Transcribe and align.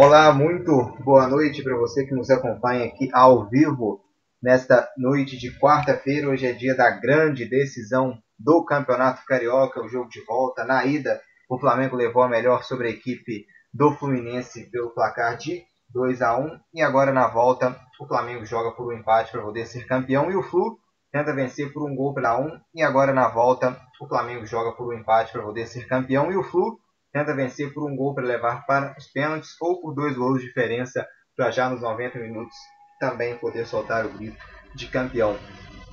Olá, 0.00 0.32
muito 0.32 0.96
boa 1.02 1.26
noite 1.26 1.60
para 1.60 1.76
você 1.76 2.06
que 2.06 2.14
nos 2.14 2.30
acompanha 2.30 2.84
aqui 2.84 3.10
ao 3.12 3.48
vivo 3.48 4.00
nesta 4.40 4.88
noite 4.96 5.36
de 5.36 5.50
quarta-feira. 5.58 6.28
Hoje 6.28 6.46
é 6.46 6.52
dia 6.52 6.76
da 6.76 6.88
grande 6.88 7.44
decisão 7.44 8.16
do 8.38 8.64
Campeonato 8.64 9.24
Carioca, 9.26 9.82
o 9.82 9.88
jogo 9.88 10.08
de 10.08 10.24
volta. 10.24 10.64
Na 10.64 10.86
ida, 10.86 11.20
o 11.50 11.58
Flamengo 11.58 11.96
levou 11.96 12.22
a 12.22 12.28
melhor 12.28 12.62
sobre 12.62 12.86
a 12.86 12.90
equipe 12.92 13.44
do 13.74 13.90
Fluminense 13.90 14.70
pelo 14.70 14.90
placar 14.90 15.36
de 15.36 15.64
2 15.92 16.22
a 16.22 16.38
1 16.38 16.60
e 16.74 16.80
agora 16.80 17.12
na 17.12 17.26
volta 17.26 17.76
o 18.00 18.06
Flamengo 18.06 18.46
joga 18.46 18.70
por 18.70 18.86
um 18.86 18.96
empate 18.96 19.32
para 19.32 19.42
poder 19.42 19.66
ser 19.66 19.84
campeão 19.84 20.30
e 20.30 20.36
o 20.36 20.44
Flu 20.44 20.78
tenta 21.10 21.34
vencer 21.34 21.72
por 21.72 21.84
um 21.84 21.96
gol 21.96 22.14
para 22.14 22.38
um 22.38 22.56
e 22.72 22.84
agora 22.84 23.12
na 23.12 23.26
volta 23.26 23.76
o 24.00 24.06
Flamengo 24.06 24.46
joga 24.46 24.70
por 24.76 24.94
um 24.94 24.96
empate 24.96 25.32
para 25.32 25.42
poder 25.42 25.66
ser 25.66 25.88
campeão 25.88 26.30
e 26.30 26.36
o 26.36 26.44
Flu 26.44 26.78
tenta 27.18 27.34
vencer 27.34 27.74
por 27.74 27.90
um 27.90 27.96
gol 27.96 28.14
para 28.14 28.24
levar 28.24 28.64
para 28.64 28.94
os 28.96 29.08
pênaltis 29.08 29.50
ou 29.60 29.80
por 29.80 29.92
dois 29.92 30.16
gols 30.16 30.40
de 30.40 30.46
diferença 30.46 31.06
para 31.36 31.50
já 31.50 31.68
nos 31.68 31.80
90 31.80 32.16
minutos 32.18 32.54
também 33.00 33.36
poder 33.38 33.66
soltar 33.66 34.06
o 34.06 34.10
grito 34.10 34.36
de 34.74 34.86
campeão. 34.88 35.36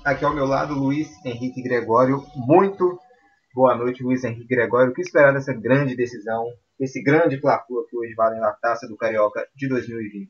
Aqui 0.03 0.23
ao 0.23 0.35
meu 0.35 0.45
lado, 0.45 0.75
Luiz 0.75 1.07
Henrique 1.25 1.63
Gregório. 1.63 2.23
Muito 2.35 2.99
boa 3.55 3.75
noite, 3.75 4.03
Luiz 4.03 4.23
Henrique 4.23 4.47
Gregório. 4.47 4.91
O 4.91 4.93
que 4.93 5.01
esperar 5.01 5.33
dessa 5.33 5.51
grande 5.51 5.95
decisão, 5.95 6.45
esse 6.79 7.01
grande 7.01 7.39
clássico 7.41 7.87
que 7.87 7.97
hoje 7.97 8.13
vale 8.13 8.39
na 8.39 8.51
Taça 8.51 8.87
do 8.87 8.95
Carioca 8.95 9.47
de 9.55 9.67
2020? 9.67 10.29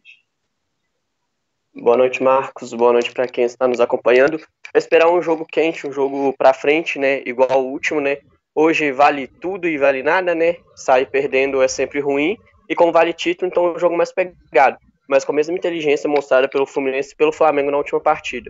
Boa 1.75 1.97
noite, 1.97 2.23
Marcos. 2.23 2.73
Boa 2.73 2.93
noite 2.93 3.11
para 3.11 3.27
quem 3.27 3.43
está 3.43 3.67
nos 3.67 3.81
acompanhando. 3.81 4.39
Esperar 4.73 5.09
um 5.11 5.21
jogo 5.21 5.45
quente, 5.45 5.85
um 5.85 5.91
jogo 5.91 6.33
para 6.37 6.53
frente, 6.53 6.97
né? 6.97 7.21
Igual 7.25 7.51
ao 7.51 7.65
último, 7.65 7.99
né? 7.99 8.19
Hoje 8.57 8.89
vale 8.93 9.27
tudo 9.27 9.67
e 9.67 9.77
vale 9.77 10.01
nada, 10.01 10.33
né? 10.33 10.55
Sair 10.77 11.07
perdendo 11.07 11.61
é 11.61 11.67
sempre 11.67 11.99
ruim. 11.99 12.37
E 12.69 12.73
como 12.73 12.91
vale 12.91 13.11
título, 13.11 13.51
então 13.51 13.67
é 13.67 13.75
um 13.75 13.79
jogo 13.79 13.97
mais 13.97 14.13
pegado. 14.13 14.77
Mas 15.09 15.25
com 15.25 15.33
a 15.33 15.35
mesma 15.35 15.53
inteligência 15.53 16.09
mostrada 16.09 16.47
pelo 16.47 16.65
Fluminense 16.65 17.11
e 17.11 17.17
pelo 17.17 17.33
Flamengo 17.33 17.69
na 17.69 17.77
última 17.77 17.99
partida. 17.99 18.49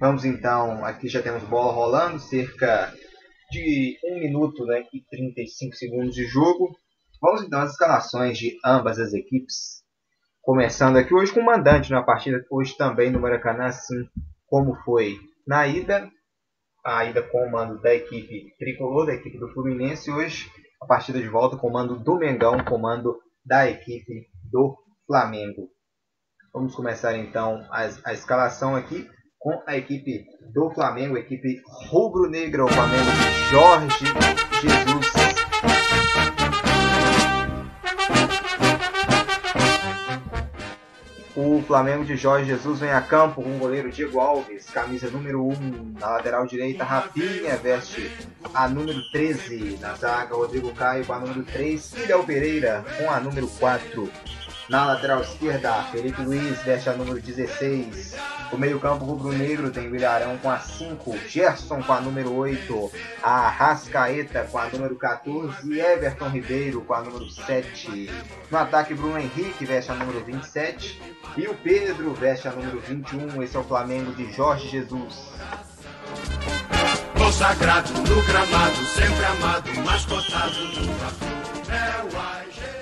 Vamos 0.00 0.24
então, 0.24 0.84
aqui 0.84 1.08
já 1.08 1.22
temos 1.22 1.44
bola 1.44 1.72
rolando, 1.72 2.18
cerca 2.18 2.92
de 3.52 3.96
1 4.04 4.18
minuto 4.18 4.66
né, 4.66 4.82
e 4.92 5.00
35 5.08 5.76
segundos 5.76 6.12
de 6.12 6.26
jogo. 6.26 6.76
Vamos 7.20 7.44
então 7.44 7.60
às 7.60 7.70
escalações 7.70 8.36
de 8.36 8.58
ambas 8.66 8.98
as 8.98 9.14
equipes. 9.14 9.84
Começando 10.40 10.96
aqui 10.96 11.14
hoje 11.14 11.32
com 11.32 11.38
o 11.38 11.44
mandante 11.44 11.92
na 11.92 12.02
partida, 12.02 12.44
hoje 12.50 12.76
também 12.76 13.12
no 13.12 13.20
Maracanã, 13.20 13.66
assim 13.66 14.04
como 14.48 14.74
foi 14.84 15.16
na 15.46 15.68
ida 15.68 16.10
a 16.84 17.04
ida 17.04 17.22
com 17.22 17.46
o 17.46 17.50
mando 17.50 17.80
da 17.80 17.94
equipe 17.94 18.54
tricolor, 18.58 19.06
da 19.06 19.14
equipe 19.14 19.38
do 19.38 19.48
Fluminense. 19.52 20.10
Hoje, 20.10 20.50
a 20.80 20.86
partida 20.86 21.20
de 21.20 21.28
volta, 21.28 21.56
comando 21.56 21.98
do 21.98 22.16
Mengão, 22.16 22.64
comando 22.64 23.18
da 23.44 23.68
equipe 23.68 24.26
do 24.50 24.76
Flamengo. 25.06 25.68
Vamos 26.52 26.74
começar 26.74 27.16
então 27.16 27.64
a, 27.70 27.88
a 28.04 28.12
escalação 28.12 28.76
aqui 28.76 29.08
com 29.38 29.62
a 29.66 29.76
equipe 29.76 30.24
do 30.52 30.70
Flamengo, 30.70 31.16
a 31.16 31.20
equipe 31.20 31.60
rubro-negra, 31.88 32.64
o 32.64 32.68
Flamengo 32.68 33.10
de 33.10 33.50
Jorge 33.50 34.04
Jesus 34.60 35.31
O 41.44 41.60
Flamengo 41.60 42.04
de 42.04 42.16
Jorge 42.16 42.46
Jesus 42.46 42.78
vem 42.78 42.92
a 42.92 43.00
campo 43.00 43.42
com 43.42 43.56
o 43.56 43.58
goleiro 43.58 43.90
Diego 43.90 44.20
Alves, 44.20 44.70
camisa 44.70 45.10
número 45.10 45.44
1. 45.44 45.96
Na 45.98 46.10
lateral 46.10 46.46
direita, 46.46 46.84
Rapinha 46.84 47.56
veste 47.56 48.12
a 48.54 48.68
número 48.68 49.02
13. 49.10 49.76
Na 49.80 49.92
zaga, 49.94 50.36
Rodrigo 50.36 50.72
Caio 50.72 51.04
com 51.04 51.14
a 51.14 51.18
número 51.18 51.42
3. 51.42 51.94
E 51.94 52.06
Del 52.06 52.22
Pereira 52.22 52.84
com 52.96 53.10
a 53.10 53.18
número 53.18 53.48
4. 53.58 54.08
Na 54.68 54.86
lateral 54.86 55.20
esquerda, 55.20 55.82
Felipe 55.90 56.22
Luiz 56.22 56.62
veste 56.62 56.88
a 56.88 56.92
número 56.92 57.20
16. 57.20 58.14
O 58.52 58.56
meio-campo 58.56 59.04
rubro-negro 59.04 59.70
tem 59.70 59.90
Vilharão 59.90 60.38
com 60.38 60.50
a 60.50 60.58
5, 60.58 61.18
Gerson 61.28 61.82
com 61.82 61.92
a 61.92 62.00
número 62.00 62.32
8, 62.32 62.92
a 63.22 63.48
Rascaeta 63.48 64.46
com 64.50 64.58
a 64.58 64.68
número 64.68 64.94
14 64.96 65.72
e 65.72 65.80
Everton 65.80 66.28
Ribeiro 66.28 66.82
com 66.82 66.94
a 66.94 67.02
número 67.02 67.28
7. 67.28 68.10
No 68.50 68.58
ataque, 68.58 68.94
Bruno 68.94 69.18
Henrique 69.18 69.64
veste 69.64 69.90
a 69.90 69.94
número 69.94 70.24
27 70.24 71.02
e 71.36 71.48
o 71.48 71.54
Pedro 71.54 72.14
veste 72.14 72.46
a 72.46 72.52
número 72.52 72.80
21. 72.80 73.42
Esse 73.42 73.56
é 73.56 73.60
o 73.60 73.64
Flamengo 73.64 74.12
de 74.12 74.32
Jorge 74.32 74.68
Jesus. 74.68 75.32
Consagrado 77.18 77.92
no 77.92 78.22
gramado, 78.26 78.76
sempre 78.86 79.24
amado, 79.24 79.70
mascotado 79.84 80.54
no 80.54 81.32
é 81.74 82.04
o 82.04 82.52
Jesus. 82.52 82.81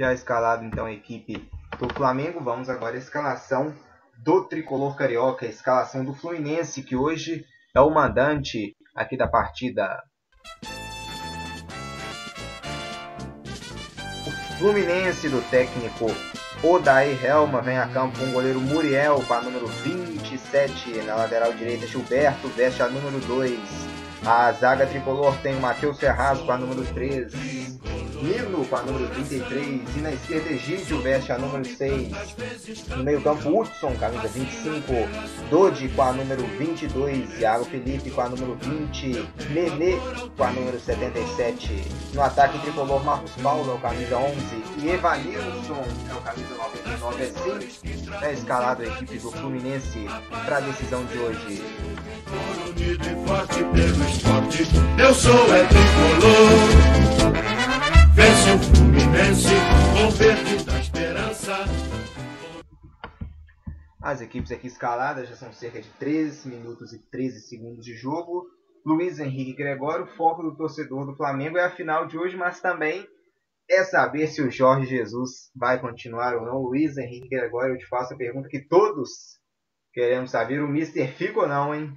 Já 0.00 0.14
escalado 0.14 0.64
então 0.64 0.86
a 0.86 0.92
equipe 0.92 1.46
do 1.78 1.92
Flamengo. 1.92 2.40
Vamos 2.40 2.70
agora 2.70 2.94
à 2.94 2.98
escalação 2.98 3.74
do 4.16 4.44
tricolor 4.44 4.96
carioca, 4.96 5.44
a 5.44 5.48
escalação 5.50 6.02
do 6.02 6.14
Fluminense, 6.14 6.82
que 6.82 6.96
hoje 6.96 7.44
é 7.76 7.80
o 7.82 7.90
mandante 7.90 8.74
aqui 8.96 9.14
da 9.14 9.28
partida. 9.28 10.02
O 14.26 14.58
Fluminense 14.58 15.28
do 15.28 15.42
técnico 15.50 16.06
Odair 16.62 17.22
Helma 17.22 17.60
vem 17.60 17.76
a 17.76 17.86
campo 17.86 18.18
com 18.18 18.24
o 18.24 18.32
goleiro 18.32 18.58
Muriel 18.58 19.22
com 19.28 19.34
a 19.34 19.42
número 19.42 19.66
27. 19.66 21.02
Na 21.02 21.14
lateral 21.14 21.52
direita, 21.52 21.86
Gilberto 21.86 22.48
veste 22.48 22.82
a 22.82 22.88
número 22.88 23.20
2. 23.26 23.89
A 24.24 24.52
zaga 24.52 24.86
tricolor 24.86 25.34
tem 25.38 25.56
o 25.56 25.60
Matheus 25.60 25.98
Ferraz 25.98 26.38
com 26.40 26.52
a 26.52 26.58
número 26.58 26.84
3. 26.92 27.32
Nino 28.22 28.66
com 28.66 28.76
a 28.76 28.82
número 28.82 29.08
33 29.14 29.96
e 29.96 30.00
na 30.00 30.12
esquerda 30.12 30.50
Egídio 30.50 31.00
veste 31.00 31.32
a 31.32 31.38
número 31.38 31.64
6. 31.64 32.12
No 32.88 33.02
meio 33.02 33.22
campo 33.22 33.48
Hudson, 33.48 33.94
camisa 33.96 34.28
25. 34.28 34.92
Dodi 35.48 35.88
com 35.88 36.02
a 36.02 36.12
número 36.12 36.46
22. 36.58 37.30
Thiago 37.38 37.64
Felipe 37.64 38.10
com 38.10 38.20
a 38.20 38.28
número 38.28 38.58
20. 38.60 39.26
Nenê 39.50 39.98
com 40.36 40.44
a 40.44 40.50
número 40.52 40.78
77. 40.78 41.82
No 42.12 42.22
ataque 42.22 42.58
tricolor 42.58 43.02
Marcos 43.02 43.32
Paulo, 43.42 43.78
camisa 43.80 44.18
11. 44.18 44.36
E 44.82 44.90
Evanilson, 44.90 45.82
é 46.10 46.14
o 46.14 46.20
camisa 46.20 46.54
99. 46.54 47.24
Assim 47.24 47.70
é 48.22 48.32
escalado 48.32 48.82
a 48.82 48.86
equipe 48.86 49.18
do 49.18 49.30
Fluminense 49.30 50.06
para 50.44 50.58
a 50.58 50.60
decisão 50.60 51.04
de 51.06 51.18
hoje. 51.18 51.64
Unido 52.30 53.04
e 53.04 53.26
forte 53.26 53.58
pelo 53.58 54.04
esporte, 54.08 54.62
eu 55.02 55.12
sou 55.12 55.52
é 55.52 55.66
tricolor. 55.66 57.30
Vence 58.14 58.50
o 58.52 58.58
Fluminense 58.58 59.54
com 59.92 60.10
verde 60.10 60.64
da 60.64 60.78
esperança. 60.78 61.56
As 64.00 64.20
equipes 64.20 64.52
aqui 64.52 64.68
escaladas 64.68 65.28
já 65.28 65.34
são 65.34 65.52
cerca 65.52 65.80
de 65.80 65.88
13 65.98 66.48
minutos 66.48 66.92
e 66.92 67.00
13 67.10 67.40
segundos 67.48 67.84
de 67.84 67.94
jogo. 67.94 68.46
Luiz 68.86 69.18
Henrique 69.18 69.54
Gregório, 69.54 70.06
foco 70.16 70.42
do 70.42 70.56
torcedor 70.56 71.06
do 71.06 71.16
Flamengo 71.16 71.58
é 71.58 71.64
a 71.64 71.74
final 71.74 72.06
de 72.06 72.16
hoje, 72.16 72.36
mas 72.36 72.60
também 72.60 73.04
é 73.68 73.82
saber 73.82 74.28
se 74.28 74.40
o 74.40 74.52
Jorge 74.52 74.86
Jesus 74.86 75.50
vai 75.54 75.80
continuar 75.80 76.36
ou 76.36 76.46
não. 76.46 76.62
Luiz 76.62 76.96
Henrique 76.96 77.28
Gregório, 77.28 77.74
eu 77.74 77.78
te 77.78 77.88
faço 77.88 78.14
a 78.14 78.16
pergunta 78.16 78.48
que 78.48 78.68
todos 78.68 79.10
queremos 79.92 80.30
saber: 80.30 80.62
o 80.62 80.68
Mister 80.68 81.12
fica 81.16 81.40
ou 81.40 81.48
não, 81.48 81.74
hein? 81.74 81.92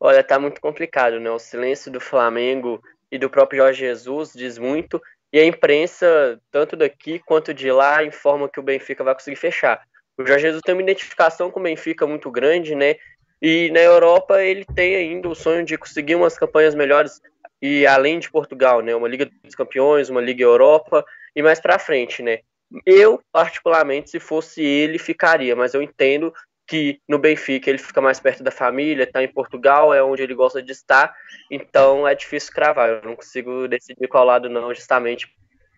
Olha, 0.00 0.22
tá 0.22 0.38
muito 0.38 0.60
complicado, 0.60 1.20
né? 1.20 1.30
O 1.30 1.38
silêncio 1.38 1.90
do 1.90 2.00
Flamengo 2.00 2.80
e 3.10 3.18
do 3.18 3.30
próprio 3.30 3.58
Jorge 3.58 3.80
Jesus 3.80 4.32
diz 4.34 4.58
muito, 4.58 5.00
e 5.32 5.38
a 5.38 5.44
imprensa, 5.44 6.40
tanto 6.50 6.76
daqui 6.76 7.18
quanto 7.18 7.52
de 7.52 7.70
lá, 7.70 8.02
informa 8.02 8.48
que 8.48 8.60
o 8.60 8.62
Benfica 8.62 9.04
vai 9.04 9.14
conseguir 9.14 9.36
fechar. 9.36 9.82
O 10.16 10.26
Jorge 10.26 10.42
Jesus 10.42 10.62
tem 10.64 10.74
uma 10.74 10.82
identificação 10.82 11.50
com 11.50 11.60
o 11.60 11.62
Benfica 11.62 12.06
muito 12.06 12.30
grande, 12.30 12.74
né? 12.74 12.96
E 13.40 13.70
na 13.70 13.80
Europa 13.80 14.42
ele 14.42 14.64
tem 14.64 14.96
ainda 14.96 15.28
o 15.28 15.34
sonho 15.34 15.64
de 15.64 15.78
conseguir 15.78 16.16
umas 16.16 16.36
campanhas 16.36 16.74
melhores 16.74 17.20
e 17.62 17.86
além 17.86 18.18
de 18.18 18.30
Portugal, 18.30 18.80
né? 18.80 18.94
Uma 18.94 19.08
Liga 19.08 19.28
dos 19.44 19.54
Campeões, 19.54 20.08
uma 20.08 20.20
Liga 20.20 20.42
Europa 20.42 21.04
e 21.36 21.42
mais 21.42 21.60
para 21.60 21.78
frente, 21.78 22.22
né? 22.22 22.40
Eu, 22.84 23.20
particularmente, 23.32 24.10
se 24.10 24.20
fosse 24.20 24.62
ele, 24.62 24.98
ficaria, 24.98 25.54
mas 25.56 25.72
eu 25.72 25.82
entendo 25.82 26.32
que 26.68 27.00
no 27.08 27.18
Benfica 27.18 27.70
ele 27.70 27.78
fica 27.78 28.00
mais 28.00 28.20
perto 28.20 28.44
da 28.44 28.50
família, 28.50 29.04
está 29.04 29.22
em 29.22 29.32
Portugal, 29.32 29.94
é 29.94 30.02
onde 30.02 30.22
ele 30.22 30.34
gosta 30.34 30.62
de 30.62 30.70
estar, 30.70 31.14
então 31.50 32.06
é 32.06 32.14
difícil 32.14 32.52
cravar. 32.52 32.90
Eu 32.90 33.02
não 33.02 33.16
consigo 33.16 33.66
decidir 33.66 34.06
qual 34.06 34.24
lado 34.24 34.50
não, 34.50 34.72
justamente 34.74 35.34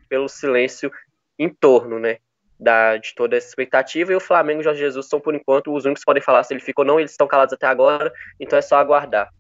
pelo 0.09 0.29
silêncio 0.29 0.91
em 1.39 1.49
torno, 1.49 2.01
né, 2.01 2.19
da, 2.59 2.97
de 2.97 3.15
toda 3.15 3.37
essa 3.37 3.47
expectativa. 3.47 4.13
E 4.13 4.17
o 4.17 4.21
Flamengo 4.21 4.59
e 4.59 4.63
o 4.63 4.65
Jorge 4.65 4.81
Jesus 4.81 5.09
são, 5.09 5.21
por 5.21 5.33
enquanto, 5.33 5.73
os 5.73 5.85
únicos 5.85 6.03
que 6.03 6.07
podem 6.07 6.23
falar 6.23 6.43
se 6.43 6.53
ele 6.53 6.61
fica 6.61 6.83
ou 6.83 6.87
não, 6.87 6.99
eles 6.99 7.13
estão 7.13 7.29
calados 7.29 7.55
até 7.55 7.69
agora, 7.69 8.13
então 8.41 8.59
é 8.59 8.63
só 8.63 8.77
aguardar. 8.77 9.31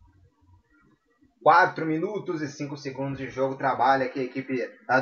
4 1.42 1.86
minutos 1.86 2.42
e 2.42 2.48
5 2.48 2.76
segundos 2.76 3.18
de 3.18 3.30
jogo. 3.30 3.56
Trabalha 3.56 4.04
aqui 4.04 4.20
a 4.20 4.24
equipe 4.24 4.54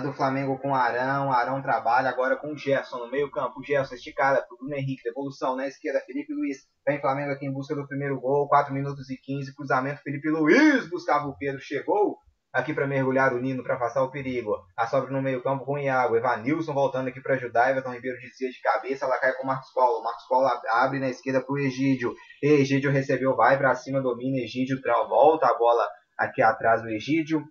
do 0.03 0.13
Flamengo 0.13 0.57
com 0.59 0.73
Arão. 0.73 1.33
Arão 1.33 1.61
trabalha 1.61 2.09
agora 2.09 2.37
com 2.37 2.57
Gerson 2.57 2.99
no 2.99 3.11
meio 3.11 3.29
campo. 3.31 3.63
Gerson 3.65 3.97
esticada 3.97 4.41
para 4.41 4.55
o 4.55 4.59
Bruno 4.59 4.77
Henrique. 4.77 5.03
Devolução 5.03 5.57
na 5.57 5.67
esquerda. 5.67 6.01
Felipe 6.07 6.33
Luiz. 6.33 6.59
Vem 6.87 7.01
Flamengo 7.01 7.33
aqui 7.33 7.45
em 7.45 7.53
busca 7.53 7.75
do 7.75 7.89
primeiro 7.89 8.21
gol. 8.21 8.47
4 8.49 8.73
minutos 8.73 9.11
e 9.11 9.17
15. 9.17 9.53
Cruzamento. 9.53 10.01
Felipe 10.03 10.31
Luiz 10.31 10.89
buscava 10.89 11.27
o 11.27 11.37
Pedro. 11.37 11.61
Chegou 11.61 12.19
aqui 12.53 12.73
para 12.73 12.87
mergulhar 12.87 13.35
o 13.35 13.41
Nino 13.41 13.65
para 13.65 13.75
afastar 13.75 14.05
o 14.05 14.11
perigo. 14.11 14.55
A 14.77 14.87
sobra 14.87 15.11
no 15.11 15.21
meio-campo 15.21 15.65
com 15.65 15.75
o 15.75 15.79
Iago. 15.79 16.17
Evanilson 16.17 16.73
voltando 16.73 17.09
aqui 17.09 17.21
para 17.21 17.35
ajudar. 17.35 17.71
Everton 17.71 17.95
Ribeiro 17.95 18.17
descia 18.21 18.49
de 18.49 18.61
cabeça. 18.61 19.07
Ela 19.07 19.19
cai 19.19 19.33
com 19.33 19.43
o 19.43 19.47
Marcos 19.47 19.73
Paulo. 19.75 20.05
Marcos 20.05 20.29
Paulo 20.29 20.49
abre 20.71 21.01
na 21.01 21.09
esquerda 21.09 21.41
para 21.41 21.53
o 21.53 21.59
Egídio. 21.59 22.15
Egídio 22.41 22.93
recebeu, 22.93 23.35
vai 23.35 23.59
para 23.59 23.75
cima, 23.75 24.01
domina. 24.01 24.39
Egídio 24.39 24.79
volta 25.09 25.49
a 25.49 25.59
bola 25.59 25.85
aqui 26.19 26.43
atrás 26.43 26.83
do 26.83 26.89
Egídio 26.89 27.45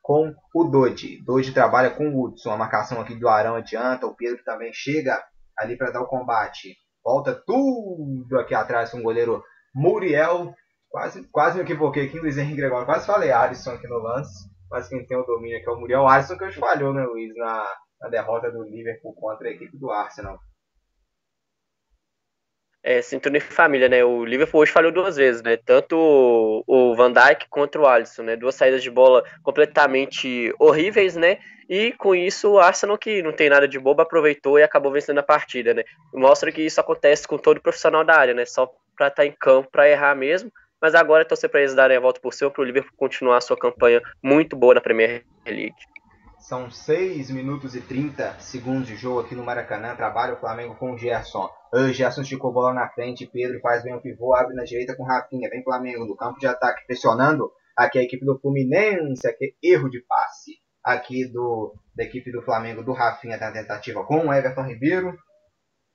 com 0.00 0.34
o 0.54 0.64
Dodi. 0.64 1.22
Dodi 1.24 1.52
trabalha 1.52 1.90
com 1.90 2.08
o 2.08 2.24
Hudson. 2.24 2.50
A 2.50 2.56
marcação 2.56 3.00
aqui 3.00 3.14
do 3.14 3.28
Arão 3.28 3.56
adianta. 3.56 4.06
O 4.06 4.14
Pedro 4.14 4.42
também 4.44 4.72
chega 4.72 5.22
ali 5.56 5.76
para 5.76 5.90
dar 5.90 6.02
o 6.02 6.08
combate. 6.08 6.76
Volta 7.04 7.34
tudo 7.34 8.38
aqui 8.38 8.54
atrás 8.54 8.90
com 8.90 8.98
o 8.98 9.02
goleiro 9.02 9.42
Muriel. 9.74 10.54
Quase, 10.90 11.26
quase 11.30 11.56
me 11.56 11.62
equivoquei 11.62 12.06
aqui, 12.06 12.18
Luiz 12.18 12.36
Henrique 12.36 12.56
Gregório. 12.56 12.86
Quase 12.86 13.06
falei 13.06 13.30
Alisson 13.30 13.72
aqui 13.72 13.88
no 13.88 13.98
lance. 13.98 14.50
Mas 14.70 14.88
quem 14.88 15.06
tem 15.06 15.16
o 15.16 15.24
domínio 15.24 15.58
aqui 15.58 15.68
é 15.68 15.72
o 15.72 15.78
Muriel 15.78 16.06
Alisson, 16.06 16.36
que 16.36 16.44
hoje 16.44 16.58
falhou, 16.58 16.94
né, 16.94 17.04
Luiz, 17.04 17.34
na, 17.36 17.66
na 18.00 18.08
derrota 18.08 18.50
do 18.50 18.62
Liverpool 18.62 19.14
contra 19.14 19.48
a 19.48 19.50
equipe 19.52 19.76
do 19.78 19.90
Arsenal. 19.90 20.38
É, 22.82 23.00
sintonia 23.00 23.40
família, 23.40 23.88
né? 23.88 24.04
O 24.04 24.24
Liverpool 24.24 24.60
hoje 24.60 24.72
falhou 24.72 24.90
duas 24.90 25.16
vezes, 25.16 25.40
né? 25.40 25.56
Tanto 25.56 26.64
o 26.66 26.94
Van 26.96 27.12
Dijk 27.12 27.46
contra 27.48 27.80
o 27.80 27.86
Alisson, 27.86 28.22
né? 28.22 28.36
Duas 28.36 28.56
saídas 28.56 28.82
de 28.82 28.90
bola 28.90 29.22
completamente 29.42 30.52
horríveis, 30.58 31.14
né? 31.14 31.38
E 31.68 31.92
com 31.92 32.14
isso 32.14 32.50
o 32.50 32.58
Arsenal, 32.58 32.98
que 32.98 33.22
não 33.22 33.32
tem 33.32 33.48
nada 33.48 33.68
de 33.68 33.78
bobo, 33.78 34.02
aproveitou 34.02 34.58
e 34.58 34.62
acabou 34.64 34.90
vencendo 34.90 35.18
a 35.18 35.22
partida, 35.22 35.72
né? 35.72 35.84
Mostra 36.12 36.50
que 36.50 36.60
isso 36.60 36.80
acontece 36.80 37.26
com 37.26 37.38
todo 37.38 37.60
profissional 37.60 38.04
da 38.04 38.16
área, 38.16 38.34
né? 38.34 38.44
Só 38.44 38.66
para 38.96 39.06
estar 39.06 39.22
tá 39.22 39.26
em 39.26 39.32
campo 39.32 39.70
para 39.70 39.88
errar 39.88 40.16
mesmo. 40.16 40.52
Mas 40.80 40.96
agora 40.96 41.22
é 41.22 41.24
torcer 41.24 41.48
para 41.48 41.60
eles 41.60 41.74
darem 41.74 41.96
a 41.96 42.00
volta 42.00 42.20
por 42.20 42.34
cima 42.34 42.50
para 42.50 42.60
o 42.60 42.64
Liverpool 42.64 42.92
continuar 42.96 43.36
a 43.36 43.40
sua 43.40 43.56
campanha 43.56 44.02
muito 44.20 44.56
boa 44.56 44.74
na 44.74 44.80
Premier 44.80 45.24
League. 45.46 45.91
São 46.42 46.68
6 46.68 47.30
minutos 47.30 47.76
e 47.76 47.80
30 47.80 48.40
segundos 48.40 48.88
de 48.88 48.96
jogo 48.96 49.20
aqui 49.20 49.32
no 49.32 49.44
Maracanã. 49.44 49.94
Trabalha 49.94 50.34
o 50.34 50.40
Flamengo 50.40 50.74
com 50.74 50.92
o 50.92 50.98
Gerson. 50.98 51.48
O 51.72 51.86
Gerson 51.92 52.22
esticou 52.22 52.50
a 52.50 52.52
bola 52.52 52.74
na 52.74 52.88
frente. 52.88 53.30
Pedro 53.32 53.60
faz 53.60 53.84
bem 53.84 53.94
o 53.94 54.00
pivô, 54.00 54.34
abre 54.34 54.52
na 54.52 54.64
direita 54.64 54.96
com 54.96 55.04
Rafinha. 55.04 55.48
Vem 55.48 55.62
Flamengo 55.62 56.04
no 56.04 56.16
campo 56.16 56.40
de 56.40 56.48
ataque, 56.48 56.84
pressionando. 56.84 57.48
Aqui 57.76 58.00
a 58.00 58.02
equipe 58.02 58.26
do 58.26 58.40
Fluminense. 58.40 59.24
Aqui 59.24 59.54
erro 59.62 59.88
de 59.88 60.00
passe. 60.00 60.56
Aqui 60.82 61.26
do, 61.26 61.76
da 61.94 62.02
equipe 62.02 62.32
do 62.32 62.42
Flamengo, 62.42 62.82
do 62.82 62.92
Rafinha, 62.92 63.36
na 63.36 63.52
tentativa 63.52 64.04
com 64.04 64.26
o 64.26 64.34
Everton 64.34 64.64
Ribeiro. 64.64 65.16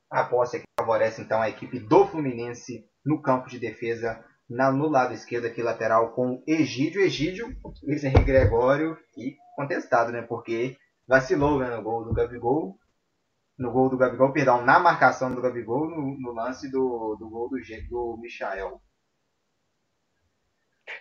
A 0.09 0.23
posse 0.23 0.55
aqui 0.55 0.65
favorece 0.79 1.21
então 1.21 1.41
a 1.41 1.49
equipe 1.49 1.77
do 1.77 2.07
Fluminense 2.07 2.85
no 3.05 3.21
campo 3.21 3.49
de 3.49 3.59
defesa 3.59 4.23
na, 4.49 4.71
no 4.71 4.87
lado 4.87 5.13
esquerdo 5.13 5.47
aqui 5.47 5.61
lateral 5.61 6.13
com 6.13 6.41
Egídio, 6.47 7.01
Egídio, 7.01 7.53
Luiz 7.83 8.01
Henrique 8.05 8.23
Gregório 8.23 8.97
e 9.17 9.35
contestado, 9.57 10.11
né? 10.11 10.21
Porque 10.21 10.77
vacilou 11.07 11.59
né, 11.59 11.75
no 11.75 11.81
gol 11.81 12.05
do 12.05 12.13
Gabigol, 12.13 12.77
no 13.57 13.71
gol 13.71 13.89
do 13.89 13.97
Gabigol, 13.97 14.31
perdão, 14.31 14.63
na 14.63 14.77
marcação 14.79 15.33
do 15.33 15.41
Gabigol, 15.41 15.89
no, 15.89 16.15
no 16.19 16.31
lance 16.31 16.69
do, 16.69 17.15
do 17.15 17.27
gol 17.27 17.49
do, 17.49 17.57
do 17.89 18.17
Michael. 18.21 18.79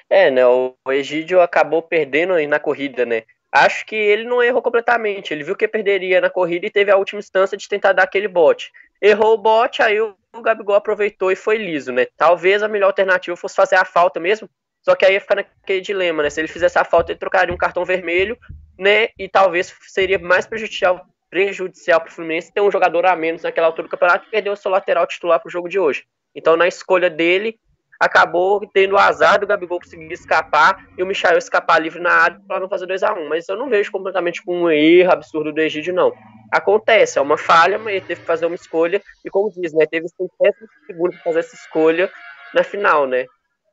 É, 0.09 0.31
né? 0.31 0.47
O 0.47 0.75
Egídio 0.89 1.43
acabou 1.43 1.83
perdendo 1.83 2.35
na 2.49 2.59
corrida, 2.59 3.05
né? 3.05 3.25
Acho 3.53 3.85
que 3.85 3.95
ele 3.95 4.25
não 4.25 4.43
errou 4.43 4.63
completamente. 4.63 5.33
Ele 5.33 5.45
viu 5.45 5.55
que 5.55 5.69
perderia 5.69 6.21
na 6.21 6.31
corrida 6.31 6.67
e 6.67 6.71
teve 6.71 6.91
a 6.91 6.97
última 6.97 7.21
instância 7.21 7.57
de 7.57 7.69
tentar 7.69 7.93
dar 7.93 8.05
aquele 8.05 8.27
bote. 8.27 8.73
Errou 9.01 9.35
o 9.35 9.39
bote, 9.39 9.83
aí 9.83 10.01
o 10.01 10.17
Gabigol 10.43 10.75
aproveitou 10.75 11.31
e 11.31 11.37
foi 11.37 11.59
liso, 11.59 11.93
né? 11.93 12.07
Talvez 12.17 12.63
a 12.63 12.69
melhor 12.69 12.87
alternativa 12.87 13.37
fosse 13.37 13.55
fazer 13.55 13.77
a 13.77 13.85
falta 13.85 14.19
mesmo. 14.19 14.49
Só 14.87 14.95
que 14.95 15.05
aí 15.05 15.15
ia 15.15 15.21
ficar 15.21 15.35
naquele 15.35 15.81
dilema, 15.81 16.23
né? 16.23 16.31
Se 16.31 16.41
ele 16.41 16.47
fizesse 16.47 16.79
a 16.79 16.85
falta, 16.85 17.11
ele 17.11 17.19
trocaria 17.19 17.53
um 17.53 17.59
cartão 17.59 17.85
vermelho, 17.85 18.39
né? 18.79 19.09
E 19.19 19.29
talvez 19.29 19.75
seria 19.89 20.17
mais 20.17 20.47
prejudicial 20.47 21.05
prejudicial 21.29 22.01
para 22.01 22.09
o 22.09 22.13
Fluminense 22.13 22.53
ter 22.53 22.61
um 22.61 22.71
jogador 22.71 23.05
a 23.05 23.17
menos 23.17 23.43
naquela 23.43 23.67
altura 23.67 23.89
do 23.89 23.91
campeonato 23.91 24.27
e 24.27 24.31
perder 24.31 24.49
o 24.49 24.57
seu 24.57 24.71
lateral 24.71 25.05
titular 25.09 25.41
para 25.41 25.49
o 25.49 25.51
jogo 25.51 25.69
de 25.69 25.77
hoje. 25.77 26.05
Então, 26.33 26.57
na 26.57 26.69
escolha 26.69 27.11
dele, 27.11 27.59
acabou 27.99 28.65
tendo 28.73 28.95
o 28.95 28.99
azar 28.99 29.41
do 29.41 29.47
Gabigol 29.47 29.81
conseguir 29.81 30.13
escapar 30.13 30.87
e 30.97 31.03
o 31.03 31.07
Michael 31.07 31.37
escapar 31.37 31.83
livre 31.83 32.01
na 32.01 32.13
área 32.13 32.41
para 32.47 32.61
não 32.61 32.69
fazer 32.69 32.87
2 32.87 33.03
a 33.03 33.13
1 33.13 33.19
um. 33.19 33.29
Mas 33.29 33.49
eu 33.49 33.57
não 33.57 33.69
vejo 33.69 33.91
completamente 33.91 34.41
como 34.45 34.67
um 34.67 34.71
erro 34.71 35.11
absurdo 35.11 35.53
do 35.53 35.61
Egídio, 35.61 35.93
não. 35.93 36.13
Acontece, 36.53 37.19
é 37.19 37.21
uma 37.21 37.37
falha, 37.37 37.77
mas 37.77 37.95
ele 37.97 38.07
teve 38.07 38.21
que 38.21 38.27
fazer 38.27 38.47
uma 38.47 38.55
escolha, 38.55 39.03
e 39.25 39.29
como 39.29 39.51
diz, 39.51 39.73
né, 39.75 39.85
teve 39.85 40.09
50 40.09 40.57
segundos 40.87 41.17
para 41.17 41.25
fazer 41.25 41.41
essa 41.41 41.57
escolha 41.57 42.09
na 42.55 42.63
final, 42.63 43.05
né. 43.05 43.27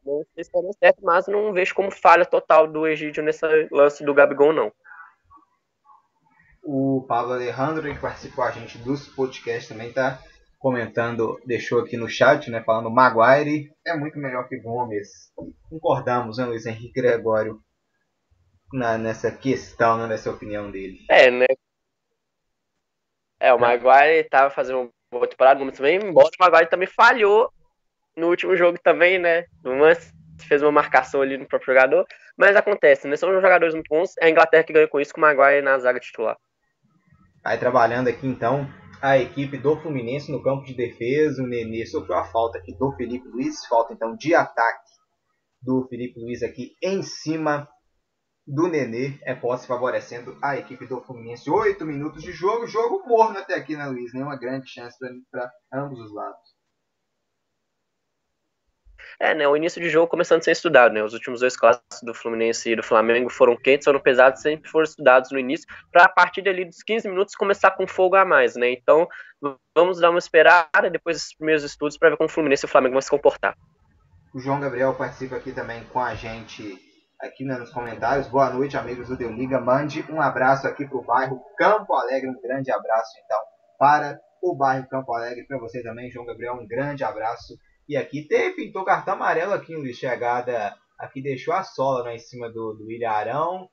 Não 0.05 0.25
sei 0.33 0.43
se 0.43 0.51
foi 0.51 0.61
certo, 0.77 0.99
mas 1.01 1.27
não 1.27 1.53
vejo 1.53 1.73
como 1.73 1.89
falha 1.89 2.25
total 2.25 2.67
do 2.67 2.85
Egídio 2.85 3.23
nesse 3.23 3.45
lance 3.71 4.03
do 4.03 4.13
Gabigol, 4.13 4.53
não. 4.53 4.71
O 6.63 7.05
Pablo 7.07 7.33
Alejandro, 7.33 7.93
que 7.93 7.99
participou 7.99 8.43
a 8.43 8.51
gente 8.51 8.77
dos 8.77 9.07
podcasts, 9.07 9.67
também 9.67 9.89
está 9.89 10.19
comentando, 10.59 11.37
deixou 11.45 11.81
aqui 11.81 11.97
no 11.97 12.07
chat, 12.07 12.49
né, 12.49 12.63
falando 12.63 12.89
Maguire 12.89 13.69
é 13.85 13.97
muito 13.97 14.17
melhor 14.17 14.47
que 14.47 14.57
Gomes. 14.61 15.09
Concordamos, 15.69 16.37
né, 16.37 16.45
Luiz 16.45 16.65
Henrique 16.65 17.01
Gregório, 17.01 17.59
na, 18.71 18.97
nessa 18.97 19.29
questão, 19.29 19.97
né, 19.97 20.07
nessa 20.07 20.31
opinião 20.31 20.71
dele. 20.71 20.99
É, 21.09 21.29
né? 21.29 21.45
É, 23.41 23.53
o 23.53 23.59
Maguire 23.59 24.21
estava 24.21 24.49
fazendo 24.49 24.79
uma 24.79 24.91
boa 25.11 25.27
temporada, 25.27 25.59
Gomes 25.59 25.75
também, 25.75 25.97
embora 25.97 26.27
o 26.27 26.43
Maguire 26.43 26.69
também 26.69 26.87
falhou 26.87 27.51
no 28.15 28.27
último 28.27 28.55
jogo 28.55 28.77
também, 28.81 29.19
né? 29.19 29.45
Uma, 29.63 29.93
fez 30.47 30.61
uma 30.61 30.71
marcação 30.71 31.21
ali 31.21 31.37
no 31.37 31.47
próprio 31.47 31.73
jogador, 31.73 32.05
mas 32.37 32.55
acontece, 32.55 33.07
né? 33.07 33.15
São 33.15 33.33
jogadores 33.33 33.73
muito 33.73 33.89
bons, 33.89 34.15
é 34.19 34.25
a 34.25 34.29
Inglaterra 34.29 34.63
que 34.63 34.73
ganha 34.73 34.87
com 34.87 34.99
isso, 34.99 35.13
com 35.13 35.19
o 35.19 35.21
Maguire 35.21 35.61
na 35.61 35.77
zaga 35.79 35.99
titular. 35.99 36.37
Aí 37.43 37.57
trabalhando 37.57 38.07
aqui 38.07 38.25
então, 38.25 38.67
a 39.03 39.17
equipe 39.17 39.57
do 39.57 39.75
Fluminense 39.81 40.31
no 40.31 40.41
campo 40.41 40.63
de 40.63 40.73
defesa. 40.73 41.43
O 41.43 41.45
Nenê 41.45 41.85
sofreu 41.85 42.15
a 42.15 42.23
falta 42.23 42.57
aqui 42.57 42.73
do 42.77 42.93
Felipe 42.93 43.27
Luiz. 43.27 43.65
Falta 43.65 43.93
então 43.93 44.15
de 44.15 44.33
ataque 44.33 44.89
do 45.61 45.85
Felipe 45.89 46.21
Luiz 46.21 46.41
aqui 46.41 46.77
em 46.81 47.03
cima 47.03 47.67
do 48.47 48.69
Nenê. 48.69 49.19
É 49.23 49.35
posse 49.35 49.67
favorecendo 49.67 50.37
a 50.41 50.55
equipe 50.55 50.87
do 50.87 51.01
Fluminense. 51.01 51.49
Oito 51.49 51.85
minutos 51.85 52.23
de 52.23 52.31
jogo. 52.31 52.65
Jogo 52.65 53.05
morno 53.05 53.39
até 53.39 53.55
aqui, 53.55 53.75
né, 53.75 53.85
Luiz? 53.87 54.13
Nenhuma 54.13 54.39
grande 54.39 54.69
chance 54.69 54.97
para 55.29 55.51
ambos 55.73 55.99
os 55.99 56.13
lados. 56.13 56.52
É, 59.23 59.33
né, 59.33 59.47
o 59.47 59.55
início 59.55 59.81
de 59.81 59.89
jogo 59.89 60.09
começando 60.09 60.41
a 60.41 60.43
ser 60.43 60.51
estudado, 60.51 60.93
né, 60.93 61.01
os 61.01 61.13
últimos 61.13 61.39
dois 61.39 61.55
clássicos 61.55 62.01
do 62.03 62.13
Fluminense 62.13 62.69
e 62.69 62.75
do 62.75 62.83
Flamengo 62.83 63.29
foram 63.29 63.55
quentes, 63.55 63.85
foram 63.85 64.01
pesados, 64.01 64.41
sempre 64.41 64.69
foram 64.69 64.83
estudados 64.83 65.31
no 65.31 65.39
início, 65.39 65.65
para 65.93 66.03
a 66.03 66.09
partir 66.09 66.41
dali 66.41 66.65
dos 66.65 66.83
15 66.83 67.07
minutos 67.07 67.33
começar 67.33 67.71
com 67.71 67.87
fogo 67.87 68.17
a 68.17 68.25
mais, 68.25 68.57
né, 68.57 68.69
então 68.71 69.07
vamos 69.73 70.01
dar 70.01 70.09
uma 70.09 70.19
esperada 70.19 70.89
depois 70.91 71.19
dos 71.19 71.33
primeiros 71.37 71.63
estudos 71.63 71.97
para 71.97 72.09
ver 72.09 72.17
como 72.17 72.27
o 72.27 72.29
Fluminense 72.29 72.65
e 72.65 72.67
o 72.67 72.69
Flamengo 72.69 72.95
vão 72.95 73.01
se 73.01 73.09
comportar. 73.09 73.55
O 74.35 74.39
João 74.41 74.59
Gabriel 74.59 74.93
participa 74.95 75.37
aqui 75.37 75.53
também 75.53 75.85
com 75.85 76.01
a 76.01 76.13
gente 76.15 76.77
aqui 77.21 77.45
né, 77.45 77.57
nos 77.57 77.71
comentários. 77.71 78.27
Boa 78.27 78.49
noite, 78.49 78.75
amigos 78.75 79.07
do 79.07 79.15
Deu 79.15 79.31
Liga. 79.31 79.57
Mande 79.57 80.05
um 80.11 80.19
abraço 80.19 80.67
aqui 80.67 80.85
para 80.85 80.97
o 80.97 81.03
bairro 81.03 81.41
Campo 81.57 81.93
Alegre. 81.93 82.29
Um 82.29 82.41
grande 82.41 82.69
abraço, 82.69 83.13
então, 83.23 83.39
para 83.79 84.19
o 84.41 84.53
bairro 84.53 84.85
Campo 84.89 85.13
Alegre. 85.13 85.45
Para 85.47 85.59
você 85.59 85.81
também, 85.81 86.11
João 86.11 86.25
Gabriel, 86.25 86.55
um 86.55 86.67
grande 86.67 87.05
abraço. 87.05 87.53
E 87.87 87.97
aqui 87.97 88.27
teve, 88.27 88.55
pintou 88.55 88.85
cartão 88.85 89.15
amarelo 89.15 89.53
aqui 89.53 89.75
no 89.75 89.93
chegada. 89.93 90.75
Aqui 90.97 91.21
deixou 91.21 91.53
a 91.53 91.63
sola 91.63 92.05
né, 92.05 92.15
em 92.15 92.19
cima 92.19 92.49
do, 92.49 92.73
do 92.73 92.91
Ilharão. 92.91 93.69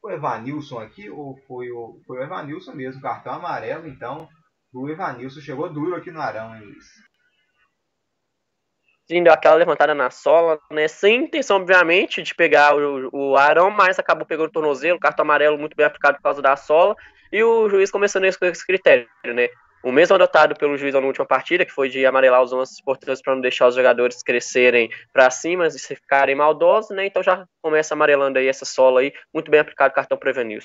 Foi 0.00 0.14
o 0.14 0.16
Evanilson 0.16 0.78
aqui, 0.78 1.10
ou 1.10 1.36
foi 1.46 1.70
o, 1.70 2.00
foi 2.06 2.18
o 2.18 2.22
Evanilson 2.22 2.72
mesmo, 2.72 3.02
cartão 3.02 3.34
amarelo, 3.34 3.86
então 3.86 4.26
o 4.72 4.88
Evanilson 4.88 5.40
chegou 5.40 5.70
duro 5.70 5.94
aqui 5.94 6.10
no 6.10 6.20
Arão, 6.20 6.54
hein, 6.54 6.62
Luiz? 6.62 6.86
Sim, 9.10 9.24
deu 9.24 9.32
aquela 9.32 9.56
levantada 9.56 9.92
na 9.92 10.08
sola, 10.08 10.58
né? 10.70 10.86
Sem 10.86 11.24
intenção, 11.24 11.56
obviamente, 11.56 12.22
de 12.22 12.32
pegar 12.32 12.76
o, 12.76 13.10
o 13.12 13.36
Arão, 13.36 13.68
mas 13.68 13.98
acabou 13.98 14.24
pegando 14.24 14.48
o 14.48 14.52
tornozelo, 14.52 15.00
cartão 15.00 15.24
amarelo 15.24 15.58
muito 15.58 15.76
bem 15.76 15.84
aplicado 15.84 16.16
por 16.16 16.22
causa 16.22 16.40
da 16.40 16.56
sola, 16.56 16.94
e 17.32 17.42
o 17.42 17.68
juiz 17.68 17.90
começando 17.90 18.24
a 18.24 18.28
escolher 18.28 18.52
esse 18.52 18.64
critério, 18.64 19.08
né? 19.24 19.48
O 19.82 19.90
mesmo 19.90 20.14
adotado 20.14 20.54
pelo 20.54 20.76
juiz 20.76 20.92
na 20.92 21.00
última 21.00 21.24
partida, 21.24 21.64
que 21.64 21.72
foi 21.72 21.88
de 21.88 22.04
amarelar 22.04 22.42
os 22.42 22.52
lances 22.52 22.78
importantes 22.78 23.22
para 23.22 23.34
não 23.34 23.40
deixar 23.40 23.66
os 23.66 23.74
jogadores 23.74 24.22
crescerem 24.22 24.90
para 25.12 25.30
cima 25.30 25.66
e 25.66 25.78
ficarem 25.78 26.34
maldosos, 26.34 26.94
né? 26.94 27.06
Então 27.06 27.22
já 27.22 27.46
começa 27.62 27.94
amarelando 27.94 28.38
aí 28.38 28.46
essa 28.46 28.66
sola 28.66 29.00
aí, 29.00 29.12
muito 29.32 29.50
bem 29.50 29.60
aplicado 29.60 29.92
o 29.92 29.94
cartão 29.94 30.18
Prevenil. 30.18 30.60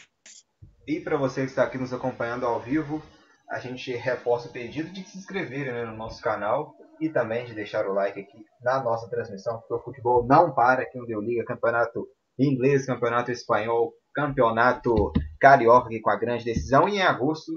E 0.86 1.00
para 1.00 1.16
você 1.16 1.42
que 1.42 1.48
está 1.48 1.64
aqui 1.64 1.78
nos 1.78 1.94
acompanhando 1.94 2.46
ao 2.46 2.60
vivo, 2.60 3.02
a 3.50 3.60
gente 3.60 3.92
reforça 3.96 4.50
o 4.50 4.52
pedido 4.52 4.92
de 4.92 5.04
se 5.04 5.18
inscreverem 5.18 5.72
né, 5.72 5.86
no 5.86 5.96
nosso 5.96 6.22
canal 6.22 6.76
e 7.00 7.10
também 7.10 7.46
de 7.46 7.54
deixar 7.54 7.88
o 7.88 7.94
like 7.94 8.20
aqui 8.20 8.46
na 8.62 8.84
nossa 8.84 9.10
transmissão, 9.10 9.60
porque 9.60 9.74
o 9.74 9.84
futebol 9.84 10.26
não 10.28 10.54
para 10.54 10.82
aqui 10.82 10.98
no 10.98 11.06
Deu 11.06 11.22
Liga, 11.22 11.46
campeonato 11.46 12.06
inglês, 12.38 12.86
campeonato 12.86 13.32
espanhol, 13.32 13.94
campeonato 14.14 15.14
carioca 15.40 15.88
aqui 15.88 16.02
com 16.02 16.10
a 16.10 16.18
grande 16.18 16.44
decisão 16.44 16.88
e 16.90 16.98
em 16.98 17.02
agosto 17.02 17.52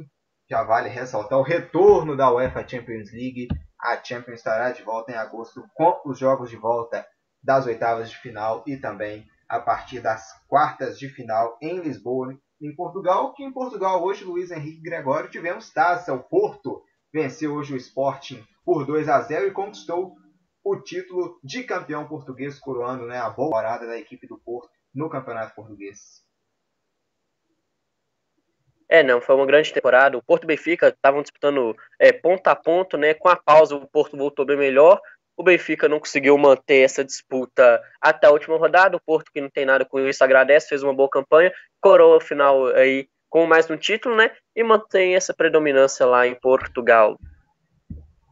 já 0.48 0.62
vale 0.62 0.88
ressaltar 0.88 1.38
o 1.38 1.42
retorno 1.42 2.16
da 2.16 2.32
UEFA 2.32 2.66
Champions 2.66 3.12
League. 3.12 3.48
A 3.80 4.02
Champions 4.02 4.38
estará 4.38 4.72
de 4.72 4.82
volta 4.82 5.12
em 5.12 5.16
agosto 5.16 5.62
com 5.74 6.00
os 6.06 6.18
jogos 6.18 6.48
de 6.48 6.56
volta 6.56 7.06
das 7.42 7.66
oitavas 7.66 8.10
de 8.10 8.16
final 8.16 8.64
e 8.66 8.76
também 8.76 9.26
a 9.48 9.60
partir 9.60 10.00
das 10.00 10.32
quartas 10.48 10.98
de 10.98 11.08
final 11.08 11.56
em 11.62 11.80
Lisboa, 11.80 12.36
em 12.60 12.74
Portugal, 12.74 13.34
que 13.34 13.44
em 13.44 13.52
Portugal 13.52 14.02
hoje 14.02 14.24
Luiz 14.24 14.50
Henrique 14.50 14.82
Gregório 14.82 15.30
tivemos 15.30 15.70
taça. 15.70 16.12
O 16.12 16.22
Porto 16.22 16.82
venceu 17.12 17.54
hoje 17.54 17.74
o 17.74 17.76
Sporting 17.76 18.44
por 18.64 18.84
2 18.84 19.08
a 19.08 19.20
0 19.20 19.48
e 19.48 19.52
conquistou 19.52 20.16
o 20.64 20.76
título 20.80 21.38
de 21.42 21.62
campeão 21.62 22.06
português, 22.08 22.58
coroando 22.58 23.06
né, 23.06 23.18
a 23.18 23.30
boa 23.30 23.50
parada 23.50 23.86
da 23.86 23.98
equipe 23.98 24.26
do 24.26 24.38
Porto 24.38 24.70
no 24.94 25.08
Campeonato 25.08 25.54
Português. 25.54 26.27
É, 28.88 29.02
não, 29.02 29.20
foi 29.20 29.34
uma 29.34 29.46
grande 29.46 29.72
temporada. 29.72 30.16
O 30.16 30.22
Porto 30.22 30.44
e 30.44 30.46
Benfica 30.46 30.88
estavam 30.88 31.20
disputando 31.20 31.76
é, 31.98 32.10
ponto 32.12 32.46
a 32.48 32.56
ponto, 32.56 32.96
né? 32.96 33.12
Com 33.14 33.28
a 33.28 33.36
pausa, 33.36 33.76
o 33.76 33.86
Porto 33.86 34.16
voltou 34.16 34.46
bem 34.46 34.56
melhor. 34.56 35.00
O 35.36 35.42
Benfica 35.42 35.88
não 35.88 36.00
conseguiu 36.00 36.36
manter 36.38 36.80
essa 36.80 37.04
disputa 37.04 37.80
até 38.00 38.26
a 38.26 38.30
última 38.30 38.56
rodada. 38.56 38.96
O 38.96 39.00
Porto, 39.00 39.30
que 39.30 39.40
não 39.40 39.50
tem 39.50 39.66
nada 39.66 39.84
com 39.84 40.00
isso, 40.00 40.24
agradece, 40.24 40.68
fez 40.68 40.82
uma 40.82 40.94
boa 40.94 41.08
campanha, 41.08 41.52
coroa 41.80 42.16
o 42.16 42.20
final 42.20 42.66
aí 42.68 43.08
com 43.28 43.46
mais 43.46 43.68
um 43.70 43.76
título, 43.76 44.16
né? 44.16 44.32
E 44.56 44.64
mantém 44.64 45.14
essa 45.14 45.34
predominância 45.34 46.06
lá 46.06 46.26
em 46.26 46.34
Portugal. 46.34 47.18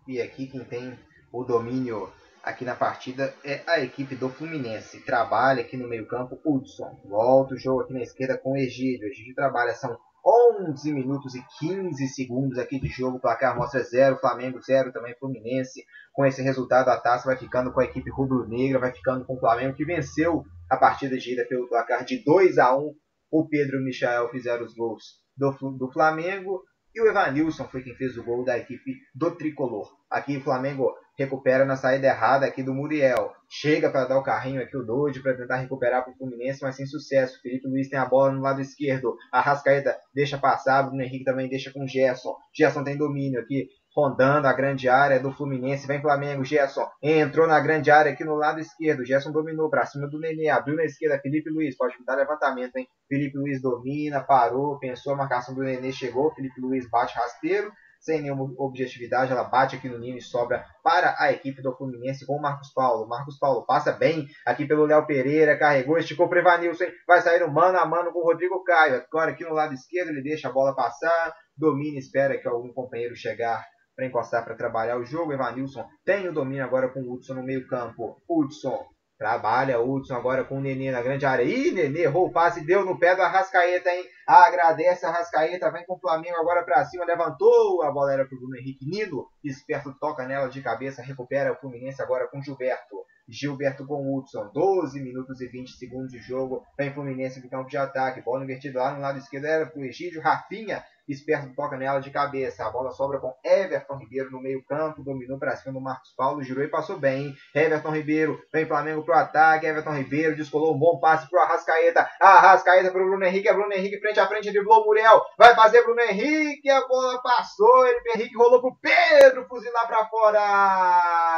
E 0.09 0.21
aqui 0.21 0.47
quem 0.47 0.65
tem 0.65 0.99
o 1.33 1.45
domínio 1.45 2.11
aqui 2.43 2.65
na 2.65 2.75
partida 2.75 3.35
é 3.45 3.61
a 3.67 3.81
equipe 3.81 4.15
do 4.15 4.29
Fluminense. 4.29 5.05
Trabalha 5.05 5.63
aqui 5.63 5.77
no 5.77 5.89
meio-campo 5.89 6.41
Hudson. 6.45 6.99
Volta 7.05 7.55
o 7.55 7.59
jogo 7.59 7.83
aqui 7.83 7.93
na 7.93 8.03
esquerda 8.03 8.39
com 8.39 8.53
o 8.53 8.57
Egídio. 8.57 9.07
O 9.07 9.11
Egídio 9.11 9.35
trabalha, 9.35 9.75
são 9.75 9.99
11 10.27 10.93
minutos 10.93 11.37
e 11.37 11.45
15 11.61 12.09
segundos 12.09 12.59
aqui 12.59 12.81
de 12.81 12.89
jogo. 12.89 13.19
O 13.19 13.21
placar 13.21 13.57
mostra 13.57 13.81
0, 13.81 14.19
Flamengo 14.19 14.61
0, 14.61 14.93
também 14.93 15.15
Fluminense. 15.21 15.85
Com 16.13 16.27
esse 16.27 16.43
resultado, 16.43 16.89
a 16.89 17.01
taça 17.01 17.27
vai 17.27 17.37
ficando 17.37 17.73
com 17.73 17.81
a 17.81 17.85
equipe 17.85 18.11
rubro-negra, 18.11 18.81
vai 18.81 18.93
ficando 18.93 19.25
com 19.25 19.37
o 19.37 19.39
Flamengo, 19.39 19.77
que 19.77 19.85
venceu 19.85 20.43
a 20.69 20.77
partida 20.77 21.17
de 21.17 21.33
ida 21.33 21.47
pelo 21.47 21.69
placar 21.69 22.05
de 22.05 22.25
2 22.25 22.59
a 22.59 22.77
1 22.77 22.93
O 23.31 23.49
Pedro 23.49 23.77
e 23.77 23.81
o 23.81 23.85
Michael 23.85 24.29
fizeram 24.31 24.65
os 24.65 24.75
gols 24.75 25.05
do, 25.37 25.53
do 25.79 25.93
Flamengo. 25.93 26.65
E 26.93 27.01
o 27.01 27.07
Evanilson 27.07 27.69
foi 27.69 27.83
quem 27.83 27.95
fez 27.95 28.17
o 28.17 28.25
gol 28.25 28.45
da 28.45 28.59
equipe 28.59 28.97
do 29.15 29.31
Tricolor. 29.31 29.89
Aqui 30.11 30.39
o 30.39 30.43
Flamengo 30.43 30.93
recupera 31.17 31.65
na 31.65 31.77
saída 31.77 32.07
errada 32.07 32.47
aqui 32.47 32.63
do 32.63 32.75
Muriel. 32.75 33.33
Chega 33.49 33.91
para 33.91 34.05
dar 34.05 34.19
o 34.19 34.23
carrinho 34.23 34.61
aqui 34.61 34.77
o 34.77 34.83
Doide 34.83 35.23
para 35.23 35.37
tentar 35.37 35.57
recuperar 35.57 36.05
para 36.05 36.13
o 36.13 36.17
Fluminense, 36.17 36.63
mas 36.63 36.77
sem 36.77 36.87
sucesso. 36.87 37.41
Felipe 37.41 37.67
Luiz 37.67 37.89
tem 37.89 37.99
a 37.99 38.05
bola 38.05 38.33
no 38.33 38.43
lado 38.43 38.61
esquerdo. 38.61 39.17
A 39.33 39.41
Rascaeta 39.41 39.97
deixa 40.15 40.37
passar, 40.37 40.83
Bruno 40.83 41.03
Henrique 41.03 41.25
também 41.25 41.49
deixa 41.49 41.73
com 41.73 41.87
Gerson. 41.87 42.35
Gerson 42.55 42.85
tem 42.85 42.97
domínio 42.97 43.41
aqui, 43.41 43.69
rondando 43.97 44.47
a 44.47 44.53
grande 44.53 44.89
área 44.89 45.19
do 45.19 45.33
Fluminense. 45.33 45.87
Vem 45.87 46.03
Flamengo, 46.03 46.45
Gerson 46.45 46.87
entrou 47.01 47.47
na 47.47 47.59
grande 47.61 47.91
área 47.91 48.13
aqui 48.13 48.25
no 48.25 48.35
lado 48.35 48.61
esquerdo. 48.61 49.07
Gerson 49.07 49.33
dominou 49.33 49.71
para 49.71 49.87
cima 49.87 50.07
do 50.09 50.19
Nenê, 50.19 50.49
abriu 50.49 50.77
na 50.77 50.85
esquerda. 50.85 51.19
Felipe 51.21 51.49
Luiz 51.51 51.77
pode 51.77 51.95
dar 52.05 52.17
levantamento, 52.17 52.77
hein? 52.77 52.87
Felipe 53.09 53.39
Luiz 53.39 53.63
domina, 53.63 54.21
parou, 54.21 54.79
pensou 54.79 55.15
a 55.15 55.17
marcação 55.17 55.55
do 55.55 55.63
Nenê, 55.63 55.93
chegou. 55.93 56.35
Felipe 56.35 56.61
Luiz 56.61 56.89
bate 56.91 57.15
rasteiro 57.15 57.73
sem 58.01 58.23
nenhuma 58.23 58.53
objetividade, 58.59 59.33
ela 59.33 59.45
bate 59.45 59.77
aqui 59.77 59.89
no 59.89 59.99
ninho 59.99 60.17
e 60.17 60.23
sobra 60.23 60.65
para 60.83 61.15
a 61.19 61.33
equipe 61.33 61.63
do 61.63 61.77
Fluminense 61.77 62.27
com 62.27 62.35
o 62.35 62.41
Marcos 62.41 62.73
Paulo. 62.73 63.09
Marcos 63.09 63.39
Paulo 63.39 63.67
passa 63.67 63.93
bem 63.93 64.27
aqui 64.45 64.67
pelo 64.67 64.87
Léo 64.87 65.07
Pereira, 65.07 65.59
carregou, 65.59 65.99
esticou 65.99 66.29
para 66.29 66.41
Evanilson, 66.41 66.87
vai 67.07 67.21
sair 67.21 67.41
no 67.41 67.53
mano 67.53 67.79
a 67.79 67.87
mano 67.87 68.13
com 68.13 68.21
o 68.21 68.25
Rodrigo 68.25 68.63
Caio. 68.65 69.05
Agora 69.11 69.33
aqui 69.33 69.45
no 69.45 69.55
lado 69.55 69.75
esquerdo 69.75 70.11
ele 70.11 70.23
deixa 70.23 70.49
a 70.49 70.53
bola 70.53 70.75
passar, 70.75 71.35
domina, 71.57 71.99
espera 71.99 72.39
que 72.39 72.49
algum 72.49 72.73
companheiro 72.73 73.17
chegar 73.17 73.65
para 73.97 74.07
encostar 74.07 74.45
para 74.45 74.55
trabalhar 74.55 74.99
o 74.99 75.05
jogo. 75.05 75.33
Evanilson 75.33 75.87
tem 76.05 76.29
o 76.29 76.33
domínio 76.33 76.65
agora 76.65 76.89
com 76.89 77.01
o 77.01 77.15
Hudson 77.15 77.35
no 77.35 77.43
meio 77.43 77.67
campo. 77.67 78.23
Hudson 78.29 78.87
Trabalha 79.19 79.81
Hudson 79.81 80.15
agora 80.15 80.45
com 80.45 80.59
o 80.59 80.61
Nenê 80.61 80.91
na 80.91 81.01
grande 81.01 81.25
área. 81.25 81.43
Ih, 81.43 81.73
Nenê 81.73 82.03
errou 82.03 82.27
o 82.27 82.33
passe, 82.33 82.67
deu 82.67 82.85
no 82.85 82.99
pé 82.99 83.17
do 83.17 83.23
Arrascaeta, 83.23 83.89
hein? 83.89 84.05
Agradece 84.27 85.07
a 85.07 85.09
Arrascaeta, 85.09 85.71
vem 85.71 85.87
com 85.87 85.95
o 85.95 85.99
Flamengo 85.99 86.37
agora 86.37 86.63
para 86.65 86.85
cima, 86.85 87.05
levantou. 87.05 87.83
A 87.83 87.91
bola 87.91 88.13
era 88.13 88.27
pro 88.27 88.39
Bruno 88.39 88.57
Henrique 88.57 88.85
Nino. 88.85 89.27
Esperto 89.43 89.95
toca 89.99 90.27
nela 90.27 90.49
de 90.49 90.61
cabeça, 90.61 91.03
recupera 91.03 91.53
o 91.53 91.57
Fluminense 91.57 92.03
agora 92.03 92.29
com 92.29 92.43
Gilberto. 92.43 92.97
Gilberto 93.29 93.87
com 93.87 94.17
Hudson, 94.17 94.51
12 94.53 95.01
minutos 95.01 95.41
e 95.41 95.49
20 95.49 95.73
segundos 95.73 96.13
de 96.13 96.19
jogo. 96.19 96.63
Vem 96.79 96.93
Fluminense 96.93 97.43
no 97.43 97.49
campo 97.49 97.71
de 97.71 97.77
ataque. 97.79 98.21
Bola 98.21 98.45
invertida 98.45 98.79
lá 98.79 98.93
no 98.93 99.01
lado 99.01 99.19
esquerdo 99.19 99.47
era 99.47 99.67
pro 99.67 99.83
Egídio. 99.83 100.21
Rafinha 100.21 100.85
Esperto 101.09 101.55
toca 101.55 101.77
nela 101.77 102.01
de 102.01 102.11
cabeça. 102.11 102.67
A 102.67 102.71
bola 102.71 102.91
sobra 102.91 103.19
com 103.19 103.35
Everton 103.45 103.97
Ribeiro 103.97 104.31
no 104.31 104.41
meio-campo. 104.41 105.03
Dominou 105.03 105.39
para 105.39 105.57
cima 105.57 105.73
do 105.73 105.81
Marcos 105.81 106.13
Paulo. 106.17 106.43
Girou 106.43 106.65
e 106.65 106.69
passou 106.69 106.99
bem. 106.99 107.35
Everton 107.55 107.91
Ribeiro. 107.91 108.41
Vem 108.53 108.67
Flamengo 108.67 109.05
pro 109.05 109.15
ataque. 109.15 109.67
Everton 109.67 109.95
Ribeiro 109.95 110.37
descolou 110.37 110.75
um 110.75 110.79
bom 110.79 110.99
passe 110.99 111.29
pro 111.29 111.41
Arrascaeta. 111.41 112.09
Arrascaeta 112.21 112.91
pro 112.91 113.05
Bruno 113.05 113.25
Henrique. 113.25 113.49
É 113.49 113.55
Bruno 113.55 113.73
Henrique 113.73 114.01
frente 114.01 114.19
a 114.21 114.27
frente. 114.27 114.51
Driblou 114.51 114.83
o 114.83 114.87
Muriel. 114.87 115.23
Vai 115.39 115.55
fazer 115.55 115.83
Bruno 115.83 116.01
Henrique. 116.01 116.69
A 116.71 116.87
bola 116.87 117.23
passou. 117.23 117.87
Ele 117.87 118.01
Henrique 118.15 118.37
rolou 118.37 118.61
pro 118.61 118.77
Pedro. 118.81 119.47
Fuzilar 119.49 119.87
para 119.87 120.07
fora. 120.07 121.37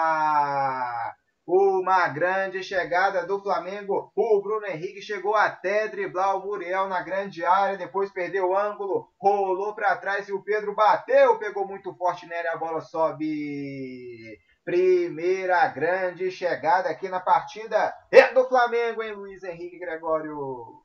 Uma 1.50 2.08
grande 2.08 2.62
chegada 2.62 3.26
do 3.26 3.40
Flamengo. 3.40 4.12
O 4.14 4.42
Bruno 4.42 4.66
Henrique 4.66 5.00
chegou 5.00 5.34
até 5.34 5.88
driblar 5.88 6.36
o 6.36 6.44
Muriel 6.44 6.88
na 6.88 7.00
grande 7.00 7.42
área. 7.42 7.78
Depois 7.78 8.12
perdeu 8.12 8.50
o 8.50 8.54
ângulo. 8.54 9.08
Rolou 9.18 9.74
para 9.74 9.96
trás 9.96 10.28
e 10.28 10.32
o 10.34 10.42
Pedro 10.42 10.74
bateu. 10.74 11.38
Pegou 11.38 11.66
muito 11.66 11.94
forte 11.94 12.26
nele. 12.26 12.48
A 12.48 12.58
bola 12.58 12.82
sobe. 12.82 14.38
Primeira 14.62 15.66
grande 15.68 16.30
chegada 16.30 16.90
aqui 16.90 17.08
na 17.08 17.18
partida. 17.18 17.94
É 18.12 18.30
do 18.34 18.46
Flamengo, 18.46 19.02
hein, 19.02 19.12
Luiz 19.12 19.42
Henrique 19.42 19.78
Gregório? 19.78 20.82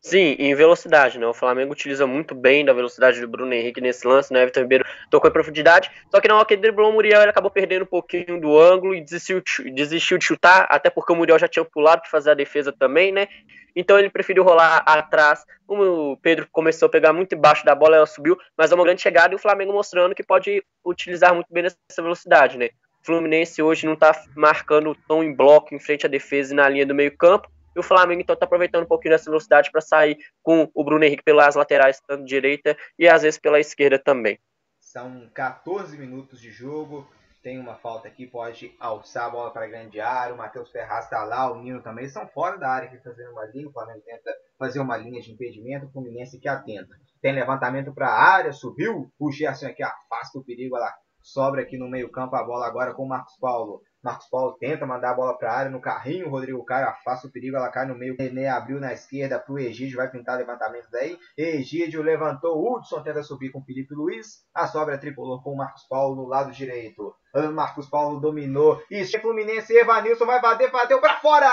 Sim, 0.00 0.36
em 0.38 0.54
velocidade, 0.54 1.18
né? 1.18 1.26
O 1.26 1.34
Flamengo 1.34 1.72
utiliza 1.72 2.06
muito 2.06 2.34
bem 2.34 2.64
da 2.64 2.72
velocidade 2.72 3.20
do 3.20 3.26
Bruno 3.26 3.52
Henrique 3.52 3.80
nesse 3.80 4.06
lance, 4.06 4.32
né? 4.32 4.42
Everton 4.42 4.60
Ribeiro 4.60 4.84
tocou 5.10 5.28
em 5.28 5.32
profundidade, 5.32 5.90
só 6.10 6.20
que 6.20 6.28
na 6.28 6.36
hora 6.36 6.46
que 6.46 6.54
ele 6.54 6.62
driblou 6.62 6.90
o 6.90 6.92
Muriel, 6.92 7.20
ele 7.20 7.30
acabou 7.30 7.50
perdendo 7.50 7.82
um 7.82 7.86
pouquinho 7.86 8.40
do 8.40 8.56
ângulo 8.56 8.94
e 8.94 9.00
desistiu, 9.00 9.42
desistiu 9.74 10.16
de 10.16 10.24
chutar, 10.24 10.66
até 10.70 10.88
porque 10.88 11.12
o 11.12 11.16
Muriel 11.16 11.38
já 11.38 11.48
tinha 11.48 11.64
pulado 11.64 12.02
para 12.02 12.10
fazer 12.10 12.30
a 12.30 12.34
defesa 12.34 12.72
também, 12.72 13.10
né? 13.10 13.26
Então 13.74 13.98
ele 13.98 14.08
preferiu 14.08 14.44
rolar 14.44 14.78
atrás. 14.86 15.44
O 15.66 16.16
Pedro 16.22 16.48
começou 16.52 16.86
a 16.86 16.90
pegar 16.90 17.12
muito 17.12 17.34
embaixo 17.34 17.64
da 17.64 17.74
bola, 17.74 17.96
ela 17.96 18.06
subiu, 18.06 18.38
mas 18.56 18.70
é 18.70 18.74
uma 18.76 18.84
grande 18.84 19.02
chegada 19.02 19.34
e 19.34 19.36
o 19.36 19.38
Flamengo 19.38 19.72
mostrando 19.72 20.14
que 20.14 20.22
pode 20.22 20.62
utilizar 20.84 21.34
muito 21.34 21.48
bem 21.50 21.64
essa 21.66 22.02
velocidade, 22.02 22.56
né? 22.56 22.70
O 23.02 23.06
Fluminense 23.06 23.60
hoje 23.60 23.84
não 23.84 23.96
tá 23.96 24.12
marcando 24.36 24.96
tão 25.08 25.24
em 25.24 25.34
bloco 25.34 25.74
em 25.74 25.78
frente 25.80 26.06
à 26.06 26.08
defesa 26.08 26.52
e 26.52 26.56
na 26.56 26.68
linha 26.68 26.86
do 26.86 26.94
meio-campo 26.94 27.48
e 27.78 27.80
o 27.80 27.82
Flamengo, 27.82 28.20
então, 28.20 28.34
está 28.34 28.44
aproveitando 28.44 28.82
um 28.82 28.88
pouquinho 28.88 29.14
dessa 29.14 29.30
velocidade 29.30 29.70
para 29.70 29.80
sair 29.80 30.18
com 30.42 30.68
o 30.74 30.84
Bruno 30.84 31.04
Henrique 31.04 31.22
pelas 31.22 31.54
laterais, 31.54 32.00
tanto 32.06 32.24
direita 32.24 32.76
e 32.98 33.08
às 33.08 33.22
vezes 33.22 33.38
pela 33.38 33.60
esquerda 33.60 33.98
também. 33.98 34.38
São 34.80 35.30
14 35.32 35.96
minutos 35.96 36.40
de 36.40 36.50
jogo. 36.50 37.08
Tem 37.40 37.56
uma 37.56 37.76
falta 37.76 38.08
aqui, 38.08 38.26
pode 38.26 38.74
alçar 38.80 39.26
a 39.26 39.30
bola 39.30 39.52
para 39.52 39.68
grande 39.68 40.00
área. 40.00 40.34
O 40.34 40.38
Matheus 40.38 40.72
Ferraz 40.72 41.04
está 41.04 41.22
lá, 41.22 41.50
o 41.52 41.62
Nino 41.62 41.80
também. 41.80 42.08
São 42.08 42.26
fora 42.26 42.58
da 42.58 42.68
área 42.68 42.88
que 42.88 42.98
fazendo 42.98 43.30
uma 43.30 43.44
linha. 43.46 43.68
O 43.68 43.72
Flamengo 43.72 44.02
tenta 44.04 44.34
fazer 44.58 44.80
uma 44.80 44.96
linha 44.96 45.20
de 45.20 45.30
impedimento. 45.30 45.86
O 45.86 45.92
Fluminense 45.92 46.40
que 46.40 46.48
atenta. 46.48 46.96
Tem 47.22 47.32
levantamento 47.32 47.94
para 47.94 48.08
a 48.08 48.20
área, 48.20 48.52
subiu. 48.52 49.12
O 49.18 49.30
Gerson 49.30 49.68
aqui 49.68 49.84
afasta 49.84 50.36
o 50.36 50.44
perigo. 50.44 50.76
Ela 50.76 50.92
sobra 51.22 51.62
aqui 51.62 51.78
no 51.78 51.88
meio-campo 51.88 52.34
a 52.34 52.42
bola 52.42 52.66
agora 52.66 52.92
com 52.92 53.04
o 53.04 53.08
Marcos 53.08 53.36
Paulo. 53.38 53.82
Marcos 54.02 54.28
Paulo 54.30 54.56
tenta 54.58 54.86
mandar 54.86 55.10
a 55.10 55.14
bola 55.14 55.36
para 55.36 55.52
a 55.52 55.56
área 55.56 55.70
no 55.70 55.80
carrinho. 55.80 56.30
Rodrigo 56.30 56.64
Caio 56.64 56.88
afasta 56.88 57.26
o 57.26 57.32
perigo, 57.32 57.56
ela 57.56 57.70
cai 57.70 57.86
no 57.86 57.96
meio. 57.96 58.16
René 58.18 58.48
abriu 58.48 58.78
na 58.78 58.92
esquerda 58.92 59.38
para 59.38 59.52
o 59.52 59.58
Egídio, 59.58 59.96
vai 59.96 60.10
pintar 60.10 60.38
levantamento 60.38 60.88
daí. 60.90 61.18
Egídio 61.36 62.02
levantou. 62.02 62.76
Hudson 62.76 63.02
tenta 63.02 63.22
subir 63.22 63.50
com 63.50 63.58
o 63.60 63.64
Felipe 63.64 63.94
Luiz. 63.94 64.44
A 64.54 64.66
sobra 64.66 64.94
é 64.94 64.98
tricolor 64.98 65.42
com 65.42 65.52
o 65.52 65.56
Marcos 65.56 65.82
Paulo 65.88 66.16
no 66.16 66.28
lado 66.28 66.52
direito. 66.52 67.14
Marcos 67.52 67.88
Paulo 67.88 68.20
dominou. 68.20 68.80
Isso 68.90 69.16
é 69.16 69.20
Fluminense. 69.20 69.72
Evanilson 69.76 70.26
vai 70.26 70.40
bater, 70.40 70.70
bateu 70.70 71.00
para 71.00 71.18
fora! 71.18 71.48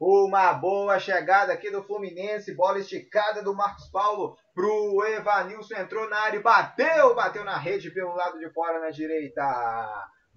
Uma 0.00 0.52
boa 0.52 0.98
chegada 1.00 1.52
aqui 1.52 1.70
do 1.70 1.82
Fluminense. 1.82 2.54
Bola 2.54 2.78
esticada 2.78 3.42
do 3.42 3.52
Marcos 3.54 3.90
Paulo 3.90 4.36
pro 4.54 5.04
Evanilson. 5.06 5.74
Entrou 5.74 6.08
na 6.08 6.20
área 6.20 6.40
bateu. 6.40 7.14
Bateu 7.14 7.44
na 7.44 7.56
rede 7.56 7.90
pelo 7.90 8.14
lado 8.14 8.38
de 8.38 8.48
fora 8.52 8.78
na 8.78 8.90
direita. 8.90 9.42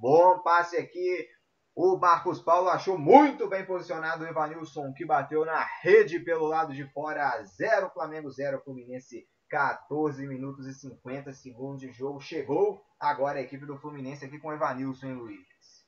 Bom 0.01 0.39
passe 0.39 0.77
aqui. 0.77 1.27
O 1.75 1.95
Marcos 1.95 2.41
Paulo 2.41 2.69
achou 2.69 2.97
muito 2.97 3.47
bem 3.47 3.63
posicionado 3.63 4.23
o 4.23 4.27
Evanilson, 4.27 4.91
que 4.93 5.05
bateu 5.05 5.45
na 5.45 5.63
rede 5.83 6.19
pelo 6.19 6.47
lado 6.47 6.73
de 6.73 6.91
fora. 6.91 7.39
0 7.43 7.91
Flamengo, 7.91 8.31
0 8.31 8.59
Fluminense. 8.63 9.27
14 9.47 10.25
minutos 10.25 10.65
e 10.65 10.73
50 10.73 11.33
segundos 11.33 11.81
de 11.81 11.91
jogo. 11.91 12.19
Chegou 12.19 12.81
agora 12.99 13.37
a 13.37 13.41
equipe 13.43 13.65
do 13.65 13.77
Fluminense 13.77 14.25
aqui 14.25 14.39
com 14.39 14.47
o 14.47 14.53
Evanilson, 14.53 15.07
hein, 15.07 15.13
Luiz? 15.13 15.85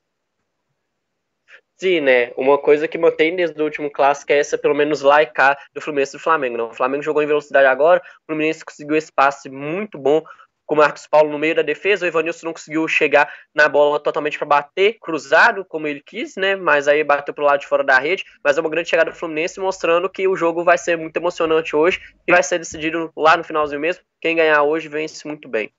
Sim, 1.78 2.02
né? 2.02 2.32
Uma 2.38 2.58
coisa 2.58 2.88
que 2.88 2.98
mantém 2.98 3.36
desde 3.36 3.60
o 3.60 3.66
último 3.66 3.90
clássico 3.90 4.32
é 4.32 4.38
essa, 4.38 4.58
pelo 4.58 4.76
menos 4.76 5.02
lá 5.02 5.24
e 5.24 5.26
cá, 5.26 5.58
do 5.74 5.82
Fluminense 5.82 6.16
e 6.16 6.20
do 6.20 6.24
Flamengo. 6.24 6.58
Não? 6.58 6.70
O 6.70 6.74
Flamengo 6.74 7.02
jogou 7.02 7.24
em 7.24 7.28
velocidade 7.28 7.66
agora, 7.66 8.00
o 8.00 8.26
Fluminense 8.28 8.64
conseguiu 8.64 8.96
esse 8.96 9.12
passe 9.12 9.50
muito 9.50 9.98
bom 9.98 10.22
com 10.66 10.76
o 10.76 10.78
Marcos 10.78 11.08
Paulo 11.08 11.32
no 11.32 11.40
meio 11.40 11.56
da 11.56 11.62
defesa. 11.62 12.06
O 12.06 12.08
Evanilson 12.08 12.48
não 12.48 12.54
conseguiu 12.54 12.88
chegar 12.88 13.32
na 13.54 13.68
bola 13.68 14.00
totalmente 14.00 14.38
para 14.38 14.48
bater, 14.48 14.98
cruzado, 15.00 15.66
como 15.66 15.88
ele 15.88 16.02
quis, 16.02 16.36
né? 16.36 16.56
Mas 16.56 16.88
aí 16.88 17.04
bateu 17.04 17.34
pro 17.34 17.46
lado 17.46 17.60
de 17.60 17.68
fora 17.68 17.84
da 17.84 18.00
rede. 18.00 18.26
Mas 18.44 18.58
é 18.58 18.62
uma 18.62 18.70
grande 18.70 18.90
chegada 18.90 19.12
do 19.12 19.18
Fluminense, 19.18 19.60
mostrando 19.60 20.10
que 20.10 20.28
o 20.28 20.36
jogo 20.36 20.64
vai 20.64 20.78
ser 20.78 20.98
muito 20.98 21.18
emocionante 21.18 21.76
hoje 21.76 22.02
e 22.28 22.32
vai 22.32 22.44
ser 22.44 22.60
decidido 22.60 23.12
lá 23.16 23.38
no 23.38 23.44
finalzinho 23.44 23.82
mesmo. 23.82 24.04
Quem 24.22 24.36
ganhar 24.36 24.64
hoje 24.64 24.88
vence 24.88 25.28
muito 25.28 25.48
bem. 25.50 25.74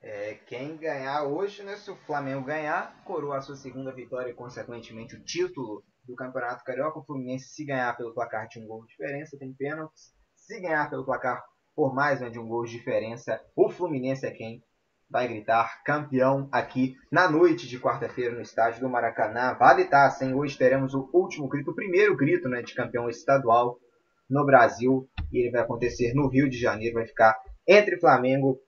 É, 0.00 0.34
quem 0.46 0.76
ganhar 0.76 1.22
hoje, 1.24 1.62
né, 1.62 1.76
se 1.76 1.88
o 1.88 1.96
Flamengo 1.96 2.44
ganhar, 2.44 2.92
coroa 3.04 3.36
a 3.36 3.40
sua 3.40 3.54
segunda 3.54 3.92
vitória 3.92 4.30
e, 4.30 4.34
consequentemente, 4.34 5.14
o 5.14 5.22
título 5.22 5.84
do 6.04 6.16
Campeonato 6.16 6.64
Carioca. 6.64 6.98
O 6.98 7.04
Fluminense, 7.04 7.48
se 7.50 7.64
ganhar 7.64 7.96
pelo 7.96 8.12
placar 8.12 8.48
de 8.48 8.58
um 8.58 8.66
gol 8.66 8.82
de 8.82 8.88
diferença, 8.88 9.38
tem 9.38 9.52
pênaltis. 9.52 10.12
Se 10.34 10.60
ganhar 10.60 10.90
pelo 10.90 11.04
placar 11.04 11.40
por 11.74 11.94
mais 11.94 12.20
de 12.30 12.38
um 12.38 12.46
gol 12.46 12.64
de 12.64 12.72
diferença, 12.72 13.40
o 13.56 13.68
Fluminense 13.68 14.26
é 14.26 14.30
quem 14.30 14.62
vai 15.08 15.28
gritar 15.28 15.82
campeão 15.84 16.48
aqui 16.50 16.96
na 17.10 17.30
noite 17.30 17.68
de 17.68 17.78
quarta-feira 17.78 18.34
no 18.34 18.40
estádio 18.40 18.80
do 18.80 18.88
Maracanã. 18.88 19.54
Vale 19.58 19.84
taça, 19.84 20.24
hein? 20.24 20.34
Hoje 20.34 20.56
teremos 20.56 20.94
o 20.94 21.10
último 21.12 21.48
grito, 21.48 21.70
o 21.70 21.74
primeiro 21.74 22.16
grito 22.16 22.48
né, 22.48 22.62
de 22.62 22.74
campeão 22.74 23.10
estadual 23.10 23.78
no 24.28 24.46
Brasil. 24.46 25.06
E 25.30 25.38
ele 25.38 25.50
vai 25.50 25.60
acontecer 25.60 26.14
no 26.14 26.28
Rio 26.28 26.48
de 26.48 26.58
Janeiro, 26.58 26.94
vai 26.94 27.06
ficar 27.06 27.38
entre 27.68 28.00
Flamengo 28.00 28.58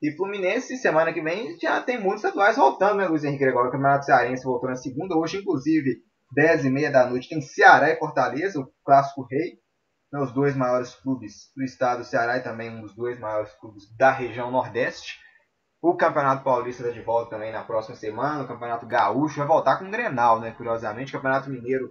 e 0.00 0.12
Fluminense, 0.12 0.76
semana 0.76 1.12
que 1.12 1.20
vem, 1.22 1.58
já 1.58 1.80
tem 1.80 1.98
muitos 1.98 2.22
estaduais 2.22 2.56
voltando, 2.56 2.96
né, 2.96 3.08
Luiz 3.08 3.24
Henrique 3.24 3.42
Gregório? 3.42 3.70
O 3.70 3.72
Campeonato 3.72 4.04
Cearense 4.04 4.44
voltou 4.44 4.68
na 4.68 4.76
segunda, 4.76 5.16
hoje, 5.16 5.38
inclusive, 5.38 6.02
10 6.32 6.66
e 6.66 6.70
meia 6.70 6.90
da 6.90 7.08
noite, 7.08 7.28
tem 7.28 7.40
Ceará 7.40 7.90
e 7.90 7.96
Fortaleza, 7.96 8.60
o 8.60 8.70
clássico 8.84 9.26
rei, 9.30 9.58
né, 10.14 10.20
os 10.20 10.32
dois 10.32 10.54
maiores 10.54 10.94
clubes 10.94 11.50
do 11.56 11.64
estado 11.64 11.98
do 11.98 12.04
Ceará 12.04 12.36
e 12.36 12.42
também 12.42 12.70
um 12.70 12.82
dos 12.82 12.94
dois 12.94 13.18
maiores 13.18 13.52
clubes 13.54 13.82
da 13.98 14.12
região 14.12 14.48
Nordeste. 14.48 15.18
O 15.82 15.96
Campeonato 15.96 16.44
Paulista 16.44 16.84
está 16.84 16.94
de 16.94 17.04
volta 17.04 17.30
também 17.30 17.52
na 17.52 17.64
próxima 17.64 17.96
semana, 17.96 18.44
o 18.44 18.46
Campeonato 18.46 18.86
Gaúcho 18.86 19.38
vai 19.38 19.48
voltar 19.48 19.76
com 19.76 19.86
o 19.86 19.90
Grenal, 19.90 20.40
né, 20.40 20.52
curiosamente. 20.52 21.10
O 21.10 21.18
Campeonato 21.18 21.50
Mineiro 21.50 21.90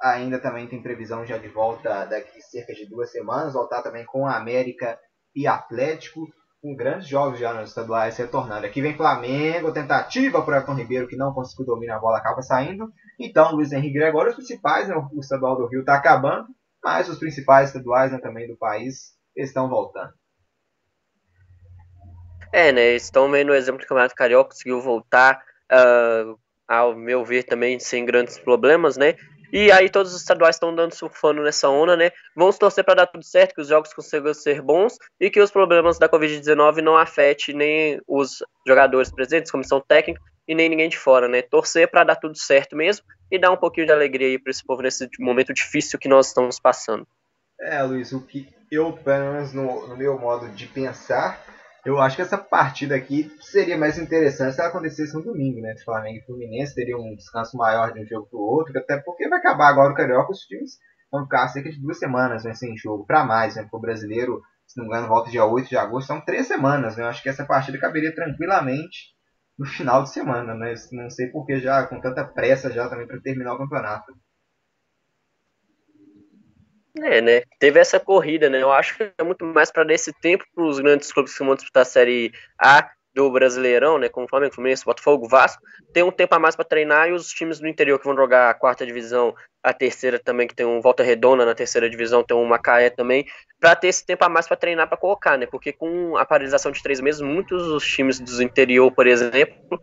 ainda 0.00 0.38
também 0.38 0.68
tem 0.68 0.80
previsão 0.80 1.26
já 1.26 1.36
de 1.36 1.48
volta 1.48 2.04
daqui 2.04 2.40
cerca 2.42 2.72
de 2.72 2.88
duas 2.88 3.10
semanas, 3.10 3.54
voltar 3.54 3.82
também 3.82 4.06
com 4.06 4.24
a 4.24 4.36
América 4.36 4.96
e 5.34 5.46
Atlético 5.48 6.28
com 6.62 6.74
grandes 6.74 7.08
jogos 7.08 7.38
já 7.38 7.52
nos 7.52 7.70
estaduais 7.70 8.16
retornando. 8.16 8.66
Aqui 8.66 8.80
vem 8.80 8.96
Flamengo, 8.96 9.72
tentativa 9.72 10.42
por 10.42 10.54
Everton 10.54 10.74
Ribeiro 10.74 11.08
que 11.08 11.16
não 11.16 11.32
conseguiu 11.32 11.66
dominar 11.66 11.96
a 11.96 12.00
bola, 12.00 12.18
acaba 12.18 12.42
saindo. 12.42 12.88
Então, 13.18 13.52
Luiz 13.52 13.72
Henrique 13.72 13.98
Gregório, 13.98 14.30
os 14.30 14.36
principais, 14.36 14.88
né, 14.88 14.94
o 14.94 15.20
estadual 15.20 15.56
do 15.56 15.66
Rio 15.66 15.80
está 15.80 15.94
acabando, 15.94 16.48
mas 16.82 17.08
os 17.08 17.18
principais 17.18 17.68
estaduais 17.68 18.12
né, 18.12 18.18
também 18.18 18.46
do 18.46 18.56
país 18.56 19.14
estão 19.36 19.68
voltando. 19.68 20.12
É, 22.52 22.72
né, 22.72 22.94
estão 22.94 23.30
vendo 23.30 23.50
o 23.50 23.54
exemplo 23.54 23.80
do 23.80 23.86
Campeonato 23.86 24.14
Carioca, 24.14 24.50
conseguiu 24.50 24.80
voltar, 24.80 25.42
uh, 25.70 26.38
ao 26.66 26.96
meu 26.96 27.24
ver, 27.24 27.44
também 27.44 27.78
sem 27.78 28.04
grandes 28.04 28.38
problemas, 28.38 28.96
né? 28.96 29.14
E 29.52 29.72
aí 29.72 29.88
todos 29.88 30.12
os 30.12 30.20
estaduais 30.20 30.56
estão 30.56 30.74
dando 30.74 30.94
surfando 30.94 31.42
nessa 31.42 31.68
onda, 31.68 31.96
né? 31.96 32.10
Vamos 32.36 32.58
torcer 32.58 32.84
para 32.84 32.96
dar 32.96 33.06
tudo 33.06 33.24
certo, 33.24 33.54
que 33.54 33.60
os 33.60 33.68
jogos 33.68 33.92
consigam 33.92 34.34
ser 34.34 34.60
bons 34.60 34.96
e 35.18 35.30
que 35.30 35.40
os 35.40 35.50
problemas 35.50 35.98
da 35.98 36.08
Covid-19 36.08 36.82
não 36.82 36.96
afetem 36.96 37.54
nem 37.54 38.00
os 38.06 38.42
jogadores 38.66 39.10
presentes, 39.10 39.50
comissão 39.50 39.80
técnica 39.80 40.20
e 40.46 40.54
nem 40.54 40.68
ninguém 40.68 40.88
de 40.88 40.98
fora, 40.98 41.28
né? 41.28 41.42
Torcer 41.42 41.90
para 41.90 42.04
dar 42.04 42.16
tudo 42.16 42.36
certo 42.36 42.76
mesmo 42.76 43.04
e 43.30 43.38
dar 43.38 43.50
um 43.50 43.56
pouquinho 43.56 43.86
de 43.86 43.92
alegria 43.92 44.28
aí 44.28 44.38
para 44.38 44.50
esse 44.50 44.64
povo 44.64 44.82
nesse 44.82 45.08
momento 45.18 45.52
difícil 45.52 45.98
que 45.98 46.08
nós 46.08 46.28
estamos 46.28 46.58
passando. 46.58 47.06
É, 47.60 47.82
Luiz, 47.82 48.12
o 48.12 48.20
que 48.20 48.48
eu, 48.70 48.92
pelo 48.92 49.32
menos 49.32 49.52
no, 49.52 49.88
no 49.88 49.96
meu 49.96 50.18
modo 50.18 50.48
de 50.48 50.66
pensar, 50.66 51.42
eu 51.88 51.98
acho 51.98 52.16
que 52.16 52.22
essa 52.22 52.36
partida 52.36 52.94
aqui 52.94 53.34
seria 53.40 53.78
mais 53.78 53.98
interessante 53.98 54.54
se 54.54 54.60
ela 54.60 54.68
acontecesse 54.68 55.14
no 55.14 55.22
domingo, 55.22 55.60
né? 55.60 55.74
Flamengo 55.82 56.18
e 56.18 56.26
Fluminense 56.26 56.74
teria 56.74 56.98
um 56.98 57.14
descanso 57.16 57.56
maior 57.56 57.92
de 57.92 58.00
um 58.00 58.06
jogo 58.06 58.28
para 58.28 58.38
o 58.38 58.42
outro, 58.42 58.78
até 58.78 58.98
porque 58.98 59.26
vai 59.26 59.38
acabar 59.38 59.68
agora 59.68 59.92
o 59.92 59.96
Carioca, 59.96 60.30
os 60.30 60.40
times 60.40 60.72
vão 61.10 61.24
ficar 61.24 61.48
cerca 61.48 61.70
de 61.70 61.80
duas 61.80 61.98
semanas 61.98 62.44
né, 62.44 62.52
sem 62.52 62.76
jogo, 62.76 63.06
para 63.06 63.24
mais, 63.24 63.56
né? 63.56 63.62
Porque 63.62 63.76
o 63.76 63.80
brasileiro, 63.80 64.42
se 64.66 64.78
não 64.78 64.84
me 64.84 64.90
engano, 64.90 65.08
volta 65.08 65.30
dia 65.30 65.46
8 65.46 65.68
de 65.68 65.78
agosto, 65.78 66.08
são 66.08 66.20
três 66.20 66.46
semanas, 66.46 66.96
né? 66.96 67.04
Eu 67.04 67.08
acho 67.08 67.22
que 67.22 67.28
essa 67.30 67.46
partida 67.46 67.78
caberia 67.78 68.14
tranquilamente 68.14 69.14
no 69.58 69.64
final 69.64 70.02
de 70.02 70.10
semana, 70.10 70.54
né? 70.54 70.74
Não 70.92 71.08
sei 71.08 71.28
porque 71.28 71.58
já 71.58 71.86
com 71.86 71.98
tanta 72.00 72.22
pressa 72.22 72.70
já 72.70 72.86
também 72.88 73.06
para 73.06 73.20
terminar 73.20 73.54
o 73.54 73.58
campeonato. 73.58 74.12
É, 76.96 77.20
né? 77.20 77.42
Teve 77.58 77.78
essa 77.78 78.00
corrida, 78.00 78.48
né? 78.48 78.62
Eu 78.62 78.72
acho 78.72 78.96
que 78.96 79.12
é 79.16 79.22
muito 79.22 79.44
mais 79.44 79.70
para 79.70 79.84
dar 79.84 79.94
esse 79.94 80.12
tempo 80.20 80.44
para 80.54 80.64
os 80.64 80.80
grandes 80.80 81.12
clubes 81.12 81.36
que 81.36 81.44
vão 81.44 81.54
disputar 81.54 81.82
a 81.82 81.86
Série 81.86 82.32
A 82.58 82.90
do 83.14 83.30
Brasileirão, 83.30 83.98
né? 83.98 84.08
Como 84.08 84.28
Flamengo, 84.28 84.54
Fluminense, 84.54 84.84
Botafogo, 84.84 85.28
Vasco, 85.28 85.62
ter 85.92 86.02
um 86.02 86.10
tempo 86.10 86.34
a 86.34 86.38
mais 86.38 86.54
para 86.54 86.64
treinar 86.64 87.08
e 87.08 87.12
os 87.12 87.28
times 87.28 87.58
do 87.58 87.66
interior 87.66 87.98
que 87.98 88.04
vão 88.04 88.16
jogar 88.16 88.50
a 88.50 88.54
quarta 88.54 88.86
divisão, 88.86 89.34
a 89.62 89.72
terceira 89.72 90.18
também, 90.18 90.46
que 90.46 90.54
tem 90.54 90.66
um 90.66 90.80
Volta 90.80 91.02
Redonda 91.02 91.44
na 91.44 91.54
terceira 91.54 91.90
divisão, 91.90 92.22
tem 92.22 92.36
um 92.36 92.44
Macaé 92.44 92.90
também, 92.90 93.26
para 93.58 93.74
ter 93.74 93.88
esse 93.88 94.06
tempo 94.06 94.24
a 94.24 94.28
mais 94.28 94.46
para 94.46 94.56
treinar 94.56 94.88
para 94.88 94.96
colocar, 94.96 95.36
né? 95.36 95.46
Porque 95.46 95.72
com 95.72 96.16
a 96.16 96.24
paralisação 96.24 96.70
de 96.70 96.82
três 96.82 97.00
meses, 97.00 97.20
muitos 97.20 97.66
dos 97.66 97.84
times 97.84 98.20
do 98.20 98.42
interior, 98.42 98.90
por 98.92 99.06
exemplo, 99.06 99.80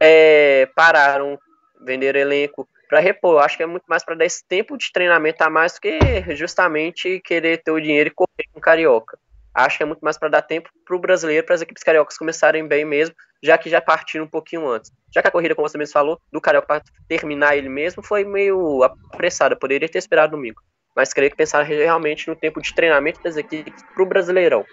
é, 0.00 0.68
pararam, 0.74 1.38
venderam 1.84 2.20
elenco, 2.20 2.68
para 2.88 3.00
repor. 3.00 3.34
Eu 3.34 3.40
acho 3.40 3.56
que 3.56 3.62
é 3.62 3.66
muito 3.66 3.84
mais 3.86 4.04
para 4.04 4.14
dar 4.14 4.24
esse 4.24 4.46
tempo 4.46 4.76
de 4.76 4.92
treinamento 4.92 5.42
a 5.42 5.50
mais 5.50 5.74
do 5.74 5.80
que 5.80 5.98
justamente 6.34 7.20
querer 7.20 7.62
ter 7.62 7.70
o 7.70 7.80
dinheiro 7.80 8.08
e 8.08 8.14
correr 8.14 8.48
com 8.52 8.58
o 8.58 8.62
carioca. 8.62 9.18
Acho 9.54 9.78
que 9.78 9.82
é 9.82 9.86
muito 9.86 10.00
mais 10.00 10.18
para 10.18 10.28
dar 10.28 10.42
tempo 10.42 10.68
para 10.84 10.94
o 10.94 10.98
brasileiro, 10.98 11.46
para 11.46 11.54
as 11.54 11.62
equipes 11.62 11.82
cariocas 11.82 12.18
começarem 12.18 12.68
bem 12.68 12.84
mesmo, 12.84 13.14
já 13.42 13.56
que 13.56 13.70
já 13.70 13.80
partiram 13.80 14.26
um 14.26 14.28
pouquinho 14.28 14.68
antes. 14.68 14.92
Já 15.14 15.22
que 15.22 15.28
a 15.28 15.30
corrida, 15.30 15.54
como 15.54 15.66
você 15.66 15.78
mesmo 15.78 15.94
falou, 15.94 16.20
do 16.30 16.42
carioca 16.42 16.66
para 16.66 16.82
terminar 17.08 17.56
ele 17.56 17.68
mesmo 17.68 18.02
foi 18.02 18.22
meio 18.22 18.82
apressada, 18.82 19.56
poderia 19.56 19.88
ter 19.88 19.98
esperado 19.98 20.32
domingo. 20.32 20.60
Mas 20.94 21.12
creio 21.14 21.30
que 21.30 21.36
pensar 21.36 21.62
realmente 21.62 22.28
no 22.28 22.36
tempo 22.36 22.60
de 22.60 22.74
treinamento 22.74 23.22
das 23.22 23.36
equipes 23.36 23.82
para 23.94 24.02
o 24.02 24.06
Brasileirão. 24.06 24.64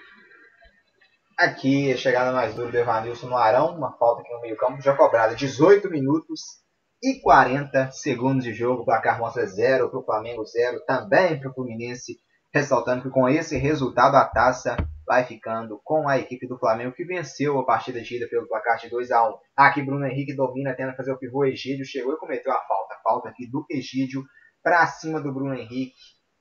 Aqui, 1.37 1.91
a 1.91 1.97
chegada 1.97 2.31
mais 2.31 2.53
dura 2.53 2.69
do 2.69 2.77
Evanilson 2.77 3.27
no 3.27 3.37
Arão, 3.37 3.75
uma 3.75 3.91
falta 3.97 4.21
aqui 4.21 4.31
no 4.33 4.41
meio-campo, 4.41 4.81
já 4.81 4.93
cobrada 4.95 5.33
18 5.33 5.89
minutos 5.89 6.62
e 7.03 7.19
40 7.19 7.91
segundos 7.91 8.45
de 8.45 8.53
jogo. 8.53 8.83
O 8.83 8.85
placar 8.85 9.19
mostra 9.19 9.45
0 9.45 9.89
para 9.89 9.99
o 9.99 10.05
Flamengo, 10.05 10.45
0 10.45 10.79
também 10.87 11.37
para 11.37 11.51
o 11.51 11.53
Fluminense. 11.53 12.17
Ressaltando 12.53 13.01
que 13.01 13.09
com 13.09 13.27
esse 13.27 13.57
resultado 13.57 14.15
a 14.15 14.25
taça 14.25 14.77
vai 15.05 15.25
ficando 15.25 15.81
com 15.83 16.07
a 16.07 16.17
equipe 16.17 16.47
do 16.47 16.57
Flamengo 16.57 16.93
que 16.93 17.03
venceu 17.03 17.59
a 17.59 17.65
partida 17.65 17.99
de 17.99 18.15
ida 18.15 18.27
pelo 18.29 18.47
placar 18.47 18.77
de 18.77 18.89
2 18.89 19.11
a 19.11 19.27
1 19.27 19.33
Aqui 19.57 19.81
Bruno 19.81 20.05
Henrique 20.05 20.35
domina, 20.35 20.73
tenta 20.73 20.95
fazer 20.95 21.11
o 21.11 21.17
pivô 21.17 21.43
Egídio. 21.43 21.83
Chegou 21.83 22.13
e 22.13 22.17
cometeu 22.17 22.53
a 22.53 22.61
falta. 22.61 22.95
Falta 23.03 23.29
aqui 23.29 23.49
do 23.49 23.65
Egídio 23.69 24.23
para 24.63 24.87
cima 24.87 25.19
do 25.19 25.33
Bruno 25.33 25.53
Henrique. 25.53 25.95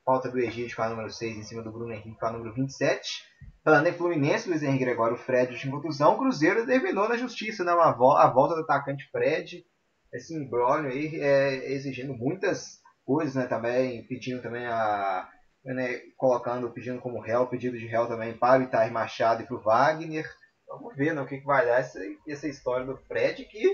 Falta 0.04 0.30
do 0.30 0.38
Egídio 0.38 0.76
com 0.76 0.82
a 0.82 0.88
número 0.90 1.10
6 1.10 1.38
em 1.38 1.42
cima 1.42 1.62
do 1.62 1.72
Bruno 1.72 1.92
Henrique 1.92 2.18
com 2.18 2.26
a 2.26 2.32
número 2.32 2.54
27. 2.54 3.24
Falando 3.64 3.86
em 3.88 3.92
Fluminense, 3.92 4.48
Luiz 4.48 4.62
Henrique 4.62 4.84
Gregório, 4.84 5.16
Fred 5.16 5.56
de 5.56 5.70
contusão. 5.70 6.18
Cruzeiro 6.18 6.66
terminou 6.66 7.08
na 7.08 7.16
justiça, 7.16 7.64
né? 7.64 7.72
a 7.72 7.92
volta 7.92 8.54
do 8.54 8.60
atacante 8.60 9.08
Fred 9.10 9.64
esse 10.12 10.34
imbróglio 10.34 10.90
aí 10.90 11.20
é, 11.20 11.72
exigindo 11.72 12.14
muitas 12.14 12.80
coisas, 13.04 13.34
né? 13.34 13.46
Também 13.46 14.06
pedindo 14.06 14.42
também 14.42 14.66
a. 14.66 15.28
Né, 15.64 16.00
colocando, 16.16 16.72
pedindo 16.72 17.00
como 17.00 17.20
réu, 17.20 17.46
pedido 17.46 17.78
de 17.78 17.86
réu 17.86 18.08
também 18.08 18.36
para 18.36 18.60
o 18.60 18.64
Itair 18.64 18.92
Machado 18.92 19.42
e 19.42 19.46
para 19.46 19.56
o 19.56 19.62
Wagner. 19.62 20.28
Vamos 20.66 20.96
ver 20.96 21.14
né, 21.14 21.20
o 21.20 21.26
que, 21.26 21.38
que 21.38 21.46
vai 21.46 21.64
dar 21.64 21.78
essa, 21.78 22.00
essa 22.26 22.48
história 22.48 22.84
do 22.84 22.96
Fred, 22.96 23.44
que 23.44 23.72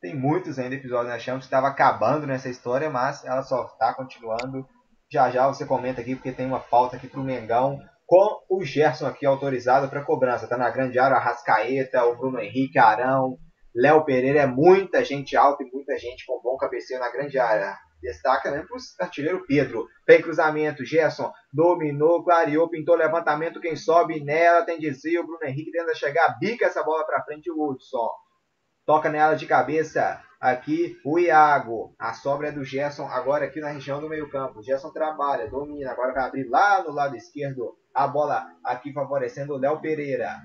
tem 0.00 0.16
muitos 0.16 0.58
ainda 0.58 0.74
episódios 0.74 1.12
na 1.12 1.20
Champions, 1.20 1.44
estava 1.44 1.68
acabando 1.68 2.26
nessa 2.26 2.48
história, 2.48 2.90
mas 2.90 3.24
ela 3.24 3.42
só 3.42 3.66
está 3.66 3.94
continuando. 3.94 4.66
Já 5.12 5.30
já 5.30 5.46
você 5.46 5.64
comenta 5.64 6.00
aqui, 6.00 6.16
porque 6.16 6.32
tem 6.32 6.44
uma 6.44 6.58
pauta 6.58 6.96
aqui 6.96 7.06
para 7.06 7.20
o 7.20 7.24
Mengão, 7.24 7.78
com 8.04 8.40
o 8.50 8.64
Gerson 8.64 9.06
aqui 9.06 9.24
autorizado 9.24 9.88
para 9.88 10.04
cobrança. 10.04 10.44
Está 10.44 10.56
na 10.56 10.70
grande 10.70 10.98
área, 10.98 11.16
a 11.16 11.20
Rascaeta, 11.20 12.04
o 12.04 12.16
Bruno 12.16 12.40
Henrique, 12.40 12.80
Arão, 12.80 13.38
Léo 13.74 14.04
Pereira 14.04 14.40
é 14.40 14.46
muita 14.46 15.04
gente 15.04 15.36
alta 15.36 15.62
e 15.62 15.70
muita 15.72 15.98
gente 15.98 16.26
com 16.26 16.40
bom 16.42 16.56
cabeceio 16.56 17.00
na 17.00 17.10
grande 17.10 17.38
área. 17.38 17.76
Destaca 18.02 18.50
mesmo 18.50 18.66
para 18.66 18.76
o 18.76 19.04
artilheiro 19.04 19.44
Pedro. 19.46 19.86
Tem 20.04 20.20
cruzamento, 20.20 20.84
Gerson 20.84 21.32
dominou, 21.52 22.24
clareou, 22.24 22.68
pintou 22.68 22.96
levantamento. 22.96 23.60
Quem 23.60 23.76
sobe 23.76 24.22
nela 24.22 24.64
tem 24.64 24.78
desvio. 24.78 25.24
Bruno 25.24 25.44
Henrique 25.44 25.70
tenta 25.70 25.94
chegar, 25.94 26.36
bica 26.38 26.66
essa 26.66 26.82
bola 26.82 27.06
para 27.06 27.22
frente. 27.22 27.50
O 27.50 27.70
Hudson 27.70 28.10
toca 28.84 29.08
nela 29.08 29.34
de 29.34 29.46
cabeça. 29.46 30.20
Aqui 30.40 30.98
o 31.04 31.16
Iago. 31.16 31.94
A 31.96 32.12
sobra 32.12 32.48
é 32.48 32.52
do 32.52 32.64
Gerson, 32.64 33.06
agora 33.06 33.44
aqui 33.44 33.60
na 33.60 33.68
região 33.68 34.00
do 34.00 34.08
meio-campo. 34.08 34.60
Gerson 34.60 34.90
trabalha, 34.90 35.48
domina. 35.48 35.92
Agora 35.92 36.12
vai 36.12 36.24
abrir 36.24 36.48
lá 36.48 36.82
no 36.82 36.90
lado 36.90 37.16
esquerdo. 37.16 37.76
A 37.94 38.08
bola 38.08 38.44
aqui 38.64 38.92
favorecendo 38.92 39.54
o 39.54 39.58
Léo 39.58 39.80
Pereira. 39.80 40.40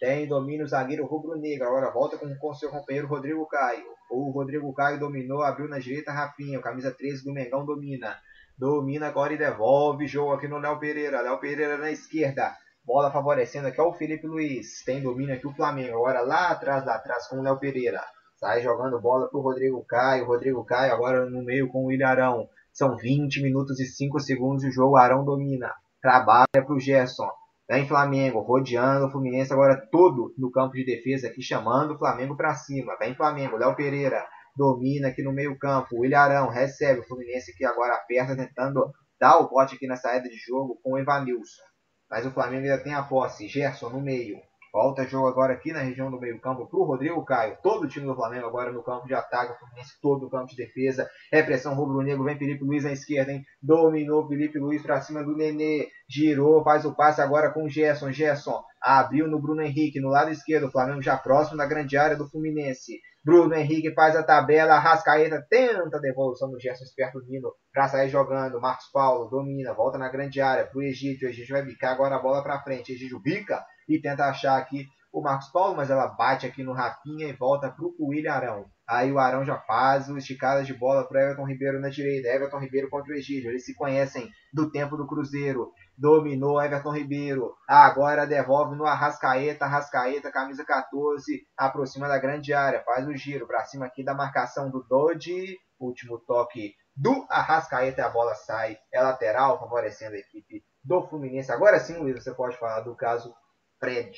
Tem 0.00 0.26
domínio 0.26 0.64
o 0.64 0.68
zagueiro 0.68 1.04
rubro-negro. 1.04 1.68
Agora 1.68 1.90
volta 1.90 2.16
com, 2.16 2.34
com 2.36 2.54
seu 2.54 2.70
companheiro 2.70 3.06
Rodrigo 3.06 3.46
Caio. 3.46 3.84
O 4.10 4.30
Rodrigo 4.30 4.72
Caio 4.72 4.98
dominou, 4.98 5.42
abriu 5.42 5.68
na 5.68 5.78
direita 5.78 6.10
Rafinha. 6.10 6.58
Camisa 6.58 6.90
13 6.90 7.22
do 7.22 7.34
Mengão 7.34 7.66
domina. 7.66 8.16
Domina 8.56 9.08
agora 9.08 9.34
e 9.34 9.36
devolve. 9.36 10.06
Jogo 10.06 10.32
aqui 10.32 10.48
no 10.48 10.56
Léo 10.56 10.78
Pereira. 10.78 11.20
Léo 11.20 11.38
Pereira 11.38 11.76
na 11.76 11.90
esquerda. 11.90 12.56
Bola 12.82 13.10
favorecendo 13.10 13.68
aqui 13.68 13.78
o 13.78 13.92
Felipe 13.92 14.26
Luiz. 14.26 14.82
Tem 14.86 15.02
domínio 15.02 15.34
aqui 15.34 15.46
o 15.46 15.52
Flamengo. 15.52 15.98
Agora 15.98 16.22
lá 16.22 16.48
atrás, 16.48 16.82
lá 16.86 16.94
atrás 16.94 17.28
com 17.28 17.36
o 17.36 17.42
Léo 17.42 17.58
Pereira. 17.58 18.02
Sai 18.36 18.62
jogando 18.62 18.98
bola 19.02 19.28
pro 19.28 19.42
Rodrigo 19.42 19.84
Caio. 19.84 20.24
Rodrigo 20.24 20.64
Caio 20.64 20.94
agora 20.94 21.28
no 21.28 21.44
meio 21.44 21.68
com 21.68 21.84
o 21.84 21.92
Ilharão. 21.92 22.48
São 22.72 22.96
20 22.96 23.42
minutos 23.42 23.78
e 23.78 23.84
5 23.84 24.18
segundos 24.18 24.62
de 24.62 24.70
jogo. 24.70 24.96
Arão 24.96 25.26
domina. 25.26 25.74
Trabalha 26.00 26.64
pro 26.64 26.80
Gerson. 26.80 27.28
Vem 27.70 27.86
Flamengo, 27.86 28.40
rodeando 28.40 29.06
o 29.06 29.10
Fluminense 29.12 29.52
agora 29.52 29.80
todo 29.92 30.34
no 30.36 30.50
campo 30.50 30.72
de 30.72 30.84
defesa 30.84 31.28
aqui, 31.28 31.40
chamando 31.40 31.94
o 31.94 31.98
Flamengo 31.98 32.36
para 32.36 32.52
cima. 32.52 32.96
Vem 32.98 33.14
Flamengo, 33.14 33.56
Léo 33.56 33.76
Pereira 33.76 34.26
domina 34.56 35.06
aqui 35.06 35.22
no 35.22 35.32
meio 35.32 35.56
campo. 35.56 35.96
O 35.96 36.04
Ilharão 36.04 36.48
recebe 36.48 36.98
o 36.98 37.06
Fluminense 37.06 37.56
que 37.56 37.64
agora 37.64 37.94
aperta, 37.94 38.34
tentando 38.34 38.92
dar 39.20 39.38
o 39.38 39.48
bote 39.48 39.76
aqui 39.76 39.86
na 39.86 39.94
saída 39.94 40.28
de 40.28 40.36
jogo 40.36 40.80
com 40.82 40.94
o 40.94 40.98
Evanilson. 40.98 41.62
Mas 42.10 42.26
o 42.26 42.32
Flamengo 42.32 42.64
ainda 42.64 42.82
tem 42.82 42.92
a 42.92 43.04
posse. 43.04 43.46
Gerson 43.46 43.90
no 43.90 44.00
meio. 44.00 44.40
Volta 44.72 45.04
jogo 45.04 45.26
agora 45.26 45.52
aqui 45.52 45.72
na 45.72 45.80
região 45.80 46.10
do 46.10 46.20
meio-campo 46.20 46.66
para 46.66 46.78
o 46.78 46.84
Rodrigo 46.84 47.24
Caio. 47.24 47.58
Todo 47.60 47.84
o 47.84 47.88
time 47.88 48.06
do 48.06 48.14
Flamengo 48.14 48.46
agora 48.46 48.70
no 48.70 48.84
campo 48.84 49.06
de 49.06 49.14
ataque. 49.14 49.52
O 49.52 49.58
Fluminense 49.58 50.00
todo 50.00 50.22
no 50.22 50.30
campo 50.30 50.46
de 50.46 50.56
defesa. 50.56 51.10
Repressão 51.32 51.74
rubro-negro. 51.74 52.24
Vem 52.24 52.38
Felipe 52.38 52.64
Luiz 52.64 52.84
à 52.84 52.92
esquerda, 52.92 53.32
hein? 53.32 53.44
Dominou 53.60 54.28
Felipe 54.28 54.60
Luiz 54.60 54.80
para 54.80 55.00
cima 55.00 55.24
do 55.24 55.36
Nenê. 55.36 55.88
Girou, 56.08 56.62
faz 56.62 56.84
o 56.84 56.94
passe 56.94 57.20
agora 57.20 57.50
com 57.50 57.64
o 57.64 57.68
Gerson. 57.68 58.12
Gerson 58.12 58.62
abriu 58.80 59.26
no 59.26 59.40
Bruno 59.40 59.60
Henrique 59.60 60.00
no 60.00 60.08
lado 60.08 60.30
esquerdo. 60.30 60.68
O 60.68 60.70
Flamengo 60.70 61.02
já 61.02 61.16
próximo 61.16 61.56
da 61.56 61.66
grande 61.66 61.96
área 61.96 62.16
do 62.16 62.28
Fluminense. 62.28 63.00
Bruno 63.22 63.54
Henrique 63.54 63.92
faz 63.92 64.16
a 64.16 64.22
tabela, 64.22 64.78
Rascaeta 64.78 65.44
tenta 65.50 65.98
a 65.98 66.00
devolução 66.00 66.50
do 66.50 66.58
Gerson 66.58 66.84
esperto 66.84 67.20
Nino 67.28 67.52
para 67.70 67.86
sair 67.86 68.08
jogando. 68.08 68.60
Marcos 68.60 68.86
Paulo 68.90 69.28
domina, 69.28 69.74
volta 69.74 69.98
na 69.98 70.08
grande 70.08 70.40
área 70.40 70.64
para 70.64 70.78
o 70.78 70.82
Egídio. 70.82 71.28
O 71.28 71.30
Egídio 71.30 71.54
vai 71.54 71.62
bicar 71.62 71.92
agora 71.92 72.16
a 72.16 72.18
bola 72.18 72.42
para 72.42 72.62
frente. 72.62 72.92
Egídio 72.92 73.20
bica 73.20 73.62
e 73.94 74.00
tenta 74.00 74.24
achar 74.24 74.56
aqui 74.56 74.86
o 75.12 75.20
Marcos 75.20 75.48
Paulo, 75.48 75.76
mas 75.76 75.90
ela 75.90 76.06
bate 76.06 76.46
aqui 76.46 76.62
no 76.62 76.72
Rafinha 76.72 77.26
e 77.26 77.32
volta 77.32 77.68
para 77.68 77.84
o 77.84 78.08
William 78.08 78.32
Arão. 78.32 78.66
Aí 78.88 79.10
o 79.10 79.18
Arão 79.18 79.44
já 79.44 79.58
faz 79.58 80.08
o 80.08 80.16
esticada 80.16 80.62
de 80.62 80.72
bola 80.72 81.06
para 81.06 81.22
Everton 81.22 81.46
Ribeiro 81.46 81.80
na 81.80 81.88
direita. 81.88 82.28
Everton 82.28 82.58
Ribeiro 82.58 82.88
contra 82.88 83.12
o 83.12 83.16
Egídio. 83.16 83.50
Eles 83.50 83.64
se 83.64 83.74
conhecem 83.74 84.28
do 84.52 84.70
tempo 84.70 84.96
do 84.96 85.06
Cruzeiro 85.06 85.72
dominou 86.00 86.60
Everton 86.62 86.92
Ribeiro, 86.92 87.54
agora 87.68 88.26
devolve 88.26 88.74
no 88.74 88.86
Arrascaeta, 88.86 89.66
Arrascaeta, 89.66 90.32
camisa 90.32 90.64
14, 90.64 91.42
aproxima 91.58 92.08
da 92.08 92.16
grande 92.16 92.54
área, 92.54 92.82
faz 92.82 93.06
o 93.06 93.14
giro 93.14 93.46
para 93.46 93.64
cima 93.64 93.84
aqui 93.84 94.02
da 94.02 94.14
marcação 94.14 94.70
do 94.70 94.82
Dodge, 94.88 95.58
último 95.78 96.18
toque 96.18 96.72
do 96.96 97.26
Arrascaeta, 97.28 98.06
a 98.06 98.08
bola 98.08 98.34
sai, 98.34 98.78
é 98.90 99.02
lateral, 99.02 99.60
favorecendo 99.60 100.16
a 100.16 100.18
equipe 100.18 100.64
do 100.82 101.06
Fluminense. 101.06 101.52
Agora 101.52 101.78
sim, 101.78 101.98
Luiz, 101.98 102.24
você 102.24 102.32
pode 102.32 102.56
falar 102.56 102.80
do 102.80 102.96
caso 102.96 103.34
Fred. 103.80 104.12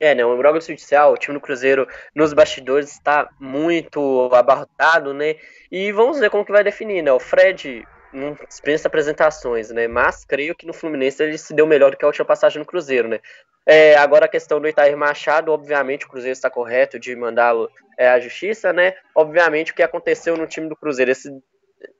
É, 0.00 0.14
né? 0.14 0.24
O 0.24 0.34
Imbróglio 0.34 0.62
Judicial, 0.62 1.12
o 1.12 1.16
time 1.18 1.34
do 1.34 1.42
Cruzeiro 1.42 1.86
nos 2.14 2.32
bastidores 2.32 2.90
está 2.90 3.28
muito 3.38 4.30
abarrotado, 4.32 5.12
né? 5.12 5.36
E 5.70 5.92
vamos 5.92 6.18
ver 6.18 6.30
como 6.30 6.44
que 6.44 6.50
vai 6.50 6.64
definir, 6.64 7.02
né? 7.02 7.12
O 7.12 7.20
Fred 7.20 7.86
não 8.10 8.34
dispensa 8.48 8.88
apresentações, 8.88 9.70
né? 9.70 9.86
Mas 9.86 10.24
creio 10.24 10.54
que 10.54 10.66
no 10.66 10.72
Fluminense 10.72 11.22
ele 11.22 11.36
se 11.36 11.52
deu 11.52 11.66
melhor 11.66 11.90
do 11.90 11.98
que 11.98 12.04
a 12.04 12.08
última 12.08 12.24
passagem 12.24 12.58
no 12.58 12.64
Cruzeiro, 12.64 13.08
né? 13.08 13.20
É, 13.66 13.94
agora 13.96 14.24
a 14.24 14.28
questão 14.28 14.58
do 14.58 14.66
Itair 14.66 14.96
Machado, 14.96 15.52
obviamente 15.52 16.06
o 16.06 16.08
Cruzeiro 16.08 16.32
está 16.32 16.48
correto 16.48 16.98
de 16.98 17.14
mandá-lo 17.14 17.70
é, 17.98 18.08
à 18.08 18.18
justiça, 18.18 18.72
né? 18.72 18.94
Obviamente 19.14 19.72
o 19.72 19.74
que 19.74 19.82
aconteceu 19.82 20.34
no 20.34 20.46
time 20.46 20.66
do 20.66 20.74
Cruzeiro, 20.74 21.10
esse, 21.10 21.30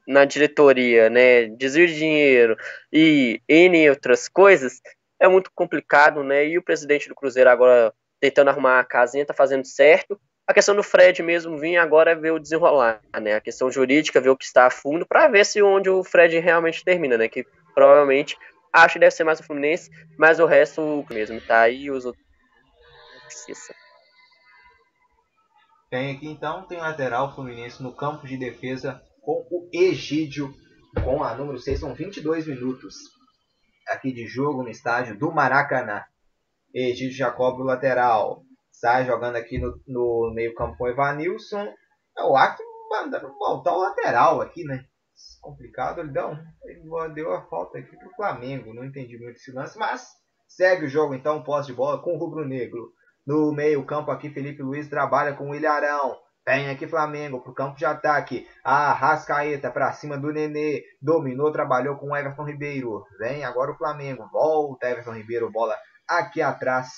na 0.06 0.24
diretoria, 0.24 1.08
né? 1.08 1.46
Desvio 1.46 1.86
de 1.86 1.96
dinheiro 1.96 2.56
e 2.92 3.40
N 3.48 3.90
outras 3.90 4.28
coisas, 4.28 4.80
é 5.18 5.28
muito 5.28 5.50
complicado, 5.54 6.22
né? 6.22 6.46
E 6.46 6.58
o 6.58 6.62
presidente 6.62 7.08
do 7.08 7.14
Cruzeiro 7.14 7.50
agora 7.50 7.92
tentando 8.20 8.48
arrumar 8.48 8.80
a 8.80 8.84
casinha, 8.84 9.24
tá 9.24 9.34
fazendo 9.34 9.64
certo. 9.64 10.20
A 10.46 10.52
questão 10.52 10.74
do 10.74 10.82
Fred 10.82 11.22
mesmo 11.22 11.56
vir 11.58 11.76
agora 11.76 12.10
é 12.10 12.14
ver 12.14 12.32
o 12.32 12.38
desenrolar, 12.38 13.00
né? 13.20 13.34
A 13.34 13.40
questão 13.40 13.70
jurídica, 13.70 14.20
ver 14.20 14.30
o 14.30 14.36
que 14.36 14.44
está 14.44 14.66
a 14.66 14.70
fundo, 14.70 15.06
para 15.06 15.28
ver 15.28 15.46
se 15.46 15.62
onde 15.62 15.88
o 15.88 16.02
Fred 16.02 16.38
realmente 16.38 16.84
termina, 16.84 17.16
né? 17.16 17.28
Que 17.28 17.46
provavelmente 17.74 18.36
acho 18.72 18.94
que 18.94 18.98
deve 18.98 19.12
ser 19.12 19.24
mais 19.24 19.40
o 19.40 19.44
Fluminense, 19.44 19.90
mas 20.18 20.40
o 20.40 20.46
resto 20.46 21.06
mesmo, 21.10 21.40
tá 21.40 21.60
aí 21.60 21.90
os 21.90 22.04
outros. 22.04 22.24
Tem 25.88 26.14
aqui 26.14 26.28
então, 26.28 26.62
tem 26.62 26.78
lateral 26.78 27.34
Fluminense 27.34 27.82
no 27.82 27.92
campo 27.92 28.26
de 28.26 28.36
defesa 28.36 29.02
com 29.44 29.56
o 29.56 29.70
Egídio, 29.72 30.54
com 31.04 31.22
a 31.22 31.34
número 31.34 31.58
6, 31.58 31.80
são 31.80 31.94
22 31.94 32.46
minutos 32.46 32.96
aqui 33.88 34.12
de 34.12 34.26
jogo 34.26 34.62
no 34.62 34.68
estádio 34.68 35.18
do 35.18 35.32
Maracanã. 35.32 36.04
Egídio 36.74 37.26
o 37.26 37.62
lateral. 37.62 38.42
Sai 38.70 39.04
jogando 39.04 39.36
aqui 39.36 39.58
no, 39.58 39.80
no 39.86 40.32
meio 40.32 40.54
campo 40.54 40.76
com 40.76 40.84
o 40.84 40.88
Evanilson. 40.88 41.72
É 42.16 42.22
o 42.22 42.36
Acre 42.36 42.64
mandando 42.88 43.32
voltar 43.38 43.72
o 43.72 43.80
lateral 43.80 44.40
aqui, 44.40 44.64
né? 44.64 44.84
Complicado, 45.40 46.00
ele 46.00 46.10
deu, 46.10 46.36
ele 46.64 47.14
deu 47.14 47.32
a 47.32 47.42
falta 47.46 47.78
aqui 47.78 47.96
pro 47.96 48.14
Flamengo. 48.16 48.74
Não 48.74 48.84
entendi 48.84 49.18
muito 49.18 49.36
esse 49.36 49.52
lance, 49.52 49.78
mas 49.78 50.08
segue 50.48 50.86
o 50.86 50.88
jogo 50.88 51.14
então, 51.14 51.42
posse 51.42 51.68
de 51.68 51.74
bola 51.74 52.02
com 52.02 52.14
o 52.14 52.18
Rubro 52.18 52.46
Negro. 52.46 52.92
No 53.26 53.52
meio 53.52 53.84
campo 53.84 54.10
aqui, 54.10 54.30
Felipe 54.30 54.62
Luiz 54.62 54.88
trabalha 54.88 55.34
com 55.34 55.50
o 55.50 55.54
Ilharão. 55.54 56.16
Vem 56.50 56.68
aqui 56.68 56.84
Flamengo 56.88 57.40
pro 57.40 57.54
campo 57.54 57.76
de 57.76 57.84
ataque. 57.84 58.44
A 58.64 58.92
Rascaeta 58.92 59.70
para 59.70 59.92
cima 59.92 60.18
do 60.18 60.32
Nenê. 60.32 60.82
Dominou, 61.00 61.52
trabalhou 61.52 61.94
com 61.94 62.08
o 62.08 62.16
Everton 62.16 62.42
Ribeiro. 62.42 63.04
Vem 63.20 63.44
agora 63.44 63.70
o 63.70 63.76
Flamengo. 63.76 64.28
Volta 64.32 64.90
Everton 64.90 65.12
Ribeiro, 65.12 65.48
bola 65.48 65.76
aqui 66.08 66.42
atrás 66.42 66.88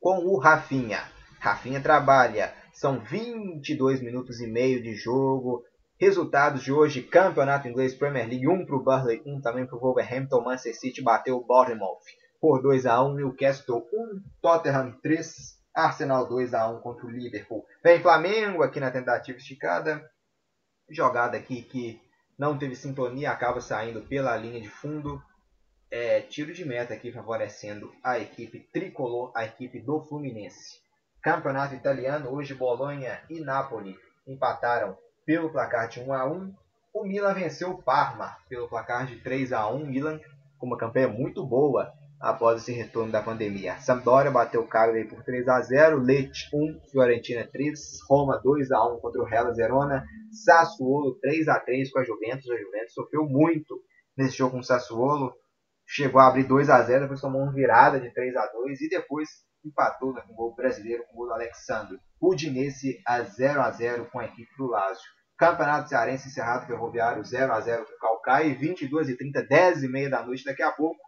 com 0.00 0.24
o 0.24 0.38
Rafinha. 0.38 1.02
Rafinha 1.38 1.82
trabalha. 1.82 2.54
São 2.72 2.98
22 3.00 4.00
minutos 4.00 4.40
e 4.40 4.46
meio 4.46 4.82
de 4.82 4.94
jogo. 4.94 5.62
Resultados 5.98 6.62
de 6.62 6.72
hoje: 6.72 7.02
Campeonato 7.02 7.68
Inglês 7.68 7.94
Premier 7.94 8.26
League 8.26 8.48
1 8.48 8.64
para 8.64 8.76
o 8.76 8.82
Burley, 8.82 9.22
1 9.26 9.42
também 9.42 9.66
para 9.66 9.76
o 9.76 9.80
Wolverhampton. 9.80 10.40
Manchester 10.40 10.78
City 10.78 11.02
bateu 11.02 11.36
o 11.36 11.44
Bournemouth 11.44 12.00
por 12.40 12.62
2 12.62 12.86
a 12.86 13.04
1 13.04 13.16
Newcastle 13.16 13.86
1, 13.92 14.22
Tottenham 14.40 14.98
3, 15.02 15.59
Arsenal 15.74 16.26
2 16.26 16.54
a 16.54 16.68
1 16.68 16.80
contra 16.80 17.06
o 17.06 17.10
Liverpool. 17.10 17.64
Vem 17.82 18.00
Flamengo 18.00 18.62
aqui 18.62 18.80
na 18.80 18.90
tentativa 18.90 19.38
esticada. 19.38 20.10
Jogada 20.88 21.36
aqui 21.36 21.62
que 21.62 22.00
não 22.38 22.58
teve 22.58 22.74
sintonia, 22.74 23.30
acaba 23.30 23.60
saindo 23.60 24.02
pela 24.02 24.36
linha 24.36 24.60
de 24.60 24.68
fundo 24.68 25.22
é, 25.90 26.20
tiro 26.20 26.52
de 26.52 26.64
meta 26.64 26.94
aqui 26.94 27.12
favorecendo 27.12 27.92
a 28.02 28.18
equipe 28.18 28.60
tricolor, 28.72 29.32
a 29.34 29.44
equipe 29.44 29.80
do 29.80 30.00
Fluminense. 30.00 30.80
Campeonato 31.22 31.74
italiano, 31.74 32.30
hoje 32.30 32.54
Bolonha 32.54 33.20
e 33.28 33.40
Napoli 33.40 33.98
empataram 34.26 34.96
pelo 35.26 35.50
placar 35.50 35.88
de 35.88 36.00
1 36.00 36.12
a 36.12 36.24
1. 36.24 36.54
O 36.94 37.04
Milan 37.04 37.34
venceu 37.34 37.70
o 37.70 37.82
Parma 37.82 38.36
pelo 38.48 38.68
placar 38.68 39.06
de 39.06 39.16
3 39.16 39.52
a 39.52 39.68
1. 39.68 39.86
Milan 39.86 40.20
com 40.58 40.66
uma 40.66 40.78
campanha 40.78 41.08
muito 41.08 41.44
boa 41.44 41.92
após 42.20 42.60
esse 42.60 42.72
retorno 42.72 43.10
da 43.10 43.22
pandemia. 43.22 43.80
Sampdoria 43.80 44.30
bateu 44.30 44.60
o 44.60 44.68
Cagliari 44.68 45.08
por 45.08 45.24
3 45.24 45.48
a 45.48 45.60
0, 45.62 45.98
Lecce 45.98 46.48
1, 46.52 46.80
Fiorentina 46.90 47.48
3, 47.50 47.80
Roma 48.08 48.38
2 48.42 48.70
a 48.70 48.86
1 48.94 49.00
contra 49.00 49.22
o 49.22 49.28
Hellas 49.28 49.56
Verona, 49.56 50.04
Sassuolo 50.30 51.18
3 51.20 51.48
a 51.48 51.58
3 51.58 51.90
com 51.90 51.98
a 51.98 52.04
Juventus. 52.04 52.50
A 52.50 52.58
Juventus 52.58 52.92
sofreu 52.92 53.24
muito 53.24 53.80
nesse 54.16 54.36
jogo 54.36 54.52
com 54.52 54.58
o 54.58 54.64
Sassuolo, 54.64 55.32
chegou 55.86 56.20
a 56.20 56.28
abrir 56.28 56.44
2 56.44 56.68
a 56.68 56.82
0 56.82 57.02
depois 57.02 57.20
tomou 57.20 57.42
uma 57.42 57.52
virada 57.52 57.98
de 57.98 58.12
3 58.12 58.36
a 58.36 58.46
2 58.46 58.80
e 58.82 58.88
depois 58.90 59.28
empatou 59.64 60.12
né, 60.12 60.22
com 60.26 60.32
o 60.34 60.36
gol 60.36 60.54
brasileiro 60.54 61.04
com 61.06 61.14
o 61.14 61.16
gol 61.16 61.26
do 61.28 61.34
Alexandre. 61.34 61.98
Udinese 62.20 63.00
a 63.06 63.22
0 63.22 63.62
a 63.62 63.70
0 63.70 64.10
com 64.10 64.20
a 64.20 64.26
equipe 64.26 64.50
do 64.58 64.66
Lazio. 64.66 65.02
Campeonato 65.38 65.88
Cearense 65.88 66.28
encerrado 66.28 66.66
Ferroviário 66.66 67.24
0 67.24 67.50
a 67.50 67.60
0 67.60 67.86
com 67.86 67.92
o 67.94 67.98
Calcaia 67.98 68.54
22 68.54 69.08
e 69.08 69.16
30, 69.16 69.42
10 69.42 69.84
e 69.84 69.88
meia 69.88 70.10
da 70.10 70.22
noite 70.22 70.44
daqui 70.44 70.62
a 70.62 70.70
pouco. 70.70 71.00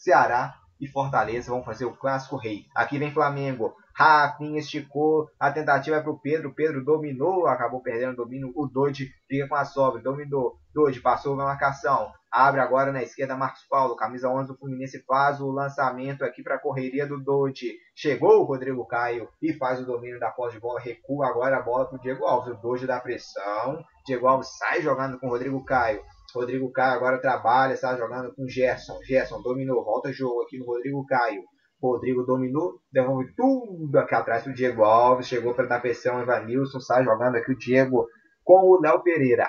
Ceará 0.00 0.54
e 0.80 0.88
Fortaleza 0.88 1.50
vão 1.50 1.62
fazer 1.62 1.84
o 1.84 1.94
clássico 1.94 2.38
rei. 2.38 2.64
Aqui 2.74 2.98
vem 2.98 3.12
Flamengo. 3.12 3.74
Rafinha 3.94 4.60
esticou, 4.60 5.28
a 5.38 5.52
tentativa 5.52 5.96
é 5.96 6.00
para 6.00 6.10
o 6.10 6.18
Pedro, 6.18 6.54
Pedro 6.54 6.82
dominou, 6.82 7.46
acabou 7.46 7.82
perdendo 7.82 8.14
o 8.14 8.24
domínio, 8.24 8.50
o 8.56 8.66
Dodge 8.66 9.10
fica 9.28 9.46
com 9.46 9.56
a 9.56 9.64
sobra, 9.66 10.00
dominou, 10.00 10.56
Dodge 10.72 11.00
passou 11.00 11.36
na 11.36 11.44
marcação, 11.44 12.10
abre 12.32 12.62
agora 12.62 12.92
na 12.92 13.02
esquerda 13.02 13.36
Marcos 13.36 13.66
Paulo, 13.68 13.96
camisa 13.96 14.30
11 14.30 14.48
do 14.48 14.56
Fluminense 14.56 15.04
faz 15.04 15.38
o 15.38 15.50
lançamento 15.50 16.24
aqui 16.24 16.42
para 16.42 16.54
a 16.54 16.58
correria 16.58 17.06
do 17.06 17.22
Dodge, 17.22 17.76
chegou 17.94 18.40
o 18.40 18.44
Rodrigo 18.44 18.86
Caio 18.86 19.28
e 19.42 19.52
faz 19.52 19.80
o 19.80 19.84
domínio 19.84 20.18
da 20.18 20.30
posse 20.30 20.54
de 20.54 20.62
bola, 20.62 20.80
recua 20.80 21.28
agora 21.28 21.58
a 21.58 21.62
bola 21.62 21.84
para 21.84 21.98
o 21.98 22.00
Diego 22.00 22.24
Alves, 22.24 22.56
o 22.56 22.62
Dodge 22.62 22.86
dá 22.86 23.00
pressão, 23.00 23.84
Diego 24.06 24.26
Alves 24.26 24.48
sai 24.56 24.80
jogando 24.80 25.18
com 25.18 25.26
o 25.26 25.30
Rodrigo 25.30 25.62
Caio, 25.62 26.00
Rodrigo 26.34 26.70
Caio 26.70 26.96
agora 26.96 27.20
trabalha, 27.20 27.74
está 27.74 27.96
jogando 27.96 28.34
com 28.34 28.48
Gerson. 28.48 28.98
Gerson 29.02 29.40
dominou, 29.42 29.84
volta 29.84 30.12
jogo 30.12 30.42
aqui 30.42 30.58
no 30.58 30.66
Rodrigo 30.66 31.04
Caio. 31.06 31.42
Rodrigo 31.82 32.22
dominou, 32.24 32.80
devolve 32.92 33.32
tudo 33.34 33.98
aqui 33.98 34.14
atrás 34.14 34.46
o 34.46 34.52
Diego 34.52 34.84
Alves. 34.84 35.26
Chegou 35.26 35.54
para 35.54 35.66
dar 35.66 35.80
pressão, 35.80 36.20
Evanilson 36.20 36.78
sai 36.80 37.04
jogando 37.04 37.36
aqui 37.36 37.52
o 37.52 37.58
Diego 37.58 38.06
com 38.44 38.68
o 38.68 38.80
Léo 38.80 39.02
Pereira. 39.02 39.48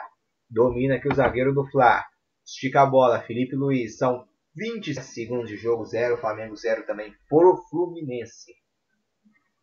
Domina 0.49 0.95
aqui 0.95 1.07
o 1.07 1.15
zagueiro 1.15 1.53
do 1.53 1.65
Fla. 1.69 2.03
Estica 2.45 2.81
a 2.81 2.85
bola, 2.85 3.21
Felipe 3.21 3.55
Luiz. 3.55 3.97
São 3.97 4.25
20 4.55 5.01
segundos 5.01 5.49
de 5.49 5.57
jogo, 5.57 5.85
0. 5.85 6.17
Flamengo 6.17 6.55
0 6.55 6.85
também 6.85 7.13
pro 7.29 7.57
Fluminense. 7.69 8.53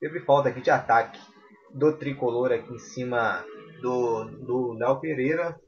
Teve 0.00 0.20
falta 0.20 0.48
aqui 0.48 0.61
de 0.61 0.70
ataque 0.70 1.18
do 1.74 1.96
tricolor 1.96 2.52
aqui 2.52 2.72
em 2.72 2.78
cima 2.78 3.44
do, 3.83 4.24
do 4.24 4.72
Léo 4.72 5.00
Pereira. 5.00 5.59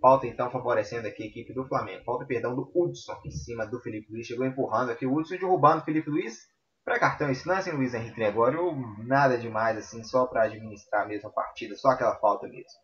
Falta 0.00 0.26
então 0.26 0.50
favorecendo 0.50 1.08
aqui 1.08 1.22
a 1.22 1.26
equipe 1.26 1.52
do 1.52 1.66
Flamengo. 1.66 2.04
Falta, 2.04 2.26
perdão, 2.26 2.54
do 2.54 2.70
Hudson 2.74 3.20
em 3.24 3.30
cima 3.30 3.66
do 3.66 3.80
Felipe 3.80 4.12
Luiz. 4.12 4.26
Chegou 4.26 4.44
empurrando 4.44 4.90
aqui 4.90 5.06
o 5.06 5.14
Hudson 5.14 5.36
derrubando 5.36 5.82
o 5.82 5.84
Felipe 5.84 6.10
Luiz. 6.10 6.48
Para 6.84 6.98
cartão 6.98 7.30
esse 7.30 7.48
lance, 7.48 7.70
hein, 7.70 7.76
Luiz 7.76 7.94
Henrique 7.94 8.16
Gregório? 8.16 8.74
Nada 9.06 9.38
demais 9.38 9.78
assim, 9.78 10.04
só 10.04 10.26
para 10.26 10.42
administrar 10.42 11.08
mesmo 11.08 11.30
a 11.30 11.32
partida. 11.32 11.74
Só 11.76 11.88
aquela 11.88 12.16
falta 12.16 12.46
mesmo. 12.46 12.78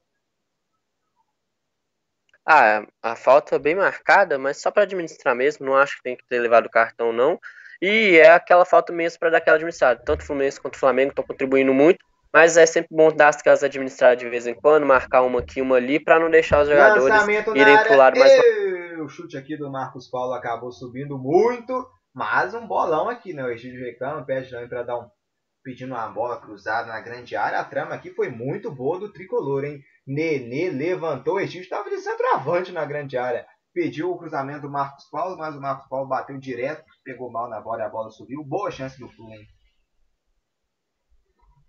Ah, 2.47 2.87
a 3.03 3.15
falta 3.15 3.57
é 3.57 3.59
bem 3.59 3.75
marcada, 3.75 4.39
mas 4.39 4.57
só 4.57 4.71
para 4.71 4.85
administrar 4.85 5.35
mesmo. 5.37 5.67
Não 5.67 5.77
acho 5.77 5.97
que 5.99 6.03
tem 6.03 6.17
que 6.17 6.27
ter 6.27 6.39
levado 6.39 6.67
o 6.67 6.71
cartão, 6.71 7.13
não. 7.13 7.39
E 7.83 8.19
é 8.19 8.31
aquela 8.31 8.65
falta 8.65 8.93
mesmo 8.93 9.19
para 9.19 9.31
dar 9.31 9.39
aquela 9.39 9.57
administrada. 9.57 10.03
Tanto 10.05 10.23
o 10.23 10.27
Fluminense 10.27 10.61
quanto 10.61 10.77
o 10.77 10.79
Flamengo 10.79 11.11
estão 11.11 11.25
contribuindo 11.25 11.73
muito, 11.73 12.05
mas 12.33 12.57
é 12.57 12.67
sempre 12.67 12.89
bom 12.91 13.11
dar 13.11 13.29
as 13.29 13.43
casas 13.43 13.65
administradas 13.65 14.19
de 14.19 14.29
vez 14.29 14.47
em 14.47 14.55
quando, 14.55 14.87
marcar 14.87 15.23
uma 15.23 15.41
aqui, 15.41 15.61
uma 15.61 15.77
ali, 15.77 16.03
para 16.03 16.19
não 16.19 16.31
deixar 16.31 16.63
os 16.63 16.69
jogadores 16.69 17.05
Lançamento 17.05 17.57
irem 17.57 17.83
pro 17.85 17.97
lado 17.97 18.19
mais. 18.19 18.33
O 19.03 19.09
chute 19.09 19.37
aqui 19.37 19.57
do 19.57 19.71
Marcos 19.71 20.09
Paulo 20.09 20.35
acabou 20.35 20.71
subindo 20.71 21.19
muito, 21.19 21.89
mas 22.15 22.55
um 22.55 22.67
bolão 22.67 23.09
aqui, 23.09 23.33
né? 23.33 23.43
O 23.43 23.51
Egídio 23.51 23.85
reclama, 23.85 24.25
pede 24.25 24.51
também 24.51 24.69
para 24.69 24.83
dar 24.83 24.99
um. 24.99 25.09
pedindo 25.65 25.95
uma 25.95 26.09
bola 26.09 26.41
cruzada 26.41 26.89
na 26.89 27.01
grande 27.01 27.35
área. 27.35 27.59
A 27.59 27.65
trama 27.65 27.95
aqui 27.95 28.11
foi 28.11 28.29
muito 28.29 28.71
boa 28.71 28.99
do 28.99 29.13
tricolor, 29.13 29.65
hein? 29.65 29.81
Nenê 30.07 30.71
levantou, 30.71 31.35
o 31.35 31.41
Egídio 31.41 31.63
estava 31.63 31.89
de 31.89 31.99
centroavante 31.99 32.73
na 32.73 32.85
grande 32.85 33.17
área 33.17 33.47
pediu 33.73 34.11
o 34.11 34.19
cruzamento 34.19 34.63
do 34.63 34.71
Marcos 34.71 35.05
Paulo, 35.11 35.37
mas 35.37 35.55
o 35.55 35.61
Marcos 35.61 35.89
Paulo 35.89 36.09
bateu 36.09 36.39
direto, 36.39 36.85
pegou 37.05 37.31
mal 37.31 37.49
na 37.49 37.61
bola 37.61 37.83
e 37.83 37.85
a 37.85 37.89
bola 37.89 38.11
subiu. 38.11 38.45
Boa 38.45 38.71
chance 38.71 38.99
do 38.99 39.09
Fluminense. 39.09 39.60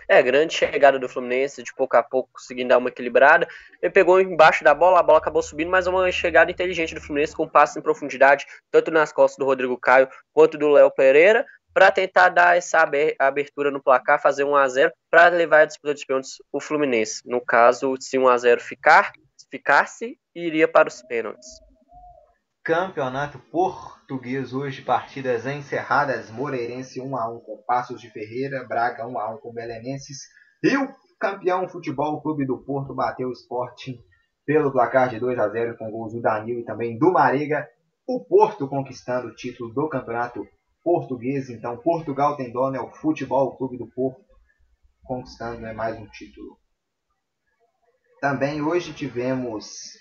É, 0.07 0.21
grande 0.21 0.53
chegada 0.53 0.99
do 0.99 1.07
Fluminense, 1.07 1.63
de 1.63 1.73
pouco 1.73 1.95
a 1.95 2.03
pouco 2.03 2.29
conseguindo 2.33 2.69
dar 2.69 2.77
uma 2.77 2.89
equilibrada. 2.89 3.47
Ele 3.81 3.91
pegou 3.91 4.19
embaixo 4.19 4.63
da 4.63 4.73
bola, 4.73 4.99
a 4.99 5.03
bola 5.03 5.19
acabou 5.19 5.41
subindo, 5.41 5.69
mas 5.69 5.87
é 5.87 5.89
uma 5.89 6.11
chegada 6.11 6.51
inteligente 6.51 6.93
do 6.93 7.01
Fluminense 7.01 7.35
com 7.35 7.43
um 7.43 7.49
em 7.77 7.81
profundidade, 7.81 8.45
tanto 8.69 8.91
nas 8.91 9.11
costas 9.11 9.37
do 9.37 9.45
Rodrigo 9.45 9.77
Caio 9.77 10.07
quanto 10.33 10.57
do 10.57 10.69
Léo 10.69 10.91
Pereira, 10.91 11.45
para 11.73 11.91
tentar 11.91 12.29
dar 12.29 12.57
essa 12.57 12.85
abertura 13.19 13.71
no 13.71 13.81
placar, 13.81 14.21
fazer 14.21 14.43
1 14.43 14.55
a 14.55 14.67
0 14.67 14.91
para 15.09 15.29
levar 15.29 15.61
a 15.61 15.65
disputa 15.65 15.93
de 15.93 16.05
pênaltis 16.05 16.37
o 16.51 16.59
Fluminense. 16.59 17.21
No 17.25 17.39
caso, 17.39 17.95
se 17.99 18.17
1 18.17 18.27
a 18.27 18.37
0 18.37 18.61
ficar, 18.61 19.11
ficasse, 19.49 20.17
iria 20.35 20.67
para 20.67 20.89
os 20.89 21.01
pênaltis. 21.03 21.47
Campeonato 22.63 23.39
Português 23.51 24.53
hoje, 24.53 24.83
partidas 24.83 25.47
encerradas. 25.47 26.29
Moreirense 26.29 26.99
1x1 26.99 27.41
com 27.43 27.63
Passos 27.65 27.99
de 27.99 28.07
Ferreira, 28.11 28.63
Braga 28.67 29.03
1x1 29.03 29.39
com 29.39 29.51
Belenenses. 29.51 30.19
E 30.61 30.77
o 30.77 30.87
campeão 31.19 31.67
Futebol 31.67 32.21
Clube 32.21 32.45
do 32.45 32.63
Porto 32.63 32.93
bateu 32.93 33.29
o 33.29 33.33
Sporting 33.33 33.99
pelo 34.45 34.71
placar 34.71 35.09
de 35.09 35.19
2 35.19 35.39
a 35.39 35.49
0 35.49 35.75
com 35.75 35.89
gols 35.89 36.13
do 36.13 36.21
Danilo 36.21 36.59
e 36.59 36.63
também 36.63 36.99
do 36.99 37.11
Marega. 37.11 37.67
O 38.07 38.23
Porto 38.23 38.67
conquistando 38.67 39.29
o 39.29 39.35
título 39.35 39.73
do 39.73 39.89
Campeonato 39.89 40.47
Português. 40.83 41.49
Então, 41.49 41.77
Portugal 41.77 42.37
tem 42.37 42.51
dono, 42.51 42.75
é 42.75 42.79
o 42.79 42.91
Futebol 42.91 43.57
Clube 43.57 43.79
do 43.79 43.87
Porto 43.87 44.21
conquistando 45.03 45.61
né, 45.61 45.73
mais 45.73 45.97
um 45.97 46.05
título. 46.05 46.59
Também 48.19 48.61
hoje 48.61 48.93
tivemos 48.93 49.97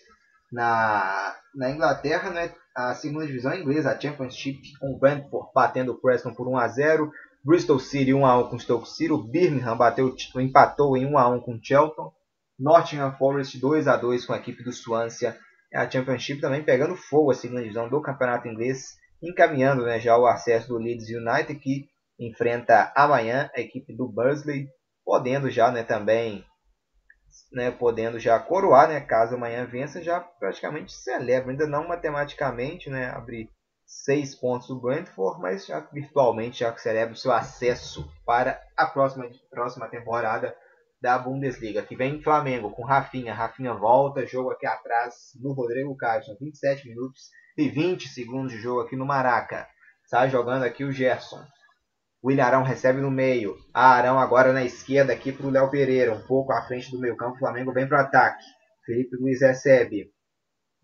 na, 0.53 1.37
na 1.55 1.71
Inglaterra, 1.71 2.31
né, 2.31 2.53
a 2.77 2.95
segunda 2.95 3.27
divisão 3.27 3.55
inglesa, 3.55 3.91
a 3.91 4.01
Championship, 4.01 4.61
com 4.79 4.99
Brentford 4.99 5.51
batendo 5.55 5.93
o 5.93 6.01
Preston 6.01 6.35
por 6.35 6.49
1 6.49 6.57
a 6.57 6.69
0 6.69 7.11
Bristol 7.43 7.79
City 7.79 8.13
1 8.13 8.27
a 8.27 8.39
1 8.39 8.51
com 8.51 8.59
Stoke 8.59 8.89
City, 8.89 9.13
o 9.13 9.23
Birmingham 9.23 9.77
bateu, 9.77 10.15
empatou 10.37 10.97
em 10.97 11.07
1 11.07 11.19
a 11.19 11.29
1 11.29 11.41
com 11.41 11.59
Chelton, 11.63 12.13
Nottingham 12.59 13.17
Forest 13.17 13.59
2 13.59 13.89
a 13.89 13.97
2 13.97 14.27
com 14.27 14.35
a 14.35 14.37
equipe 14.37 14.63
do 14.63 14.73
Swansea, 14.73 15.37
a 15.75 15.89
Championship 15.89 16.41
também 16.41 16.63
pegando 16.63 16.95
fogo 16.97 17.31
a 17.31 17.35
segunda 17.35 17.63
divisão 17.63 17.89
do 17.89 18.03
campeonato 18.03 18.47
inglês, 18.47 18.97
encaminhando 19.23 19.85
né, 19.85 19.99
já 19.99 20.19
o 20.19 20.27
acesso 20.27 20.69
do 20.69 20.79
Leeds 20.79 21.09
United 21.09 21.59
que 21.61 21.89
enfrenta 22.19 22.93
amanhã 22.95 23.51
a 23.57 23.61
equipe 23.61 23.97
do 23.97 24.07
Bursley, 24.07 24.69
podendo 25.05 25.51
já 25.51 25.71
né, 25.71 25.83
também 25.83 26.45
né, 27.53 27.71
podendo 27.71 28.19
já 28.19 28.39
coroar, 28.39 28.89
né, 28.89 29.01
caso 29.01 29.35
amanhã 29.35 29.67
vença, 29.67 30.03
já 30.03 30.21
praticamente 30.21 30.93
celebra, 30.93 31.51
ainda 31.51 31.67
não 31.67 31.87
matematicamente, 31.87 32.89
né, 32.89 33.11
abrir 33.11 33.51
seis 33.91 34.35
pontos 34.35 34.69
do 34.69 34.81
Brentford, 34.81 35.41
mas 35.41 35.67
já 35.67 35.81
virtualmente 35.81 36.61
já 36.61 36.77
celebra 36.77 37.15
o 37.15 37.17
seu 37.17 37.33
acesso 37.33 38.09
para 38.25 38.63
a 38.77 38.87
próxima, 38.87 39.29
próxima 39.51 39.89
temporada 39.89 40.55
da 41.03 41.19
Bundesliga. 41.19 41.83
Que 41.83 41.97
vem 41.97 42.23
Flamengo 42.23 42.71
com 42.71 42.85
Rafinha, 42.85 43.35
Rafinha 43.35 43.75
volta, 43.75 44.27
jogo 44.27 44.51
aqui 44.51 44.67
atrás 44.67 45.33
no 45.41 45.53
Rodrigo 45.53 45.97
são 46.25 46.37
27 46.41 46.89
minutos 46.89 47.31
e 47.57 47.69
20 47.69 48.09
segundos 48.09 48.53
de 48.53 48.59
jogo 48.59 48.83
aqui 48.83 48.95
no 48.95 49.07
Maraca. 49.07 49.67
Sai 50.07 50.31
jogando 50.31 50.65
aqui 50.65 50.85
o 50.85 50.93
Gerson. 50.93 51.45
O 52.23 52.31
Ilharão 52.31 52.63
recebe 52.63 53.01
no 53.01 53.11
meio. 53.11 53.57
A 53.73 53.95
Arão 53.95 54.19
agora 54.19 54.53
na 54.53 54.63
esquerda 54.63 55.11
aqui 55.11 55.33
para 55.33 55.47
o 55.47 55.51
Léo 55.51 55.71
Pereira. 55.71 56.13
Um 56.13 56.21
pouco 56.21 56.53
à 56.53 56.61
frente 56.63 56.91
do 56.91 57.01
meio 57.01 57.17
campo. 57.17 57.37
O 57.37 57.39
Flamengo 57.39 57.73
vem 57.73 57.89
para 57.89 57.99
o 57.99 58.01
ataque. 58.03 58.45
Felipe 58.85 59.17
Luiz 59.17 59.41
recebe. 59.41 60.11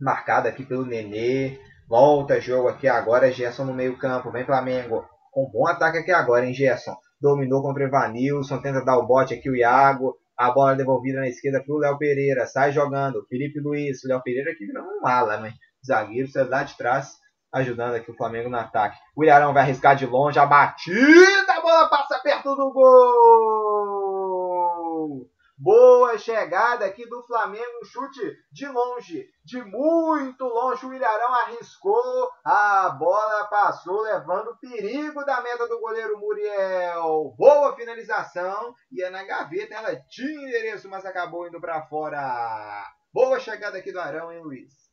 Marcado 0.00 0.48
aqui 0.48 0.64
pelo 0.64 0.86
Nenê. 0.86 1.58
Volta 1.88 2.40
jogo 2.40 2.68
aqui 2.68 2.88
agora. 2.88 3.30
Gerson 3.30 3.64
no 3.64 3.74
meio 3.74 3.98
campo. 3.98 4.30
Vem 4.30 4.46
Flamengo. 4.46 5.04
Com 5.30 5.44
um 5.46 5.50
bom 5.50 5.66
ataque 5.66 5.98
aqui 5.98 6.10
agora, 6.10 6.46
hein, 6.46 6.54
Gerson. 6.54 6.96
Dominou 7.20 7.60
contra 7.60 7.84
o 7.84 7.86
Evanilson. 7.86 8.62
Tenta 8.62 8.82
dar 8.82 8.96
o 8.96 9.06
bote 9.06 9.34
aqui 9.34 9.50
o 9.50 9.56
Iago. 9.56 10.16
A 10.38 10.50
bola 10.50 10.74
devolvida 10.74 11.20
na 11.20 11.28
esquerda 11.28 11.62
para 11.62 11.74
o 11.74 11.78
Léo 11.78 11.98
Pereira. 11.98 12.46
Sai 12.46 12.72
jogando. 12.72 13.26
Felipe 13.28 13.60
Luiz. 13.60 13.98
Léo 14.04 14.22
Pereira 14.22 14.52
aqui 14.52 14.64
virando 14.64 14.88
um 14.88 15.02
mala, 15.02 15.38
né? 15.38 15.52
Zagueiro, 15.86 16.28
você 16.28 16.42
lá 16.44 16.62
de 16.62 16.76
trás 16.78 17.18
ajudando 17.56 17.94
aqui 17.94 18.10
o 18.10 18.16
Flamengo 18.16 18.50
no 18.50 18.58
ataque. 18.58 18.98
O 19.14 19.22
Ilharão 19.24 19.52
vai 19.52 19.62
arriscar 19.62 19.94
de 19.96 20.06
longe, 20.06 20.38
a 20.38 20.46
batida, 20.46 21.52
a 21.52 21.60
bola 21.60 21.88
passa 21.88 22.18
perto 22.20 22.54
do 22.54 22.72
gol! 22.72 24.16
Boa 25.58 26.18
chegada 26.18 26.84
aqui 26.84 27.08
do 27.08 27.22
Flamengo, 27.22 27.82
chute 27.86 28.20
de 28.52 28.68
longe, 28.68 29.26
de 29.42 29.62
muito 29.62 30.44
longe. 30.44 30.84
O 30.84 30.92
Ilharão 30.92 31.34
arriscou, 31.34 32.30
a 32.44 32.90
bola 32.90 33.46
passou, 33.46 34.02
levando 34.02 34.54
perigo 34.60 35.24
da 35.24 35.40
meta 35.40 35.66
do 35.66 35.80
goleiro 35.80 36.18
Muriel. 36.18 37.34
Boa 37.38 37.74
finalização, 37.74 38.74
ia 38.92 39.10
na 39.10 39.24
gaveta, 39.24 39.76
ela 39.76 39.96
tinha 40.10 40.46
endereço, 40.46 40.90
mas 40.90 41.06
acabou 41.06 41.48
indo 41.48 41.58
para 41.58 41.86
fora. 41.86 42.84
Boa 43.10 43.40
chegada 43.40 43.78
aqui 43.78 43.90
do 43.90 43.98
Arão, 43.98 44.30
hein, 44.30 44.42
Luiz? 44.42 44.85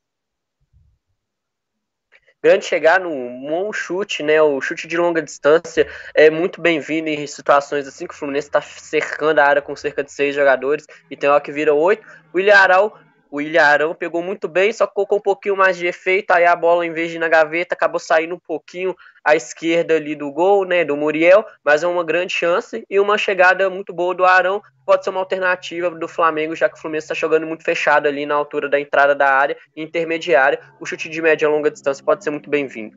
Grande 2.44 2.66
chegar 2.66 3.00
no 3.00 3.10
bom 3.48 3.72
chute, 3.72 4.22
né? 4.22 4.42
O 4.42 4.60
chute 4.60 4.86
de 4.86 4.98
longa 4.98 5.22
distância 5.22 5.88
é 6.14 6.30
muito 6.30 6.60
bem-vindo 6.60 7.08
em 7.08 7.26
situações 7.26 7.88
assim 7.88 8.06
que 8.06 8.14
o 8.14 8.18
Fluminense 8.18 8.50
está 8.50 8.62
cercando 8.62 9.40
a 9.40 9.46
área 9.46 9.62
com 9.62 9.74
cerca 9.78 10.04
de 10.04 10.12
seis 10.12 10.36
jogadores 10.36 10.86
e 11.10 11.16
tem 11.16 11.30
hora 11.30 11.40
que 11.40 11.54
vira 11.54 11.74
oito. 11.74 12.06
O 12.34 12.40
Ilharal 12.40 13.00
o 13.34 13.42
Ilharão 13.42 13.96
pegou 13.96 14.22
muito 14.22 14.48
bem, 14.48 14.72
só 14.72 14.86
colocou 14.86 15.18
um 15.18 15.22
pouquinho 15.22 15.58
mais 15.58 15.76
de 15.76 15.88
efeito, 15.88 16.30
aí 16.30 16.46
a 16.46 16.56
bola, 16.56 16.86
em 16.86 16.94
vez 16.94 17.10
de 17.10 17.16
ir 17.16 17.20
na 17.20 17.28
gaveta, 17.28 17.74
acabou 17.74 18.00
saindo 18.00 18.36
um 18.36 18.40
pouquinho 18.40 18.96
à 19.24 19.36
esquerda 19.36 19.96
ali 19.96 20.16
do 20.16 20.32
gol, 20.32 20.66
né, 20.66 20.86
do 20.86 20.96
Muriel, 20.96 21.44
mas 21.66 21.82
é 21.82 21.88
uma 21.88 22.04
grande 22.04 22.32
chance 22.32 22.86
e 22.88 23.00
uma 23.00 23.18
chegada 23.18 23.68
muito 23.72 23.92
boa 23.92 24.14
do 24.14 24.24
Arão, 24.24 24.62
pode 24.86 25.04
ser 25.04 25.10
uma 25.10 25.20
alternativa 25.20 25.90
do 25.90 26.08
Flamengo, 26.08 26.56
já 26.56 26.70
que 26.70 26.78
o 26.78 26.80
Fluminense 26.80 27.06
está 27.06 27.16
jogando 27.16 27.48
muito 27.48 27.64
fechado 27.64 28.08
ali 28.08 28.24
na 28.24 28.36
altura 28.36 28.70
da 28.70 28.80
entrada 28.80 29.16
da 29.16 29.34
área 29.34 29.58
intermediária, 29.76 30.60
o 30.80 30.86
chute 30.86 31.10
de 31.10 31.20
média 31.20 31.48
e 31.48 31.50
longa 31.50 31.72
distância 31.72 32.06
pode 32.06 32.24
ser 32.24 32.30
muito 32.30 32.52
bem-vindo. 32.52 32.96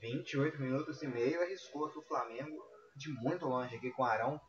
28 0.00 0.60
minutos 0.60 1.00
e 1.04 1.06
meio, 1.06 1.40
arriscou 1.40 1.86
o 1.86 2.02
Flamengo 2.02 2.60
de 2.96 3.10
muito 3.22 3.46
longe 3.46 3.76
aqui 3.76 3.92
com 3.92 4.02
o 4.02 4.06
Arão, 4.06 4.40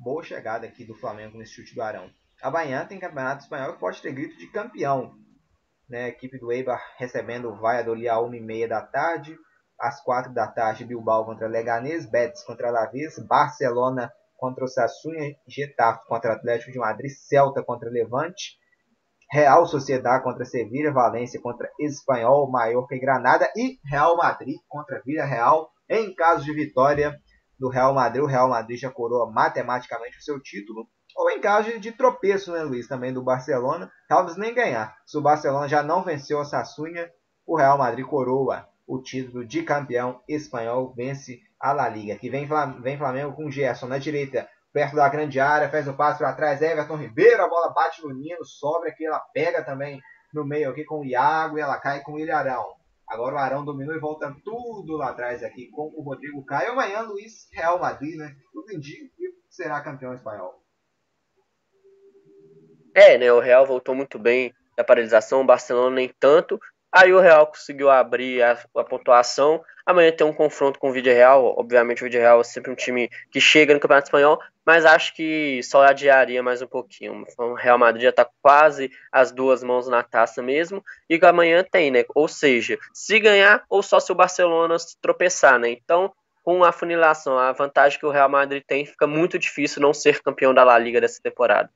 boa 0.00 0.24
chegada 0.24 0.66
aqui 0.66 0.84
do 0.84 0.96
Flamengo 0.96 1.38
nesse 1.38 1.54
chute 1.54 1.76
do 1.76 1.82
Arão. 1.82 2.10
Amanhã 2.42 2.86
tem 2.86 2.98
campeonato 2.98 3.42
espanhol 3.42 3.74
que 3.74 3.80
pode 3.80 4.00
ter 4.00 4.12
grito 4.12 4.36
de 4.38 4.46
campeão. 4.46 5.14
Né? 5.88 6.04
A 6.04 6.08
equipe 6.08 6.38
do 6.38 6.50
Eibar 6.50 6.80
recebendo 6.96 7.48
o 7.48 7.56
Valladolid 7.56 8.08
às 8.08 8.18
1h30 8.18 8.68
da 8.68 8.80
tarde. 8.80 9.36
Às 9.78 10.02
4 10.02 10.32
da 10.34 10.46
tarde, 10.46 10.84
Bilbao 10.84 11.24
contra 11.24 11.48
Leganés, 11.48 12.04
Betis 12.04 12.44
contra 12.44 12.68
Alavés, 12.68 13.18
Barcelona 13.26 14.12
contra 14.36 14.64
o 14.64 14.68
Sassuolo, 14.68 15.34
Getafe 15.48 16.06
contra 16.06 16.34
Atlético 16.34 16.70
de 16.70 16.78
Madrid, 16.78 17.10
Celta 17.10 17.62
contra 17.62 17.90
Levante, 17.90 18.58
Real 19.30 19.66
Sociedade 19.66 20.22
contra 20.22 20.44
Sevilha, 20.44 20.92
Valência 20.92 21.40
contra 21.40 21.70
Espanhol, 21.78 22.50
Mallorca 22.50 22.94
e 22.94 23.00
Granada 23.00 23.50
e 23.56 23.78
Real 23.84 24.16
Madrid 24.16 24.56
contra 24.68 25.00
Vila 25.04 25.24
Real. 25.24 25.70
Em 25.88 26.14
caso 26.14 26.44
de 26.44 26.52
vitória 26.52 27.18
do 27.58 27.68
Real 27.68 27.94
Madrid, 27.94 28.22
o 28.22 28.26
Real 28.26 28.48
Madrid 28.48 28.78
já 28.78 28.90
coroa 28.90 29.30
matematicamente 29.30 30.18
o 30.18 30.22
seu 30.22 30.40
título 30.40 30.88
ou 31.20 31.30
em 31.30 31.38
caso 31.38 31.78
de 31.78 31.92
tropeço, 31.92 32.50
né, 32.50 32.62
Luiz, 32.62 32.88
também 32.88 33.12
do 33.12 33.22
Barcelona, 33.22 33.92
talvez 34.08 34.38
nem 34.38 34.54
ganhar. 34.54 34.96
Se 35.04 35.18
o 35.18 35.20
Barcelona 35.20 35.68
já 35.68 35.82
não 35.82 36.02
venceu 36.02 36.40
a 36.40 36.46
Sassunha, 36.46 37.10
o 37.46 37.58
Real 37.58 37.76
Madrid 37.76 38.06
coroa 38.06 38.66
o 38.86 39.02
título 39.02 39.44
de 39.44 39.62
campeão 39.62 40.22
espanhol, 40.26 40.94
vence 40.96 41.38
a 41.60 41.74
La 41.74 41.90
Liga. 41.90 42.14
Aqui 42.14 42.30
vem, 42.30 42.48
vem 42.80 42.96
Flamengo 42.96 43.34
com 43.34 43.50
Gerson 43.50 43.86
na 43.86 43.98
direita, 43.98 44.48
perto 44.72 44.96
da 44.96 45.10
grande 45.10 45.38
área, 45.38 45.68
faz 45.68 45.86
o 45.86 45.92
passe 45.92 46.20
para 46.20 46.32
trás, 46.32 46.62
Everton 46.62 46.96
Ribeiro, 46.96 47.44
a 47.44 47.48
bola 47.50 47.68
bate 47.68 48.02
no 48.02 48.14
Nino, 48.14 48.42
sobra 48.42 48.88
aqui, 48.88 49.04
ela 49.04 49.20
pega 49.34 49.62
também 49.62 50.00
no 50.32 50.42
meio 50.42 50.70
aqui 50.70 50.84
com 50.86 51.00
o 51.00 51.04
Iago 51.04 51.58
e 51.58 51.60
ela 51.60 51.76
cai 51.76 52.00
com 52.00 52.12
o 52.12 52.18
Ilharão. 52.18 52.66
Agora 53.06 53.34
o 53.34 53.38
Arão 53.38 53.62
dominou 53.62 53.94
e 53.94 54.00
volta 54.00 54.34
tudo 54.42 54.96
lá 54.96 55.10
atrás 55.10 55.42
aqui 55.42 55.68
com 55.70 55.92
o 55.94 56.02
Rodrigo 56.02 56.42
Caio. 56.46 56.72
Amanhã 56.72 57.02
Luiz 57.02 57.46
Real 57.52 57.78
Madrid, 57.78 58.16
né? 58.16 58.34
Tudo 58.54 58.72
indica 58.72 59.04
que 59.14 59.34
será 59.50 59.82
campeão 59.82 60.14
espanhol. 60.14 60.59
É, 62.94 63.16
né? 63.16 63.32
O 63.32 63.40
Real 63.40 63.66
voltou 63.66 63.94
muito 63.94 64.18
bem 64.18 64.52
da 64.76 64.84
paralisação, 64.84 65.42
o 65.42 65.46
Barcelona 65.46 65.96
nem 65.96 66.08
tanto. 66.18 66.60
Aí 66.92 67.12
o 67.12 67.20
Real 67.20 67.46
conseguiu 67.46 67.88
abrir 67.88 68.42
a, 68.42 68.58
a, 68.76 68.82
pontuação. 68.82 69.62
Amanhã 69.86 70.10
tem 70.10 70.26
um 70.26 70.32
confronto 70.32 70.78
com 70.78 70.90
o 70.90 70.92
Vídeo 70.92 71.12
Real. 71.12 71.54
Obviamente, 71.56 72.02
o 72.02 72.04
Vídeo 72.04 72.20
Real 72.20 72.40
é 72.40 72.44
sempre 72.44 72.70
um 72.70 72.74
time 72.74 73.08
que 73.30 73.40
chega 73.40 73.72
no 73.72 73.78
Campeonato 73.78 74.08
Espanhol, 74.08 74.40
mas 74.66 74.84
acho 74.84 75.14
que 75.14 75.62
só 75.62 75.84
adiaria 75.84 76.42
mais 76.42 76.62
um 76.62 76.66
pouquinho. 76.66 77.24
O 77.38 77.54
Real 77.54 77.78
Madrid 77.78 78.02
já 78.02 78.10
está 78.10 78.28
quase 78.42 78.90
as 79.12 79.30
duas 79.30 79.62
mãos 79.62 79.86
na 79.86 80.02
taça 80.02 80.42
mesmo. 80.42 80.82
E 81.08 81.18
amanhã 81.24 81.64
tem, 81.64 81.92
né? 81.92 82.04
Ou 82.12 82.26
seja, 82.26 82.76
se 82.92 83.20
ganhar 83.20 83.62
ou 83.68 83.84
só 83.84 84.00
se 84.00 84.10
o 84.10 84.16
Barcelona 84.16 84.76
se 84.78 85.00
tropeçar, 85.00 85.60
né? 85.60 85.70
Então, 85.70 86.12
com 86.42 86.64
a 86.64 86.72
funilação, 86.72 87.38
a 87.38 87.52
vantagem 87.52 88.00
que 88.00 88.06
o 88.06 88.10
Real 88.10 88.28
Madrid 88.28 88.64
tem, 88.66 88.84
fica 88.84 89.06
muito 89.06 89.38
difícil 89.38 89.80
não 89.80 89.94
ser 89.94 90.20
campeão 90.22 90.52
da 90.52 90.64
La 90.64 90.76
Liga 90.76 91.00
dessa 91.00 91.22
temporada 91.22 91.70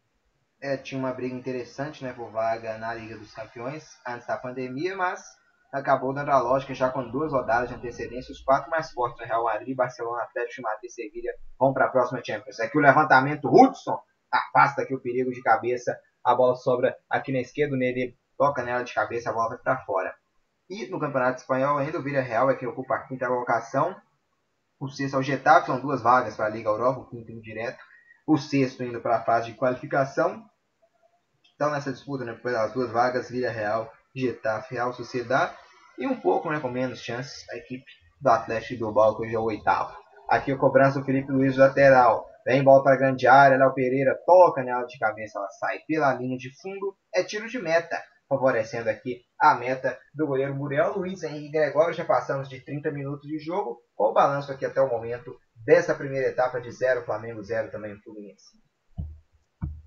é, 0.65 0.79
tinha 0.79 0.99
uma 0.99 1.13
briga 1.13 1.35
interessante 1.35 2.03
né, 2.03 2.15
por 2.15 2.31
vaga 2.31 2.79
na 2.79 2.95
Liga 2.95 3.19
dos 3.19 3.35
Campeões 3.35 3.85
antes 4.09 4.27
da 4.27 4.39
pandemia, 4.39 4.97
mas 4.97 5.23
acabou 5.71 6.15
dando 6.15 6.31
a 6.31 6.39
lógica 6.39 6.73
já 6.73 6.89
com 6.89 7.07
duas 7.11 7.33
rodadas 7.33 7.69
de 7.69 7.75
antecedência. 7.75 8.33
Os 8.33 8.41
quatro 8.41 8.71
mais 8.71 8.91
fortes, 8.91 9.21
né, 9.21 9.27
Real 9.27 9.45
Madrid, 9.45 9.77
Barcelona, 9.77 10.23
Atlético 10.23 10.63
Madrid 10.63 10.85
e 10.85 10.91
Sevilha, 10.91 11.35
vão 11.61 11.75
para 11.75 11.85
a 11.85 11.91
próxima 11.91 12.23
Champions. 12.25 12.59
Aqui 12.61 12.79
o 12.79 12.81
levantamento, 12.81 13.47
Hudson 13.47 14.01
afasta 14.33 14.81
aqui 14.81 14.95
o 14.95 15.03
perigo 15.03 15.31
de 15.33 15.43
cabeça. 15.43 15.95
A 16.25 16.35
bola 16.35 16.57
sobra 16.57 16.97
aqui 17.11 17.31
na 17.31 17.41
esquerda, 17.41 17.77
nele 17.77 18.17
toca 18.39 18.63
nela 18.63 18.83
de 18.83 18.95
cabeça, 18.95 19.29
a 19.29 19.35
bola 19.35 19.51
vai 19.51 19.59
para 19.59 19.85
fora. 19.85 20.15
E 20.71 20.87
no 20.87 20.99
Campeonato 20.99 21.43
Espanhol 21.43 21.77
ainda 21.77 21.99
o 21.99 22.03
Villarreal 22.03 22.51
é 22.51 22.57
que 22.57 22.67
ocupa 22.67 22.95
a 22.95 23.07
quinta 23.07 23.27
colocação. 23.27 23.95
O 24.81 24.89
sexto 24.89 25.17
é 25.17 25.19
o 25.19 25.23
Getafe, 25.23 25.67
são 25.67 25.79
duas 25.79 26.01
vagas 26.01 26.35
para 26.35 26.47
a 26.47 26.49
Liga 26.49 26.71
Europa, 26.71 27.01
o 27.01 27.07
quinto 27.11 27.39
direto. 27.43 27.85
O 28.27 28.39
sexto 28.39 28.83
indo 28.83 29.03
para 29.03 29.19
a 29.19 29.23
fase 29.23 29.53
de 29.53 29.59
qualificação 29.59 30.43
estão 31.55 31.71
nessa 31.71 31.93
disputa 31.93 32.25
né, 32.25 32.35
pelas 32.35 32.73
duas 32.73 32.91
vagas, 32.91 33.31
Vila 33.31 33.51
Real, 33.51 33.91
Getafe, 34.15 34.75
Real 34.75 34.93
Sociedade 34.93 35.57
e 35.97 36.07
um 36.07 36.21
pouco 36.21 36.51
né, 36.51 36.61
com 36.61 36.69
menos 36.69 37.01
chances 37.01 37.49
a 37.51 37.57
equipe 37.57 37.85
do 38.21 38.29
Atlético 38.29 38.93
do 38.93 39.17
que 39.17 39.23
hoje 39.23 39.35
é 39.35 39.39
o 39.39 39.45
oitavo. 39.45 39.97
Aqui 40.29 40.53
o 40.53 40.59
cobrança 40.59 40.99
do 40.99 41.05
Felipe 41.05 41.31
Luiz, 41.31 41.57
lateral. 41.57 42.27
Vem 42.45 42.63
bola 42.63 42.83
para 42.83 42.95
a 42.95 42.99
grande 42.99 43.27
área, 43.27 43.57
Léo 43.57 43.73
Pereira 43.73 44.19
toca 44.27 44.63
nela 44.63 44.85
de 44.85 44.99
cabeça, 44.99 45.39
ela 45.39 45.49
sai 45.51 45.79
pela 45.87 46.13
linha 46.15 46.37
de 46.37 46.51
fundo, 46.61 46.95
é 47.15 47.23
tiro 47.23 47.49
de 47.49 47.59
meta, 47.59 48.03
favorecendo 48.29 48.91
aqui 48.91 49.23
a 49.41 49.55
meta 49.55 49.99
do 50.13 50.27
goleiro 50.27 50.55
Muriel 50.55 50.99
Luiz 50.99 51.23
Henrique 51.23 51.53
Gregório. 51.53 51.95
Já 51.95 52.05
passamos 52.05 52.49
de 52.49 52.61
30 52.61 52.91
minutos 52.91 53.29
de 53.29 53.39
jogo, 53.39 53.81
com 53.95 54.11
o 54.11 54.13
balanço 54.13 54.53
aqui 54.53 54.67
até 54.67 54.81
o 54.81 54.91
momento 54.91 55.35
dessa 55.65 55.95
primeira 55.95 56.29
etapa 56.29 56.61
de 56.61 56.71
0, 56.71 57.05
Flamengo 57.05 57.43
0 57.43 57.71
também 57.71 57.97
Fluminense 58.03 58.64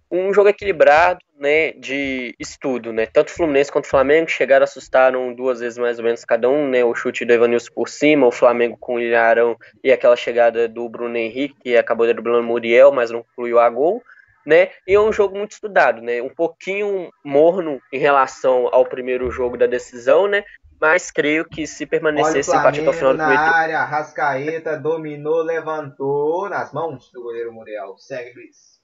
um 0.10 0.34
jogo 0.34 0.50
equilibrado, 0.50 1.20
né, 1.38 1.72
de 1.74 2.34
estudo, 2.40 2.92
né, 2.92 3.06
tanto 3.06 3.32
Fluminense 3.32 3.72
quanto 3.72 3.86
o 3.86 3.90
Flamengo 3.90 4.30
chegaram, 4.30 4.64
assustaram 4.64 5.34
duas 5.34 5.60
vezes 5.60 5.78
mais 5.78 6.00
ou 6.00 6.06
menos 6.06 6.26
cada 6.26 6.50
um, 6.50 6.68
né, 6.68 6.84
o 6.84 6.96
chute 6.96 7.26
do 7.26 7.34
Evanilson 7.34 7.72
por 7.74 7.90
cima, 7.90 8.26
o 8.26 8.32
Flamengo 8.32 8.78
com 8.80 8.96
o 8.96 9.00
Ilharão 9.00 9.56
e 9.84 9.92
aquela 9.92 10.16
chegada 10.16 10.68
do 10.68 10.88
Bruno 10.90 11.16
Henrique, 11.16 11.56
que 11.62 11.78
acabou 11.78 12.08
driblando 12.08 12.40
o 12.40 12.44
Muriel, 12.44 12.92
mas 12.92 13.12
não 13.12 13.20
incluiu 13.20 13.60
a 13.60 13.70
gol, 13.70 14.02
né, 14.46 14.70
e 14.88 14.94
é 14.94 15.00
um 15.00 15.12
jogo 15.12 15.38
muito 15.38 15.52
estudado, 15.52 16.02
né, 16.02 16.22
um 16.22 16.30
pouquinho 16.30 17.12
morno 17.24 17.80
em 17.92 18.00
relação 18.00 18.70
ao 18.72 18.86
primeiro 18.86 19.30
jogo 19.30 19.58
da 19.58 19.68
decisão, 19.68 20.28
né, 20.28 20.44
mas 20.80 21.12
creio 21.12 21.44
que 21.44 21.68
se 21.68 21.86
permanecer 21.86 22.38
esse 22.38 22.56
empate 22.56 22.80
até 22.80 22.90
o 22.90 22.94
final 22.94 23.14
do 23.14 23.18
primeiro 23.18 23.42
na 23.42 23.56
área, 23.56 23.84
Rascaeta 23.84 24.78
dominou, 24.78 25.42
levantou 25.42 26.48
nas 26.50 26.72
mãos 26.72 27.12
do 27.12 27.24
goleiro 27.24 27.52
Muriel. 27.52 27.98
Segue, 27.98 28.36
Luiz 28.36 28.77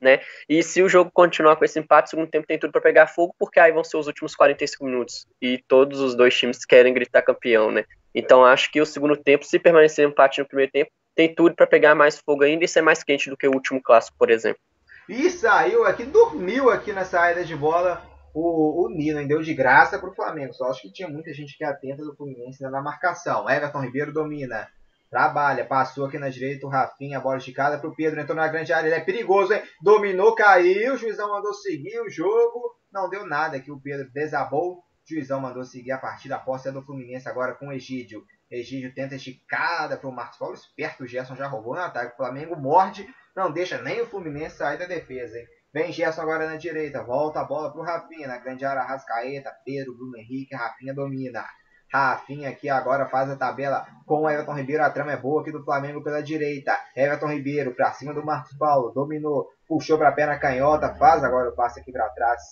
né? 0.00 0.20
E 0.48 0.62
se 0.62 0.82
o 0.82 0.88
jogo 0.88 1.10
continuar 1.12 1.56
com 1.56 1.64
esse 1.64 1.78
empate, 1.78 2.08
o 2.08 2.10
segundo 2.10 2.30
tempo 2.30 2.46
tem 2.46 2.58
tudo 2.58 2.72
para 2.72 2.80
pegar 2.80 3.06
fogo, 3.06 3.34
porque 3.38 3.58
aí 3.58 3.72
vão 3.72 3.84
ser 3.84 3.96
os 3.96 4.06
últimos 4.06 4.34
45 4.34 4.84
minutos 4.84 5.26
e 5.40 5.58
todos 5.66 6.00
os 6.00 6.14
dois 6.14 6.36
times 6.36 6.64
querem 6.64 6.94
gritar 6.94 7.22
campeão, 7.22 7.70
né? 7.70 7.84
Então 8.14 8.44
acho 8.44 8.70
que 8.70 8.80
o 8.80 8.86
segundo 8.86 9.16
tempo, 9.16 9.44
se 9.44 9.58
permanecer 9.58 10.06
empate 10.06 10.40
no 10.40 10.46
primeiro 10.46 10.72
tempo, 10.72 10.90
tem 11.14 11.34
tudo 11.34 11.54
para 11.54 11.66
pegar 11.66 11.94
mais 11.94 12.18
fogo 12.18 12.44
ainda 12.44 12.64
e 12.64 12.68
ser 12.68 12.80
mais 12.80 13.02
quente 13.02 13.28
do 13.28 13.36
que 13.36 13.46
o 13.46 13.52
último 13.52 13.82
clássico, 13.82 14.16
por 14.18 14.30
exemplo. 14.30 14.60
E 15.08 15.30
saiu 15.30 15.84
aqui, 15.84 16.04
dormiu 16.04 16.70
aqui 16.70 16.92
na 16.92 17.04
saída 17.04 17.44
de 17.44 17.56
bola 17.56 18.02
o, 18.34 18.84
o 18.84 18.88
Nino, 18.88 19.26
deu 19.26 19.42
de 19.42 19.54
graça 19.54 19.98
para 19.98 20.10
o 20.10 20.14
Flamengo. 20.14 20.52
Só 20.52 20.66
acho 20.66 20.82
que 20.82 20.92
tinha 20.92 21.08
muita 21.08 21.32
gente 21.32 21.56
que 21.56 21.64
é 21.64 21.66
atenta 21.66 22.04
do 22.04 22.14
Fluminense 22.14 22.62
na 22.62 22.82
marcação. 22.82 23.48
Everton 23.48 23.80
Ribeiro 23.80 24.12
domina. 24.12 24.68
Trabalha, 25.10 25.64
passou 25.64 26.04
aqui 26.04 26.18
na 26.18 26.28
direita 26.28 26.66
o 26.66 26.68
Rafinha, 26.68 27.18
bola 27.18 27.38
esticada 27.38 27.78
para 27.78 27.88
o 27.88 27.94
Pedro, 27.94 28.20
entrou 28.20 28.36
na 28.36 28.46
grande 28.46 28.72
área, 28.74 28.88
ele 28.88 28.94
é 28.94 29.00
perigoso, 29.00 29.54
hein? 29.54 29.62
Dominou, 29.82 30.34
caiu, 30.34 30.94
o 30.94 30.98
juizão 30.98 31.30
mandou 31.30 31.54
seguir 31.54 31.98
o 32.00 32.10
jogo, 32.10 32.76
não 32.92 33.08
deu 33.08 33.26
nada 33.26 33.56
aqui, 33.56 33.70
o 33.70 33.80
Pedro 33.80 34.10
desabou, 34.12 34.74
o 34.74 34.82
juizão 35.08 35.40
mandou 35.40 35.64
seguir 35.64 35.92
a 35.92 35.98
partida, 35.98 36.36
a 36.36 36.38
posse 36.38 36.68
é 36.68 36.72
do 36.72 36.82
Fluminense 36.82 37.26
agora 37.26 37.54
com 37.54 37.68
o 37.68 37.72
Egídio. 37.72 38.22
Egídio 38.50 38.94
tenta 38.94 39.14
esticada 39.14 39.96
para 39.96 40.08
o 40.08 40.12
Marcos 40.12 40.38
Paulo, 40.38 40.54
esperto, 40.54 41.04
o 41.04 41.06
Gerson 41.06 41.36
já 41.36 41.46
roubou 41.46 41.74
no 41.74 41.80
ataque, 41.80 42.12
o 42.12 42.16
Flamengo 42.16 42.54
morde, 42.56 43.08
não 43.34 43.50
deixa 43.50 43.80
nem 43.80 44.02
o 44.02 44.06
Fluminense 44.06 44.56
sair 44.56 44.78
da 44.78 44.84
defesa, 44.84 45.38
hein? 45.38 45.46
Vem 45.72 45.92
Gerson 45.92 46.20
agora 46.20 46.46
na 46.46 46.56
direita, 46.56 47.02
volta 47.02 47.40
a 47.40 47.44
bola 47.44 47.70
para 47.70 47.80
o 47.80 47.84
Rafinha, 47.84 48.28
na 48.28 48.38
grande 48.38 48.64
área, 48.64 48.82
Rascaeta, 48.82 49.54
Pedro, 49.64 49.94
Bruno 49.96 50.18
Henrique, 50.18 50.54
Rafinha 50.54 50.94
domina. 50.94 51.44
Rafinha 51.92 52.50
aqui 52.50 52.68
agora 52.68 53.08
faz 53.08 53.30
a 53.30 53.36
tabela 53.36 53.86
com 54.06 54.22
o 54.22 54.30
Everton 54.30 54.54
Ribeiro. 54.54 54.84
A 54.84 54.90
trama 54.90 55.12
é 55.12 55.16
boa 55.16 55.40
aqui 55.40 55.50
do 55.50 55.64
Flamengo 55.64 56.02
pela 56.02 56.22
direita. 56.22 56.72
Everton 56.94 57.28
Ribeiro 57.28 57.74
para 57.74 57.92
cima 57.92 58.12
do 58.12 58.24
Marcos 58.24 58.56
Paulo. 58.58 58.92
Dominou, 58.92 59.48
puxou 59.66 59.96
para 59.96 60.10
a 60.10 60.12
perna 60.12 60.38
canhota. 60.38 60.94
Faz 60.96 61.24
agora 61.24 61.48
o 61.48 61.54
passe 61.54 61.80
aqui 61.80 61.90
para 61.90 62.08
trás. 62.10 62.42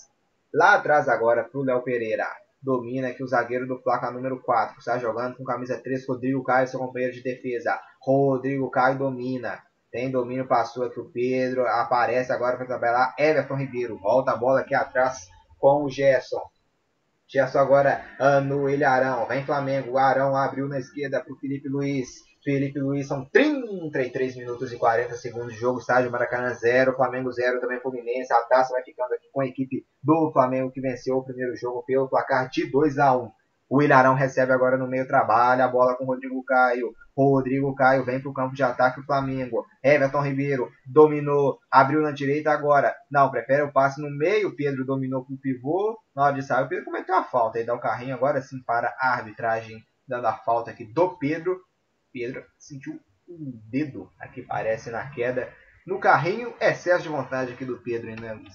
Lá 0.54 0.74
atrás 0.74 1.08
agora 1.08 1.44
para 1.44 1.60
o 1.60 1.62
Léo 1.62 1.82
Pereira. 1.82 2.26
Domina 2.62 3.08
aqui 3.08 3.22
o 3.22 3.28
zagueiro 3.28 3.66
do 3.66 3.78
Flaca 3.82 4.10
número 4.10 4.40
4. 4.40 4.78
Está 4.78 4.98
jogando 4.98 5.36
com 5.36 5.44
camisa 5.44 5.78
3. 5.78 6.08
Rodrigo 6.08 6.42
Caio, 6.42 6.66
seu 6.66 6.80
companheiro 6.80 7.14
de 7.14 7.22
defesa. 7.22 7.78
Rodrigo 8.00 8.70
Caio 8.70 8.98
domina. 8.98 9.62
Tem 9.92 10.10
domínio, 10.10 10.48
passou 10.48 10.84
aqui 10.84 10.98
o 10.98 11.10
Pedro. 11.10 11.66
Aparece 11.66 12.32
agora 12.32 12.56
para 12.56 12.66
tabelar. 12.66 13.14
Everton 13.18 13.56
Ribeiro. 13.56 13.98
Volta 13.98 14.32
a 14.32 14.36
bola 14.36 14.60
aqui 14.60 14.74
atrás 14.74 15.28
com 15.58 15.84
o 15.84 15.90
Gerson. 15.90 16.40
Gerson 17.28 17.58
agora 17.58 18.04
uh, 18.20 18.40
no 18.40 18.68
Ilharão. 18.68 19.26
Vem 19.26 19.44
Flamengo. 19.44 19.98
Arão 19.98 20.36
abriu 20.36 20.68
na 20.68 20.78
esquerda 20.78 21.20
para 21.20 21.32
o 21.32 21.36
Felipe 21.38 21.68
Luiz. 21.68 22.08
Felipe 22.44 22.78
Luiz 22.78 23.08
são 23.08 23.24
33 23.24 24.36
minutos 24.36 24.72
e 24.72 24.76
40 24.76 25.14
segundos 25.16 25.52
de 25.52 25.58
jogo. 25.58 25.80
Estádio 25.80 26.10
Maracanã 26.10 26.54
0. 26.54 26.94
Flamengo 26.94 27.32
0 27.32 27.60
também 27.60 27.80
Fluminense. 27.80 28.32
A 28.32 28.42
taça 28.42 28.72
vai 28.72 28.82
ficando 28.82 29.12
aqui 29.12 29.28
com 29.32 29.40
a 29.40 29.46
equipe 29.46 29.84
do 30.02 30.30
Flamengo 30.32 30.70
que 30.70 30.80
venceu 30.80 31.16
o 31.16 31.24
primeiro 31.24 31.56
jogo 31.56 31.82
pelo 31.84 32.08
placar 32.08 32.48
de 32.48 32.70
2 32.70 32.98
a 32.98 33.16
1 33.16 33.30
o 33.68 33.82
Ilharão 33.82 34.14
recebe 34.14 34.52
agora 34.52 34.76
no 34.76 34.86
meio 34.86 35.06
trabalho, 35.06 35.62
a 35.62 35.68
bola 35.68 35.96
com 35.96 36.04
o 36.04 36.06
Rodrigo 36.06 36.42
Caio. 36.44 36.94
Rodrigo 37.24 37.74
Caio 37.74 38.04
vem 38.04 38.20
para 38.20 38.30
o 38.30 38.34
campo 38.34 38.54
de 38.54 38.62
ataque 38.62 39.00
o 39.00 39.04
Flamengo. 39.04 39.64
Everton 39.82 40.20
Ribeiro 40.20 40.70
dominou, 40.84 41.58
abriu 41.70 42.02
na 42.02 42.10
direita 42.10 42.50
agora. 42.50 42.94
Não, 43.10 43.30
prefere 43.30 43.62
o 43.62 43.72
passe 43.72 44.00
no 44.00 44.10
meio. 44.10 44.54
Pedro 44.54 44.84
dominou 44.84 45.24
para 45.24 45.34
o 45.34 45.38
pivô. 45.38 45.98
Na 46.14 46.24
hora 46.24 46.34
de 46.34 46.42
sair, 46.42 46.64
o 46.64 46.68
Pedro 46.68 46.84
cometeu 46.84 47.14
a 47.14 47.24
falta. 47.24 47.58
Aí 47.58 47.64
dá 47.64 47.74
o 47.74 47.80
carrinho 47.80 48.14
agora 48.14 48.42
sim 48.42 48.62
para 48.62 48.94
a 49.00 49.14
arbitragem, 49.14 49.82
dando 50.06 50.26
a 50.26 50.34
falta 50.34 50.70
aqui 50.70 50.84
do 50.84 51.16
Pedro. 51.16 51.58
Pedro 52.12 52.44
sentiu 52.58 53.00
um 53.28 53.60
dedo 53.70 54.10
aqui, 54.20 54.42
parece, 54.42 54.90
na 54.90 55.08
queda. 55.10 55.52
No 55.86 55.98
carrinho, 55.98 56.54
excesso 56.60 57.04
de 57.04 57.08
vontade 57.08 57.52
aqui 57.52 57.64
do 57.64 57.78
Pedro, 57.78 58.08
né, 58.20 58.32
Luiz? 58.32 58.54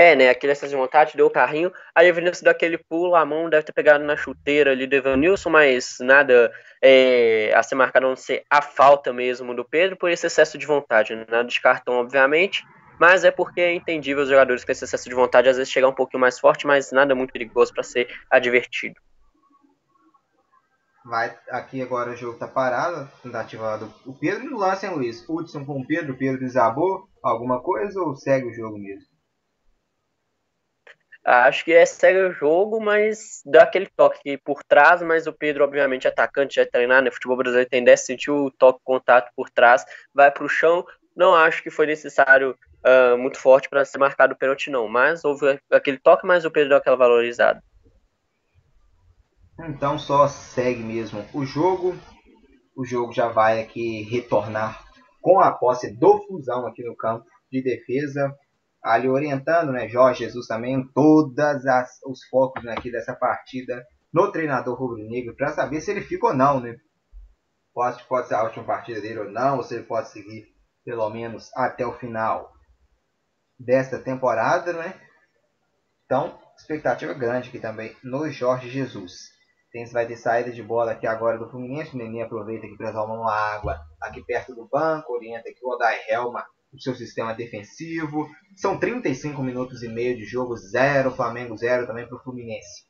É, 0.00 0.16
né? 0.16 0.30
Aquele 0.30 0.52
excesso 0.52 0.70
de 0.70 0.76
vontade, 0.78 1.14
deu 1.14 1.26
o 1.26 1.30
carrinho. 1.30 1.70
Aí 1.94 2.08
Evanilson 2.08 2.44
deu 2.44 2.52
aquele 2.52 2.78
pulo, 2.78 3.14
a 3.14 3.22
mão 3.26 3.50
deve 3.50 3.64
ter 3.64 3.72
pegado 3.74 4.02
na 4.02 4.16
chuteira 4.16 4.70
ali 4.70 4.86
do 4.86 4.96
Evanilson, 4.96 5.50
mas 5.50 5.98
nada 6.00 6.50
é, 6.80 7.52
a 7.54 7.62
ser 7.62 7.74
marcado 7.74 8.06
a 8.06 8.08
não 8.08 8.16
ser 8.16 8.42
a 8.48 8.62
falta 8.62 9.12
mesmo 9.12 9.54
do 9.54 9.62
Pedro 9.62 9.98
por 9.98 10.08
esse 10.08 10.26
excesso 10.26 10.56
de 10.56 10.64
vontade. 10.64 11.14
Né? 11.14 11.26
Nada 11.28 11.46
de 11.46 11.60
cartão, 11.60 11.96
obviamente. 11.96 12.64
Mas 12.98 13.24
é 13.24 13.30
porque 13.30 13.60
é 13.60 13.74
entendível 13.74 14.22
os 14.22 14.30
jogadores 14.30 14.64
com 14.64 14.72
esse 14.72 14.84
excesso 14.84 15.06
de 15.06 15.14
vontade 15.14 15.50
às 15.50 15.58
vezes 15.58 15.70
chegar 15.70 15.88
um 15.88 15.94
pouquinho 15.94 16.22
mais 16.22 16.38
forte, 16.38 16.66
mas 16.66 16.90
nada 16.92 17.14
muito 17.14 17.34
perigoso 17.34 17.70
para 17.74 17.82
ser 17.82 18.08
advertido. 18.30 18.94
Vai 21.04 21.36
aqui 21.50 21.82
agora 21.82 22.12
o 22.12 22.16
jogo 22.16 22.38
tá 22.38 22.48
parado, 22.48 23.06
tentativa 23.22 23.76
do 23.76 23.92
o 24.06 24.14
Pedro 24.14 24.48
no 24.48 24.56
lance, 24.56 24.86
hein, 24.86 24.94
Luiz? 24.94 25.28
Hudson 25.28 25.62
com 25.62 25.78
o 25.78 25.86
Pedro, 25.86 26.14
o 26.14 26.16
Pedro 26.16 26.40
desabou 26.40 27.06
alguma 27.22 27.60
coisa 27.60 28.00
ou 28.00 28.16
segue 28.16 28.46
o 28.46 28.54
jogo 28.54 28.78
mesmo? 28.78 29.09
Acho 31.24 31.64
que 31.64 31.72
é 31.72 31.84
segue 31.84 32.18
o 32.18 32.32
jogo, 32.32 32.80
mas 32.80 33.42
dá 33.44 33.64
aquele 33.64 33.86
toque 33.86 34.38
por 34.38 34.64
trás, 34.64 35.02
mas 35.02 35.26
o 35.26 35.32
Pedro, 35.32 35.64
obviamente, 35.64 36.08
atacante, 36.08 36.54
já 36.54 36.66
treinar, 36.66 37.02
né? 37.02 37.10
Futebol 37.10 37.36
brasileiro 37.36 37.68
tem 37.68 37.84
10, 37.84 38.00
sentiu 38.00 38.36
o 38.46 38.50
toque, 38.50 38.80
contato 38.82 39.30
por 39.36 39.50
trás, 39.50 39.84
vai 40.14 40.30
para 40.30 40.44
o 40.44 40.48
chão. 40.48 40.84
Não 41.14 41.34
acho 41.34 41.62
que 41.62 41.70
foi 41.70 41.86
necessário 41.86 42.56
uh, 42.84 43.18
muito 43.18 43.38
forte 43.38 43.68
para 43.68 43.84
ser 43.84 43.98
marcado 43.98 44.32
o 44.32 44.36
pênalti, 44.36 44.70
não. 44.70 44.88
Mas 44.88 45.22
houve 45.22 45.60
aquele 45.70 45.98
toque, 45.98 46.26
mas 46.26 46.46
o 46.46 46.50
Pedro 46.50 46.70
deu 46.70 46.78
aquela 46.78 46.96
valorizada. 46.96 47.62
Então 49.68 49.98
só 49.98 50.26
segue 50.26 50.82
mesmo 50.82 51.24
o 51.34 51.44
jogo. 51.44 51.94
O 52.74 52.84
jogo 52.84 53.12
já 53.12 53.28
vai 53.28 53.60
aqui 53.60 54.02
retornar 54.04 54.82
com 55.20 55.38
a 55.38 55.52
posse 55.52 55.94
do 55.94 56.18
Fusão 56.26 56.66
aqui 56.66 56.82
no 56.82 56.96
campo 56.96 57.26
de 57.52 57.62
defesa 57.62 58.34
ali 58.82 59.08
orientando, 59.08 59.72
né, 59.72 59.88
Jorge 59.88 60.24
Jesus 60.24 60.46
também, 60.46 60.86
todas 60.94 61.66
as, 61.66 61.98
os 62.06 62.24
focos 62.28 62.62
né, 62.64 62.72
aqui 62.72 62.90
dessa 62.90 63.14
partida 63.14 63.84
no 64.12 64.32
treinador 64.32 64.78
rubro-negro 64.78 65.34
para 65.36 65.52
saber 65.52 65.80
se 65.80 65.90
ele 65.90 66.00
fica 66.00 66.28
ou 66.28 66.34
não, 66.34 66.60
né? 66.60 66.76
Pode, 67.72 68.02
pode 68.04 68.28
ser 68.28 68.34
a 68.34 68.42
última 68.42 68.64
partida 68.64 69.00
dele 69.00 69.20
ou 69.20 69.30
não, 69.30 69.58
ou 69.58 69.62
se 69.62 69.74
ele 69.74 69.84
pode 69.84 70.08
seguir 70.08 70.46
pelo 70.84 71.08
menos 71.10 71.50
até 71.54 71.86
o 71.86 71.96
final 71.98 72.52
desta 73.58 73.98
temporada, 73.98 74.72
né? 74.72 74.94
Então, 76.04 76.36
expectativa 76.56 77.14
grande 77.14 77.48
aqui 77.48 77.60
também 77.60 77.96
no 78.02 78.28
Jorge 78.30 78.68
Jesus. 78.68 79.30
Tem, 79.70 79.84
vai 79.86 80.06
ter 80.06 80.16
saída 80.16 80.50
de 80.50 80.62
bola 80.62 80.92
aqui 80.92 81.06
agora 81.06 81.38
do 81.38 81.48
Fluminense. 81.48 81.94
O 81.94 81.98
Nenê 81.98 82.22
aproveita 82.22 82.66
aqui 82.66 82.76
para 82.76 82.92
tomar 82.92 83.14
uma 83.14 83.32
água 83.32 83.80
aqui 84.00 84.20
perto 84.24 84.52
do 84.52 84.66
banco. 84.66 85.12
Orienta 85.12 85.48
aqui 85.48 85.60
o 85.62 85.68
Odai 85.68 85.96
Helma 86.08 86.44
o 86.72 86.80
seu 86.80 86.94
sistema 86.94 87.34
defensivo. 87.34 88.28
São 88.56 88.78
35 88.78 89.42
minutos 89.42 89.82
e 89.82 89.88
meio 89.88 90.16
de 90.16 90.24
jogo, 90.24 90.56
0, 90.56 91.10
Flamengo 91.10 91.56
0 91.56 91.86
também 91.86 92.06
para 92.06 92.16
o 92.16 92.22
Fluminense. 92.22 92.84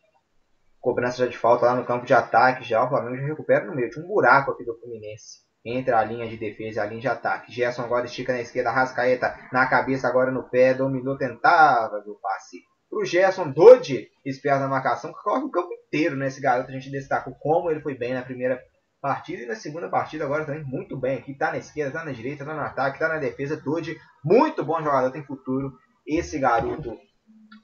Cobrança 0.80 1.18
já 1.18 1.26
de 1.26 1.36
falta 1.36 1.66
lá 1.66 1.74
no 1.74 1.84
campo 1.84 2.06
de 2.06 2.14
ataque, 2.14 2.66
já 2.66 2.84
o 2.84 2.88
Flamengo 2.88 3.16
já 3.16 3.26
recupera 3.26 3.66
no 3.66 3.74
meio. 3.74 3.90
Tinha 3.90 4.04
um 4.04 4.08
buraco 4.08 4.52
aqui 4.52 4.64
do 4.64 4.78
Fluminense 4.78 5.50
entre 5.64 5.92
a 5.92 6.02
linha 6.02 6.26
de 6.26 6.38
defesa 6.38 6.80
e 6.80 6.80
a 6.80 6.86
linha 6.86 7.00
de 7.00 7.08
ataque. 7.08 7.52
Gerson 7.52 7.82
agora 7.82 8.06
estica 8.06 8.32
na 8.32 8.40
esquerda, 8.40 8.70
Rascaeta 8.70 9.36
na 9.52 9.66
cabeça, 9.66 10.08
agora 10.08 10.30
no 10.30 10.48
pé, 10.48 10.72
dominou, 10.72 11.18
tentava 11.18 12.02
o 12.06 12.14
passe. 12.20 12.58
Pro 12.88 13.04
Gerson, 13.04 13.50
Dodi, 13.50 14.08
esperto 14.24 14.60
na 14.60 14.68
marcação, 14.68 15.12
que 15.12 15.22
corre 15.22 15.44
o 15.44 15.50
campo 15.50 15.72
inteiro, 15.72 16.16
né? 16.16 16.28
Garoto 16.40 16.70
a 16.70 16.72
gente 16.72 16.90
destacou 16.90 17.34
como 17.38 17.70
ele 17.70 17.80
foi 17.80 17.94
bem 17.94 18.14
na 18.14 18.22
primeira 18.22 18.60
partida 19.00 19.42
e 19.42 19.46
na 19.46 19.56
segunda 19.56 19.88
partida 19.88 20.24
agora 20.24 20.44
também 20.44 20.64
muito 20.64 20.96
bem 20.96 21.18
aqui, 21.18 21.34
tá 21.34 21.50
na 21.50 21.58
esquerda, 21.58 21.98
tá 21.98 22.04
na 22.04 22.12
direita, 22.12 22.44
tá 22.44 22.54
no 22.54 22.60
ataque, 22.60 22.98
tá 22.98 23.08
na 23.08 23.18
defesa, 23.18 23.60
Todd, 23.62 23.98
muito 24.24 24.64
bom 24.64 24.82
jogador, 24.82 25.10
tem 25.10 25.24
futuro, 25.24 25.72
esse 26.06 26.38
garoto 26.38 26.96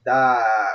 da 0.04 0.74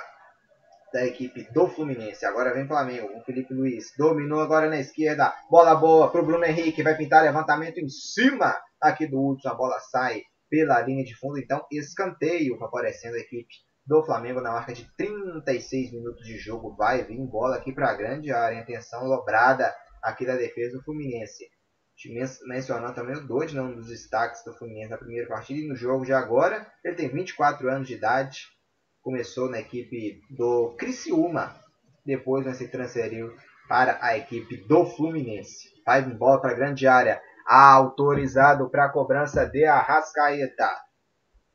da 0.91 1.05
equipe 1.05 1.47
do 1.53 1.67
Fluminense. 1.67 2.25
Agora 2.25 2.53
vem 2.53 2.67
Flamengo, 2.67 3.17
o 3.17 3.23
Felipe 3.23 3.53
Luiz. 3.53 3.93
Dominou 3.97 4.41
agora 4.41 4.69
na 4.69 4.77
esquerda, 4.77 5.33
bola 5.49 5.73
boa 5.73 6.11
pro 6.11 6.25
Bruno 6.25 6.43
Henrique, 6.43 6.83
vai 6.83 6.97
pintar 6.97 7.23
levantamento 7.23 7.77
em 7.77 7.87
cima 7.87 8.53
aqui 8.81 9.07
do 9.07 9.25
Hudson, 9.25 9.49
a 9.49 9.53
bola 9.53 9.79
sai 9.79 10.21
pela 10.49 10.81
linha 10.81 11.05
de 11.05 11.15
fundo, 11.15 11.39
então 11.39 11.65
escanteio 11.71 12.57
favorecendo 12.57 13.15
a 13.15 13.19
equipe 13.19 13.47
do 13.85 14.03
Flamengo 14.03 14.41
na 14.41 14.51
marca 14.51 14.73
de 14.73 14.85
36 14.97 15.93
minutos 15.93 16.25
de 16.25 16.37
jogo, 16.37 16.75
vai 16.75 17.05
vir 17.05 17.25
bola 17.25 17.55
aqui 17.55 17.71
para 17.71 17.89
a 17.89 17.95
grande 17.95 18.31
área, 18.33 18.59
atenção 18.59 19.05
lobrada 19.05 19.73
aqui 20.01 20.25
da 20.25 20.35
defesa 20.35 20.77
do 20.77 20.83
Fluminense. 20.83 21.45
Mencionando 22.47 22.95
também 22.95 23.15
o 23.15 23.27
Dodge, 23.27 23.55
né, 23.55 23.61
um 23.61 23.75
dos 23.75 23.87
destaques 23.87 24.43
do 24.43 24.53
Fluminense 24.53 24.89
na 24.89 24.97
primeira 24.97 25.27
partida 25.27 25.59
e 25.59 25.67
no 25.67 25.75
jogo 25.75 26.05
de 26.05 26.13
agora. 26.13 26.65
Ele 26.83 26.95
tem 26.95 27.09
24 27.09 27.69
anos 27.69 27.87
de 27.87 27.93
idade, 27.93 28.39
começou 29.01 29.49
na 29.49 29.59
equipe 29.59 30.19
do 30.29 30.75
Criciúma, 30.77 31.55
depois 32.05 32.45
né, 32.45 32.53
se 32.53 32.67
transferiu 32.67 33.31
para 33.67 33.99
a 34.01 34.17
equipe 34.17 34.57
do 34.67 34.85
Fluminense. 34.85 35.69
Faz 35.85 36.07
bola 36.17 36.41
para 36.41 36.51
a 36.51 36.55
grande 36.55 36.87
área, 36.87 37.21
autorizado 37.47 38.69
para 38.69 38.85
a 38.85 38.89
cobrança 38.89 39.45
de 39.45 39.65
Arrascaeta. 39.65 40.69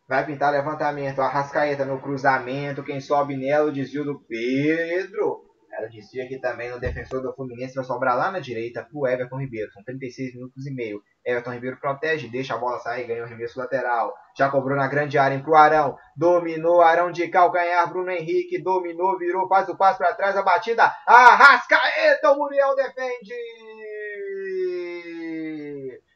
Vai 0.09 0.25
pintar 0.25 0.53
levantamento, 0.53 1.21
Arrascaeta 1.21 1.85
no 1.85 2.01
cruzamento, 2.01 2.85
quem 2.85 3.01
sobe 3.01 3.37
nela, 3.37 3.69
o 3.69 3.73
desvio 3.73 4.05
do 4.05 4.21
Pedro. 4.21 5.46
Ela 5.77 5.89
dizia 5.89 6.25
aqui 6.25 6.39
também 6.39 6.71
no 6.71 6.81
defensor 6.81 7.21
do 7.21 7.35
Fluminense 7.35 7.75
vai 7.75 7.85
sobrar 7.85 8.17
lá 8.17 8.31
na 8.31 8.41
direita 8.41 8.83
para 8.83 8.99
o 8.99 9.07
Everton 9.07 9.39
Ribeiro. 9.39 9.71
São 9.73 9.85
36 9.85 10.35
minutos 10.35 10.67
e 10.67 10.71
meio. 10.73 11.03
Everton 11.23 11.53
Ribeiro 11.53 11.79
protege, 11.79 12.29
deixa 12.29 12.55
a 12.55 12.57
bola 12.59 12.79
sair, 12.79 13.07
ganha 13.07 13.23
o 13.23 13.27
arremesso 13.27 13.59
lateral. 13.59 14.15
Já 14.35 14.49
cobrou 14.49 14.75
na 14.75 14.89
grande 14.89 15.19
área 15.19 15.39
para 15.39 15.51
o 15.51 15.55
Arão. 15.55 15.99
Dominou, 16.17 16.81
Arão 16.81 17.13
de 17.13 17.29
calcanhar. 17.29 17.87
Bruno 17.91 18.11
Henrique 18.11 18.63
dominou, 18.63 19.19
virou, 19.19 19.47
faz 19.49 19.69
o 19.69 19.77
passo 19.77 19.99
para 19.99 20.15
trás. 20.15 20.35
A 20.35 20.43
batida. 20.43 20.91
Arrascaeta, 21.07 22.33
o 22.33 22.39
Muriel 22.39 22.75
defende. 22.75 23.35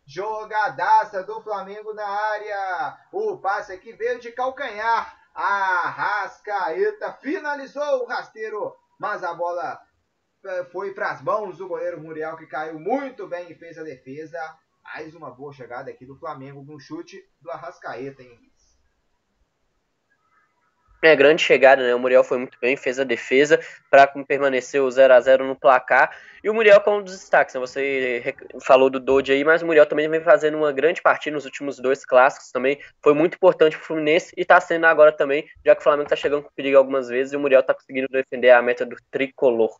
Jogadaça 0.06 1.22
do 1.22 1.38
Flamengo 1.42 1.92
na 1.92 2.08
área. 2.08 2.96
O 3.12 3.36
passe 3.36 3.74
aqui 3.74 3.92
veio 3.92 4.18
de 4.18 4.32
calcanhar. 4.32 5.20
Arrascaeta 5.34 7.12
finalizou 7.20 8.02
o 8.02 8.06
rasteiro 8.06 8.74
mas 9.00 9.24
a 9.24 9.32
bola 9.32 9.80
eh, 10.44 10.64
foi 10.66 10.92
para 10.92 11.10
as 11.10 11.22
mãos 11.22 11.56
do 11.56 11.66
goleiro 11.66 11.98
Muriel, 11.98 12.36
que 12.36 12.46
caiu 12.46 12.78
muito 12.78 13.26
bem 13.26 13.50
e 13.50 13.54
fez 13.54 13.78
a 13.78 13.82
defesa. 13.82 14.38
Mais 14.84 15.14
uma 15.14 15.30
boa 15.30 15.54
chegada 15.54 15.90
aqui 15.90 16.04
do 16.04 16.18
Flamengo 16.18 16.64
com 16.66 16.74
um 16.74 16.78
chute 16.78 17.18
do 17.40 17.50
Arrascaeta, 17.50 18.22
hein? 18.22 18.49
É, 21.02 21.16
grande 21.16 21.42
chegada, 21.42 21.82
né? 21.82 21.94
O 21.94 21.98
Muriel 21.98 22.22
foi 22.22 22.36
muito 22.36 22.58
bem, 22.60 22.76
fez 22.76 23.00
a 23.00 23.04
defesa 23.04 23.58
para 23.90 24.06
permanecer 24.06 24.82
o 24.82 24.90
0 24.90 25.14
a 25.14 25.20
0 25.20 25.46
no 25.46 25.56
placar. 25.56 26.14
E 26.44 26.50
o 26.50 26.54
Muriel 26.54 26.78
com 26.82 26.98
um 26.98 27.02
dos 27.02 27.14
destaques, 27.14 27.54
né? 27.54 27.60
Você 27.60 28.34
falou 28.62 28.90
do 28.90 29.00
Dodge 29.00 29.32
aí, 29.32 29.42
mas 29.42 29.62
o 29.62 29.66
Muriel 29.66 29.86
também 29.86 30.08
vem 30.10 30.20
fazendo 30.20 30.58
uma 30.58 30.70
grande 30.72 31.00
partida 31.00 31.34
nos 31.34 31.46
últimos 31.46 31.78
dois 31.78 32.04
clássicos 32.04 32.52
também. 32.52 32.78
Foi 33.02 33.14
muito 33.14 33.36
importante 33.36 33.76
para 33.76 33.82
o 33.82 33.86
Fluminense 33.86 34.34
e 34.36 34.42
está 34.42 34.60
sendo 34.60 34.84
agora 34.84 35.10
também, 35.10 35.48
já 35.64 35.74
que 35.74 35.80
o 35.80 35.84
Flamengo 35.84 36.04
está 36.04 36.16
chegando 36.16 36.42
com 36.42 36.50
perigo 36.54 36.76
algumas 36.76 37.08
vezes 37.08 37.32
e 37.32 37.36
o 37.36 37.40
Muriel 37.40 37.60
está 37.60 37.72
conseguindo 37.72 38.08
defender 38.08 38.50
a 38.50 38.60
meta 38.60 38.84
do 38.84 38.96
tricolor. 39.10 39.74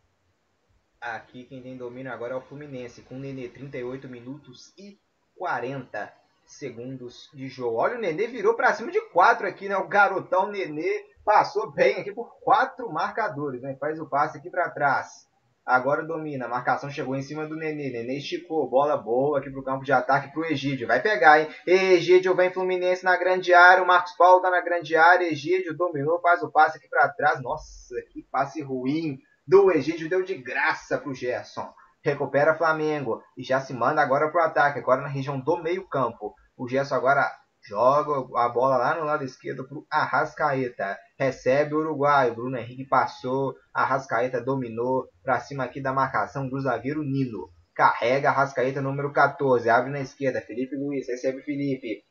Aqui 0.99 1.45
quem 1.45 1.61
tem 1.61 1.77
domínio 1.77 2.13
agora 2.13 2.33
é 2.33 2.37
o 2.37 2.41
Fluminense, 2.41 3.03
com 3.03 3.17
o 3.17 3.19
Nenê 3.19 3.49
38 3.49 4.09
minutos 4.09 4.73
e 4.77 4.99
40 5.37 6.20
segundos 6.53 7.31
de 7.33 7.49
jogo. 7.49 7.77
Olha, 7.77 7.97
o 7.97 8.01
Nenê 8.01 8.27
virou 8.27 8.55
para 8.55 8.73
cima 8.75 8.91
de 8.91 9.01
4 9.11 9.47
aqui, 9.47 9.69
né? 9.69 9.77
O 9.77 9.89
garotão 9.89 10.49
Nenê 10.49 11.11
Passou 11.25 11.71
bem 11.71 12.01
aqui 12.01 12.13
por 12.13 12.41
quatro 12.41 12.91
marcadores, 12.91 13.61
né? 13.63 13.77
Faz 13.79 14.01
o 14.01 14.09
passe 14.09 14.39
aqui 14.39 14.51
para 14.51 14.71
trás. 14.71 15.29
Agora 15.65 16.03
domina. 16.03 16.47
A 16.47 16.49
marcação 16.49 16.91
chegou 16.91 17.15
em 17.15 17.23
cima 17.23 17.47
do 17.47 17.57
Nenê. 17.57 17.91
Nenê 17.91 18.19
esticou. 18.19 18.69
Bola 18.69 18.97
boa 18.97 19.39
aqui 19.39 19.51
pro 19.51 19.63
campo 19.63 19.85
de 19.85 19.93
ataque 19.93 20.33
pro 20.33 20.45
Egídio. 20.45 20.89
Vai 20.89 21.01
pegar, 21.01 21.41
hein? 21.41 21.49
Egídio 21.67 22.35
vem 22.35 22.51
Fluminense 22.51 23.05
na 23.05 23.17
grande 23.17 23.53
área. 23.53 23.83
O 23.83 23.87
Marcos 23.87 24.17
Paulo 24.17 24.41
tá 24.41 24.51
na 24.51 24.63
grande 24.63 24.97
área. 24.97 25.31
Egídio 25.31 25.77
dominou. 25.77 26.21
Faz 26.21 26.43
o 26.43 26.51
passe 26.51 26.79
aqui 26.79 26.89
para 26.89 27.09
trás. 27.11 27.41
Nossa, 27.43 27.95
que 28.11 28.23
passe 28.33 28.63
ruim 28.63 29.19
do 29.47 29.71
Egídio. 29.71 30.09
Deu 30.09 30.23
de 30.23 30.35
graça 30.35 30.99
pro 30.99 31.15
Gerson. 31.15 31.71
Recupera 32.03 32.57
Flamengo. 32.57 33.23
E 33.37 33.45
já 33.45 33.61
se 33.61 33.75
manda 33.75 34.01
agora 34.01 34.31
pro 34.31 34.43
ataque. 34.43 34.79
Agora 34.79 35.03
na 35.03 35.09
região 35.09 35.39
do 35.39 35.63
meio 35.63 35.87
campo. 35.87 36.35
O 36.61 36.69
Gerson 36.69 36.95
agora 36.95 37.27
Joga 37.63 38.27
a 38.37 38.49
bola 38.49 38.79
lá 38.79 38.95
no 38.95 39.05
lado 39.05 39.23
esquerdo 39.23 39.69
para 39.69 39.77
o 39.77 39.87
Arrascaeta. 39.91 40.99
Recebe 41.19 41.75
o 41.75 41.81
Uruguai. 41.81 42.31
Bruno 42.31 42.57
Henrique 42.57 42.87
passou. 42.87 43.55
Arrascaeta 43.75 44.41
dominou. 44.41 45.07
Para 45.23 45.41
cima 45.41 45.65
aqui 45.65 45.81
da 45.81 45.93
marcação 45.93 46.49
do 46.49 46.59
zagueiro 46.61 47.03
Nilo. 47.03 47.53
Carrega 47.75 48.31
Arrascaeta 48.31 48.81
número 48.81 49.13
14. 49.13 49.69
Abre 49.69 49.91
na 49.91 50.01
esquerda. 50.01 50.41
Felipe 50.41 50.75
Luiz. 50.75 51.07
Recebe 51.07 51.43
Felipe. 51.43 52.03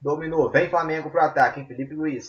Dominou. 0.00 0.50
Vem 0.50 0.68
Flamengo 0.68 1.10
para 1.10 1.22
o 1.22 1.26
ataque. 1.26 1.60
Hein? 1.60 1.66
Felipe 1.68 1.94
Luiz. 1.94 2.28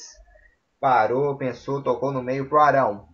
Parou, 0.80 1.38
pensou, 1.38 1.84
tocou 1.84 2.12
no 2.12 2.24
meio 2.24 2.48
pro 2.48 2.60
Arão. 2.60 3.08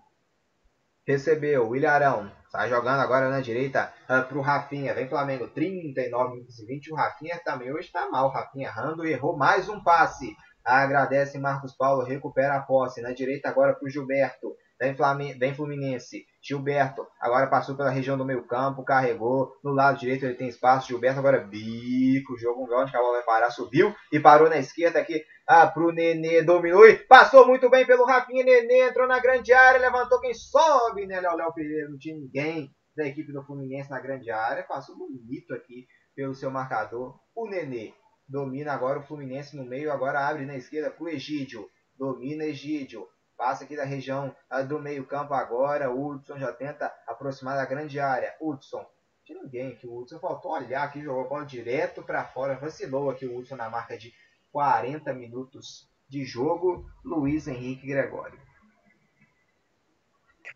Recebeu. 1.08 1.70
William 1.70 1.92
Arão. 1.92 2.32
Sai 2.50 2.68
jogando 2.70 3.00
agora 3.00 3.30
na 3.30 3.40
direita 3.40 3.94
uh, 4.10 4.28
pro 4.28 4.42
Rafinha. 4.42 4.94
Vem 4.94 5.08
Flamengo, 5.08 5.48
39 5.48 6.34
minutos 6.34 6.60
e 6.60 6.66
20. 6.66 6.92
O 6.92 6.96
Rafinha 6.96 7.40
também 7.46 7.72
hoje 7.72 7.88
está 7.88 8.10
mal. 8.10 8.28
O 8.28 8.32
Rafinha 8.32 8.68
errando 8.68 9.06
errou 9.06 9.38
mais 9.38 9.70
um 9.70 9.82
passe. 9.82 10.36
Agradece 10.66 11.40
Marcos 11.40 11.74
Paulo, 11.74 12.04
recupera 12.04 12.56
a 12.56 12.62
posse. 12.62 13.02
Na 13.02 13.14
direita 13.14 13.48
agora 13.48 13.74
pro 13.74 13.90
Gilberto. 13.90 14.54
Vem 14.80 15.56
Fluminense. 15.56 16.26
Gilberto 16.42 17.06
agora 17.20 17.48
passou 17.48 17.76
pela 17.76 17.90
região 17.90 18.18
do 18.18 18.24
meio 18.24 18.46
campo, 18.46 18.86
carregou. 18.86 19.52
No 19.64 19.72
lado 19.72 20.00
direito 20.00 20.26
ele 20.26 20.36
tem 20.36 20.48
espaço. 20.48 20.88
Gilberto 20.88 21.20
agora 21.20 21.40
bico. 21.40 22.34
O 22.34 22.38
jogo, 22.38 22.68
onde 22.72 22.96
a 22.96 23.00
bola 23.00 23.18
vai 23.18 23.26
parar. 23.26 23.50
Subiu 23.50 23.94
e 24.14 24.20
parou 24.20 24.48
na 24.48 24.58
esquerda 24.58 25.00
aqui 25.00 25.24
ah, 25.48 25.66
pro 25.66 25.92
Nenê. 25.92 26.44
Dominou 26.44 26.88
e 26.88 26.96
passou 26.96 27.48
muito 27.48 27.70
bem 27.70 27.86
pelo 27.86 28.06
Rafinha. 28.06 28.44
Nenê 28.44 28.88
entrou 28.88 29.08
na 29.08 29.20
grande 29.20 29.52
área. 29.52 29.82
Levantou 29.82 30.22
quem 30.22 30.34
sobe, 30.34 31.08
né? 31.08 31.20
Léo 31.20 31.36
Léo 31.36 31.54
Pereira. 31.54 31.90
Não 31.90 31.98
tinha 31.98 32.16
ninguém 32.16 32.72
da 32.96 33.06
equipe 33.06 33.34
do 33.34 33.44
Fluminense 33.44 33.90
na 33.90 34.00
grande 34.00 34.30
área. 34.30 34.64
Passou 34.64 34.96
bonito 34.96 35.54
aqui 35.56 35.88
pelo 36.16 36.36
seu 36.36 36.52
marcador. 36.52 37.20
O 37.36 37.48
Nenê 37.50 37.94
domina 38.30 38.74
agora 38.74 39.00
o 39.00 39.04
Fluminense 39.04 39.58
no 39.58 39.66
meio. 39.66 39.92
Agora 39.92 40.28
abre 40.28 40.46
na 40.46 40.56
esquerda 40.56 40.92
pro 40.92 41.10
Egídio. 41.10 41.68
Domina 41.98 42.46
Egídio 42.46 43.08
Passa 43.38 43.64
aqui 43.64 43.76
da 43.76 43.84
região 43.84 44.36
uh, 44.52 44.66
do 44.66 44.80
meio-campo 44.80 45.34
agora. 45.34 45.92
O 45.92 46.08
Hudson 46.08 46.40
já 46.40 46.52
tenta 46.52 46.92
aproximar 47.06 47.56
da 47.56 47.66
grande 47.66 48.00
área. 48.00 48.36
Hudson. 48.42 48.84
De 49.24 49.36
ninguém 49.36 49.74
aqui. 49.74 49.86
O 49.86 50.00
Hudson 50.00 50.20
faltou 50.20 50.52
olhar 50.52 50.84
aqui. 50.84 51.02
Jogou 51.02 51.26
a 51.26 51.28
bola 51.28 51.46
direto 51.46 52.02
para 52.02 52.26
fora. 52.26 52.56
Vacilou 52.56 53.12
aqui 53.12 53.28
o 53.28 53.38
Hudson 53.38 53.56
na 53.56 53.70
marca 53.70 53.96
de 53.96 54.12
40 54.52 55.14
minutos 55.14 55.88
de 56.10 56.26
jogo. 56.26 56.90
Luiz 57.06 57.48
Henrique 57.48 57.86
Gregório. 57.86 58.40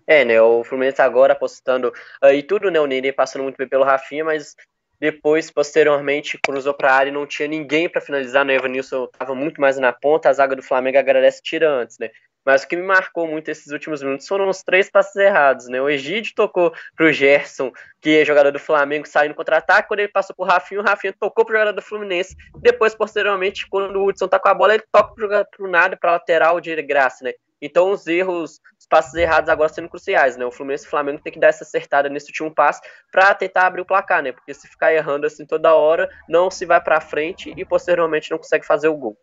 É, 0.08 0.26
né? 0.26 0.42
O 0.42 0.64
Fluminense 0.64 1.02
agora 1.02 1.34
apostando 1.34 1.94
aí 2.22 2.42
tudo, 2.42 2.72
né? 2.72 2.80
O 2.80 2.88
Nenê 2.88 3.14
passando 3.14 3.44
muito 3.44 3.58
bem 3.58 3.68
pelo 3.68 3.84
Rafinha, 3.84 4.26
mas 4.26 4.56
depois, 5.00 5.50
posteriormente, 5.50 6.38
cruzou 6.38 6.74
para 6.74 6.92
a 6.92 6.96
área 6.96 7.10
e 7.10 7.14
não 7.14 7.26
tinha 7.26 7.48
ninguém 7.48 7.90
para 7.90 8.02
finalizar. 8.02 8.46
Né? 8.46 8.54
O 8.54 8.58
Evanilson 8.58 9.06
estava 9.06 9.34
muito 9.34 9.60
mais 9.60 9.78
na 9.78 9.94
ponta. 9.94 10.30
A 10.30 10.34
zaga 10.34 10.56
do 10.56 10.62
Flamengo 10.62 10.98
agradece 10.98 11.42
tira 11.42 11.70
antes, 11.70 11.98
né? 11.98 12.10
Mas 12.46 12.64
o 12.64 12.68
que 12.68 12.76
me 12.76 12.82
marcou 12.82 13.28
muito 13.28 13.50
esses 13.50 13.72
últimos 13.72 14.02
minutos 14.02 14.28
foram 14.28 14.50
os 14.50 14.64
três 14.64 14.89
passos 14.89 15.16
errados, 15.16 15.68
né? 15.68 15.82
O 15.82 15.89
Egídio 15.89 16.34
tocou 16.36 16.74
pro 16.96 17.12
Gerson, 17.12 17.72
que 18.02 18.22
é 18.22 18.26
jogador 18.26 18.52
do 18.52 18.60
Flamengo, 18.60 19.08
saindo 19.08 19.36
contra-ataque. 19.36 19.88
Quando 19.88 20.00
ele 20.00 20.12
passou 20.12 20.36
pro 20.36 20.46
Rafinha, 20.46 20.82
o 20.82 20.84
Rafinha 20.84 21.14
tocou 21.20 21.46
pro 21.46 21.54
jogador 21.54 21.74
do 21.74 21.82
Fluminense. 21.82 22.36
Depois, 22.58 22.96
posteriormente, 22.96 23.68
quando 23.70 23.96
o 23.98 24.08
Hudson 24.08 24.28
tá 24.28 24.39
com 24.39 24.50
a 24.50 24.54
bola, 24.54 24.74
ele 24.74 24.84
toca 24.92 25.14
pro, 25.14 25.30
pro 25.46 25.70
nada, 25.70 25.96
pra 25.96 26.14
lateral 26.14 26.60
de 26.60 26.82
graça, 26.82 27.24
né? 27.24 27.34
Então, 27.62 27.92
os 27.92 28.08
erros, 28.08 28.60
os 28.80 28.88
passos 28.89 29.14
errados 29.14 29.48
agora 29.48 29.70
sendo 29.70 29.88
cruciais, 29.88 30.36
né? 30.36 30.44
O 30.44 30.52
Fluminense 30.52 30.86
e 30.86 30.88
o 30.88 30.89
Flamengo 30.89 31.22
tem 31.22 31.32
que 31.32 31.39
dar 31.39 31.50
essa 31.50 31.64
acertada 31.64 32.10
nesse 32.10 32.28
último 32.28 32.54
passo 32.54 32.82
para 33.12 33.36
tentar 33.36 33.68
abrir 33.68 33.82
o 33.82 33.86
placar, 33.86 34.24
né? 34.24 34.32
Porque 34.32 34.52
se 34.52 34.68
ficar 34.68 34.92
errando 34.92 35.28
assim 35.28 35.46
toda 35.46 35.76
hora, 35.76 36.10
não 36.28 36.50
se 36.50 36.66
vai 36.66 36.82
para 36.82 37.00
frente 37.00 37.54
e 37.56 37.64
posteriormente 37.64 38.32
não 38.32 38.39
consegue 38.39 38.66
fazer 38.66 38.88
o 38.88 38.98
gol. 38.98 39.16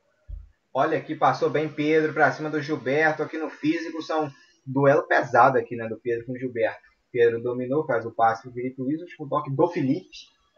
Olha 0.73 0.99
aqui, 0.99 1.15
passou 1.15 1.49
bem 1.51 1.69
Pedro 1.69 2.13
para 2.13 2.31
cima 2.31 2.51
do 2.51 2.61
Gilberto. 2.61 3.23
Aqui 3.23 3.39
no 3.39 3.51
físico 3.51 4.03
são 4.03 4.31
duelo 4.67 5.07
pesado 5.07 5.59
aqui, 5.59 5.77
né? 5.77 5.89
Do 5.89 5.99
Pedro 5.99 6.27
com 6.27 6.33
o 6.33 6.39
Gilberto. 6.39 6.89
Pedro 7.11 7.43
dominou, 7.43 7.87
faz 7.87 8.05
o 8.05 8.15
passe 8.15 8.43
pro 8.43 8.53
Felipe 8.53 8.83
Luiz, 8.83 9.01
o 9.01 9.05
último 9.05 9.29
toque 9.29 9.55
do 9.55 9.69
Felipe. 9.69 10.09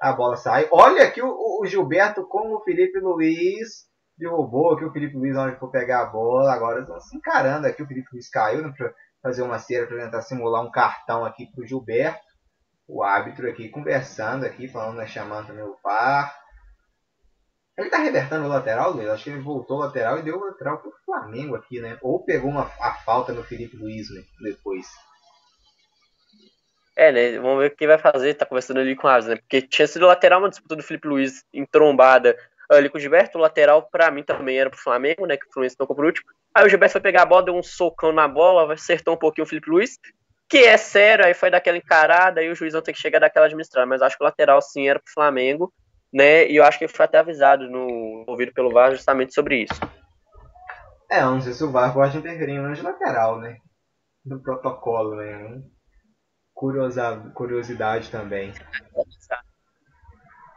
A 0.00 0.12
bola 0.12 0.36
sai. 0.36 0.68
Olha 0.72 1.04
aqui 1.04 1.22
o, 1.22 1.61
o 1.61 1.66
Gilberto 1.66 2.26
com 2.26 2.54
o 2.54 2.61
Felipe 2.62 2.98
Luiz 2.98 3.90
derrubou 4.20 4.74
aqui 4.74 4.84
o 4.84 4.92
Felipe 4.92 5.16
Luiz 5.16 5.34
que 5.34 5.58
for 5.58 5.70
pegar 5.70 6.02
a 6.02 6.06
bola. 6.06 6.52
Agora 6.52 6.80
estão 6.80 7.00
se 7.00 7.16
encarando 7.16 7.66
aqui. 7.66 7.82
O 7.82 7.86
Felipe 7.86 8.08
Luiz 8.12 8.28
caiu 8.28 8.62
né, 8.62 8.72
para 8.76 8.92
fazer 9.22 9.42
uma 9.42 9.58
cera 9.58 9.86
para 9.86 10.04
tentar 10.04 10.22
simular 10.22 10.64
um 10.64 10.70
cartão 10.70 11.24
aqui 11.24 11.46
para 11.46 11.62
o 11.62 11.66
Gilberto. 11.66 12.20
O 12.86 13.02
árbitro 13.02 13.48
aqui 13.48 13.68
conversando 13.68 14.44
aqui, 14.44 14.68
falando, 14.68 14.96
né, 14.96 15.06
chamando 15.06 15.46
também 15.46 15.62
o 15.62 15.76
VAR. 15.82 16.39
Ele 17.80 17.88
está 17.88 17.98
revertendo 17.98 18.44
o 18.44 18.48
lateral, 18.48 18.92
Luiz? 18.92 19.08
Acho 19.08 19.24
que 19.24 19.30
ele 19.30 19.40
voltou 19.40 19.78
o 19.78 19.80
lateral 19.80 20.18
e 20.18 20.22
deu 20.22 20.36
o 20.36 20.44
lateral 20.44 20.78
para 20.78 20.90
o 20.90 20.94
Flamengo 21.04 21.56
aqui, 21.56 21.80
né? 21.80 21.96
Ou 22.02 22.22
pegou 22.22 22.50
uma, 22.50 22.70
a 22.80 22.94
falta 23.04 23.32
no 23.32 23.42
Felipe 23.42 23.76
Luiz 23.76 24.10
né, 24.10 24.22
depois. 24.42 24.86
É, 26.94 27.10
né? 27.10 27.38
Vamos 27.38 27.60
ver 27.60 27.70
o 27.70 27.76
que 27.76 27.86
vai 27.86 27.96
fazer. 27.96 28.34
Tá 28.34 28.44
conversando 28.44 28.80
ali 28.80 28.94
com 28.94 29.06
o 29.06 29.10
Asa, 29.10 29.30
né? 29.30 29.36
Porque 29.36 29.62
tinha 29.62 29.88
sido 29.88 30.06
lateral 30.06 30.40
uma 30.40 30.50
disputa 30.50 30.76
do 30.76 30.82
Felipe 30.82 31.08
Luiz 31.08 31.42
entrombada 31.54 32.36
ali 32.68 32.88
com 32.88 32.98
o 32.98 33.00
Gilberto, 33.00 33.36
o 33.36 33.40
lateral 33.40 33.88
para 33.90 34.10
mim 34.10 34.22
também 34.22 34.58
era 34.58 34.70
pro 34.70 34.78
Flamengo, 34.78 35.26
né, 35.26 35.36
que 35.36 35.44
o 35.44 35.52
Fluminense 35.52 35.76
tocou 35.76 35.96
por 35.96 36.04
último. 36.04 36.30
Aí 36.54 36.64
o 36.64 36.68
Gilberto 36.68 36.92
foi 36.92 37.00
pegar 37.00 37.22
a 37.22 37.26
bola, 37.26 37.44
deu 37.44 37.56
um 37.56 37.62
socão 37.62 38.12
na 38.12 38.28
bola, 38.28 38.72
acertou 38.72 39.14
um 39.14 39.18
pouquinho 39.18 39.44
o 39.44 39.48
Felipe 39.48 39.70
Luiz, 39.70 39.98
que 40.48 40.58
é 40.58 40.76
sério, 40.76 41.24
aí 41.24 41.34
foi 41.34 41.50
daquela 41.50 41.78
encarada, 41.78 42.40
aí 42.40 42.48
o 42.48 42.54
juizão 42.54 42.80
tem 42.80 42.94
que 42.94 43.00
chegar 43.00 43.18
daquela 43.18 43.46
administrada, 43.46 43.86
mas 43.86 44.02
acho 44.02 44.16
que 44.16 44.22
o 44.22 44.26
lateral 44.26 44.62
sim 44.62 44.88
era 44.88 45.00
pro 45.00 45.12
Flamengo, 45.12 45.72
né, 46.12 46.46
e 46.48 46.56
eu 46.56 46.64
acho 46.64 46.78
que 46.78 46.88
foi 46.88 47.04
até 47.04 47.18
avisado 47.18 47.68
no 47.68 48.24
ouvido 48.26 48.52
pelo 48.52 48.70
VAR 48.70 48.92
justamente 48.92 49.34
sobre 49.34 49.62
isso. 49.62 49.80
É, 51.11 51.22
não 51.22 51.40
sei 51.40 51.52
se 51.52 51.64
o 51.64 51.70
VAR 51.70 51.92
pode 51.92 52.16
interferir 52.16 52.52
em 52.52 52.72
de 52.72 52.82
lateral, 52.82 53.38
né, 53.40 53.58
no 54.24 54.40
protocolo, 54.40 55.16
né, 55.16 55.62
Curiosa, 56.54 57.30
curiosidade 57.34 58.11
também. 58.11 58.52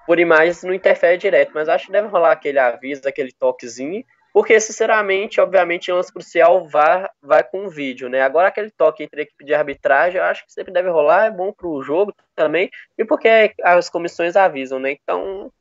Por 0.06 0.20
imagens 0.20 0.62
não 0.64 0.74
interfere 0.74 1.18
direto, 1.18 1.52
mas 1.54 1.70
acho 1.70 1.86
que 1.86 1.94
deve 1.94 2.10
rolar 2.10 2.34
aquele 2.34 2.60
aviso, 2.60 3.08
aquele 3.08 3.32
toquezinho, 3.32 4.04
porque, 4.34 4.60
sinceramente, 4.60 5.40
obviamente, 5.40 5.90
em 5.90 5.94
lance 5.94 6.12
crucial 6.12 6.68
vai, 6.68 7.08
vai 7.22 7.44
com 7.44 7.68
o 7.68 7.70
vídeo, 7.70 8.10
né? 8.10 8.22
Agora, 8.22 8.48
aquele 8.48 8.72
toque 8.72 9.04
entre 9.04 9.22
a 9.22 9.24
equipe 9.24 9.46
de 9.46 9.54
arbitragem, 9.54 10.20
eu 10.20 10.26
acho 10.26 10.44
que 10.44 10.52
sempre 10.52 10.74
deve 10.74 10.90
rolar, 10.90 11.28
é 11.28 11.32
bom 11.32 11.54
para 11.54 11.68
o 11.68 11.84
jogo 11.84 12.12
também, 12.36 12.72
e 12.98 13.06
porque 13.06 13.54
as 13.64 13.90
comissões 13.90 14.36
avisam, 14.36 14.80
né? 14.80 14.92
Então, 14.92 15.52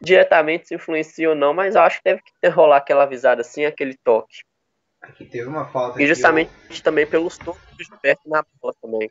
diretamente 0.00 0.68
se 0.68 0.74
influencia 0.74 1.28
ou 1.28 1.34
não, 1.34 1.52
mas 1.52 1.74
eu 1.74 1.82
acho 1.82 1.98
que 1.98 2.04
deve 2.04 2.22
ter 2.40 2.48
rolar 2.48 2.78
aquela 2.78 3.02
avisada 3.02 3.42
assim, 3.42 3.66
aquele 3.66 3.94
toque. 4.02 4.42
Aqui 5.02 5.26
teve 5.26 5.46
uma 5.46 5.66
falta. 5.66 6.02
E 6.02 6.06
justamente 6.06 6.50
eu... 6.70 6.82
também 6.82 7.06
pelos 7.06 7.36
toques 7.36 7.62
de 7.76 7.84
Gilberto 7.84 8.26
na 8.26 8.42
bola 8.60 8.74
também 8.80 9.10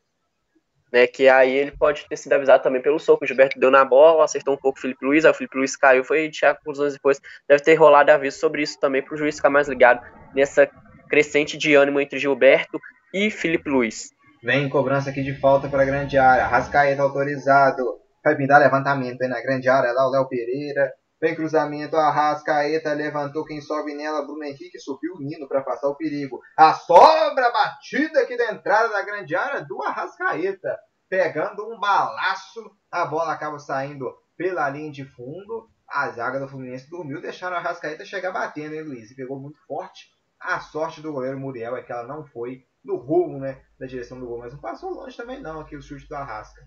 né? 0.95 1.05
Que 1.05 1.27
aí 1.27 1.53
ele 1.53 1.71
pode 1.71 2.07
ter 2.07 2.15
sido 2.15 2.31
avisado 2.31 2.63
também 2.63 2.81
pelo 2.81 2.97
soco. 2.97 3.25
O 3.25 3.27
Gilberto 3.27 3.59
deu 3.59 3.69
na 3.69 3.83
bola, 3.83 4.23
acertou 4.23 4.53
um 4.53 4.57
pouco 4.57 4.79
o 4.79 4.81
Felipe 4.81 5.05
Luiz, 5.05 5.25
aí 5.25 5.31
o 5.31 5.33
Felipe 5.33 5.57
Luiz 5.57 5.75
caiu, 5.75 6.05
foi 6.05 6.29
tirar 6.29 6.55
conclusões 6.55 6.93
depois. 6.93 7.19
Deve 7.49 7.61
ter 7.61 7.75
rolado 7.75 8.11
aviso 8.11 8.39
sobre 8.39 8.61
isso 8.61 8.79
também 8.79 9.03
para 9.03 9.13
o 9.13 9.17
juiz 9.17 9.35
ficar 9.35 9.49
mais 9.49 9.67
ligado 9.67 10.01
nessa 10.33 10.69
crescente 11.09 11.57
de 11.57 11.75
ânimo 11.75 11.99
entre 11.99 12.17
Gilberto 12.17 12.79
e 13.13 13.29
Felipe 13.29 13.69
Luiz. 13.69 14.09
Vem 14.41 14.69
cobrança 14.69 15.09
aqui 15.09 15.21
de 15.21 15.33
falta 15.33 15.67
para 15.67 15.81
a 15.81 15.85
grande 15.85 16.17
área. 16.17 16.47
Rascaeta 16.47 17.01
autorizado. 17.01 17.99
Vai 18.23 18.37
pintar 18.37 18.61
levantamento 18.61 19.21
aí 19.21 19.27
na 19.27 19.41
grande 19.41 19.67
área. 19.67 19.91
Lá 19.91 20.07
o 20.07 20.11
Léo 20.11 20.29
Pereira. 20.29 20.93
Vem 21.25 21.33
cruzamento, 21.33 21.97
Arrascaeta 21.97 22.93
levantou 22.93 23.43
quem 23.43 23.59
sobe 23.59 23.95
nela, 23.95 24.21
Bruno 24.21 24.43
Henrique 24.43 24.77
subiu 24.77 25.15
o 25.15 25.19
Nino 25.19 25.47
para 25.47 25.63
passar 25.63 25.87
o 25.87 25.95
perigo. 25.95 26.39
A 26.55 26.71
sobra 26.75 27.51
batida 27.51 28.21
aqui 28.21 28.37
da 28.37 28.51
entrada 28.51 28.89
da 28.89 29.01
grande 29.01 29.35
área 29.35 29.65
do 29.65 29.81
Arrascaeta, 29.81 30.77
pegando 31.09 31.67
um 31.67 31.79
balaço, 31.79 32.71
a 32.91 33.07
bola 33.07 33.33
acaba 33.33 33.57
saindo 33.57 34.15
pela 34.37 34.69
linha 34.69 34.91
de 34.91 35.03
fundo. 35.03 35.67
A 35.89 36.11
zaga 36.11 36.39
do 36.39 36.47
Fluminense 36.47 36.87
dormiu, 36.91 37.19
deixaram 37.19 37.55
a 37.55 37.59
Arrascaeta 37.59 38.05
chegar 38.05 38.31
batendo, 38.31 38.75
hein, 38.75 38.83
Luiz? 38.83 39.09
E 39.09 39.15
pegou 39.15 39.39
muito 39.39 39.57
forte. 39.65 40.11
A 40.39 40.59
sorte 40.59 41.01
do 41.01 41.11
goleiro 41.11 41.39
Muriel 41.39 41.75
é 41.75 41.81
que 41.81 41.91
ela 41.91 42.05
não 42.05 42.23
foi 42.23 42.67
no 42.83 42.97
rumo, 42.97 43.39
né, 43.39 43.63
da 43.79 43.87
direção 43.87 44.19
do 44.19 44.27
gol, 44.27 44.37
mas 44.37 44.53
não 44.53 44.61
passou 44.61 44.91
longe 44.91 45.17
também 45.17 45.41
não 45.41 45.59
aqui 45.59 45.75
o 45.75 45.81
chute 45.81 46.07
do 46.07 46.15
Arrasca 46.15 46.61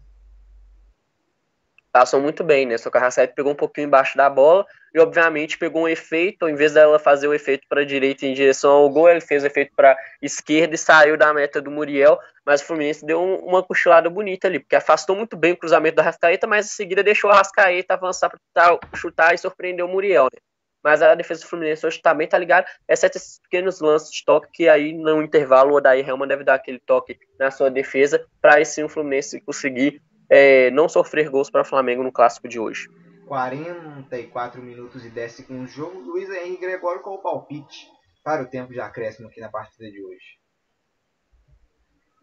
passam 1.92 2.20
muito 2.20 2.44
bem, 2.44 2.66
né? 2.66 2.78
Só 2.78 2.90
que 2.90 2.98
a 2.98 3.00
Rascaeta 3.00 3.34
pegou 3.34 3.52
um 3.52 3.56
pouquinho 3.56 3.86
embaixo 3.86 4.16
da 4.16 4.28
bola 4.28 4.66
e, 4.94 5.00
obviamente, 5.00 5.58
pegou 5.58 5.82
um 5.82 5.88
efeito. 5.88 6.44
Ao 6.44 6.48
invés 6.48 6.74
dela 6.74 6.98
fazer 6.98 7.28
o 7.28 7.34
efeito 7.34 7.66
para 7.68 7.82
a 7.82 7.84
direita 7.84 8.26
em 8.26 8.34
direção 8.34 8.70
ao 8.70 8.90
gol, 8.90 9.08
ele 9.08 9.20
fez 9.20 9.42
o 9.42 9.46
efeito 9.46 9.72
para 9.74 9.96
esquerda 10.20 10.74
e 10.74 10.78
saiu 10.78 11.16
da 11.16 11.32
meta 11.32 11.60
do 11.60 11.70
Muriel. 11.70 12.18
Mas 12.44 12.60
o 12.60 12.64
Fluminense 12.64 13.04
deu 13.04 13.20
um, 13.20 13.36
uma 13.36 13.62
cochilada 13.62 14.08
bonita 14.08 14.48
ali, 14.48 14.58
porque 14.58 14.76
afastou 14.76 15.16
muito 15.16 15.36
bem 15.36 15.52
o 15.52 15.56
cruzamento 15.56 15.96
da 15.96 16.02
Rascaeta, 16.02 16.46
mas 16.46 16.66
em 16.66 16.70
seguida 16.70 17.02
deixou 17.02 17.30
a 17.30 17.34
Rascaeta 17.34 17.94
avançar 17.94 18.30
para 18.30 18.78
chutar 18.94 19.34
e 19.34 19.38
surpreender 19.38 19.84
o 19.84 19.88
Muriel, 19.88 20.24
né? 20.24 20.38
Mas 20.82 21.02
a 21.02 21.14
defesa 21.14 21.40
do 21.40 21.48
Fluminense 21.48 21.84
hoje 21.86 22.00
também 22.00 22.28
tá 22.28 22.38
ligado, 22.38 22.66
exceto 22.88 23.18
esses 23.18 23.40
pequenos 23.40 23.80
lances 23.80 24.12
de 24.12 24.24
toque 24.24 24.48
que 24.52 24.68
aí 24.68 24.92
no 24.92 25.22
intervalo 25.22 25.72
o 25.72 25.76
Odair 25.76 26.08
Helman 26.08 26.28
deve 26.28 26.44
dar 26.44 26.54
aquele 26.54 26.78
toque 26.78 27.18
na 27.38 27.50
sua 27.50 27.70
defesa 27.70 28.24
para 28.40 28.54
aí 28.54 28.64
sim 28.64 28.84
o 28.84 28.88
Fluminense 28.88 29.40
conseguir 29.40 30.00
é, 30.28 30.70
não 30.70 30.88
sofrer 30.88 31.28
gols 31.28 31.50
para 31.50 31.62
o 31.62 31.64
Flamengo 31.64 32.02
no 32.02 32.12
clássico 32.12 32.48
de 32.48 32.58
hoje. 32.58 32.88
44 33.26 34.62
minutos 34.62 35.04
e 35.04 35.10
10 35.10 35.32
segundos 35.32 35.70
de 35.70 35.76
jogo. 35.76 36.00
Luiz 36.00 36.28
Henrique 36.30 36.62
Gregório 36.62 37.02
com 37.02 37.10
o 37.10 37.22
palpite 37.22 37.86
para 38.24 38.42
o 38.42 38.46
tempo 38.46 38.72
de 38.72 38.80
acréscimo 38.80 39.28
aqui 39.28 39.40
na 39.40 39.48
partida 39.48 39.90
de 39.90 40.02
hoje. 40.02 40.38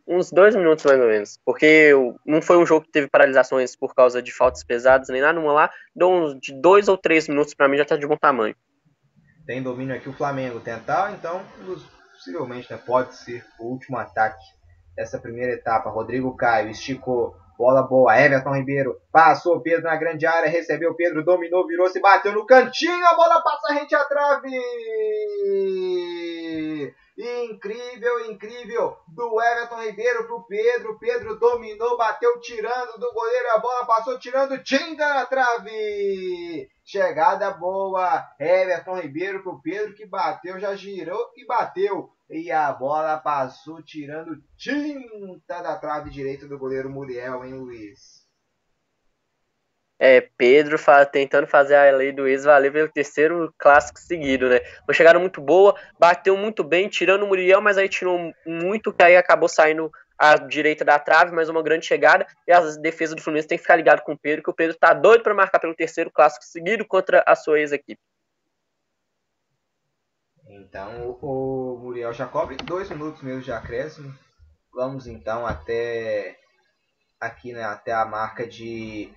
Uns 0.07 0.31
dois 0.31 0.55
minutos 0.55 0.85
mais 0.85 0.99
ou 0.99 1.07
menos, 1.07 1.39
porque 1.43 1.91
não 2.23 2.39
foi 2.39 2.57
um 2.57 2.65
jogo 2.65 2.85
que 2.85 2.91
teve 2.91 3.07
paralisações 3.07 3.75
por 3.75 3.95
causa 3.95 4.21
de 4.21 4.31
faltas 4.31 4.63
pesadas 4.63 5.09
nem 5.09 5.19
nada, 5.19 5.39
lá, 5.39 5.71
deu 5.95 6.11
uns 6.11 6.39
de 6.39 6.53
dois 6.53 6.87
ou 6.87 6.95
três 6.95 7.27
minutos 7.27 7.55
para 7.55 7.67
mim 7.67 7.77
já 7.77 7.83
está 7.83 7.97
de 7.97 8.05
bom 8.05 8.15
tamanho. 8.15 8.55
Tem 9.47 9.63
domínio 9.63 9.95
aqui 9.95 10.07
o 10.07 10.13
Flamengo 10.13 10.59
tentar, 10.59 11.13
então 11.13 11.43
possivelmente 12.13 12.71
né, 12.71 12.77
pode 12.77 13.15
ser 13.15 13.43
o 13.59 13.65
último 13.65 13.97
ataque 13.97 14.43
dessa 14.95 15.19
primeira 15.19 15.53
etapa. 15.53 15.89
Rodrigo 15.89 16.35
Caio 16.35 16.69
esticou 16.69 17.35
Bola 17.57 17.83
boa, 17.83 18.19
Everton 18.19 18.53
Ribeiro 18.53 18.97
passou 19.11 19.61
Pedro 19.61 19.83
na 19.83 19.95
grande 19.95 20.25
área, 20.25 20.49
recebeu 20.49 20.93
Pedro, 20.93 21.23
dominou, 21.23 21.65
virou, 21.65 21.87
se 21.87 22.01
bateu 22.01 22.33
no 22.33 22.45
cantinho, 22.45 23.05
a 23.05 23.15
bola 23.15 23.41
passa 23.41 23.73
rente 23.73 23.95
à 23.95 24.03
trave. 24.03 24.51
Incrível, 27.17 28.29
incrível 28.29 28.97
do 29.07 29.41
Everton 29.41 29.81
Ribeiro 29.83 30.27
pro 30.27 30.45
Pedro. 30.45 30.99
Pedro 30.99 31.39
dominou, 31.39 31.97
bateu 31.97 32.41
tirando 32.41 32.99
do 32.99 33.13
goleiro, 33.13 33.51
a 33.55 33.59
bola 33.59 33.85
passou 33.85 34.19
tirando, 34.19 34.61
tinta 34.61 35.13
na 35.13 35.25
trave. 35.25 36.69
Chegada 36.83 37.51
boa, 37.51 38.21
Everton 38.37 38.99
Ribeiro 38.99 39.41
pro 39.41 39.61
Pedro 39.61 39.95
que 39.95 40.05
bateu, 40.05 40.59
já 40.59 40.75
girou 40.75 41.31
e 41.37 41.45
bateu. 41.45 42.09
E 42.29 42.51
a 42.51 42.71
bola 42.73 43.17
passou 43.17 43.83
tirando 43.83 44.41
tinta 44.57 45.61
da 45.61 45.77
trave 45.77 46.09
direita 46.09 46.47
do 46.47 46.57
goleiro 46.57 46.89
Muriel, 46.89 47.45
hein, 47.45 47.53
Luiz? 47.53 48.25
é, 49.99 50.21
Pedro 50.37 50.77
fa 50.77 51.05
tentando 51.05 51.47
fazer 51.47 51.75
a 51.75 51.91
lei 51.91 52.11
do 52.11 52.27
ex 52.27 52.43
valer 52.43 52.71
pelo 52.71 52.89
terceiro 52.89 53.53
clássico 53.57 53.99
seguido, 53.99 54.49
né? 54.49 54.59
Uma 54.87 54.93
chegada 54.93 55.17
muito 55.17 55.41
boa, 55.41 55.75
bateu 55.97 56.35
muito 56.35 56.63
bem, 56.63 56.89
tirando 56.89 57.23
o 57.23 57.27
Muriel, 57.27 57.61
mas 57.61 57.77
aí 57.77 57.87
tirou 57.87 58.31
muito, 58.45 58.93
que 58.93 59.03
aí 59.03 59.15
acabou 59.15 59.47
saindo 59.47 59.91
à 60.17 60.35
direita 60.35 60.83
da 60.83 60.99
trave, 60.99 61.33
mas 61.33 61.49
uma 61.49 61.63
grande 61.63 61.85
chegada, 61.85 62.25
e 62.47 62.51
a 62.51 62.59
defesa 62.77 63.15
do 63.15 63.21
Fluminense 63.21 63.47
tem 63.47 63.57
que 63.57 63.63
ficar 63.63 63.75
ligado 63.75 64.01
com 64.01 64.13
o 64.13 64.17
Pedro, 64.17 64.43
que 64.43 64.49
o 64.49 64.53
Pedro 64.53 64.77
tá 64.77 64.93
doido 64.93 65.23
para 65.23 65.33
marcar 65.33 65.59
pelo 65.59 65.75
terceiro 65.75 66.11
clássico 66.11 66.45
seguido 66.45 66.85
contra 66.85 67.23
a 67.25 67.35
sua 67.35 67.59
ex-equipe. 67.59 68.01
Então 70.47 71.17
o 71.21 71.79
Muriel 71.79 72.13
já 72.13 72.27
cobre 72.27 72.55
dois 72.57 72.89
minutos 72.89 73.21
mesmo 73.21 73.41
de 73.41 73.51
acréscimo. 73.51 74.13
Vamos 74.73 75.07
então 75.07 75.45
até 75.45 76.35
aqui 77.19 77.53
né, 77.53 77.63
até 77.63 77.93
a 77.93 78.05
marca 78.05 78.47
de 78.47 79.11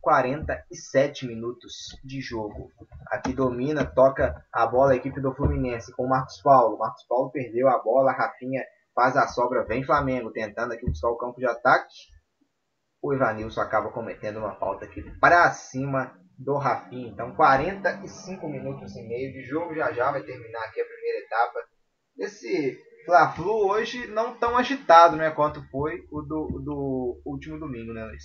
47 0.00 1.26
minutos 1.26 1.72
de 2.04 2.20
jogo. 2.20 2.70
Aqui 3.10 3.32
domina, 3.32 3.84
toca 3.84 4.44
a 4.52 4.66
bola 4.66 4.92
a 4.92 4.96
equipe 4.96 5.20
do 5.20 5.34
Fluminense 5.34 5.92
com 5.92 6.04
o 6.04 6.08
Marcos 6.08 6.40
Paulo. 6.42 6.78
Marcos 6.78 7.04
Paulo 7.06 7.30
perdeu 7.30 7.68
a 7.68 7.78
bola, 7.82 8.12
Rafinha 8.12 8.62
faz 8.94 9.16
a 9.16 9.28
sobra, 9.28 9.64
vem 9.64 9.84
Flamengo 9.84 10.30
tentando 10.30 10.72
aqui 10.72 10.84
buscar 10.84 11.08
o 11.08 11.16
campo 11.16 11.38
de 11.38 11.46
ataque. 11.46 11.94
O 13.00 13.14
Ivanilson 13.14 13.60
acaba 13.60 13.90
cometendo 13.90 14.38
uma 14.38 14.56
falta 14.56 14.84
aqui 14.84 15.02
para 15.20 15.50
cima 15.52 16.18
do 16.38 16.56
Rafinha. 16.56 17.08
Então 17.08 17.34
45 17.34 18.48
minutos 18.48 18.94
e 18.96 19.02
meio 19.02 19.32
de 19.32 19.42
jogo, 19.42 19.74
já 19.74 19.92
já 19.92 20.12
vai 20.12 20.22
terminar 20.22 20.64
aqui 20.64 20.80
a 20.80 20.86
primeira 20.86 21.18
etapa. 21.18 21.58
Esse 22.16 22.78
Fla-Flu 23.04 23.68
hoje 23.68 24.06
não 24.06 24.38
tão 24.38 24.56
agitado 24.56 25.16
né, 25.16 25.30
quanto 25.30 25.62
foi 25.70 26.06
o 26.10 26.22
do, 26.22 26.60
do 26.60 27.22
último 27.24 27.58
domingo, 27.58 27.92
né 27.92 28.04
Luiz? 28.04 28.24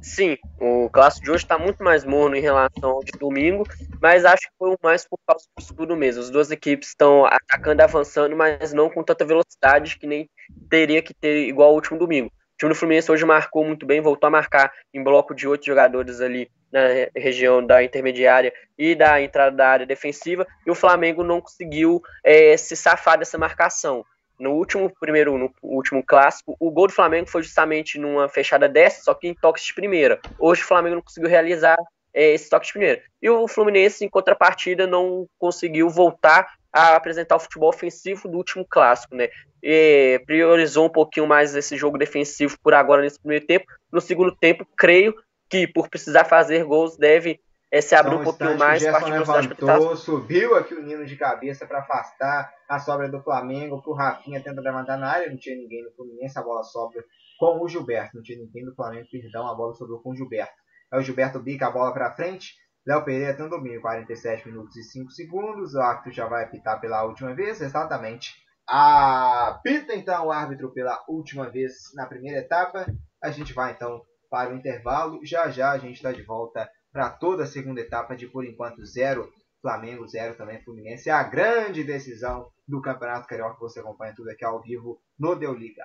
Sim, 0.00 0.36
o 0.60 0.90
clássico 0.90 1.24
de 1.24 1.30
hoje 1.30 1.44
está 1.44 1.58
muito 1.58 1.82
mais 1.82 2.04
morno 2.04 2.36
em 2.36 2.40
relação 2.40 2.90
ao 2.90 3.02
de 3.02 3.12
domingo, 3.12 3.64
mas 4.02 4.24
acho 4.24 4.42
que 4.42 4.56
foi 4.58 4.76
mais 4.82 5.08
por 5.08 5.18
causa 5.26 5.46
do 5.56 5.62
escudo 5.62 5.96
mesmo. 5.96 6.22
As 6.22 6.30
duas 6.30 6.50
equipes 6.50 6.88
estão 6.88 7.24
atacando 7.24 7.80
e 7.80 7.84
avançando, 7.84 8.36
mas 8.36 8.72
não 8.74 8.90
com 8.90 9.02
tanta 9.02 9.24
velocidade 9.24 9.98
que 9.98 10.06
nem 10.06 10.28
teria 10.68 11.02
que 11.02 11.14
ter 11.14 11.48
igual 11.48 11.70
ao 11.70 11.74
último 11.74 11.98
domingo. 11.98 12.30
O 12.54 12.58
time 12.58 12.68
do 12.70 12.74
Fluminense 12.74 13.10
hoje 13.10 13.24
marcou 13.24 13.64
muito 13.64 13.84
bem, 13.84 14.00
voltou 14.00 14.28
a 14.28 14.30
marcar 14.30 14.72
em 14.92 15.02
bloco 15.02 15.34
de 15.34 15.46
oito 15.46 15.66
jogadores 15.66 16.20
ali 16.20 16.50
na 16.72 16.80
região 17.16 17.64
da 17.64 17.82
intermediária 17.82 18.52
e 18.78 18.94
da 18.94 19.20
entrada 19.20 19.56
da 19.56 19.68
área 19.68 19.86
defensiva, 19.86 20.46
e 20.66 20.70
o 20.70 20.74
Flamengo 20.74 21.22
não 21.22 21.40
conseguiu 21.40 22.02
é, 22.22 22.56
se 22.56 22.76
safar 22.76 23.18
dessa 23.18 23.38
marcação 23.38 24.04
no 24.38 24.52
último 24.52 24.90
primeiro, 25.00 25.38
no 25.38 25.52
último 25.62 26.02
clássico, 26.02 26.56
o 26.58 26.70
gol 26.70 26.88
do 26.88 26.92
Flamengo 26.92 27.28
foi 27.28 27.42
justamente 27.42 27.98
numa 27.98 28.28
fechada 28.28 28.68
dessa, 28.68 29.02
só 29.02 29.14
que 29.14 29.28
em 29.28 29.34
toques 29.34 29.64
de 29.64 29.74
primeira. 29.74 30.20
Hoje 30.38 30.62
o 30.62 30.66
Flamengo 30.66 30.96
não 30.96 31.02
conseguiu 31.02 31.30
realizar 31.30 31.76
é, 32.12 32.32
esse 32.32 32.48
toque 32.48 32.66
de 32.66 32.72
primeira. 32.72 33.02
E 33.22 33.30
o 33.30 33.46
Fluminense, 33.46 34.04
em 34.04 34.08
contrapartida, 34.08 34.86
não 34.86 35.26
conseguiu 35.38 35.88
voltar 35.88 36.48
a 36.74 36.96
apresentar 36.96 37.36
o 37.36 37.40
futebol 37.40 37.68
ofensivo 37.68 38.28
do 38.28 38.36
último 38.36 38.66
clássico, 38.68 39.14
né? 39.14 39.28
E 39.62 40.20
priorizou 40.26 40.86
um 40.86 40.90
pouquinho 40.90 41.26
mais 41.26 41.54
esse 41.54 41.76
jogo 41.76 41.96
defensivo 41.96 42.58
por 42.60 42.74
agora 42.74 43.02
nesse 43.02 43.20
primeiro 43.20 43.46
tempo. 43.46 43.66
No 43.92 44.00
segundo 44.00 44.34
tempo, 44.34 44.66
creio 44.76 45.14
que 45.48 45.68
por 45.68 45.88
precisar 45.88 46.24
fazer 46.24 46.64
gols 46.64 46.96
deve 46.96 47.40
é, 47.70 47.80
se 47.80 47.94
abriu 47.94 48.20
então, 48.20 48.22
um 48.22 48.24
pouquinho 48.24 48.58
mais. 48.58 48.82
O 48.82 48.84
Gerson 48.84 49.08
levantou, 49.08 49.96
subiu 49.96 50.56
aqui 50.56 50.74
o 50.74 50.82
Nino 50.82 51.06
de 51.06 51.16
cabeça 51.16 51.64
para 51.64 51.78
afastar 51.78 52.52
a 52.68 52.78
sobra 52.80 53.08
do 53.08 53.22
Flamengo, 53.22 53.80
o 53.86 53.92
Rafinha 53.94 54.42
tenta 54.42 54.60
levantar 54.60 54.96
na 54.96 55.10
área, 55.10 55.30
não 55.30 55.36
tinha 55.36 55.56
ninguém 55.56 55.84
no 55.84 55.92
Fluminense, 55.92 56.38
a 56.38 56.42
bola 56.42 56.64
sobra 56.64 57.04
com 57.38 57.60
o 57.60 57.68
Gilberto, 57.68 58.16
não 58.16 58.22
tinha 58.22 58.38
ninguém 58.38 58.64
do 58.64 58.74
Flamengo, 58.74 59.06
perdão, 59.10 59.46
a 59.46 59.54
bola 59.54 59.74
sobrou 59.74 60.00
com 60.00 60.10
o 60.10 60.16
Gilberto. 60.16 60.54
Aí 60.92 61.00
o 61.00 61.02
Gilberto 61.02 61.40
bica 61.40 61.66
a 61.66 61.70
bola 61.70 61.92
para 61.92 62.14
frente, 62.14 62.54
Léo 62.86 63.04
Pereira 63.04 63.34
tem 63.34 63.46
um 63.46 63.48
domínio, 63.48 63.80
47 63.80 64.46
minutos 64.48 64.76
e 64.76 64.82
5 64.82 65.10
segundos, 65.10 65.74
o 65.74 65.80
árbitro 65.80 66.12
já 66.12 66.26
vai 66.26 66.44
apitar 66.44 66.80
pela 66.80 67.04
última 67.04 67.34
vez, 67.34 67.60
exatamente. 67.60 68.34
Apita 68.66 69.94
então 69.94 70.26
o 70.26 70.32
árbitro 70.32 70.72
pela 70.72 71.02
última 71.08 71.50
vez 71.50 71.72
na 71.94 72.06
primeira 72.06 72.38
etapa. 72.38 72.86
A 73.22 73.30
gente 73.30 73.52
vai 73.52 73.72
então 73.72 74.02
para 74.30 74.52
o 74.52 74.56
intervalo. 74.56 75.20
Já 75.24 75.50
já 75.50 75.70
a 75.70 75.78
gente 75.78 75.96
está 75.96 76.12
de 76.12 76.22
volta 76.22 76.68
para 76.92 77.10
toda 77.10 77.44
a 77.44 77.46
segunda 77.46 77.80
etapa 77.80 78.16
de 78.16 78.26
por 78.26 78.44
enquanto 78.44 78.84
zero 78.84 79.30
Flamengo, 79.60 80.06
zero 80.06 80.36
também 80.36 80.62
Fluminense. 80.62 81.08
É 81.08 81.12
a 81.12 81.22
grande 81.22 81.84
decisão 81.84 82.50
do 82.66 82.80
Campeonato 82.80 83.26
Carioca. 83.26 83.58
Você 83.60 83.80
acompanha 83.80 84.14
tudo 84.14 84.30
aqui 84.30 84.44
ao 84.44 84.60
vivo 84.60 84.98
no 85.18 85.34
Deu 85.34 85.54
Liga. 85.54 85.84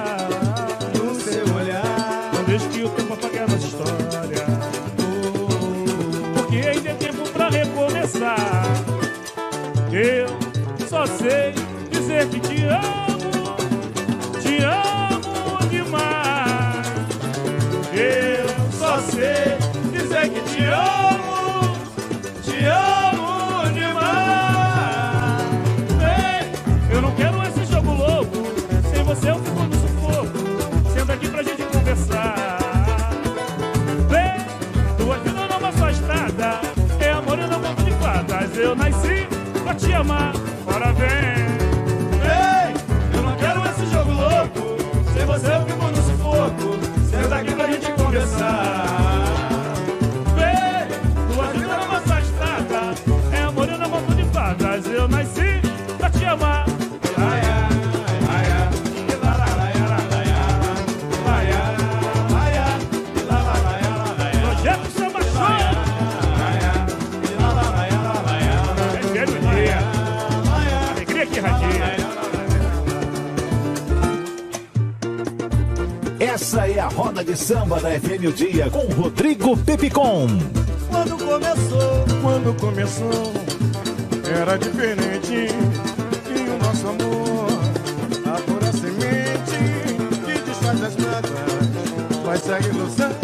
Eu 38.61 38.75
nasci 38.75 39.27
pra 39.63 39.73
te 39.73 39.91
amar. 39.91 40.33
Bora 40.65 40.93
a 77.21 77.23
roda 77.23 77.23
de 77.23 77.37
samba 77.37 77.79
da 77.79 77.89
FM 77.91 78.25
o 78.27 78.31
Dia 78.31 78.69
com 78.69 78.79
Rodrigo 78.93 79.55
Pepicon. 79.57 80.27
Quando 80.89 81.17
começou, 81.17 82.05
quando 82.21 82.59
começou, 82.59 83.33
era 84.25 84.57
diferente. 84.57 85.47
E 86.29 86.49
o 86.49 86.57
nosso 86.57 86.87
amor, 86.87 87.47
a 88.25 88.71
semente 88.71 89.57
que 90.25 90.41
desfaz 90.41 90.83
as 90.83 90.95
mágoas, 90.95 92.25
faz 92.25 92.49
a 92.49 92.59
ilusão. 92.59 93.20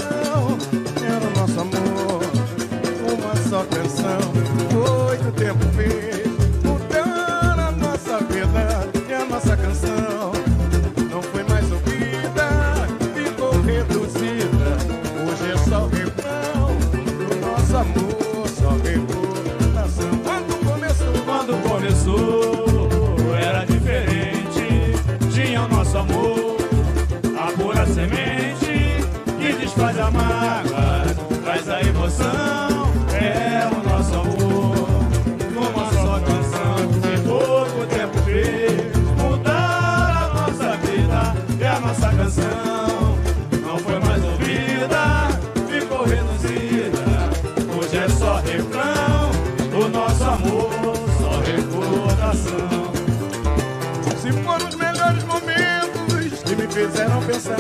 Fizeram 56.78 57.24
pensar. 57.24 57.58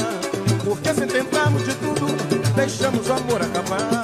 Porque 0.63 0.93
se 0.93 1.07
tentarmos 1.07 1.65
de 1.65 1.73
tudo, 1.75 2.07
deixamos 2.55 3.09
o 3.09 3.13
amor 3.13 3.41
acabar. 3.41 3.96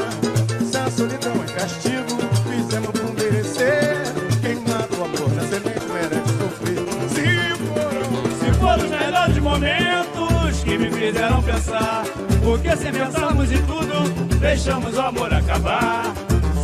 Castigo, 1.63 2.17
fizemos 2.49 2.89
por 2.89 3.13
merecer. 3.13 4.03
Quem 4.41 4.57
o 4.57 5.03
amor 5.03 5.33
na 5.33 5.43
semente 5.43 5.85
merece 5.93 6.37
sofrer. 6.37 6.83
Se 7.09 7.63
foram, 7.63 8.13
Se 8.37 8.59
foram 8.59 8.83
os 8.83 8.89
melhores 8.89 9.37
momentos 9.37 10.63
que 10.63 10.77
me 10.77 10.91
fizeram 10.91 11.41
pensar. 11.41 12.03
Porque 12.43 12.75
se 12.75 12.91
pensarmos 12.91 13.49
em 13.51 13.61
tudo, 13.65 14.09
deixamos 14.39 14.97
o 14.97 15.01
amor 15.01 15.33
acabar. 15.33 16.13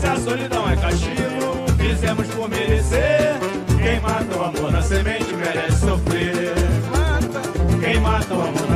Se 0.02 0.08
a 0.08 0.18
solidão 0.18 0.70
é 0.70 0.76
castigo, 0.76 1.66
fizemos 1.78 2.28
por 2.28 2.50
merecer. 2.50 3.40
Quem 3.82 4.02
mata 4.02 4.38
o 4.38 4.44
amor 4.44 4.72
na 4.72 4.82
semente 4.82 5.34
merece 5.34 5.80
sofrer. 5.80 6.54
Quem 7.80 8.02
mata 8.02 8.34
o 8.34 8.42
amor 8.42 8.69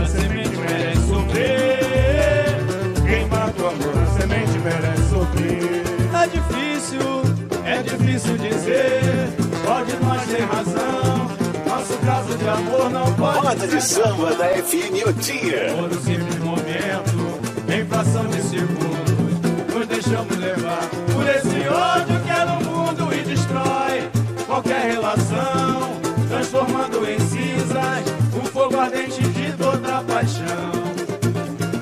difícil 8.13 8.37
dizer. 8.37 9.33
Pode 9.65 9.95
nós 10.03 10.21
ter 10.27 10.43
razão. 10.43 11.31
Nosso 11.67 11.97
caso 12.05 12.37
de 12.37 12.47
amor 12.47 12.89
não 12.91 13.11
pode 13.13 13.39
Roda 13.39 13.67
de 13.67 13.81
samba 13.81 14.35
da 14.35 14.49
FM 14.49 15.07
o 15.07 15.13
dia. 15.13 15.73
Todo 15.75 15.95
simples 15.95 16.37
momento, 16.39 17.39
em 17.67 17.85
fração 17.85 18.27
de 18.27 18.41
segundos, 18.41 19.73
nos 19.73 19.87
deixamos 19.87 20.37
levar 20.37 20.87
por 21.11 21.27
esse 21.27 21.67
ódio 21.67 22.19
que 22.23 22.29
é 22.29 22.45
no 22.45 22.69
mundo 22.69 23.13
e 23.13 23.23
destrói 23.23 24.09
qualquer 24.45 24.91
relação, 24.91 25.99
transformando 26.29 27.09
em 27.09 27.19
cinzas 27.19 28.03
o 28.35 28.45
fogo 28.47 28.79
ardente 28.79 29.23
de 29.23 29.51
toda 29.53 30.03
paixão. 30.03 30.71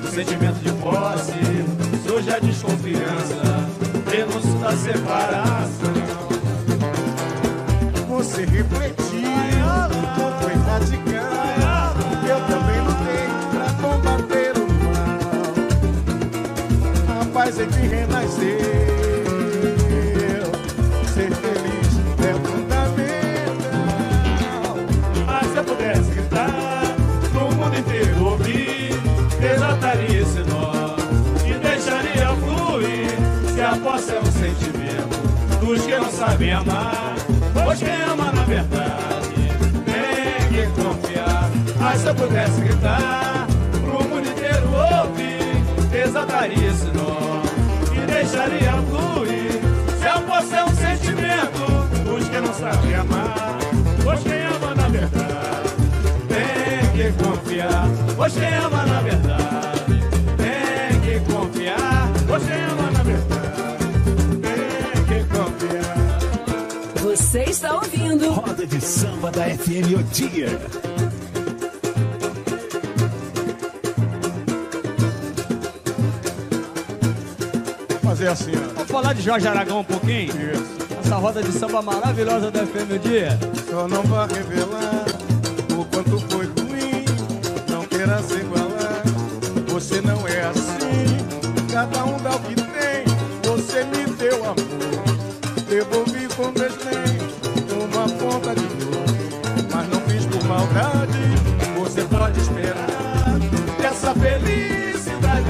O 0.02 0.14
sentimento 0.14 0.58
de 0.62 0.72
posse 0.80 1.32
surge 2.06 2.30
a 2.30 2.38
desconfiança, 2.38 3.68
denúncio 4.10 4.58
da 4.58 4.72
separação. 4.72 5.91
Você 8.32 8.46
refletiu, 8.46 9.28
não 9.90 10.32
foi 10.40 10.54
radical. 10.54 11.92
Eu 12.26 12.40
também 12.46 12.80
lutei 12.80 13.28
pra 13.50 13.68
combater 13.82 14.54
o 14.56 14.64
mal. 14.88 15.20
A 17.20 17.22
paz 17.26 17.60
é 17.60 17.66
que 17.66 17.86
renasceu. 17.86 18.58
Ser 21.12 21.30
feliz 21.34 21.92
é 22.20 22.32
fundamental. 22.48 23.04
Mas 25.26 25.46
se 25.52 25.56
eu 25.58 25.64
pudesse 25.64 26.10
gritar 26.12 26.94
pro 27.32 27.54
mundo 27.54 27.76
inteiro 27.76 28.24
ouvir, 28.24 28.94
desataria 29.40 30.20
esse 30.22 30.40
nó 30.44 30.96
e 31.46 31.52
deixaria 31.58 32.28
fluir. 32.36 33.10
Se 33.52 33.60
a 33.60 33.76
posse 33.76 34.14
é 34.14 34.20
um 34.20 34.24
sentimento 34.24 35.20
dos 35.60 35.84
que 35.84 35.94
não 35.98 36.10
sabem 36.10 36.50
amar, 36.54 37.11
pois 37.64 37.78
quem 37.78 38.02
ama 38.02 38.32
na 38.32 38.44
verdade 38.44 39.28
tem 39.84 40.48
que 40.52 40.82
confiar. 40.82 41.50
Mas 41.78 42.00
se 42.00 42.06
eu 42.06 42.14
pudesse 42.14 42.60
gritar 42.60 43.46
pro 43.84 44.08
mundo 44.08 44.28
inteiro 44.28 44.68
ouvir, 45.02 45.88
desataria 45.90 46.68
esse 46.68 46.86
nó 46.86 47.42
e 47.92 48.06
deixaria 48.06 48.72
fluir. 48.88 49.52
Se 49.98 50.20
posse 50.26 50.54
é 50.54 50.64
um 50.64 50.74
sentimento 50.74 51.64
dos 52.04 52.28
que 52.28 52.40
não 52.40 52.54
sabem 52.54 52.94
amar, 52.94 53.58
pois 54.02 54.20
quem 54.22 54.42
ama 54.44 54.74
na 54.74 54.88
verdade 54.88 55.68
tem 56.28 56.90
que 56.92 57.24
confiar. 57.24 57.88
Pois 58.16 58.32
quem 58.32 58.54
ama 58.54 58.86
na 58.86 59.00
verdade 59.00 60.02
tem 60.36 61.00
que 61.00 61.32
confiar. 61.32 62.10
Pois 62.26 62.42
quem 62.44 62.62
ama 62.64 62.71
Você 67.32 67.44
está 67.44 67.76
ouvindo 67.76 68.30
Roda 68.30 68.66
de 68.66 68.78
samba 68.78 69.30
da 69.30 69.44
FM 69.44 69.98
o 69.98 70.02
dia. 70.02 70.48
Fazer 78.02 78.28
assim, 78.28 78.52
ó. 78.54 78.74
Vamos 78.74 78.90
falar 78.90 79.14
de 79.14 79.22
Jorge 79.22 79.48
Aragão 79.48 79.80
um 79.80 79.84
pouquinho? 79.84 80.26
Isso. 80.26 80.76
Essa 81.02 81.16
roda 81.16 81.42
de 81.42 81.52
samba 81.52 81.80
maravilhosa 81.80 82.50
da 82.50 82.66
FM 82.66 82.96
o 82.96 82.98
dia. 82.98 83.38
Só 83.70 83.88
não 83.88 84.02
vai 84.02 84.28
revelar 84.28 85.06
o 85.70 85.86
quanto 85.86 86.20
foi 86.28 86.61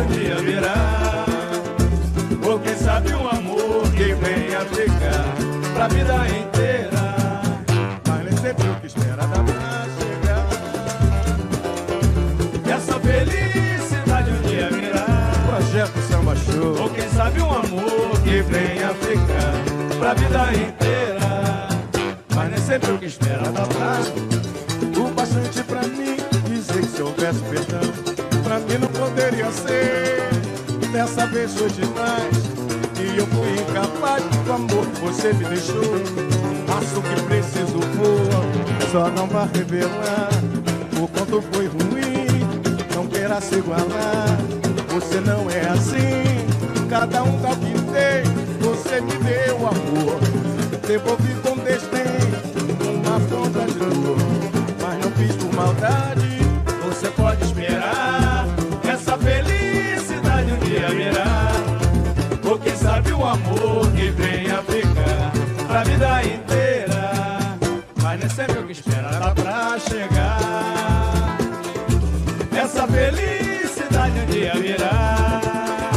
um 0.01 0.07
dia 0.07 0.37
virá. 0.37 1.27
Ou 2.45 2.59
quem 2.59 2.77
sabe 2.77 3.15
um 3.15 3.29
amor 3.29 3.83
que 3.93 4.15
venha 4.15 4.61
ficar 4.67 5.25
pra 5.75 5.89
vida 5.89 6.15
inteira. 6.29 7.15
Mas 8.09 8.25
nem 8.25 8.37
sempre 8.37 8.69
o 8.69 8.75
que 8.77 8.87
espera 8.87 9.17
dá 9.17 9.27
pra 9.27 9.87
chegar. 9.99 10.47
Essa 12.75 13.01
felicidade 13.01 14.31
um 14.31 14.43
dia 14.49 14.69
virá. 14.71 15.07
Projeto 15.47 16.01
Samba 16.09 16.37
Show. 16.37 16.83
Ou 16.83 16.91
quem 16.91 17.09
sabe 17.11 17.41
um 17.41 17.53
amor 17.53 18.21
que 18.23 18.43
venha 18.43 18.95
ficar 18.95 19.53
pra 19.99 20.15
vida 20.15 20.53
inteira. 20.55 21.69
Mas 22.35 22.51
nem 22.51 22.61
sempre 22.61 22.93
o 22.93 22.99
que 22.99 23.07
espera 23.07 23.53
dá 23.53 23.67
pra 23.67 24.01
O 25.01 25.11
bastante 25.13 25.63
pra 25.65 25.83
mim 25.83 26.17
dizer 26.47 26.81
que 26.81 26.89
se 26.89 27.03
houvesse 27.03 27.41
perdão, 27.41 28.12
pra 28.53 28.59
mim 28.61 28.79
não 28.79 28.89
poderia 28.89 29.51
ser. 29.51 30.29
Dessa 30.93 31.27
vez 31.27 31.55
foi 31.55 31.71
demais 31.71 32.37
e 33.01 33.19
eu 33.19 33.27
fui 33.29 33.51
incapaz 33.53 34.23
do 34.45 34.53
amor 34.53 34.87
que 34.89 35.01
você 35.01 35.33
me 35.33 35.45
deixou. 35.47 35.83
Faço 36.67 36.99
o 36.99 37.03
que 37.03 37.23
preciso 37.23 37.81
for, 37.97 38.91
só 38.91 39.09
não 39.11 39.27
vai 39.27 39.49
revelar 39.55 40.29
o 41.01 41.09
quanto 41.09 41.43
foi 41.53 41.67
ruim. 41.67 42.43
Não 42.95 43.07
queira 43.07 43.41
se 43.41 43.55
igualar, 43.55 44.37
você 44.89 45.21
não 45.21 45.51
é 45.51 45.69
assim. 45.71 46.87
Cada 46.91 47.23
um 47.23 47.41
dá 47.41 47.53
o 47.53 47.57
que 47.57 47.73
tem, 47.91 48.23
você 48.61 49.01
me 49.01 49.13
deu 49.25 49.57
amor. 49.57 50.21
Devolvi 50.87 51.35
com 51.43 51.57
desdém 51.65 52.03
uma 52.97 53.19
ponta 53.19 53.65
de 53.65 53.79
dor, 53.79 54.19
mas 54.83 55.03
não 55.03 55.11
fiz 55.13 55.37
por 55.37 55.55
maldade. 55.55 56.22
Virá. 74.55 75.91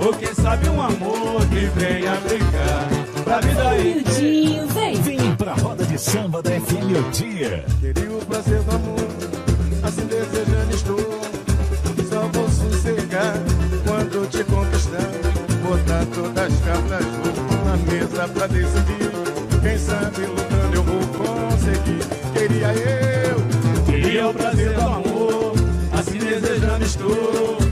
Ou 0.00 0.12
quem 0.14 0.34
sabe 0.34 0.68
um 0.68 0.80
amor 0.80 1.40
que 1.48 1.66
venha 1.78 2.14
ficar 2.16 2.88
pra 3.24 3.40
vida 3.40 3.78
inteira. 3.78 3.94
Miudinho, 3.94 4.66
vem. 4.68 4.94
Vem 5.02 5.36
pra 5.36 5.54
roda 5.54 5.84
de 5.84 5.98
samba 5.98 6.42
da 6.42 6.50
FM 6.50 7.06
o 7.06 7.10
dia. 7.10 7.64
Queria 7.80 8.12
o 8.12 8.24
prazer 8.26 8.62
do 8.62 8.74
amor, 8.74 9.08
assim 9.82 10.06
desejando 10.06 10.74
estou. 10.74 11.20
Só 12.08 12.20
vou 12.32 12.48
sossegar 12.48 13.34
quando 13.86 14.28
te 14.30 14.42
conquistar. 14.44 15.10
Botar 15.62 16.06
todas 16.14 16.44
as 16.44 16.60
cartas 16.60 17.06
na 17.64 17.76
mesa 17.92 18.28
pra 18.28 18.46
decidir. 18.46 19.60
Quem 19.60 19.78
sabe 19.78 20.26
lutando 20.26 20.74
eu 20.74 20.82
vou 20.82 21.00
conseguir. 21.18 22.00
Queria 22.32 22.72
eu 22.72 23.08
é 24.18 24.26
o 24.26 24.34
prazer 24.34 24.72
do 24.72 24.80
amor, 24.80 25.52
assim 25.92 26.18
desejando 26.18 26.84
estou. 26.84 27.67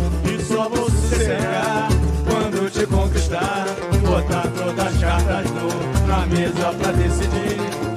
Conquistar. 3.16 3.66
Botar 4.02 4.46
todas 4.56 4.86
as 4.86 5.00
cartas 5.00 5.50
no, 5.50 6.06
na 6.06 6.26
mesa 6.26 6.72
pra 6.78 6.92
decidir. 6.92 7.56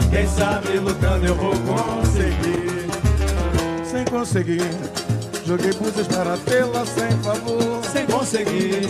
Quem 0.10 0.28
sabe 0.28 0.80
lutando 0.80 1.26
eu 1.26 1.36
vou 1.36 1.52
conseguir. 1.52 2.90
Sem 3.84 4.06
conseguir, 4.06 4.72
joguei 5.46 5.74
búzios 5.74 6.08
para 6.08 6.38
tê-la 6.38 6.86
sem 6.86 7.12
favor. 7.24 7.84
Sem 7.92 8.06
conseguir, 8.06 8.88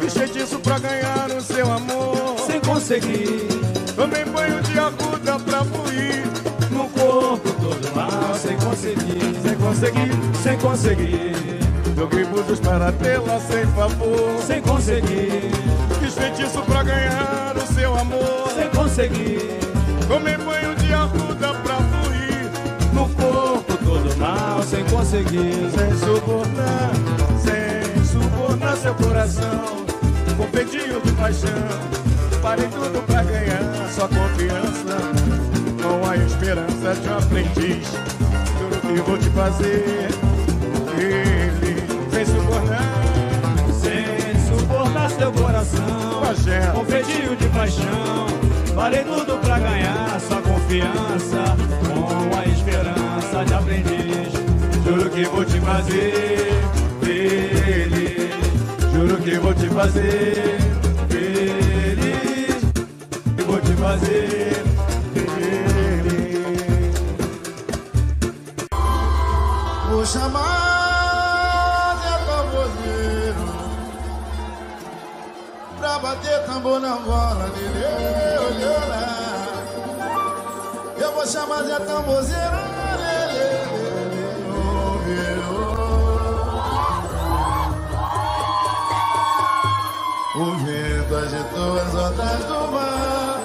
Fiz 0.00 0.14
feitiço 0.14 0.58
pra 0.60 0.78
ganhar 0.78 1.30
o 1.30 1.40
seu 1.40 1.70
amor. 1.70 2.36
sem 2.46 2.60
conseguir. 2.60 3.46
Tomei 3.94 4.24
banho 4.24 4.60
de 4.62 4.78
arruda 4.78 5.38
pra 5.38 5.64
fluir. 5.64 6.24
No 6.70 6.88
corpo 6.90 7.50
todo 7.52 7.94
mal, 7.94 8.34
sem 8.34 8.56
conseguir. 8.58 9.36
Sem 9.42 9.56
conseguir, 9.56 10.10
Sem 10.42 10.58
conseguir, 10.58 11.55
joguei 11.96 12.24
búzios 12.24 12.60
para 12.60 12.92
tê-la 12.92 13.40
sem 13.40 13.66
favor. 13.68 14.42
sem 14.46 14.60
conseguir. 14.60 15.50
Fiz 16.00 16.14
feitiço 16.14 16.62
pra 16.62 16.82
ganhar 16.82 17.56
o 17.56 17.74
seu 17.74 17.96
amor. 17.96 18.50
Sem 18.54 18.68
conseguir, 18.70 19.58
Tomei 20.06 20.36
banho 20.36 20.74
de 20.76 20.92
arruda 20.92 21.54
pra 21.54 21.76
fluir. 21.76 22.50
no 22.92 23.08
corpo 23.08 23.76
todo 23.84 24.16
mal, 24.18 24.62
sem 24.62 24.84
conseguir. 24.84 25.70
Sem 25.76 25.98
subornar, 25.98 26.90
sem 27.42 28.04
subornar 28.04 28.76
seu 28.76 28.94
coração. 28.94 29.84
Com 30.36 30.46
peitinho 30.46 31.00
de 31.00 31.12
paixão. 31.12 31.50
Parei 32.42 32.68
tudo 32.68 33.04
pra 33.06 33.22
ganhar 33.22 33.88
sua 33.90 34.08
confiança. 34.08 34.96
Com 35.82 36.08
a 36.08 36.16
esperança 36.16 36.94
de 37.00 37.08
um 37.08 37.18
aprendiz. 37.18 37.88
Tudo 38.58 38.80
que 38.80 39.00
vou 39.02 39.18
te 39.18 39.30
fazer. 39.30 40.15
Com 46.72 46.84
feitio 46.84 47.34
de 47.36 47.48
paixão. 47.48 48.26
Farei 48.74 49.02
tudo 49.02 49.38
pra 49.38 49.58
ganhar 49.58 50.20
sua 50.20 50.40
confiança, 50.42 51.56
com 51.88 52.38
a 52.38 52.44
esperança 52.46 53.44
de 53.44 53.54
aprendiz. 53.54 54.32
Juro 54.84 55.10
que 55.10 55.24
vou 55.24 55.44
te 55.44 55.60
fazer 55.60 56.52
feliz. 57.00 58.30
Juro 58.94 59.16
que 59.18 59.38
vou 59.38 59.54
te 59.54 59.68
fazer 59.68 60.58
feliz. 61.08 62.62
Vou 63.46 63.60
te 63.60 63.72
fazer 63.72 64.54
feliz. 64.54 64.65
Bater 76.26 76.44
tambor 76.46 76.80
na 76.80 76.96
bola 76.96 77.50
olhou 78.38 78.88
lá 78.88 79.06
Eu 80.98 81.12
vou 81.12 81.26
chamar 81.26 81.62
de 81.62 81.72
ouviu 84.50 85.46
O 90.34 90.56
vento 90.58 91.16
agitou 91.16 91.78
as 91.78 91.94
ondas 91.94 92.44
do 92.44 92.72
mar. 92.72 93.40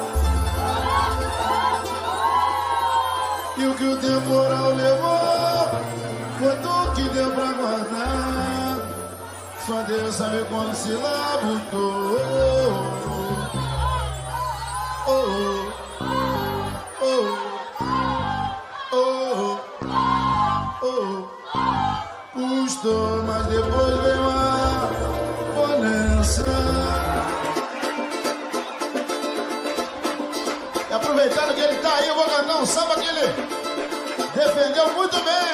E 3.57 3.65
o 3.65 3.75
que 3.75 3.83
o 3.85 3.97
temporal 3.97 4.73
levou 4.73 5.69
Foi 6.39 6.55
tudo 6.57 6.91
que 6.95 7.09
deu 7.09 7.31
pra 7.31 7.53
guardar 7.53 7.90
Só 9.71 9.81
Deus 9.83 10.15
sabe 10.15 10.43
quando 10.49 10.75
se 10.75 10.91
labutou 10.91 12.17
oh, 15.07 15.07
oh, 15.07 15.71
oh, 17.01 17.37
oh, 18.91 19.59
oh. 20.83 21.25
Custou, 22.33 23.23
mas 23.23 23.45
depois 23.45 23.95
veio 24.03 24.29
a 24.29 24.89
bonança 25.55 26.43
E 30.89 30.93
aproveitando 30.93 31.55
que 31.55 31.61
ele 31.61 31.75
tá 31.77 31.95
aí, 31.95 32.09
eu 32.09 32.15
vou 32.15 32.25
cantar 32.25 32.57
um 32.57 32.65
samba 32.65 32.95
que 32.95 33.07
ele 33.07 33.33
defendeu 34.35 34.93
muito 34.95 35.15
bem. 35.15 35.50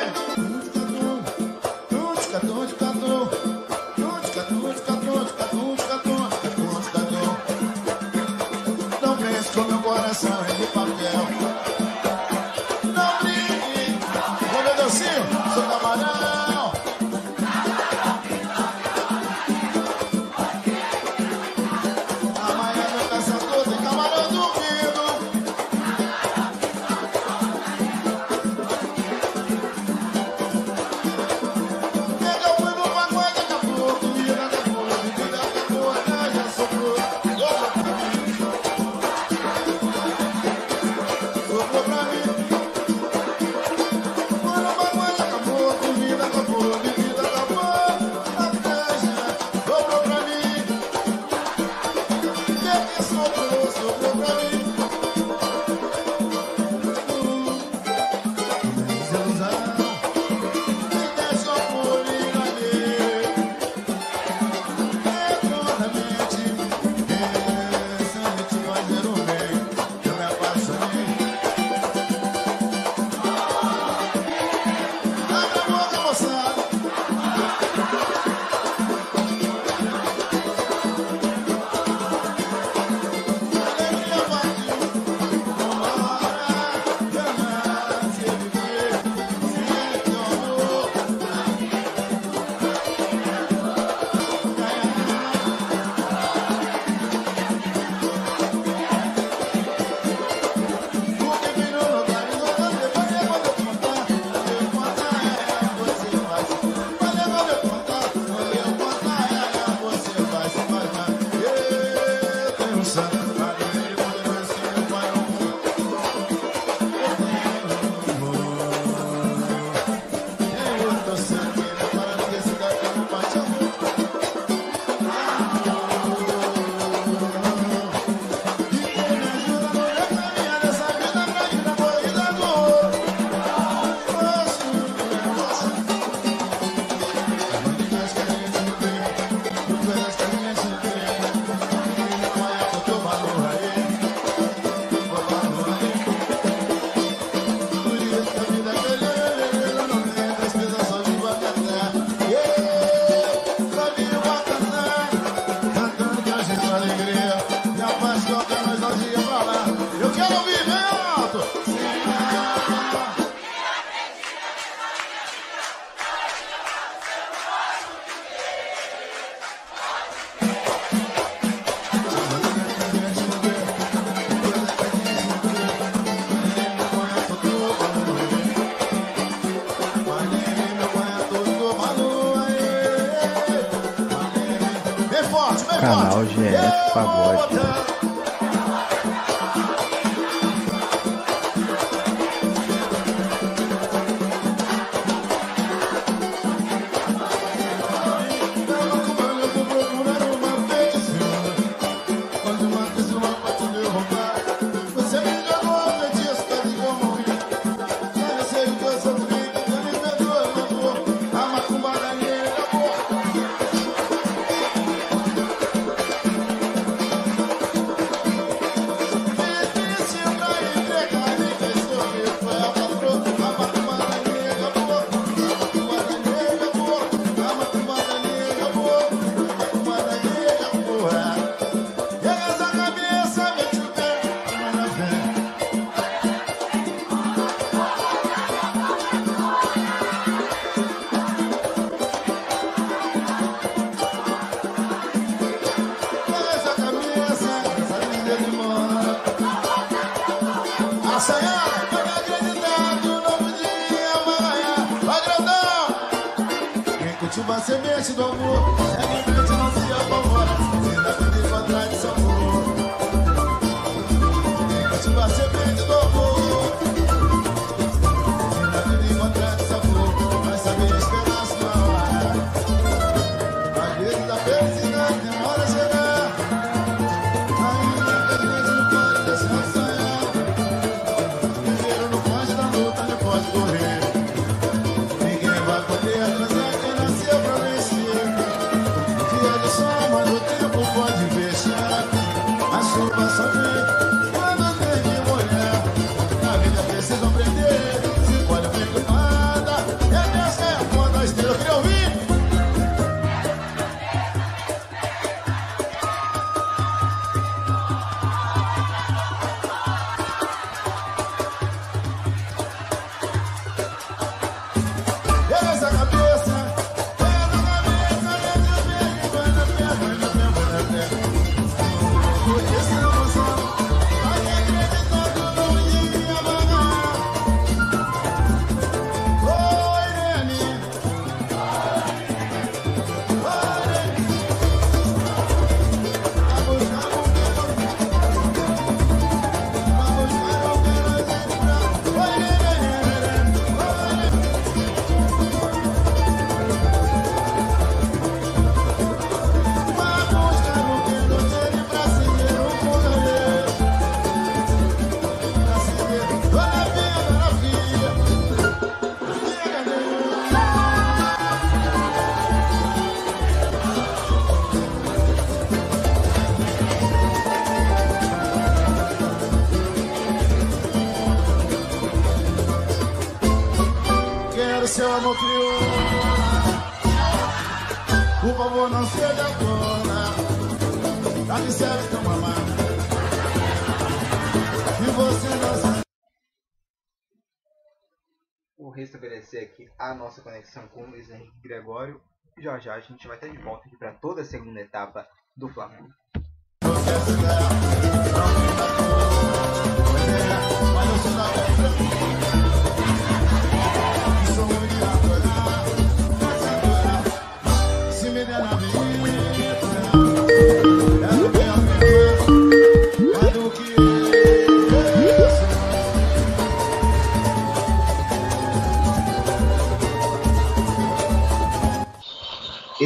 A 390.11 390.15
nossa 390.15 390.41
conexão 390.41 390.87
com 390.87 391.01
o 391.01 391.09
Luiz 391.09 391.29
Henrique 391.29 391.59
Gregório. 391.61 392.21
Já 392.57 392.79
já 392.79 392.95
a 392.95 392.99
gente 392.99 393.27
vai 393.27 393.35
estar 393.35 393.49
de 393.49 393.57
volta 393.57 393.87
aqui 393.87 393.97
para 393.97 394.13
toda 394.13 394.41
a 394.41 394.45
segunda 394.45 394.79
etapa 394.79 395.27
do 395.55 395.67
Flamengo. 395.69 396.13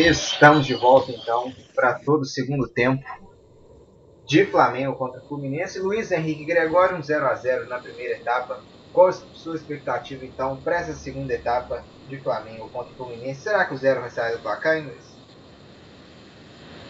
Estamos 0.08 0.66
de 0.66 0.74
volta 0.74 1.12
então 1.12 1.54
para 1.76 1.93
todo 1.93 2.22
o 2.22 2.26
segundo 2.26 2.68
tempo 2.68 3.04
de 4.26 4.45
Flamengo 4.47 4.95
contra 4.95 5.22
Fluminense. 5.22 5.78
Luiz 5.78 6.12
Henrique 6.12 6.43
Gregório, 6.43 6.97
um 6.97 7.04
0 7.04 7.28
a 7.28 7.36
0 7.36 7.70
na 7.70 7.78
primeira 7.78 8.16
etapa. 8.16 8.64
Qual 8.91 9.08
a 9.08 9.12
sua 9.12 9.56
expectativa 9.56 10.26
então 10.26 10.58
para 10.58 10.80
essa 10.80 10.93
segunda 10.93 11.34
etapa 11.34 11.86
de 12.10 12.18
Flamengo 12.18 12.68
contra 12.70 12.91
Fluminense? 12.95 13.41
Será 13.41 13.64
que 13.64 13.76
o 13.76 13.78
zero 13.78 14.02
vai 14.02 14.10
sair 14.10 14.34
do 14.34 14.39
placar, 14.39 14.78
hein, 14.78 14.86
Luiz? 14.86 15.12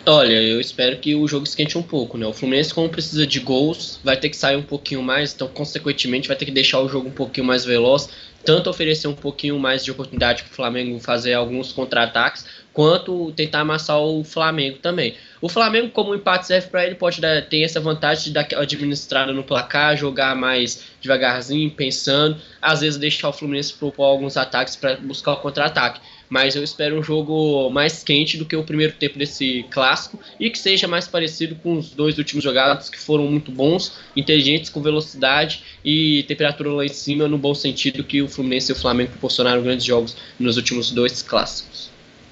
Olha, 0.06 0.34
eu 0.34 0.60
espero 0.60 0.98
que 0.98 1.14
o 1.14 1.28
jogo 1.28 1.46
esquente 1.46 1.78
um 1.78 1.84
pouco, 1.84 2.18
né? 2.18 2.26
O 2.26 2.34
Fluminense, 2.34 2.74
como 2.74 2.90
precisa 2.90 3.28
de 3.28 3.40
gols, 3.40 4.00
vai 4.04 4.18
ter 4.18 4.30
que 4.30 4.38
sair 4.38 4.56
um 4.56 4.64
pouquinho 4.64 5.04
mais, 5.04 5.32
então, 5.32 5.48
consequentemente, 5.48 6.28
vai 6.28 6.36
ter 6.36 6.46
que 6.46 6.52
deixar 6.52 6.80
o 6.80 6.90
jogo 6.90 7.10
um 7.10 7.12
pouquinho 7.12 7.46
mais 7.46 7.64
veloz, 7.64 8.10
tanto 8.44 8.68
oferecer 8.68 9.08
um 9.08 9.14
pouquinho 9.14 9.60
mais 9.60 9.86
de 9.86 9.92
oportunidade 9.92 10.42
para 10.42 10.52
o 10.52 10.56
Flamengo 10.56 11.00
fazer 11.00 11.36
alguns 11.36 11.72
contra-ataques, 11.72 12.48
quanto 12.74 13.32
tentar 13.34 13.62
amassar 13.62 14.00
o 14.00 14.24
Flamengo 14.24 14.78
também. 14.78 15.16
O 15.42 15.50
Flamengo, 15.50 15.90
como 15.90 16.12
o 16.12 16.16
empate 16.16 16.48
serve 16.48 16.68
para 16.68 16.86
ele, 16.86 16.96
pode 16.96 17.20
dar, 17.20 17.42
ter 17.48 17.64
essa 17.64 17.80
vantagem 17.80 18.26
de 18.26 18.32
dar 18.32 18.48
administrada 18.56 19.34
no 19.34 19.44
placar, 19.44 19.98
jogar 19.98 20.36
mais 20.36 20.84
devagarzinho, 21.02 21.70
pensando, 21.72 22.38
às 22.62 22.82
vezes 22.82 23.00
deixar 23.00 23.30
o 23.30 23.34
Fluminense 23.34 23.74
propor 23.74 24.04
alguns 24.04 24.38
ataques 24.38 24.76
para 24.76 24.98
buscar 24.98 25.34
o 25.34 25.38
contra-ataque. 25.38 26.00
Mas 26.30 26.56
eu 26.56 26.64
espero 26.64 26.98
um 26.98 27.04
jogo 27.04 27.70
mais 27.72 28.04
quente 28.04 28.38
do 28.38 28.46
que 28.46 28.56
o 28.56 28.64
primeiro 28.64 28.94
tempo 28.94 29.20
desse 29.20 29.66
clássico 29.70 30.18
e 30.40 30.50
que 30.50 30.58
seja 30.58 30.88
mais 30.88 31.06
parecido 31.06 31.56
com 31.56 31.78
os 31.78 31.90
dois 31.90 32.18
últimos 32.18 32.42
jogados 32.42 32.88
que 32.88 32.98
foram 32.98 33.26
muito 33.26 33.52
bons, 33.52 34.00
inteligentes, 34.16 34.70
com 34.70 34.82
velocidade 34.82 35.62
e 35.84 36.24
temperatura 36.30 36.72
lá 36.72 36.86
em 36.86 36.90
cima, 36.90 37.28
no 37.28 37.38
bom 37.38 37.54
sentido 37.54 38.02
que 38.02 38.22
o 38.22 38.30
Fluminense 38.30 38.72
e 38.72 38.74
o 38.74 38.78
Flamengo 38.78 39.12
proporcionaram 39.12 39.62
grandes 39.62 39.86
jogos 39.86 40.16
nos 40.40 40.56
últimos 40.56 40.92
dois 40.92 41.22
clássicos. 41.22 41.91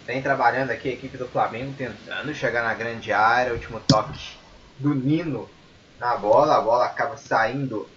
Vem 0.09 0.23
trabalhando 0.23 0.71
aqui 0.71 0.89
a 0.89 0.93
equipe 0.93 1.17
do 1.17 1.27
Flamengo, 1.27 1.71
tentando 1.77 2.33
chegar 2.33 2.63
na 2.63 2.73
grande 2.73 3.13
área. 3.13 3.53
Último 3.53 3.79
toque 3.79 4.19
do 4.79 4.95
Nino 4.95 5.47
na 5.99 6.17
bola. 6.17 6.57
A 6.57 6.61
bola 6.61 6.85
acaba 6.85 7.15
saindo 7.15 7.87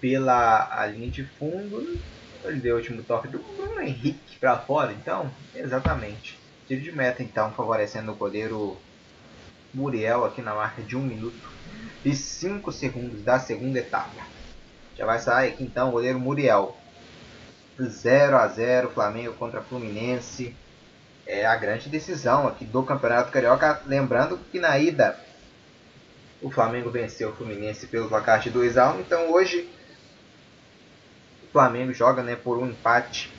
pela 0.00 0.86
linha 0.86 1.10
de 1.10 1.24
fundo. 1.24 2.00
Ele 2.42 2.58
deu 2.58 2.76
o 2.76 2.78
último 2.78 3.02
toque 3.02 3.28
do 3.28 3.38
Bruno 3.38 3.82
Henrique 3.82 4.38
para 4.38 4.56
fora, 4.56 4.94
então, 4.94 5.30
exatamente. 5.54 6.38
Tiro 6.66 6.80
de 6.80 6.90
meta, 6.90 7.22
então, 7.22 7.52
favorecendo 7.52 8.12
o 8.12 8.16
goleiro 8.16 8.78
Muriel 9.74 10.24
aqui 10.24 10.40
na 10.40 10.54
marca 10.54 10.80
de 10.80 10.96
1 10.96 11.00
minuto 11.02 11.50
e 12.02 12.16
5 12.16 12.72
segundos 12.72 13.20
da 13.20 13.38
segunda 13.38 13.78
etapa. 13.78 14.22
Já 14.96 15.04
vai 15.04 15.18
sair 15.18 15.50
aqui, 15.50 15.64
então, 15.64 15.90
o 15.90 15.92
goleiro 15.92 16.18
Muriel. 16.18 16.74
0 17.78 18.38
a 18.38 18.48
0 18.48 18.88
Flamengo 18.88 19.34
contra 19.34 19.60
Fluminense. 19.60 20.56
É 21.32 21.46
a 21.46 21.56
grande 21.56 21.88
decisão 21.88 22.46
aqui 22.46 22.66
do 22.66 22.82
Campeonato 22.82 23.32
Carioca. 23.32 23.80
Lembrando 23.86 24.38
que 24.50 24.60
na 24.60 24.78
ida 24.78 25.18
o 26.42 26.50
Flamengo 26.50 26.90
venceu 26.90 27.30
o 27.30 27.32
Fluminense 27.32 27.86
pelo 27.86 28.06
placar 28.06 28.38
de 28.38 28.50
2 28.50 28.76
a 28.76 28.92
1 28.92 29.00
Então 29.00 29.32
hoje 29.32 29.66
Flamengo 31.52 31.94
joga 31.94 32.22
né, 32.22 32.36
por 32.36 32.58
um 32.58 32.66
empate 32.66 33.32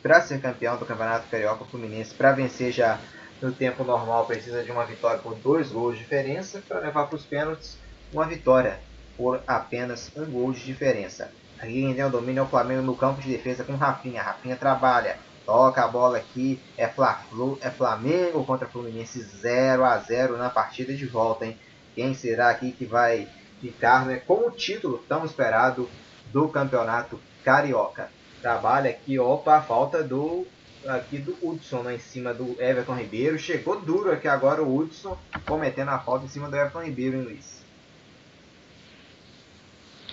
para 0.00 0.20
ser 0.20 0.40
campeão 0.40 0.76
do 0.76 0.86
Campeonato 0.86 1.28
Carioca. 1.28 1.64
O 1.64 1.66
Fluminense, 1.66 2.14
para 2.14 2.30
vencer 2.30 2.70
já 2.70 3.00
no 3.42 3.50
tempo 3.50 3.82
normal, 3.82 4.26
precisa 4.26 4.62
de 4.62 4.70
uma 4.70 4.84
vitória 4.84 5.18
por 5.18 5.34
dois 5.34 5.70
gols 5.70 5.96
de 5.96 6.02
diferença. 6.02 6.62
Para 6.68 6.78
levar 6.78 7.06
para 7.06 7.16
os 7.16 7.24
pênaltis, 7.24 7.78
uma 8.12 8.26
vitória 8.26 8.78
por 9.16 9.40
apenas 9.44 10.10
um 10.16 10.24
gol 10.24 10.52
de 10.52 10.64
diferença. 10.64 11.32
Aqui 11.58 11.72
quem 11.72 11.94
tem 11.94 12.04
o 12.04 12.10
domínio 12.10 12.40
é 12.40 12.44
o 12.44 12.48
Flamengo 12.48 12.82
no 12.82 12.96
campo 12.96 13.20
de 13.20 13.28
defesa 13.28 13.64
com 13.64 13.74
Rafinha. 13.74 14.22
Rafinha 14.22 14.56
trabalha, 14.56 15.18
toca 15.44 15.84
a 15.84 15.88
bola 15.88 16.18
aqui. 16.18 16.60
É, 16.76 16.88
Fla 16.88 17.22
é 17.60 17.70
Flamengo 17.70 18.44
contra 18.44 18.68
Fluminense 18.68 19.20
0 19.20 19.84
a 19.84 19.98
0 19.98 20.36
na 20.36 20.50
partida 20.50 20.94
de 20.94 21.06
volta. 21.06 21.46
Hein? 21.46 21.58
Quem 21.94 22.14
será 22.14 22.50
aqui 22.50 22.72
que 22.72 22.84
vai 22.84 23.28
ficar 23.60 24.06
né, 24.06 24.16
com 24.26 24.46
o 24.46 24.50
título 24.50 25.04
tão 25.08 25.24
esperado 25.24 25.88
do 26.32 26.48
Campeonato 26.48 27.20
Carioca. 27.44 28.10
Trabalha 28.40 28.90
aqui, 28.90 29.18
opa, 29.18 29.56
a 29.56 29.62
falta 29.62 30.02
do 30.02 30.46
aqui 30.86 31.18
do 31.18 31.36
Hudson 31.42 31.82
né, 31.82 31.96
em 31.96 31.98
cima 31.98 32.32
do 32.32 32.56
Everton 32.60 32.94
Ribeiro. 32.94 33.38
Chegou 33.38 33.80
duro 33.80 34.10
aqui 34.10 34.26
agora 34.26 34.62
o 34.62 34.76
Hudson 34.76 35.16
cometendo 35.46 35.90
a 35.90 35.98
falta 35.98 36.24
em 36.24 36.28
cima 36.28 36.48
do 36.48 36.56
Everton 36.56 36.82
Ribeiro, 36.82 37.16
hein, 37.18 37.22
Luiz? 37.22 37.59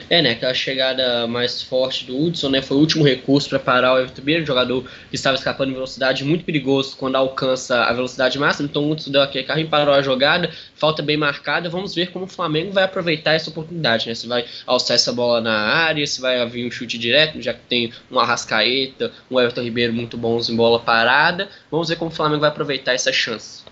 É, 0.09 0.21
né? 0.21 0.31
Aquela 0.31 0.53
chegada 0.53 1.27
mais 1.27 1.61
forte 1.61 2.05
do 2.05 2.17
Hudson, 2.17 2.49
né? 2.49 2.61
Foi 2.61 2.77
o 2.77 2.79
último 2.79 3.03
recurso 3.03 3.49
para 3.49 3.59
parar 3.59 3.93
o 3.93 3.97
Everton 3.97 4.19
Ribeiro, 4.19 4.45
jogador 4.45 4.83
que 5.09 5.15
estava 5.15 5.35
escapando 5.35 5.71
em 5.71 5.73
velocidade, 5.73 6.23
muito 6.23 6.45
perigoso 6.45 6.95
quando 6.95 7.15
alcança 7.15 7.83
a 7.83 7.91
velocidade 7.91 8.39
máxima. 8.39 8.67
Então 8.69 8.83
o 8.83 8.91
Hudson 8.91 9.11
deu 9.11 9.21
aquele 9.21 9.43
carrinho, 9.43 9.67
parou 9.67 9.93
a 9.93 10.01
jogada, 10.01 10.49
falta 10.75 11.01
bem 11.03 11.17
marcada. 11.17 11.69
Vamos 11.69 11.93
ver 11.93 12.11
como 12.11 12.25
o 12.25 12.27
Flamengo 12.27 12.71
vai 12.71 12.83
aproveitar 12.83 13.33
essa 13.33 13.49
oportunidade, 13.49 14.07
né? 14.07 14.15
Se 14.15 14.27
vai 14.27 14.45
alçar 14.65 14.95
essa 14.95 15.11
bola 15.11 15.41
na 15.41 15.57
área, 15.57 16.05
se 16.07 16.21
vai 16.21 16.45
vir 16.47 16.65
um 16.65 16.71
chute 16.71 16.97
direto, 16.97 17.41
já 17.41 17.53
que 17.53 17.61
tem 17.67 17.91
um 18.09 18.19
Arrascaeta, 18.19 19.11
um 19.29 19.39
Everton 19.39 19.61
Ribeiro 19.61 19.93
muito 19.93 20.17
bons 20.17 20.49
em 20.49 20.55
bola 20.55 20.79
parada. 20.79 21.49
Vamos 21.69 21.89
ver 21.89 21.97
como 21.97 22.11
o 22.11 22.13
Flamengo 22.13 22.41
vai 22.41 22.49
aproveitar 22.49 22.93
essa 22.93 23.11
chance. 23.11 23.63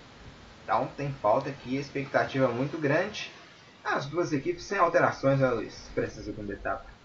Então 0.63 0.89
tem 0.97 1.13
falta 1.21 1.49
aqui, 1.49 1.77
expectativa 1.77 2.47
muito 2.47 2.77
grande 2.77 3.29
as 3.85 4.07
duas 4.07 4.33
equipes 4.33 4.63
sem 4.63 4.77
alterações, 4.77 5.39
para 5.93 6.03
essa 6.03 6.21
segunda 6.21 6.51
etapa. 6.53 6.95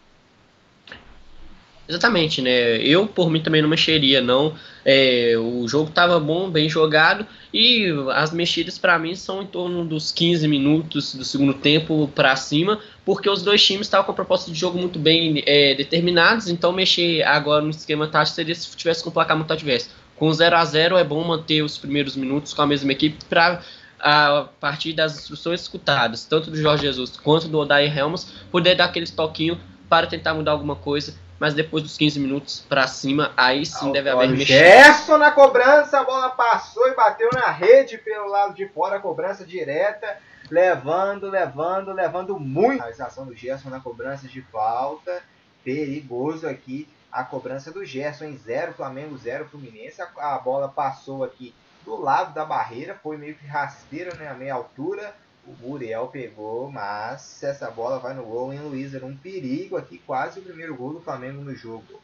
Exatamente, 1.90 2.40
né? 2.40 2.76
Eu, 2.78 3.08
por 3.08 3.28
mim, 3.28 3.42
também 3.42 3.60
não 3.60 3.68
mexeria, 3.68 4.20
não. 4.20 4.54
É, 4.84 5.34
o 5.36 5.66
jogo 5.66 5.88
estava 5.88 6.20
bom, 6.20 6.48
bem 6.48 6.68
jogado, 6.68 7.26
e 7.52 7.86
as 8.12 8.32
mexidas 8.32 8.78
para 8.78 8.96
mim 8.96 9.16
são 9.16 9.42
em 9.42 9.46
torno 9.46 9.84
dos 9.84 10.12
15 10.12 10.46
minutos 10.46 11.16
do 11.16 11.24
segundo 11.24 11.52
tempo 11.52 12.08
para 12.14 12.36
cima, 12.36 12.78
porque 13.04 13.28
os 13.28 13.42
dois 13.42 13.60
times 13.64 13.88
estavam 13.88 14.06
com 14.06 14.12
a 14.12 14.14
proposta 14.14 14.52
de 14.52 14.56
jogo 14.56 14.78
muito 14.78 15.00
bem 15.00 15.42
é, 15.44 15.74
determinados, 15.74 16.48
então 16.48 16.72
mexer 16.72 17.24
agora 17.24 17.60
no 17.60 17.70
esquema 17.70 18.06
tático 18.06 18.36
seria 18.36 18.54
se 18.54 18.70
tivesse 18.76 19.02
com 19.02 19.10
o 19.10 19.12
placar 19.12 19.36
muito 19.36 19.52
adverso. 19.52 19.90
Com 20.14 20.32
0 20.32 20.56
a 20.56 20.64
0 20.64 20.96
é 20.96 21.02
bom 21.02 21.24
manter 21.24 21.62
os 21.62 21.76
primeiros 21.76 22.14
minutos 22.14 22.54
com 22.54 22.62
a 22.62 22.66
mesma 22.68 22.92
equipe 22.92 23.24
para 23.24 23.62
a 24.02 24.48
partir 24.58 24.92
das 24.92 25.18
instruções 25.18 25.60
escutadas, 25.62 26.24
tanto 26.24 26.50
do 26.50 26.56
Jorge 26.56 26.84
Jesus 26.84 27.16
quanto 27.16 27.48
do 27.48 27.58
Odair 27.58 27.96
Helmas, 27.96 28.24
poder 28.50 28.74
dar 28.74 28.86
aquele 28.86 29.06
toquinho 29.06 29.60
para 29.88 30.06
tentar 30.06 30.34
mudar 30.34 30.52
alguma 30.52 30.76
coisa, 30.76 31.14
mas 31.38 31.54
depois 31.54 31.82
dos 31.82 31.96
15 31.96 32.20
minutos 32.20 32.64
para 32.68 32.86
cima, 32.86 33.32
aí 33.36 33.64
sim 33.64 33.92
deve 33.92 34.10
haver 34.10 34.28
mexido. 34.28 34.58
Gerson 34.58 35.18
na 35.18 35.30
cobrança, 35.30 36.00
a 36.00 36.04
bola 36.04 36.30
passou 36.30 36.88
e 36.88 36.94
bateu 36.94 37.28
na 37.32 37.50
rede 37.50 37.98
pelo 37.98 38.28
lado 38.28 38.54
de 38.54 38.68
fora, 38.68 38.96
a 38.96 39.00
cobrança 39.00 39.44
direta, 39.44 40.18
levando, 40.50 41.28
levando, 41.28 41.92
levando 41.92 42.38
muito. 42.38 42.80
A 42.80 42.84
realização 42.84 43.26
do 43.26 43.34
Gerson 43.34 43.70
na 43.70 43.80
cobrança 43.80 44.28
de 44.28 44.42
falta, 44.42 45.22
perigoso 45.64 46.46
aqui 46.46 46.88
a 47.12 47.24
cobrança 47.24 47.72
do 47.72 47.84
Gerson 47.84 48.24
em 48.24 48.36
0 48.36 48.74
Flamengo 48.74 49.16
0 49.16 49.46
Fluminense, 49.46 50.00
a, 50.00 50.34
a 50.34 50.38
bola 50.38 50.68
passou 50.68 51.24
aqui 51.24 51.54
do 51.84 52.00
lado 52.00 52.34
da 52.34 52.44
barreira, 52.44 52.98
foi 53.02 53.16
meio 53.16 53.34
que 53.34 53.46
rasteira, 53.46 54.14
né, 54.14 54.28
a 54.28 54.34
meia 54.34 54.54
altura. 54.54 55.14
O 55.46 55.54
Muriel 55.66 56.06
pegou, 56.08 56.70
mas 56.70 57.42
essa 57.42 57.70
bola 57.70 57.98
vai 57.98 58.14
no 58.14 58.22
gol, 58.22 58.52
hein, 58.52 58.60
Luiz? 58.60 58.94
Era 58.94 59.06
um 59.06 59.16
perigo 59.16 59.76
aqui, 59.76 59.98
quase 60.06 60.38
o 60.38 60.42
primeiro 60.42 60.76
gol 60.76 60.92
do 60.92 61.00
Flamengo 61.00 61.42
no 61.42 61.54
jogo. 61.54 62.00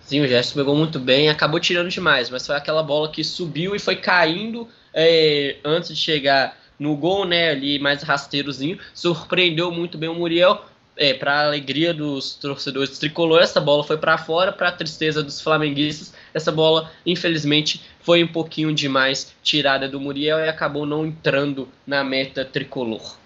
Sim, 0.00 0.20
o 0.20 0.28
Gerson 0.28 0.54
pegou 0.54 0.76
muito 0.76 1.00
bem, 1.00 1.28
acabou 1.28 1.58
tirando 1.58 1.88
demais, 1.88 2.30
mas 2.30 2.46
foi 2.46 2.54
aquela 2.54 2.82
bola 2.82 3.10
que 3.10 3.24
subiu 3.24 3.74
e 3.74 3.78
foi 3.78 3.96
caindo 3.96 4.68
é, 4.94 5.56
antes 5.64 5.90
de 5.90 5.96
chegar 5.96 6.56
no 6.78 6.96
gol, 6.96 7.24
né, 7.24 7.50
ali 7.50 7.78
mais 7.78 8.02
rasteirozinho. 8.02 8.78
Surpreendeu 8.94 9.70
muito 9.70 9.98
bem 9.98 10.08
o 10.08 10.14
Muriel, 10.14 10.64
é, 10.96 11.12
para 11.12 11.46
alegria 11.46 11.92
dos 11.92 12.34
torcedores 12.34 12.98
tricolor, 12.98 13.42
essa 13.42 13.60
bola 13.60 13.84
foi 13.84 13.98
para 13.98 14.16
fora, 14.16 14.50
para 14.50 14.72
tristeza 14.72 15.22
dos 15.22 15.40
flamenguistas, 15.40 16.14
essa 16.32 16.50
bola, 16.50 16.90
infelizmente, 17.04 17.84
foi 18.00 18.24
um 18.24 18.28
pouquinho 18.28 18.74
demais 18.74 19.34
tirada 19.42 19.88
do 19.88 20.00
Muriel 20.00 20.38
e 20.38 20.48
acabou 20.48 20.86
não 20.86 21.04
entrando 21.04 21.68
na 21.86 22.02
meta 22.02 22.44
tricolor. 22.44 23.16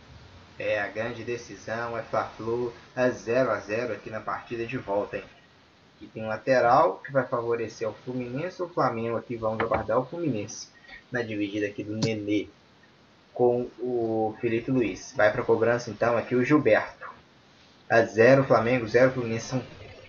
É, 0.58 0.80
a 0.80 0.88
grande 0.88 1.22
decisão 1.22 1.96
é 1.96 2.02
Fla-Flu, 2.02 2.72
é 2.94 3.08
0 3.10 3.50
a 3.50 3.60
0 3.60 3.92
aqui 3.94 4.10
na 4.10 4.20
partida 4.20 4.66
de 4.66 4.76
volta, 4.76 5.16
hein? 5.16 5.24
Aqui 5.96 6.06
tem 6.06 6.24
um 6.24 6.28
lateral 6.28 7.00
que 7.04 7.12
vai 7.12 7.26
favorecer 7.26 7.88
o 7.88 7.94
Fluminense, 8.04 8.62
o 8.62 8.68
Flamengo 8.68 9.16
aqui 9.16 9.36
vamos 9.36 9.60
aguardar 9.60 9.98
o 9.98 10.04
Fluminense 10.04 10.68
na 11.10 11.22
dividida 11.22 11.66
aqui 11.66 11.84
do 11.84 11.96
Nenê 11.96 12.48
com 13.32 13.68
o 13.78 14.34
Felipe 14.40 14.70
Luiz. 14.70 15.14
Vai 15.16 15.32
para 15.32 15.42
cobrança 15.42 15.90
então 15.90 16.16
aqui 16.16 16.34
o 16.34 16.44
Gilberto 16.44 16.99
a 17.90 18.02
0 18.02 18.44
Flamengo, 18.44 18.86
0 18.86 19.10
Fluminense. 19.10 19.48
São 19.48 19.62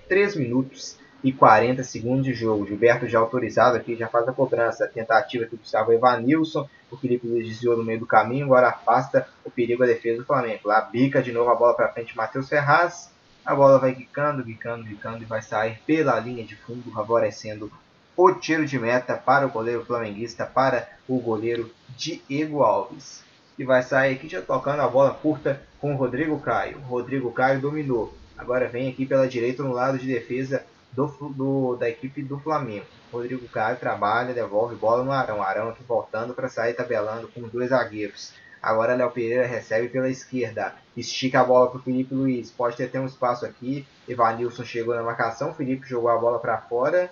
3 0.07 0.35
minutos 0.35 0.99
e 1.23 1.33
40 1.33 1.83
segundos 1.83 2.23
de 2.23 2.33
jogo. 2.33 2.67
Gilberto 2.67 3.07
já 3.07 3.17
autorizado 3.17 3.75
aqui, 3.75 3.95
já 3.95 4.07
faz 4.07 4.27
a 4.27 4.31
cobrança. 4.31 4.85
A 4.85 4.87
tentativa 4.87 5.47
que 5.47 5.55
o 5.55 5.57
Gustavo 5.57 5.91
Evanilson. 5.91 6.69
O 6.91 6.97
Felipe 6.97 7.27
Luiz 7.27 7.47
desviou 7.47 7.75
no 7.75 7.83
meio 7.83 7.99
do 7.99 8.05
caminho, 8.05 8.45
agora 8.45 8.67
afasta 8.67 9.25
o 9.43 9.49
perigo 9.49 9.81
à 9.83 9.87
defesa 9.87 10.19
do 10.19 10.25
Flamengo. 10.25 10.67
Lá 10.67 10.81
bica 10.81 11.23
de 11.23 11.31
novo 11.31 11.49
a 11.49 11.55
bola 11.55 11.73
para 11.73 11.91
frente, 11.91 12.15
Matheus 12.15 12.47
Ferraz. 12.47 13.09
A 13.43 13.55
bola 13.55 13.79
vai 13.79 13.95
quicando, 13.95 14.43
quicando, 14.43 14.85
quicando 14.85 15.23
e 15.23 15.25
vai 15.25 15.41
sair 15.41 15.79
pela 15.87 16.19
linha 16.19 16.43
de 16.43 16.55
fundo, 16.55 16.91
favorecendo 16.91 17.71
o 18.15 18.33
tiro 18.33 18.65
de 18.65 18.77
meta 18.77 19.15
para 19.15 19.47
o 19.47 19.49
goleiro 19.49 19.83
flamenguista, 19.83 20.45
para 20.45 20.87
o 21.07 21.17
goleiro 21.17 21.71
Diego 21.97 22.61
Alves 22.61 23.23
que 23.55 23.65
vai 23.65 23.83
sair 23.83 24.15
aqui 24.15 24.27
já 24.27 24.41
tocando 24.41 24.81
a 24.81 24.87
bola 24.87 25.13
curta 25.13 25.61
com 25.79 25.93
o 25.93 25.97
Rodrigo 25.97 26.39
Caio. 26.39 26.79
Rodrigo 26.79 27.31
Caio 27.31 27.61
dominou. 27.61 28.13
Agora 28.37 28.67
vem 28.67 28.89
aqui 28.89 29.05
pela 29.05 29.27
direita 29.27 29.61
no 29.63 29.71
lado 29.71 29.97
de 29.97 30.07
defesa 30.07 30.65
do, 30.91 31.07
do, 31.35 31.75
da 31.75 31.89
equipe 31.89 32.21
do 32.21 32.39
Flamengo. 32.39 32.85
Rodrigo 33.11 33.47
Caio 33.49 33.77
trabalha, 33.77 34.33
devolve 34.33 34.75
bola 34.75 35.03
no 35.03 35.11
Arão. 35.11 35.41
Arão 35.41 35.69
aqui 35.69 35.83
voltando 35.83 36.33
para 36.33 36.49
sair 36.49 36.73
tabelando 36.73 37.27
com 37.27 37.41
dois 37.47 37.69
zagueiros. 37.69 38.33
Agora 38.61 38.95
Léo 38.95 39.09
Pereira 39.09 39.47
recebe 39.47 39.89
pela 39.89 40.09
esquerda. 40.09 40.75
Estica 40.95 41.41
a 41.41 41.43
bola 41.43 41.69
para 41.69 41.79
o 41.79 41.81
Felipe 41.81 42.13
Luiz. 42.13 42.51
Pode 42.51 42.77
ter 42.77 42.85
até 42.85 42.99
um 42.99 43.07
espaço 43.07 43.45
aqui. 43.45 43.87
Evanilson 44.07 44.63
chegou 44.63 44.93
na 44.93 45.01
marcação. 45.01 45.53
Felipe 45.53 45.87
jogou 45.87 46.09
a 46.09 46.17
bola 46.17 46.39
para 46.39 46.59
fora. 46.59 47.11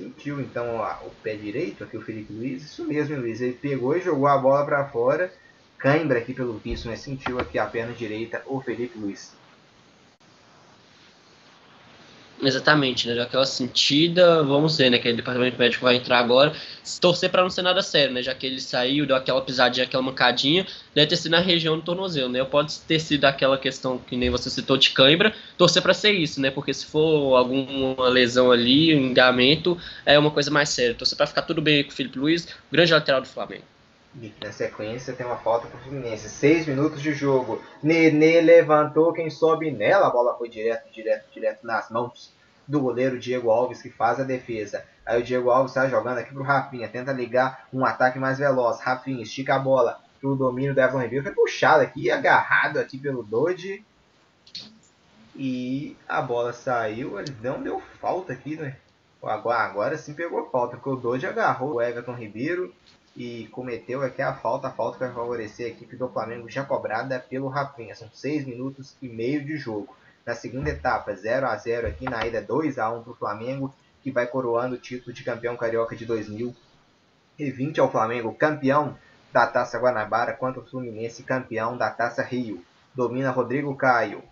Sentiu 0.00 0.40
então 0.40 0.78
o 1.04 1.10
pé 1.22 1.36
direito 1.36 1.84
aqui 1.84 1.94
o 1.94 2.00
Felipe 2.00 2.32
Luiz. 2.32 2.64
Isso 2.64 2.86
mesmo, 2.86 3.18
Luiz. 3.18 3.38
Ele 3.42 3.52
pegou 3.52 3.94
e 3.94 4.00
jogou 4.00 4.26
a 4.26 4.38
bola 4.38 4.64
para 4.64 4.88
fora. 4.88 5.30
Cãibra 5.76 6.18
aqui 6.18 6.32
pelo 6.32 6.58
visto, 6.58 6.88
mas 6.88 7.00
sentiu 7.00 7.38
aqui 7.38 7.58
a 7.58 7.66
perna 7.66 7.92
direita 7.92 8.42
o 8.46 8.62
Felipe 8.62 8.98
Luiz. 8.98 9.39
Exatamente, 12.42 13.06
né? 13.06 13.20
Aquela 13.20 13.44
sentida, 13.44 14.42
vamos 14.42 14.78
ver, 14.78 14.90
né? 14.90 14.98
Que 14.98 15.10
o 15.10 15.16
departamento 15.16 15.58
médico 15.58 15.84
vai 15.84 15.96
entrar 15.96 16.18
agora. 16.18 16.54
Torcer 16.98 17.28
para 17.30 17.42
não 17.42 17.50
ser 17.50 17.60
nada 17.60 17.82
sério, 17.82 18.14
né? 18.14 18.22
Já 18.22 18.34
que 18.34 18.46
ele 18.46 18.60
saiu, 18.60 19.06
deu 19.06 19.14
aquela 19.14 19.42
pisadinha, 19.42 19.84
aquela 19.84 20.02
mancadinha, 20.02 20.66
deve 20.94 21.08
ter 21.08 21.16
sido 21.16 21.32
na 21.32 21.40
região 21.40 21.76
do 21.76 21.82
tornozelo, 21.82 22.30
né? 22.30 22.42
Pode 22.42 22.80
ter 22.80 22.98
sido 22.98 23.26
aquela 23.26 23.58
questão 23.58 23.98
que 23.98 24.16
nem 24.16 24.30
você 24.30 24.48
citou 24.48 24.78
de 24.78 24.90
cãibra, 24.90 25.34
torcer 25.58 25.82
para 25.82 25.92
ser 25.92 26.12
isso, 26.12 26.40
né? 26.40 26.50
Porque 26.50 26.72
se 26.72 26.86
for 26.86 27.36
alguma 27.36 28.08
lesão 28.08 28.50
ali, 28.50 28.94
um 28.94 29.10
engamento, 29.10 29.78
é 30.06 30.18
uma 30.18 30.30
coisa 30.30 30.50
mais 30.50 30.70
séria. 30.70 30.94
Torcer 30.94 31.18
para 31.18 31.26
ficar 31.26 31.42
tudo 31.42 31.60
bem 31.60 31.84
com 31.84 31.90
o 31.90 31.92
Felipe 31.92 32.18
Luiz, 32.18 32.48
grande 32.72 32.92
lateral 32.92 33.20
do 33.20 33.28
Flamengo. 33.28 33.64
Na 34.12 34.50
sequência 34.50 35.12
tem 35.14 35.24
uma 35.24 35.36
falta 35.36 35.68
para 35.68 35.78
o 35.78 35.82
Fluminense. 35.82 36.28
Seis 36.28 36.66
minutos 36.66 37.00
de 37.00 37.12
jogo. 37.12 37.62
Nenê 37.80 38.40
levantou, 38.40 39.12
quem 39.12 39.30
sobe 39.30 39.70
nela. 39.70 40.08
A 40.08 40.10
bola 40.10 40.36
foi 40.36 40.48
direto, 40.48 40.90
direto, 40.92 41.30
direto 41.32 41.64
nas 41.64 41.88
mãos 41.90 42.32
do 42.66 42.80
goleiro 42.80 43.20
Diego 43.20 43.50
Alves, 43.50 43.80
que 43.80 43.88
faz 43.88 44.18
a 44.18 44.24
defesa. 44.24 44.84
Aí 45.06 45.20
o 45.20 45.24
Diego 45.24 45.50
Alves 45.50 45.70
está 45.70 45.88
jogando 45.88 46.18
aqui 46.18 46.32
para 46.32 46.42
o 46.42 46.44
Rafinha. 46.44 46.88
Tenta 46.88 47.12
ligar 47.12 47.68
um 47.72 47.84
ataque 47.84 48.18
mais 48.18 48.38
veloz. 48.38 48.80
Rafinha 48.80 49.22
estica 49.22 49.54
a 49.54 49.58
bola 49.60 50.00
para 50.20 50.28
o 50.28 50.34
domínio 50.34 50.74
do 50.74 50.80
Everton 50.80 51.02
Ribeiro. 51.02 51.24
Foi 51.24 51.34
puxado 51.34 51.82
aqui, 51.82 52.10
agarrado 52.10 52.78
aqui 52.78 52.98
pelo 52.98 53.22
Dodge. 53.22 53.84
E 55.36 55.96
a 56.08 56.20
bola 56.20 56.52
saiu. 56.52 57.18
Ele 57.18 57.34
não 57.40 57.62
deu 57.62 57.80
falta 58.00 58.32
aqui, 58.32 58.56
né? 58.56 58.76
Agora, 59.22 59.60
agora 59.60 59.96
sim 59.96 60.14
pegou 60.14 60.50
falta, 60.50 60.76
porque 60.76 60.90
o 60.90 60.96
Dodge 60.96 61.26
agarrou 61.26 61.74
o 61.74 61.82
Everton 61.82 62.14
Ribeiro 62.14 62.74
e 63.16 63.48
cometeu 63.48 64.02
aqui 64.02 64.22
a 64.22 64.34
falta, 64.34 64.68
a 64.68 64.70
falta 64.70 64.98
que 64.98 65.04
vai 65.04 65.12
favorecer 65.12 65.66
a 65.66 65.70
equipe 65.70 65.96
do 65.96 66.08
Flamengo 66.08 66.48
já 66.48 66.64
cobrada 66.64 67.18
pelo 67.18 67.48
Rafinha. 67.48 67.94
São 67.94 68.08
6 68.12 68.46
minutos 68.46 68.96
e 69.02 69.08
meio 69.08 69.44
de 69.44 69.56
jogo. 69.56 69.96
Na 70.24 70.34
segunda 70.34 70.70
etapa, 70.70 71.14
0 71.14 71.46
a 71.46 71.56
0 71.56 71.88
aqui 71.88 72.04
na 72.04 72.24
ida 72.26 72.40
2 72.40 72.78
a 72.78 72.90
1 72.90 73.02
para 73.02 73.12
o 73.12 73.16
Flamengo, 73.16 73.74
que 74.02 74.10
vai 74.10 74.26
coroando 74.26 74.76
o 74.76 74.78
título 74.78 75.12
de 75.12 75.24
campeão 75.24 75.56
carioca 75.56 75.96
de 75.96 76.06
2020 76.06 77.80
ao 77.80 77.90
Flamengo, 77.90 78.34
campeão 78.34 78.96
da 79.32 79.46
Taça 79.46 79.78
Guanabara, 79.78 80.32
quanto 80.32 80.60
o 80.60 80.66
Fluminense, 80.66 81.22
campeão 81.22 81.76
da 81.76 81.90
Taça 81.90 82.22
Rio. 82.22 82.64
Domina 82.94 83.30
Rodrigo 83.30 83.74
Caio. 83.76 84.22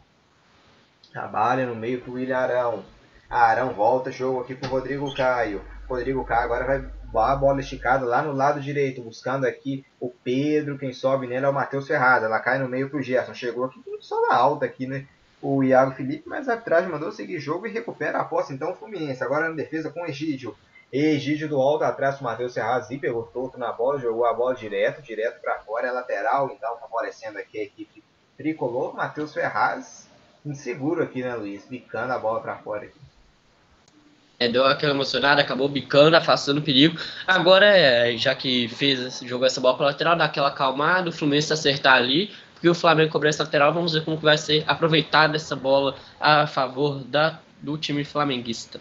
Trabalha 1.12 1.66
no 1.66 1.74
meio 1.74 2.00
para 2.00 2.10
o 2.10 2.14
William 2.14 2.38
Arão. 2.38 2.84
Arão 3.30 3.72
volta, 3.72 4.10
jogo 4.10 4.40
aqui 4.40 4.54
para 4.54 4.68
o 4.68 4.70
Rodrigo 4.70 5.14
Caio. 5.14 5.62
Rodrigo 5.88 6.24
Caio 6.24 6.44
agora 6.44 6.64
vai 6.64 6.97
a 7.14 7.34
bola 7.36 7.60
esticada 7.60 8.04
lá 8.04 8.22
no 8.22 8.32
lado 8.32 8.60
direito, 8.60 9.02
buscando 9.02 9.46
aqui 9.46 9.84
o 9.98 10.10
Pedro, 10.10 10.78
quem 10.78 10.92
sobe 10.92 11.26
nele 11.26 11.46
é 11.46 11.48
o 11.48 11.54
Matheus 11.54 11.86
Ferrada, 11.86 12.26
ela 12.26 12.40
cai 12.40 12.58
no 12.58 12.68
meio 12.68 12.90
pro 12.90 13.02
Gerson, 13.02 13.34
chegou 13.34 13.64
aqui 13.64 13.82
só 14.00 14.20
na 14.28 14.34
alta 14.34 14.66
aqui, 14.66 14.86
né, 14.86 15.06
o 15.40 15.62
Iago 15.62 15.92
Felipe, 15.92 16.28
mas 16.28 16.48
a 16.48 16.52
arbitragem 16.52 16.90
mandou 16.90 17.10
seguir 17.12 17.38
jogo 17.38 17.66
e 17.66 17.72
recupera 17.72 18.18
a 18.18 18.24
posse, 18.24 18.52
então 18.52 18.72
o 18.72 18.74
Fluminense, 18.74 19.22
agora 19.22 19.48
na 19.48 19.54
defesa 19.54 19.90
com 19.90 20.02
o 20.02 20.06
Egídio, 20.06 20.54
Egídio 20.92 21.48
do 21.48 21.60
alto 21.60 21.84
atrás 21.84 22.18
do 22.18 22.24
Matheus 22.24 22.54
Ferraz 22.54 22.90
e 22.90 22.98
pegou 22.98 23.22
torto 23.24 23.58
na 23.58 23.70
bola, 23.70 23.98
jogou 23.98 24.24
a 24.24 24.32
bola 24.32 24.54
direto, 24.54 25.02
direto 25.02 25.40
para 25.40 25.58
fora, 25.60 25.88
é 25.88 25.92
lateral, 25.92 26.50
então 26.50 26.78
favorecendo 26.78 27.38
aqui 27.38 27.58
a 27.58 27.62
equipe 27.62 28.02
tricolor, 28.36 28.94
Matheus 28.94 29.34
Ferraz 29.34 30.08
inseguro 30.44 31.02
aqui, 31.02 31.22
né, 31.22 31.34
Luiz, 31.34 31.66
bicando 31.66 32.12
a 32.12 32.18
bola 32.18 32.40
para 32.40 32.56
fora 32.56 32.84
aqui. 32.84 32.97
É, 34.40 34.48
deu 34.48 34.64
aquela 34.64 34.92
emocionada, 34.92 35.40
acabou 35.40 35.68
bicando, 35.68 36.16
afastando 36.16 36.60
o 36.60 36.62
perigo. 36.62 36.96
Agora, 37.26 37.66
é, 37.66 38.16
já 38.16 38.34
que 38.36 38.68
fez, 38.68 39.20
jogou 39.24 39.44
essa 39.44 39.60
bola 39.60 39.76
para 39.76 39.86
lateral, 39.86 40.16
dá 40.16 40.26
aquela 40.26 40.48
acalmada, 40.48 41.08
o 41.08 41.12
Fluminense 41.12 41.52
acertar 41.52 41.94
ali, 41.94 42.30
porque 42.54 42.68
o 42.68 42.74
Flamengo 42.74 43.10
cobrou 43.10 43.28
essa 43.28 43.42
lateral, 43.42 43.74
vamos 43.74 43.94
ver 43.94 44.04
como 44.04 44.16
vai 44.16 44.38
ser 44.38 44.62
aproveitada 44.66 45.34
essa 45.34 45.56
bola 45.56 45.96
a 46.20 46.46
favor 46.46 47.02
da, 47.02 47.40
do 47.60 47.76
time 47.76 48.04
flamenguista. 48.04 48.80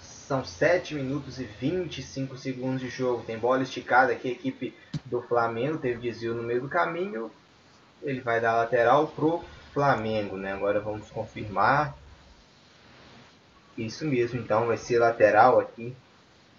São 0.00 0.44
7 0.44 0.96
minutos 0.96 1.38
e 1.38 1.44
25 1.44 2.36
segundos 2.36 2.80
de 2.80 2.88
jogo. 2.88 3.22
Tem 3.24 3.38
bola 3.38 3.62
esticada 3.62 4.12
aqui, 4.12 4.28
a 4.28 4.32
equipe 4.32 4.74
do 5.04 5.22
Flamengo 5.22 5.78
teve 5.78 6.00
desvio 6.00 6.34
no 6.34 6.42
meio 6.42 6.60
do 6.60 6.68
caminho. 6.68 7.30
Ele 8.02 8.20
vai 8.20 8.40
dar 8.40 8.56
lateral 8.56 9.06
pro 9.08 9.44
Flamengo, 9.72 10.36
né? 10.36 10.52
Agora 10.52 10.80
vamos 10.80 11.08
confirmar. 11.10 11.94
Isso 13.76 14.06
mesmo, 14.06 14.38
então 14.38 14.66
vai 14.66 14.76
ser 14.76 14.98
lateral 14.98 15.58
aqui. 15.58 15.94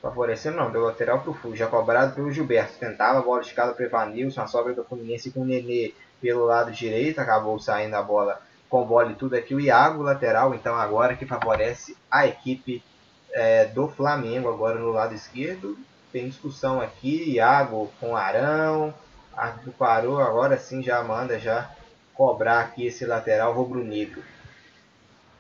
Favorecendo 0.02 0.58
não, 0.58 0.72
deu 0.72 0.82
lateral 0.82 1.22
pro 1.22 1.34
Flu, 1.34 1.56
já 1.56 1.68
cobrado 1.68 2.14
pelo 2.14 2.32
Gilberto. 2.32 2.78
Tentava 2.78 3.20
a 3.20 3.22
bola 3.22 3.42
escada 3.42 3.74
para 3.74 3.86
Evanilson, 3.86 4.42
a 4.42 4.48
sobra 4.48 4.74
do 4.74 4.84
Fluminense 4.84 5.32
com 5.32 5.42
o 5.42 5.46
Nenê 5.46 5.94
pelo 6.20 6.46
lado 6.46 6.72
direito, 6.72 7.20
acabou 7.20 7.60
saindo 7.60 7.96
a 7.96 8.02
bola 8.02 8.42
com 8.70 8.86
bola 8.86 9.12
e 9.12 9.16
tudo 9.16 9.36
aqui. 9.36 9.54
O 9.54 9.60
Iago, 9.60 10.02
lateral, 10.02 10.56
então 10.56 10.76
agora 10.76 11.16
que 11.16 11.26
favorece 11.26 11.96
a 12.10 12.26
equipe 12.26 12.84
é, 13.32 13.66
do 13.66 13.88
Flamengo, 13.88 14.50
agora 14.50 14.80
no 14.80 14.92
lado 14.92 15.14
esquerdo. 15.14 15.78
Tem 16.12 16.28
discussão 16.28 16.82
aqui, 16.82 17.32
Iago 17.36 17.92
com 18.00 18.16
Arão. 18.16 18.94
Arthur 19.36 19.74
parou, 19.74 20.20
agora 20.20 20.58
sim 20.58 20.82
já 20.84 21.04
manda 21.04 21.40
já 21.40 21.72
cobrar 22.14 22.62
aqui 22.62 22.86
esse 22.86 23.06
lateral 23.06 23.54
rubro-negro. 23.54 24.24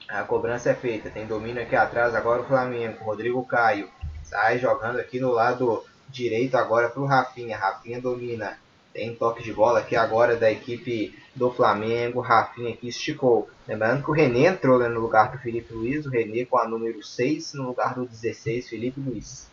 A 0.07 0.23
cobrança 0.23 0.69
é 0.69 0.73
feita. 0.73 1.09
Tem 1.09 1.25
domínio 1.25 1.61
aqui 1.61 1.75
atrás 1.75 2.13
agora 2.13 2.41
o 2.41 2.45
Flamengo. 2.45 3.03
Rodrigo 3.03 3.45
Caio. 3.45 3.89
Sai 4.23 4.59
jogando 4.59 4.99
aqui 4.99 5.19
no 5.19 5.31
lado 5.31 5.84
direito 6.09 6.55
agora 6.55 6.89
para 6.89 7.01
o 7.01 7.05
Rafinha. 7.05 7.57
Rafinha 7.57 8.01
domina. 8.01 8.57
Tem 8.93 9.15
toque 9.15 9.41
de 9.41 9.53
bola 9.53 9.80
aqui 9.80 9.95
agora 9.95 10.35
da 10.35 10.51
equipe 10.51 11.17
do 11.34 11.51
Flamengo. 11.51 12.19
Rafinha 12.19 12.73
aqui 12.73 12.89
esticou. 12.89 13.49
Lembrando 13.67 14.03
que 14.03 14.11
o 14.11 14.13
René 14.13 14.47
entrou 14.47 14.77
né, 14.77 14.88
no 14.88 14.99
lugar 14.99 15.31
do 15.31 15.38
Felipe 15.38 15.73
Luiz. 15.73 16.05
O 16.05 16.09
René 16.09 16.45
com 16.45 16.57
a 16.57 16.67
número 16.67 17.01
6 17.01 17.53
no 17.53 17.67
lugar 17.67 17.95
do 17.95 18.05
16, 18.05 18.69
Felipe 18.69 18.99
Luiz. 18.99 19.49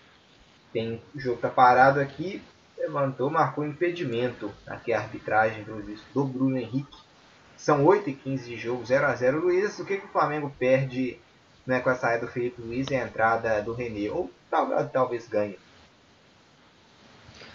Tem 0.72 1.00
o 1.14 1.20
jogo 1.20 1.40
tá 1.40 1.48
parado 1.48 2.00
aqui. 2.00 2.42
Levantou, 2.76 3.30
marcou 3.30 3.64
impedimento. 3.64 4.52
Aqui 4.66 4.92
a 4.92 4.98
arbitragem 4.98 5.64
do 5.64 6.24
Bruno 6.24 6.58
Henrique 6.58 7.09
são 7.60 7.84
8 7.84 8.08
e 8.08 8.14
15 8.14 8.48
de 8.48 8.56
jogo, 8.56 8.86
0 8.86 9.06
a 9.06 9.14
0 9.14 9.40
Luiz, 9.40 9.78
o 9.78 9.84
que, 9.84 9.98
que 9.98 10.06
o 10.06 10.08
Flamengo 10.08 10.50
perde 10.58 11.18
né, 11.66 11.78
com 11.80 11.90
a 11.90 11.94
saída 11.94 12.24
do 12.24 12.32
Felipe 12.32 12.62
Luiz 12.62 12.88
e 12.90 12.94
a 12.94 13.04
entrada 13.04 13.60
do 13.60 13.74
René? 13.74 14.10
Ou 14.10 14.30
talvez, 14.50 14.90
talvez 14.90 15.28
ganhe? 15.28 15.58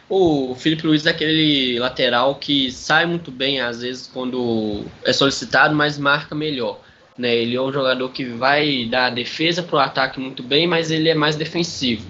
O 0.07 0.53
Felipe 0.53 0.85
Luiz 0.85 1.07
é 1.07 1.09
aquele 1.09 1.79
lateral 1.79 2.35
que 2.35 2.71
sai 2.71 3.07
muito 3.07 3.31
bem, 3.31 3.59
às 3.59 3.81
vezes, 3.81 4.05
quando 4.05 4.85
é 5.03 5.11
solicitado, 5.11 5.73
mas 5.73 5.97
marca 5.97 6.35
melhor. 6.35 6.79
Né? 7.17 7.35
Ele 7.35 7.55
é 7.55 7.61
um 7.61 7.73
jogador 7.73 8.07
que 8.09 8.25
vai 8.25 8.85
dar 8.85 9.09
defesa 9.09 9.63
para 9.63 9.75
o 9.75 9.79
ataque 9.79 10.19
muito 10.19 10.43
bem, 10.43 10.67
mas 10.67 10.91
ele 10.91 11.09
é 11.09 11.15
mais 11.15 11.35
defensivo. 11.35 12.05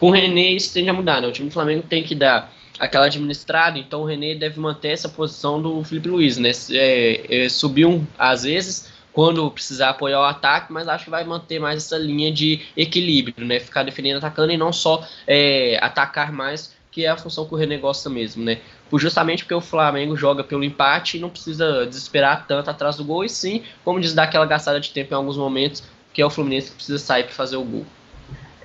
Com 0.00 0.08
o 0.08 0.10
René 0.10 0.50
isso 0.50 0.74
tende 0.74 0.88
a 0.88 0.92
mudar. 0.92 1.22
Né? 1.22 1.28
O 1.28 1.32
time 1.32 1.48
do 1.48 1.52
Flamengo 1.52 1.84
tem 1.88 2.02
que 2.02 2.16
dar 2.16 2.52
aquela 2.78 3.06
administrada, 3.06 3.78
então 3.78 4.02
o 4.02 4.04
René 4.04 4.34
deve 4.34 4.60
manter 4.60 4.88
essa 4.88 5.08
posição 5.08 5.60
do 5.60 5.82
Felipe 5.84 6.08
Luiz, 6.08 6.36
né? 6.36 6.50
É, 6.70 7.44
é, 7.44 7.48
subiu 7.48 8.06
às 8.18 8.42
vezes 8.42 8.92
quando 9.12 9.50
precisar 9.50 9.90
apoiar 9.90 10.20
o 10.20 10.24
ataque, 10.24 10.70
mas 10.70 10.86
acho 10.88 11.04
que 11.04 11.10
vai 11.10 11.24
manter 11.24 11.58
mais 11.58 11.82
essa 11.82 11.96
linha 11.96 12.30
de 12.30 12.66
equilíbrio, 12.76 13.46
né? 13.46 13.58
Ficar 13.58 13.82
defendendo, 13.82 14.18
atacando 14.18 14.52
e 14.52 14.58
não 14.58 14.72
só 14.72 15.06
é, 15.26 15.78
atacar 15.80 16.30
mais, 16.30 16.74
que 16.92 17.06
é 17.06 17.08
a 17.08 17.16
função 17.16 17.46
que 17.46 17.54
o 17.54 17.56
René 17.56 17.78
gosta 17.78 18.10
mesmo, 18.10 18.44
né? 18.44 18.58
Justamente 18.92 19.42
porque 19.42 19.54
o 19.54 19.60
Flamengo 19.60 20.14
joga 20.16 20.44
pelo 20.44 20.62
empate 20.62 21.16
e 21.16 21.20
não 21.20 21.30
precisa 21.30 21.86
desesperar 21.86 22.46
tanto 22.46 22.70
atrás 22.70 22.96
do 22.96 23.04
gol, 23.04 23.24
e 23.24 23.28
sim, 23.28 23.62
como 23.82 24.00
diz, 24.00 24.12
dar 24.12 24.24
aquela 24.24 24.44
gastada 24.44 24.78
de 24.78 24.90
tempo 24.90 25.14
em 25.14 25.16
alguns 25.16 25.36
momentos, 25.38 25.82
que 26.12 26.20
é 26.20 26.26
o 26.26 26.30
Fluminense 26.30 26.70
que 26.70 26.76
precisa 26.76 26.98
sair 26.98 27.24
para 27.24 27.32
fazer 27.32 27.56
o 27.56 27.64
gol. 27.64 27.86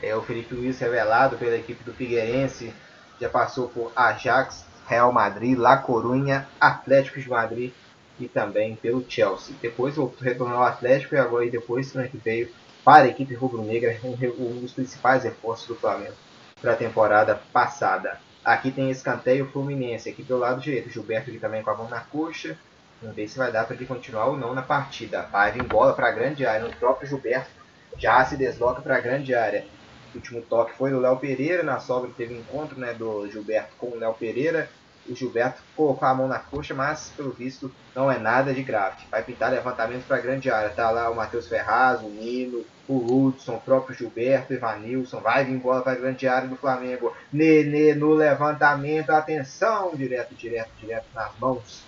É 0.04 0.16
o 0.16 0.22
Felipe 0.22 0.54
Luiz 0.54 0.80
revelado 0.80 1.38
pela 1.38 1.56
equipe 1.56 1.84
do 1.84 1.94
Figueirense, 1.94 2.74
já 3.22 3.30
passou 3.30 3.69
por 3.69 3.91
Ajax, 3.95 4.65
Real 4.88 5.14
Madrid, 5.14 5.57
La 5.57 5.77
Corunha, 5.77 6.48
Atlético 6.60 7.22
de 7.22 7.30
Madrid 7.30 7.72
e 8.19 8.27
também 8.27 8.76
pelo 8.76 9.06
Chelsea. 9.07 9.56
Depois 9.61 9.95
retornou 10.19 10.57
ao 10.57 10.64
Atlético 10.64 11.15
e 11.15 11.19
agora 11.19 11.49
depois 11.49 11.93
né, 11.93 12.07
que 12.07 12.18
veio 12.18 12.49
para 12.84 13.06
a 13.06 13.07
equipe 13.07 13.35
rubro-negra, 13.35 13.95
um 14.03 14.60
dos 14.60 14.73
principais 14.73 15.23
reforços 15.23 15.68
do 15.68 15.76
Flamengo 15.76 16.15
para 16.60 16.73
a 16.73 16.76
temporada 16.76 17.39
passada. 17.53 18.19
Aqui 18.43 18.72
tem 18.72 18.89
escanteio 18.89 19.48
Fluminense, 19.52 20.10
aqui 20.10 20.23
pelo 20.23 20.39
lado 20.39 20.60
direito, 20.60 20.89
Gilberto 20.89 21.30
aqui 21.30 21.39
também 21.39 21.61
com 21.61 21.69
a 21.69 21.76
mão 21.76 21.88
na 21.88 21.99
coxa. 21.99 22.57
Vamos 22.99 23.15
ver 23.15 23.27
se 23.27 23.38
vai 23.38 23.52
dar 23.52 23.65
para 23.65 23.76
ele 23.76 23.85
continuar 23.85 24.26
ou 24.26 24.38
não 24.38 24.53
na 24.53 24.61
partida. 24.64 25.23
Vai 25.31 25.52
vir 25.52 25.64
bola 25.64 25.93
para 25.93 26.07
a 26.07 26.11
grande 26.11 26.45
área, 26.45 26.68
o 26.68 26.76
próprio 26.76 27.07
Gilberto 27.07 27.49
já 27.98 28.23
se 28.26 28.35
desloca 28.35 28.81
para 28.81 28.98
a 28.98 28.99
grande 28.99 29.35
área. 29.35 29.65
Último 30.14 30.42
toque 30.42 30.74
foi 30.78 30.92
do 30.92 31.00
Léo 31.00 31.18
Pereira, 31.18 31.64
na 31.64 31.80
sobra 31.80 32.12
teve 32.16 32.34
encontro 32.34 32.80
né, 32.80 32.94
do 32.94 33.30
Gilberto 33.30 33.72
com 33.78 33.88
o 33.88 33.98
Léo 33.98 34.14
Pereira. 34.14 34.70
O 35.10 35.16
Gilberto 35.16 35.62
colocou 35.76 36.08
a 36.08 36.14
mão 36.14 36.28
na 36.28 36.38
coxa, 36.38 36.76
mas 36.76 37.12
pelo 37.16 37.32
visto 37.32 37.72
não 37.96 38.12
é 38.12 38.20
nada 38.20 38.54
de 38.54 38.62
grave. 38.62 39.04
Vai 39.10 39.24
pintar 39.24 39.52
levantamento 39.52 40.06
para 40.06 40.18
a 40.18 40.22
grande 40.22 40.52
área. 40.52 40.70
Tá 40.70 40.92
lá 40.92 41.10
o 41.10 41.16
Matheus 41.16 41.48
Ferraz, 41.48 42.02
o 42.02 42.10
Nino, 42.10 42.64
o 42.88 42.98
Hudson, 42.98 43.56
o 43.56 43.62
próprio 43.62 43.96
Gilberto, 43.96 44.54
Evanilson. 44.54 45.20
Vai 45.20 45.44
vir 45.44 45.58
bola 45.58 45.82
para 45.82 45.94
a 45.94 45.96
grande 45.96 46.28
área 46.28 46.48
do 46.48 46.56
Flamengo. 46.56 47.12
Nenê 47.34 47.96
no 47.96 48.14
levantamento. 48.14 49.10
Atenção, 49.10 49.96
direto, 49.96 50.36
direto, 50.36 50.70
direto 50.80 51.08
nas 51.16 51.32
mãos 51.40 51.84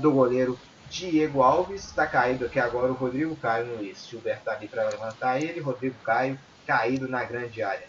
do 0.00 0.10
goleiro 0.10 0.58
Diego 0.90 1.42
Alves 1.42 1.84
está 1.84 2.06
caído 2.06 2.46
aqui 2.46 2.58
agora 2.58 2.90
o 2.90 2.94
Rodrigo 2.94 3.36
Caio 3.36 3.66
no 3.66 3.76
Luiz. 3.76 4.06
Gilberto 4.08 4.44
tá 4.44 4.52
ali 4.52 4.68
para 4.68 4.88
levantar 4.88 5.40
ele, 5.40 5.60
Rodrigo 5.60 5.96
Caio 6.02 6.38
caído 6.66 7.08
na 7.08 7.24
grande 7.24 7.62
área. 7.62 7.86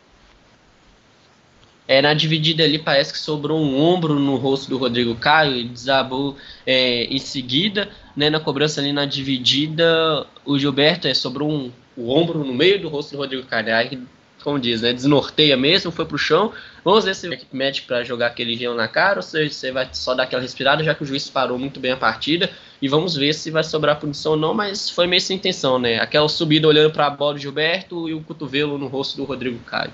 É, 1.87 2.01
na 2.01 2.13
dividida 2.13 2.63
ali 2.65 2.77
parece 2.77 3.13
que 3.13 3.19
sobrou 3.19 3.57
um 3.61 3.79
ombro 3.79 4.15
no 4.15 4.35
rosto 4.35 4.69
do 4.69 4.77
Rodrigo 4.77 5.15
Caio 5.15 5.55
e 5.55 5.63
desabou 5.63 6.35
é, 6.65 7.05
em 7.05 7.17
seguida, 7.17 7.89
né, 8.13 8.29
na 8.29 8.41
cobrança 8.41 8.81
ali 8.81 8.91
na 8.91 9.05
dividida, 9.05 10.27
o 10.43 10.59
Gilberto 10.59 11.07
é, 11.07 11.13
sobrou 11.13 11.49
um, 11.49 11.71
o 11.95 12.09
ombro 12.13 12.43
no 12.43 12.53
meio 12.53 12.81
do 12.81 12.89
rosto 12.89 13.11
do 13.11 13.19
Rodrigo 13.19 13.47
Caio, 13.47 13.73
aí, 13.73 14.01
como 14.43 14.59
diz, 14.59 14.81
né, 14.81 14.93
desnorteia 14.93 15.57
mesmo, 15.57 15.91
foi 15.91 16.05
pro 16.05 16.17
chão, 16.17 16.53
vamos 16.83 17.05
ver 17.05 17.15
se 17.15 17.27
o 17.27 17.33
equipe 17.33 17.55
médica 17.55 17.87
para 17.87 18.03
jogar 18.03 18.27
aquele 18.27 18.55
gelo 18.55 18.75
na 18.75 18.87
cara 18.87 19.17
ou 19.17 19.21
se 19.21 19.49
você 19.49 19.71
vai 19.71 19.89
só 19.91 20.13
dar 20.13 20.23
aquela 20.23 20.41
respirada, 20.41 20.83
já 20.83 20.95
que 20.95 21.03
o 21.03 21.05
juiz 21.05 21.29
parou 21.29 21.57
muito 21.57 21.79
bem 21.79 21.91
a 21.91 21.97
partida, 21.97 22.49
e 22.81 22.87
vamos 22.87 23.15
ver 23.15 23.33
se 23.33 23.49
vai 23.51 23.63
sobrar 23.63 23.99
punição 23.99 24.33
ou 24.33 24.37
não, 24.37 24.53
mas 24.53 24.89
foi 24.89 25.07
meio 25.07 25.21
sem 25.21 25.37
intenção, 25.37 25.79
né, 25.79 25.99
aquela 25.99 26.29
subida 26.29 26.67
olhando 26.67 26.91
para 26.91 27.07
a 27.07 27.09
bola 27.09 27.33
do 27.33 27.39
Gilberto 27.39 28.07
e 28.07 28.13
o 28.13 28.21
cotovelo 28.21 28.77
no 28.77 28.87
rosto 28.87 29.17
do 29.17 29.23
Rodrigo 29.23 29.59
Caio. 29.59 29.91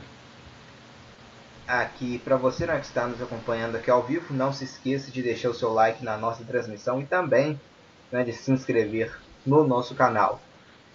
Aqui 1.68 2.20
para 2.20 2.36
você 2.36 2.66
né, 2.66 2.78
que 2.78 2.86
está 2.86 3.08
nos 3.08 3.22
acompanhando 3.22 3.78
aqui 3.78 3.90
ao 3.90 4.04
vivo. 4.04 4.34
Não 4.34 4.52
se 4.52 4.66
esqueça 4.66 5.10
de 5.10 5.22
deixar 5.22 5.50
o 5.50 5.54
seu 5.54 5.72
like 5.74 6.04
na 6.04 6.18
nossa 6.18 6.44
transmissão 6.44 7.02
e 7.02 7.06
também 7.06 7.60
né, 8.12 8.24
de 8.24 8.34
se 8.34 8.52
inscrever 8.52 9.18
no 9.46 9.66
nosso 9.66 9.96
canal. 9.96 10.42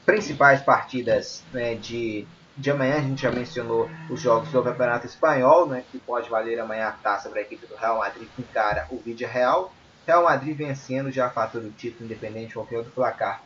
Principais 0.04 0.60
partidas 0.60 1.42
né, 1.52 1.74
de, 1.74 2.26
de 2.58 2.72
amanhã, 2.72 2.96
a 2.96 3.00
gente 3.00 3.22
já 3.22 3.30
mencionou 3.30 3.88
os 4.10 4.20
jogos 4.20 4.50
do 4.50 4.62
Campeonato 4.62 5.06
Espanhol, 5.06 5.66
né, 5.68 5.84
que 5.92 5.98
pode 5.98 6.28
valer 6.28 6.58
amanhã 6.58 6.88
a 6.88 6.92
taça 6.92 7.28
para 7.28 7.38
a 7.38 7.42
equipe 7.42 7.64
do 7.66 7.76
Real 7.76 7.98
Madrid 7.98 8.28
que 8.34 8.42
encara 8.42 8.86
o 8.90 8.98
Vídeo 8.98 9.28
Real. 9.28 9.72
Real 10.04 10.24
Madrid 10.24 10.56
vencendo 10.56 11.12
já 11.12 11.30
fatura 11.30 11.66
o 11.66 11.70
título 11.70 12.06
independente 12.06 12.54
qualquer 12.54 12.78
outro 12.78 12.90
placar. 12.90 13.42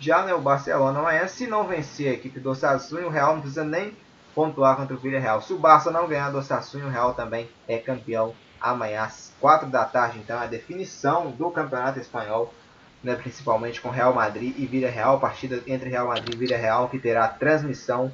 Já 0.00 0.24
né, 0.24 0.34
o 0.34 0.40
Barcelona 0.40 0.98
amanhã, 0.98 1.28
se 1.28 1.46
não 1.46 1.64
vencer 1.64 2.08
a 2.08 2.14
equipe 2.14 2.40
do 2.40 2.50
Osasuna, 2.50 3.06
o 3.06 3.10
Real 3.10 3.34
não 3.34 3.40
precisa 3.40 3.64
nem 3.64 3.96
pontuar 4.34 4.76
contra 4.76 4.96
o 4.96 4.98
Villarreal. 4.98 5.40
Se 5.40 5.52
o 5.52 5.58
Barça 5.58 5.90
não 5.92 6.08
ganhar 6.08 6.30
do 6.30 6.38
Osasuna, 6.38 6.86
o 6.86 6.90
Real 6.90 7.14
também 7.14 7.48
é 7.68 7.78
campeão 7.78 8.34
amanhã 8.60 9.04
às 9.04 9.32
4 9.40 9.68
da 9.68 9.84
tarde. 9.84 10.18
Então, 10.18 10.40
a 10.40 10.46
definição 10.46 11.30
do 11.30 11.50
Campeonato 11.50 12.00
Espanhol, 12.00 12.52
né, 13.02 13.14
principalmente 13.14 13.80
com 13.80 13.90
Real 13.90 14.12
Madrid 14.12 14.54
e 14.58 14.66
Villarreal, 14.66 15.20
partida 15.20 15.62
entre 15.68 15.88
Real 15.88 16.08
Madrid 16.08 16.34
e 16.34 16.36
Villarreal, 16.36 16.88
que 16.88 16.98
terá 16.98 17.28
transmissão 17.28 18.12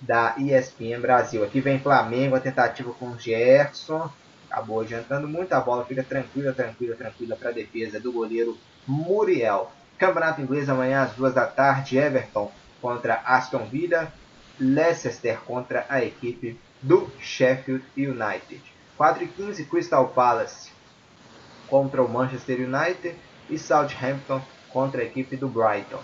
da 0.00 0.34
ESPN 0.38 1.00
Brasil. 1.00 1.44
Aqui 1.44 1.60
vem 1.60 1.78
Flamengo, 1.78 2.36
a 2.36 2.40
tentativa 2.40 2.92
com 2.92 3.18
Gerson. 3.18 4.10
Acabou 4.50 4.80
adiantando 4.80 5.28
muito, 5.28 5.52
a 5.52 5.60
bola 5.60 5.84
fica 5.84 6.02
tranquila, 6.02 6.52
tranquila, 6.52 6.96
tranquila 6.96 7.36
para 7.36 7.50
a 7.50 7.52
defesa 7.52 8.00
do 8.00 8.12
goleiro 8.12 8.58
Muriel. 8.86 9.70
Campeonato 9.98 10.40
Inglês 10.40 10.68
amanhã 10.68 11.02
às 11.02 11.12
2 11.12 11.34
da 11.34 11.46
tarde, 11.46 11.98
Everton 11.98 12.50
contra 12.80 13.22
Aston 13.24 13.66
Villa. 13.66 14.12
Leicester 14.58 15.38
contra 15.46 15.86
a 15.88 16.04
equipe 16.04 16.58
do 16.82 17.10
Sheffield 17.18 17.84
United. 17.96 18.62
4 18.96 19.24
e 19.24 19.26
15 19.26 19.64
Crystal 19.64 20.06
Palace 20.08 20.70
contra 21.66 22.02
o 22.02 22.08
Manchester 22.08 22.60
United 22.60 23.16
e 23.48 23.58
Southampton 23.58 24.42
contra 24.70 25.00
a 25.00 25.04
equipe 25.04 25.36
do 25.36 25.48
Brighton. 25.48 26.00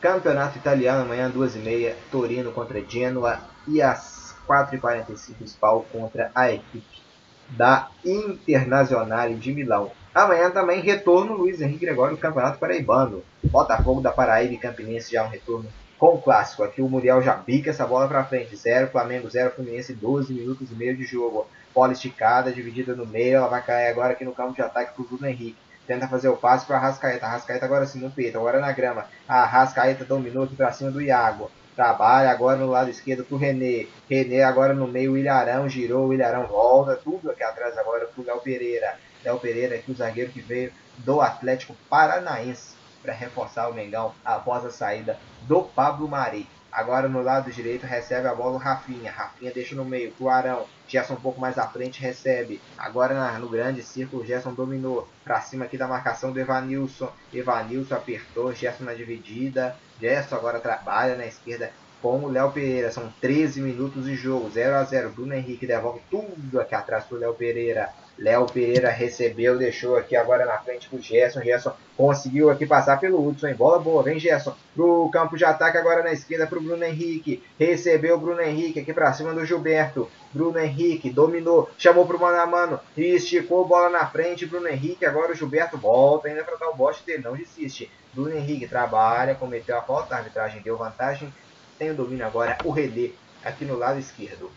Campeonato 0.00 0.58
Italiano 0.58 1.02
amanhã 1.02 1.30
2 1.30 1.56
e 1.56 1.58
meia 1.58 1.96
Torino 2.10 2.52
contra 2.52 2.80
Genoa 2.80 3.40
e 3.66 3.80
às 3.80 4.34
4h45 4.46 5.46
Spal 5.46 5.86
contra 5.90 6.30
a 6.34 6.52
equipe 6.52 7.02
da 7.50 7.88
Internazionale 8.04 9.34
de 9.34 9.52
Milão. 9.52 9.90
Amanhã 10.14 10.50
também 10.50 10.80
retorno 10.80 11.34
Luiz 11.34 11.60
Henrique 11.60 11.84
Gregório 11.84 12.16
do 12.16 12.20
Campeonato 12.20 12.58
Paraibano. 12.58 13.22
Botafogo 13.44 14.00
da 14.00 14.12
Paraíba 14.12 14.54
e 14.54 14.58
Campinense 14.58 15.12
já 15.12 15.24
um 15.24 15.28
retorno 15.28 15.68
com 15.98 16.14
o 16.14 16.22
clássico. 16.22 16.62
Aqui 16.62 16.82
o 16.82 16.88
Muriel 16.88 17.22
já 17.22 17.34
bica 17.34 17.70
essa 17.70 17.86
bola 17.86 18.08
para 18.08 18.24
frente. 18.24 18.56
0 18.56 18.88
Flamengo, 18.88 19.28
0 19.28 19.52
Fluminense, 19.52 19.92
12 19.92 20.32
minutos 20.32 20.70
e 20.70 20.74
meio 20.74 20.96
de 20.96 21.04
jogo. 21.04 21.46
Bola 21.74 21.92
esticada, 21.92 22.52
dividida 22.52 22.94
no 22.94 23.06
meio. 23.06 23.36
Ela 23.36 23.48
vai 23.48 23.62
cair 23.62 23.88
agora 23.88 24.12
aqui 24.12 24.24
no 24.24 24.32
campo 24.32 24.54
de 24.54 24.62
ataque 24.62 24.94
pro 24.94 25.04
Bruno 25.04 25.26
Henrique. 25.26 25.65
Tenta 25.86 26.08
fazer 26.08 26.28
o 26.28 26.36
passe 26.36 26.66
para 26.66 26.78
Rascaeta. 26.78 27.26
Rascaeta 27.26 27.64
agora 27.64 27.86
sim 27.86 28.00
no 28.00 28.10
peito, 28.10 28.38
agora 28.38 28.60
na 28.60 28.72
grama. 28.72 29.06
A 29.28 29.44
Rascaeta 29.44 30.04
dominou 30.04 30.44
aqui 30.44 30.56
para 30.56 30.72
cima 30.72 30.90
do 30.90 31.00
Iago. 31.00 31.50
Trabalha 31.74 32.30
agora 32.30 32.56
no 32.56 32.66
lado 32.66 32.90
esquerdo 32.90 33.24
pro 33.24 33.36
René. 33.36 33.86
René 34.08 34.42
agora 34.42 34.72
no 34.72 34.88
meio, 34.88 35.12
o 35.12 35.18
Ilharão 35.18 35.68
girou, 35.68 36.08
o 36.08 36.14
Ilharão 36.14 36.46
volta. 36.46 36.96
Tudo 36.96 37.30
aqui 37.30 37.42
atrás 37.42 37.76
agora 37.78 38.06
pro 38.06 38.24
Léo 38.24 38.40
Pereira. 38.40 38.98
Léo 39.24 39.38
Pereira 39.38 39.76
aqui, 39.76 39.92
o 39.92 39.94
zagueiro 39.94 40.32
que 40.32 40.40
veio 40.40 40.72
do 40.98 41.20
Atlético 41.20 41.74
Paranaense 41.88 42.74
para 43.02 43.12
reforçar 43.12 43.68
o 43.68 43.74
Mengão 43.74 44.12
após 44.24 44.64
a 44.64 44.70
saída 44.70 45.18
do 45.42 45.62
Pablo 45.62 46.08
Mari. 46.08 46.48
Agora 46.76 47.08
no 47.08 47.22
lado 47.22 47.50
direito 47.50 47.86
recebe 47.86 48.28
a 48.28 48.34
bola 48.34 48.56
o 48.56 48.58
Rafinha. 48.58 49.10
Rafinha 49.10 49.50
deixa 49.50 49.74
no 49.74 49.82
meio 49.82 50.12
pro 50.12 50.28
Arão. 50.28 50.66
Gerson 50.86 51.14
um 51.14 51.16
pouco 51.16 51.40
mais 51.40 51.56
à 51.56 51.66
frente 51.66 52.02
recebe. 52.02 52.60
Agora 52.76 53.38
no 53.38 53.48
grande 53.48 53.82
círculo, 53.82 54.26
Gerson 54.26 54.52
dominou. 54.52 55.08
Para 55.24 55.40
cima 55.40 55.64
aqui 55.64 55.78
da 55.78 55.88
marcação 55.88 56.32
do 56.32 56.38
Evanilson. 56.38 57.10
Evanilson 57.32 57.94
apertou. 57.94 58.52
Gerson 58.52 58.84
na 58.84 58.92
dividida. 58.92 59.74
Gerson 59.98 60.36
agora 60.36 60.60
trabalha 60.60 61.16
na 61.16 61.24
esquerda 61.24 61.72
com 62.02 62.18
o 62.18 62.28
Léo 62.28 62.52
Pereira. 62.52 62.92
São 62.92 63.10
13 63.22 63.62
minutos 63.62 64.04
de 64.04 64.14
jogo. 64.14 64.50
0 64.50 64.74
a 64.74 64.84
0 64.84 65.12
Bruno 65.12 65.32
Henrique 65.32 65.66
devolve 65.66 66.02
tudo 66.10 66.60
aqui 66.60 66.74
atrás 66.74 67.06
pro 67.06 67.16
Léo 67.16 67.32
Pereira. 67.32 67.90
Léo 68.18 68.46
Pereira 68.46 68.90
recebeu, 68.90 69.58
deixou 69.58 69.96
aqui 69.96 70.16
agora 70.16 70.46
na 70.46 70.56
frente 70.58 70.88
pro 70.88 71.00
Gerson. 71.00 71.42
Gerson 71.42 71.74
conseguiu 71.96 72.50
aqui 72.50 72.64
passar 72.64 72.98
pelo 72.98 73.26
Hudson. 73.26 73.52
Bola 73.54 73.78
boa, 73.78 74.02
vem 74.02 74.18
Gerson 74.18 74.54
pro 74.74 75.10
campo 75.12 75.36
de 75.36 75.44
ataque 75.44 75.76
agora 75.76 76.02
na 76.02 76.12
esquerda 76.12 76.46
pro 76.46 76.60
Bruno 76.60 76.82
Henrique. 76.82 77.42
Recebeu 77.58 78.16
o 78.16 78.18
Bruno 78.18 78.40
Henrique 78.40 78.80
aqui 78.80 78.94
para 78.94 79.12
cima 79.12 79.34
do 79.34 79.44
Gilberto. 79.44 80.10
Bruno 80.32 80.58
Henrique 80.58 81.10
dominou, 81.10 81.68
chamou 81.76 82.06
pro 82.06 82.18
mano 82.18 82.40
a 82.40 82.46
mano, 82.46 82.80
esticou 82.96 83.66
bola 83.66 83.90
na 83.90 84.06
frente. 84.06 84.46
Bruno 84.46 84.68
Henrique, 84.68 85.04
agora 85.04 85.32
o 85.32 85.34
Gilberto 85.34 85.76
volta 85.76 86.28
ainda 86.28 86.42
para 86.42 86.56
dar 86.56 86.70
o 86.70 86.76
bote 86.76 87.04
dele, 87.04 87.22
não 87.22 87.36
desiste. 87.36 87.90
Bruno 88.14 88.34
Henrique 88.34 88.66
trabalha, 88.66 89.34
cometeu 89.34 89.76
a 89.76 89.82
falta, 89.82 90.14
a 90.14 90.18
arbitragem 90.18 90.62
deu 90.62 90.76
vantagem. 90.76 91.32
Tem 91.78 91.90
o 91.90 91.94
domínio 91.94 92.26
agora 92.26 92.56
o 92.64 92.70
Redê 92.70 93.12
aqui 93.44 93.66
no 93.66 93.76
lado 93.76 93.98
esquerdo. 93.98 94.50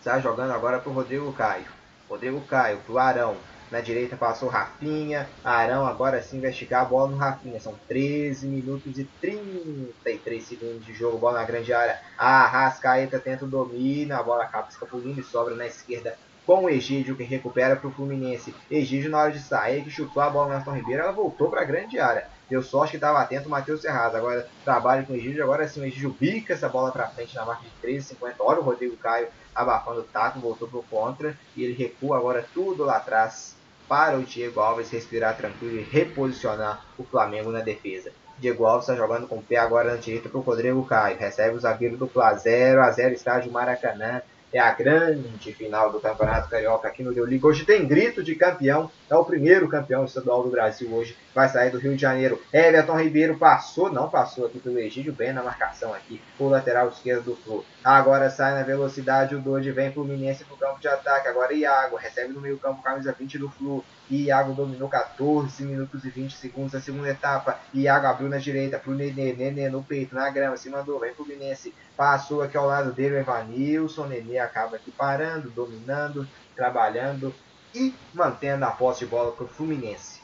Está 0.00 0.18
jogando 0.18 0.52
agora 0.52 0.80
pro 0.80 0.92
Rodrigo 0.92 1.32
Caio. 1.32 1.75
Rodrigo 2.08 2.40
Caio 2.42 2.78
pro 2.78 2.98
Arão. 2.98 3.36
Na 3.70 3.80
direita 3.80 4.16
passou 4.16 4.48
Rafinha. 4.48 5.28
Arão 5.42 5.84
agora 5.86 6.22
sim 6.22 6.40
vai 6.40 6.54
a 6.72 6.84
bola 6.84 7.10
no 7.10 7.16
Rafinha. 7.16 7.60
São 7.60 7.74
13 7.88 8.46
minutos 8.46 8.98
e 8.98 9.04
33 9.20 10.42
segundos 10.42 10.86
de 10.86 10.94
jogo. 10.94 11.18
Bola 11.18 11.40
na 11.40 11.44
grande 11.44 11.72
área. 11.72 12.00
A 12.16 12.46
Rascaeta 12.46 13.18
tenta 13.18 13.44
o 13.44 13.48
domínio. 13.48 14.14
A 14.14 14.22
bola 14.22 14.44
acaba 14.44 14.68
escapulindo 14.68 15.20
e 15.20 15.24
sobra 15.24 15.54
na 15.54 15.66
esquerda 15.66 16.16
com 16.46 16.64
o 16.64 16.70
Egídio 16.70 17.16
que 17.16 17.24
recupera 17.24 17.74
para 17.74 17.88
o 17.88 17.92
Fluminense. 17.92 18.54
Egídio 18.70 19.10
na 19.10 19.18
hora 19.18 19.32
de 19.32 19.40
sair, 19.40 19.82
que 19.82 19.90
chutou 19.90 20.22
a 20.22 20.30
bola 20.30 20.50
na 20.50 20.56
Aston 20.58 20.76
Ribeiro, 20.76 21.02
ela 21.02 21.10
voltou 21.10 21.50
para 21.50 21.62
a 21.62 21.64
grande 21.64 21.98
área. 21.98 22.28
Deu 22.48 22.62
sorte 22.62 22.92
que 22.92 22.96
estava 22.98 23.20
atento 23.20 23.48
o 23.48 23.50
Matheus 23.50 23.82
Serraz. 23.82 24.14
Agora 24.14 24.48
trabalha 24.64 25.02
com 25.02 25.12
o 25.12 25.16
Egídio, 25.16 25.42
agora 25.42 25.66
sim 25.66 25.80
o 25.80 25.84
Egídio 25.84 26.16
bica 26.18 26.54
essa 26.54 26.68
bola 26.68 26.92
para 26.92 27.08
frente 27.08 27.34
na 27.34 27.44
marca 27.44 27.64
de 27.64 27.88
13,50. 27.88 28.34
Olha 28.38 28.60
o 28.60 28.62
Rodrigo 28.62 28.96
Caio 28.96 29.26
abafando 29.56 30.00
o 30.00 30.04
taco, 30.04 30.38
voltou 30.38 30.68
pro 30.68 30.82
contra 30.82 31.36
e 31.56 31.64
ele 31.64 31.72
recua 31.72 32.18
agora 32.18 32.46
tudo 32.54 32.84
lá 32.84 32.98
atrás 32.98 33.56
para 33.88 34.18
o 34.18 34.22
Diego 34.22 34.60
Alves 34.60 34.90
respirar 34.90 35.36
tranquilo 35.36 35.78
e 35.78 35.82
reposicionar 35.82 36.84
o 36.98 37.04
Flamengo 37.04 37.50
na 37.50 37.60
defesa. 37.60 38.12
Diego 38.38 38.66
Alves 38.66 38.86
está 38.86 38.94
jogando 38.94 39.26
com 39.26 39.36
o 39.36 39.42
pé 39.42 39.56
agora 39.56 39.92
na 39.92 39.96
direita 39.96 40.28
para 40.28 40.38
o 40.38 40.42
Rodrigo 40.42 40.84
Caio. 40.84 41.18
Recebe 41.18 41.56
o 41.56 41.60
zagueiro 41.60 41.96
do 41.96 42.06
Fla 42.06 42.34
0 42.34 42.82
a 42.82 42.90
0 42.90 43.14
estádio 43.14 43.50
Maracanã 43.50 44.20
é 44.52 44.58
a 44.58 44.72
grande 44.72 45.52
final 45.52 45.90
do 45.90 46.00
Campeonato 46.00 46.48
Carioca 46.48 46.88
aqui 46.88 47.02
no 47.02 47.12
Rio 47.12 47.24
Liga. 47.24 47.46
Hoje 47.46 47.64
tem 47.64 47.86
grito 47.86 48.22
de 48.22 48.34
campeão, 48.34 48.90
é 49.10 49.14
o 49.14 49.24
primeiro 49.24 49.68
campeão 49.68 50.04
estadual 50.04 50.42
do 50.42 50.50
Brasil 50.50 50.92
hoje, 50.92 51.16
vai 51.34 51.48
sair 51.48 51.70
do 51.70 51.78
Rio 51.78 51.94
de 51.94 52.02
Janeiro. 52.02 52.40
Everton 52.52 52.98
Ribeiro 52.98 53.36
passou, 53.36 53.92
não 53.92 54.08
passou 54.08 54.46
aqui 54.46 54.58
pelo 54.58 54.78
Egídio, 54.78 55.12
bem 55.12 55.32
na 55.32 55.42
marcação 55.42 55.92
aqui, 55.92 56.20
o 56.38 56.48
lateral 56.48 56.88
esquerdo 56.88 57.24
do 57.24 57.36
Flu. 57.36 57.64
Agora 57.84 58.30
sai 58.30 58.54
na 58.54 58.62
velocidade, 58.62 59.34
o 59.34 59.40
Dodge 59.40 59.70
vem 59.72 59.92
Fluminense 59.92 60.44
pro 60.44 60.56
campo 60.56 60.80
de 60.80 60.88
ataque, 60.88 61.28
agora 61.28 61.52
Iago, 61.52 61.96
recebe 61.96 62.32
no 62.32 62.40
meio 62.40 62.58
campo, 62.58 62.82
camisa 62.82 63.14
20 63.16 63.38
do 63.38 63.48
Flu. 63.50 63.84
Iago 64.08 64.54
dominou 64.54 64.88
14 64.88 65.64
minutos 65.64 66.04
e 66.04 66.10
20 66.10 66.36
segundos 66.36 66.74
a 66.74 66.80
segunda 66.80 67.08
etapa. 67.08 67.58
Iago 67.74 68.06
abriu 68.06 68.28
na 68.28 68.38
direita 68.38 68.78
pro 68.78 68.94
Nenê, 68.94 69.32
Nenê 69.32 69.68
no 69.68 69.82
peito, 69.82 70.14
na 70.14 70.30
grama, 70.30 70.56
se 70.56 70.70
mandou, 70.70 71.00
vem 71.00 71.14
Fluminense. 71.14 71.74
Passou 71.96 72.42
aqui 72.42 72.56
ao 72.56 72.66
lado 72.66 72.92
dele 72.92 73.16
o 73.16 73.18
Evanilson, 73.18 74.06
Nenê 74.06 74.38
acaba 74.38 74.76
aqui 74.76 74.90
parando, 74.90 75.50
dominando, 75.50 76.28
trabalhando 76.54 77.34
e 77.74 77.92
mantendo 78.14 78.64
a 78.64 78.70
posse 78.70 79.00
de 79.00 79.06
bola 79.06 79.32
pro 79.32 79.48
Fluminense. 79.48 80.20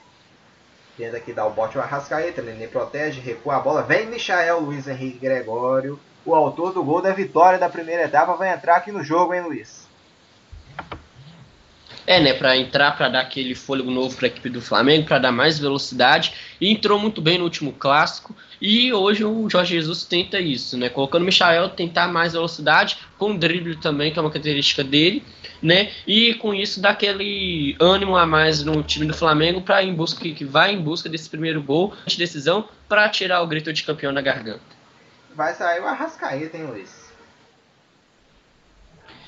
Tenta 0.97 1.17
aqui 1.17 1.33
dar 1.33 1.47
o 1.47 1.51
bote 1.51 1.77
o 1.77 1.81
Arrascaeta, 1.81 2.43
Nenê 2.43 2.69
protege, 2.69 3.21
recua 3.21 3.57
a 3.57 3.61
bola, 3.61 3.83
vem 3.83 4.07
Michael 4.07 4.61
Luiz 4.61 4.87
Henrique 4.87 5.19
Gregório. 5.19 5.99
O 6.25 6.37
autor 6.37 6.73
do 6.73 6.85
gol 6.85 7.03
da 7.03 7.13
vitória 7.13 7.59
da 7.59 7.69
primeira 7.69 8.05
etapa 8.05 8.37
vai 8.37 8.53
entrar 8.53 8.77
aqui 8.77 8.93
no 8.93 9.03
jogo, 9.03 9.35
hein, 9.35 9.43
Luiz? 9.43 9.82
É, 12.07 12.21
né, 12.21 12.35
para 12.35 12.57
entrar, 12.57 12.97
para 12.97 13.09
dar 13.09 13.21
aquele 13.21 13.55
fôlego 13.55 13.91
novo 13.91 14.17
para 14.17 14.27
a 14.27 14.29
equipe 14.29 14.49
do 14.49 14.61
Flamengo, 14.61 15.07
para 15.07 15.19
dar 15.19 15.33
mais 15.33 15.59
velocidade. 15.59 16.35
E 16.61 16.71
entrou 16.71 16.99
muito 16.99 17.21
bem 17.21 17.39
no 17.39 17.45
último 17.45 17.73
clássico. 17.73 18.35
E 18.61 18.93
hoje 18.93 19.25
o 19.25 19.51
Jorge 19.51 19.75
Jesus 19.75 20.05
tenta 20.05 20.39
isso, 20.39 20.79
né? 20.79 20.89
Colocando 20.89 21.23
o 21.23 21.27
Michael 21.27 21.71
tentar 21.71 22.07
mais 22.07 22.33
velocidade, 22.33 22.97
com 23.19 23.37
drible 23.37 23.77
também, 23.77 24.13
que 24.13 24.19
é 24.19 24.23
uma 24.23 24.31
característica 24.31 24.85
dele, 24.85 25.25
né? 25.61 25.91
E 26.07 26.35
com 26.35 26.55
isso 26.55 26.81
dá 26.81 26.91
aquele 26.91 27.77
ânimo 27.81 28.17
a 28.17 28.25
mais 28.25 28.63
no 28.63 28.83
time 28.83 29.07
do 29.07 29.15
Flamengo 29.15 29.63
para 29.63 29.83
em 29.83 29.93
busca 29.93 30.21
que 30.23 30.45
vai 30.45 30.73
em 30.73 30.81
busca 30.81 31.09
desse 31.09 31.29
primeiro 31.29 31.61
gol 31.61 31.93
de 32.07 32.17
decisão 32.17 32.69
para 32.89 33.09
tirar 33.09 33.43
o 33.43 33.47
grito 33.49 33.73
de 33.73 33.83
campeão 33.83 34.15
da 34.15 34.21
garganta. 34.21 34.61
Vai 35.35 35.55
sair 35.55 35.81
o 35.81 35.87
Arrascaeta, 35.87 36.57
hein, 36.57 36.67
Luiz? 36.67 37.02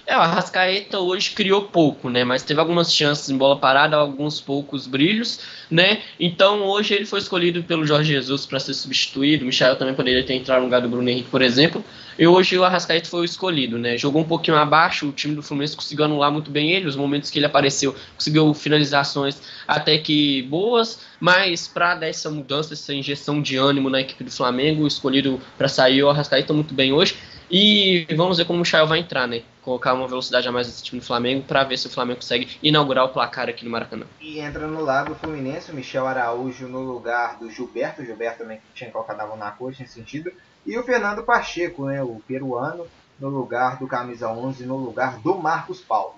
É, 0.07 0.17
o 0.17 0.21
Arrascaeta 0.21 0.99
hoje 0.99 1.31
criou 1.31 1.63
pouco, 1.63 2.11
né? 2.11 2.25
Mas 2.25 2.43
teve 2.43 2.61
algumas 2.61 2.93
chances 2.93 3.31
em 3.31 3.39
bola 3.39 3.59
parada, 3.59 3.97
alguns 3.97 4.39
poucos 4.39 4.87
brilhos, 4.87 5.41
né? 5.71 6.03
Então 6.21 6.63
hoje 6.63 6.95
ele 6.95 7.07
foi 7.07 7.19
escolhido 7.21 7.63
pelo 7.63 7.87
Jorge 7.87 8.13
Jesus 8.13 8.45
para 8.45 8.61
ser 8.61 8.75
substituído. 8.75 9.45
O 9.45 9.47
Michel 9.47 9.77
também 9.77 9.95
poderia 9.95 10.23
ter 10.23 10.35
entrado 10.35 10.59
no 10.59 10.67
lugar 10.67 10.83
do 10.83 10.89
Bruno 10.89 11.09
Henrique, 11.09 11.31
por 11.31 11.41
exemplo. 11.41 11.83
E 12.19 12.27
hoje 12.27 12.57
o 12.57 12.65
Arrascaeta 12.65 13.09
foi 13.09 13.23
o 13.23 13.25
escolhido, 13.25 13.79
né? 13.79 13.99
Jogou 13.99 14.23
um 14.23 14.27
pouquinho 14.27 14.57
abaixo, 14.57 15.09
o 15.09 15.13
time 15.13 15.35
do 15.35 15.43
Fluminense 15.43 15.77
conseguiu 15.77 16.05
anular 16.05 16.31
muito 16.31 16.51
bem 16.51 16.71
ele. 16.71 16.87
Os 16.87 16.97
momentos 16.97 17.31
que 17.31 17.39
ele 17.39 17.47
apareceu, 17.47 17.95
conseguiu 18.15 18.55
finalizações 18.55 19.41
até 19.67 19.99
que 19.99 20.43
boas, 20.43 21.01
mas 21.19 21.67
para 21.67 21.97
dar 21.97 22.09
essa 22.09 22.31
mudança, 22.31 22.75
essa 22.75 22.95
injeção 22.95 23.43
de 23.43 23.57
ânimo 23.57 23.91
na 23.91 24.01
equipe 24.01 24.23
do 24.23 24.31
Flamengo, 24.31 24.87
escolhido 24.87 25.41
para 25.59 25.69
sair 25.69 26.03
o 26.03 26.09
Arrascaeta 26.09 26.53
muito 26.53 26.73
bem 26.73 26.93
hoje. 26.93 27.17
E 27.51 28.07
vamos 28.17 28.39
ver 28.39 28.47
como 28.47 28.57
o 28.57 28.61
Michel 28.61 28.87
vai 28.87 29.01
entrar, 29.01 29.29
né? 29.29 29.43
Colocar 29.63 29.93
uma 29.95 30.09
velocidade 30.09 30.49
a 30.49 30.53
mais 30.53 30.67
nesse 30.67 30.83
time 30.83 31.01
do 31.01 31.07
Flamengo 31.07 31.43
para 31.43 31.63
ver 31.65 31.77
se 31.77 31.87
o 31.87 31.91
Flamengo 31.91 32.21
consegue 32.21 32.49
inaugurar 32.63 33.05
o 33.05 33.09
placar 33.09 33.49
aqui 33.49 33.65
no 33.65 33.71
Maracanã. 33.71 34.07
E 34.21 34.39
entra 34.39 34.67
no 34.67 34.83
lado 34.83 35.15
Fluminense, 35.15 35.71
o 35.71 35.75
Michel 35.75 36.07
Araújo 36.07 36.67
no 36.69 36.81
lugar 36.81 37.39
do 37.39 37.51
Gilberto. 37.51 38.03
O 38.03 38.05
Gilberto 38.05 38.39
também 38.39 38.61
tinha 38.75 38.91
colocado 38.91 39.21
a 39.21 39.27
mão 39.27 39.37
na 39.37 39.51
coxa 39.51 39.83
nesse 39.83 39.95
sentido. 39.95 40.33
E 40.67 40.79
o 40.79 40.83
Fernando 40.83 41.23
Pacheco, 41.23 41.87
né? 41.87 42.03
O 42.03 42.21
peruano, 42.27 42.87
no 43.19 43.29
lugar 43.29 43.79
do 43.79 43.87
camisa 43.87 44.31
11, 44.31 44.65
no 44.65 44.77
lugar 44.77 45.19
do 45.19 45.35
Marcos 45.37 45.81
Paulo. 45.81 46.15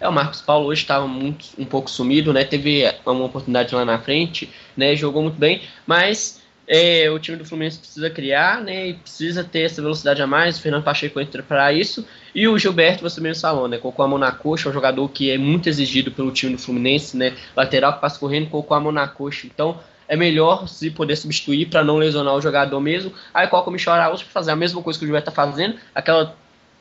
É, 0.00 0.08
o 0.08 0.12
Marcos 0.12 0.40
Paulo 0.40 0.66
hoje 0.66 0.80
estava 0.80 1.06
muito 1.06 1.48
um 1.58 1.64
pouco 1.64 1.90
sumido, 1.90 2.32
né? 2.32 2.44
Teve 2.44 2.84
uma 3.04 3.26
oportunidade 3.26 3.74
lá 3.74 3.84
na 3.84 3.98
frente, 3.98 4.50
né? 4.74 4.96
Jogou 4.96 5.22
muito 5.22 5.38
bem, 5.38 5.62
mas 5.86 6.40
é, 6.66 7.10
o 7.10 7.18
time 7.18 7.36
do 7.36 7.44
Fluminense 7.44 7.78
precisa 7.78 8.08
criar, 8.08 8.62
né? 8.62 8.88
E 8.88 8.94
precisa 8.94 9.44
ter 9.44 9.62
essa 9.62 9.82
velocidade 9.82 10.22
a 10.22 10.26
mais. 10.26 10.56
O 10.56 10.62
Fernando 10.62 10.84
Pacheco 10.84 11.20
entra 11.20 11.42
para 11.42 11.72
isso. 11.72 12.06
E 12.34 12.48
o 12.48 12.56
Gilberto, 12.56 13.02
você 13.02 13.20
mesmo 13.20 13.42
falou, 13.42 13.68
né? 13.68 13.76
Colocou 13.76 14.04
a 14.04 14.08
mão 14.08 14.18
na 14.18 14.32
coxa, 14.32 14.70
um 14.70 14.72
jogador 14.72 15.06
que 15.08 15.30
é 15.30 15.36
muito 15.36 15.68
exigido 15.68 16.10
pelo 16.10 16.30
time 16.30 16.56
do 16.56 16.62
Fluminense, 16.62 17.16
né? 17.16 17.36
Lateral 17.54 17.94
que 17.94 18.00
passa 18.00 18.18
correndo, 18.18 18.48
colocou 18.48 18.74
a 18.76 18.80
mão 18.80 18.92
na 18.92 19.06
coxa. 19.06 19.46
Então 19.46 19.80
é 20.10 20.16
melhor 20.16 20.66
se 20.66 20.90
poder 20.90 21.14
substituir 21.14 21.66
para 21.66 21.84
não 21.84 21.96
lesionar 21.96 22.34
o 22.34 22.40
jogador 22.40 22.80
mesmo. 22.80 23.12
Aí 23.32 23.46
coloca 23.46 23.70
o 23.70 23.72
Michel 23.72 23.92
Araújo 23.92 24.24
para 24.24 24.32
fazer 24.32 24.50
a 24.50 24.56
mesma 24.56 24.82
coisa 24.82 24.98
que 24.98 25.04
o 25.04 25.06
Gilberto 25.06 25.30
está 25.30 25.46
fazendo, 25.46 25.76
aquela 25.94 26.34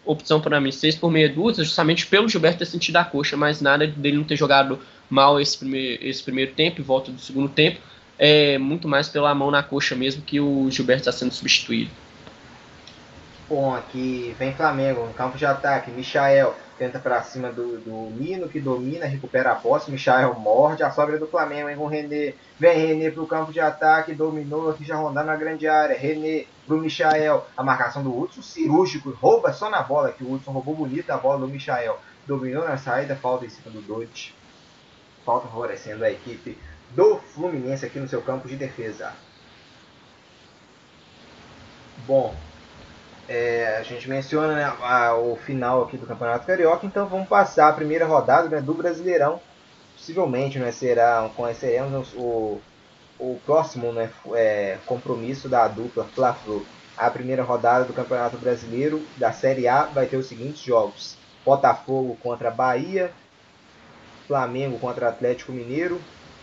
opção 0.03 0.41
para 0.41 0.59
mim, 0.59 0.71
6 0.71 0.95
por 0.95 1.11
meia 1.11 1.29
dúzia, 1.29 1.63
justamente 1.63 2.07
pelo 2.07 2.27
Gilberto 2.27 2.57
ter 2.57 2.65
sentido 2.65 2.95
a 2.95 3.05
coxa, 3.05 3.37
mas 3.37 3.61
nada 3.61 3.85
dele 3.85 4.17
não 4.17 4.23
ter 4.23 4.35
jogado 4.35 4.79
mal 5.07 5.39
esse 5.39 5.55
primeiro, 5.55 6.03
esse 6.03 6.23
primeiro 6.23 6.53
tempo 6.53 6.81
e 6.81 6.83
volta 6.83 7.11
do 7.11 7.21
segundo 7.21 7.49
tempo 7.49 7.79
é 8.17 8.57
muito 8.57 8.87
mais 8.87 9.07
pela 9.07 9.33
mão 9.35 9.51
na 9.51 9.61
coxa 9.61 9.95
mesmo 9.95 10.23
que 10.23 10.39
o 10.39 10.67
Gilberto 10.71 11.01
está 11.01 11.11
sendo 11.11 11.31
substituído. 11.31 11.91
Bom, 13.47 13.75
aqui 13.75 14.35
vem 14.39 14.55
Flamengo 14.55 15.07
campo 15.15 15.37
de 15.37 15.45
ataque. 15.45 15.91
Michael 15.91 16.55
tenta 16.79 16.97
para 16.97 17.21
cima 17.21 17.51
do, 17.51 17.77
do 17.77 18.09
Nino, 18.15 18.47
que 18.47 18.59
domina, 18.59 19.05
recupera 19.05 19.51
a 19.51 19.55
posse. 19.55 19.91
Michael 19.91 20.33
morde 20.39 20.81
a 20.81 20.89
sobra 20.89 21.19
do 21.19 21.27
Flamengo, 21.27 21.69
hein, 21.69 21.75
com 21.75 21.85
René. 21.85 22.33
Vem 22.57 22.87
René 22.87 23.11
para 23.11 23.21
o 23.21 23.27
campo 23.27 23.51
de 23.51 23.59
ataque, 23.59 24.15
dominou 24.15 24.69
aqui 24.69 24.85
já 24.85 24.95
rondando 24.95 25.27
na 25.27 25.35
grande 25.35 25.67
área. 25.67 25.97
René 25.97 26.45
para 26.65 26.75
o 26.77 26.79
Michael. 26.79 27.45
A 27.57 27.61
marcação 27.61 28.01
do 28.01 28.17
Hudson, 28.17 28.41
cirúrgico, 28.41 29.11
rouba 29.11 29.51
só 29.51 29.69
na 29.69 29.83
bola, 29.83 30.13
que 30.13 30.23
o 30.23 30.31
Hudson 30.31 30.51
roubou 30.51 30.73
bonito 30.73 31.11
a 31.11 31.17
bola 31.17 31.39
do 31.39 31.47
Michael. 31.49 31.99
Dominou 32.25 32.65
na 32.65 32.77
saída, 32.77 33.13
falta 33.13 33.45
em 33.45 33.49
cima 33.49 33.69
do 33.69 33.81
Dodge. 33.81 34.33
Falta 35.25 35.49
favorecendo 35.49 36.05
a 36.05 36.09
equipe 36.09 36.57
do 36.91 37.17
Fluminense 37.17 37.85
aqui 37.85 37.99
no 37.99 38.07
seu 38.07 38.21
campo 38.21 38.47
de 38.47 38.55
defesa. 38.55 39.13
Bom, 42.07 42.33
é, 43.29 43.77
a 43.77 43.83
gente 43.83 44.09
menciona 44.09 44.55
né, 44.55 44.63
a, 44.81 45.15
o 45.15 45.35
final 45.35 45.83
aqui 45.83 45.95
do 45.95 46.07
Campeonato 46.07 46.47
Carioca, 46.47 46.83
então 46.87 47.05
vamos 47.07 47.27
passar 47.27 47.69
a 47.69 47.73
primeira 47.73 48.05
rodada 48.05 48.49
né, 48.49 48.59
do 48.59 48.73
Brasileirão. 48.73 49.39
Possivelmente 49.95 50.57
né, 50.57 50.71
será, 50.71 51.29
conheceremos 51.35 52.11
o, 52.15 52.59
o 53.19 53.39
próximo 53.45 53.91
né, 53.91 54.09
é, 54.33 54.79
compromisso 54.87 55.47
da 55.47 55.67
dupla 55.67 56.05
Fla-Flu. 56.05 56.65
A 56.97 57.09
primeira 57.11 57.43
rodada 57.43 57.85
do 57.85 57.93
Campeonato 57.93 58.35
Brasileiro 58.37 59.05
da 59.15 59.31
Série 59.31 59.67
A 59.67 59.83
vai 59.83 60.07
ter 60.07 60.17
os 60.17 60.25
seguintes 60.25 60.61
jogos: 60.63 61.15
Botafogo 61.45 62.17
contra 62.23 62.49
Bahia, 62.49 63.11
Flamengo 64.27 64.79
contra 64.79 65.07
Atlético 65.07 65.51
Mineiro, 65.51 66.01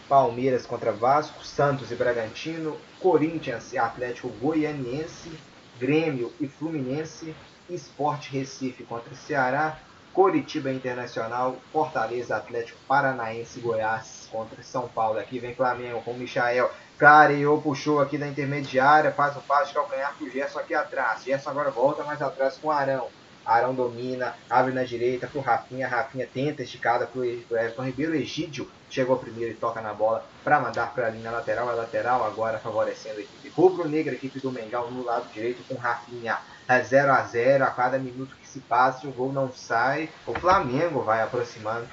Palmeiras 0.08 0.64
contra 0.64 0.92
Vasco, 0.92 1.44
Santos 1.44 1.90
e 1.90 1.96
Bragantino, 1.96 2.76
Corinthians 3.00 3.72
e 3.72 3.78
Atlético 3.78 4.28
Goianiense, 4.28 5.32
Grêmio 5.78 6.32
e 6.40 6.46
Fluminense, 6.46 7.34
Esporte 7.68 8.30
Recife 8.30 8.84
contra 8.84 9.14
Ceará, 9.14 9.78
Coritiba 10.12 10.72
Internacional, 10.72 11.56
Fortaleza 11.72 12.36
Atlético 12.36 12.78
Paranaense 12.88 13.60
Goiás 13.60 14.26
contra 14.32 14.62
São 14.62 14.88
Paulo. 14.88 15.18
Aqui 15.18 15.38
vem 15.38 15.54
Flamengo 15.54 16.00
com 16.02 16.12
o 16.12 16.18
Michael. 16.18 16.70
Careou, 16.96 17.60
puxou 17.60 18.00
aqui 18.00 18.16
da 18.16 18.26
intermediária, 18.26 19.12
faz 19.12 19.36
o 19.36 19.40
passe 19.42 19.68
de 19.68 19.74
calcanhar 19.74 20.14
pro 20.16 20.30
Gerson 20.30 20.58
aqui 20.58 20.74
atrás. 20.74 21.22
Gerson 21.22 21.50
agora 21.50 21.70
volta 21.70 22.02
mais 22.02 22.22
atrás 22.22 22.56
com 22.56 22.68
o 22.68 22.70
Arão. 22.70 23.08
Arão 23.44 23.74
domina, 23.74 24.34
abre 24.48 24.72
na 24.72 24.82
direita 24.82 25.26
pro 25.26 25.40
Rafinha. 25.40 25.86
Rafinha 25.86 26.26
tenta 26.26 26.62
esticada 26.62 27.06
pro 27.06 27.22
Everton 27.22 27.84
Ribeiro. 27.84 28.14
Egídio 28.14 28.70
chegou 28.90 29.16
primeiro 29.16 29.52
e 29.52 29.56
toca 29.56 29.80
na 29.80 29.92
bola 29.92 30.24
para 30.44 30.60
mandar 30.60 30.92
para 30.94 31.06
a 31.06 31.10
linha 31.10 31.30
lateral. 31.30 31.70
É 31.70 31.74
lateral 31.74 32.24
agora 32.24 32.58
favorecendo 32.58 33.18
a 33.18 33.22
equipe 33.22 33.48
rubro-negra, 33.48 34.12
a 34.12 34.16
equipe 34.16 34.40
do 34.40 34.52
Mengão 34.52 34.90
no 34.90 35.04
lado 35.04 35.32
direito 35.32 35.62
com 35.68 35.74
Rafinha. 35.74 36.38
É 36.68 36.82
0 36.82 37.12
a 37.12 37.22
0 37.22 37.64
a 37.64 37.70
cada 37.70 37.98
minuto 37.98 38.36
que 38.40 38.48
se 38.48 38.60
passa 38.60 39.06
o 39.06 39.12
gol 39.12 39.32
não 39.32 39.52
sai. 39.52 40.08
O 40.26 40.34
Flamengo 40.34 41.02
vai 41.02 41.22
aproximando 41.22 41.86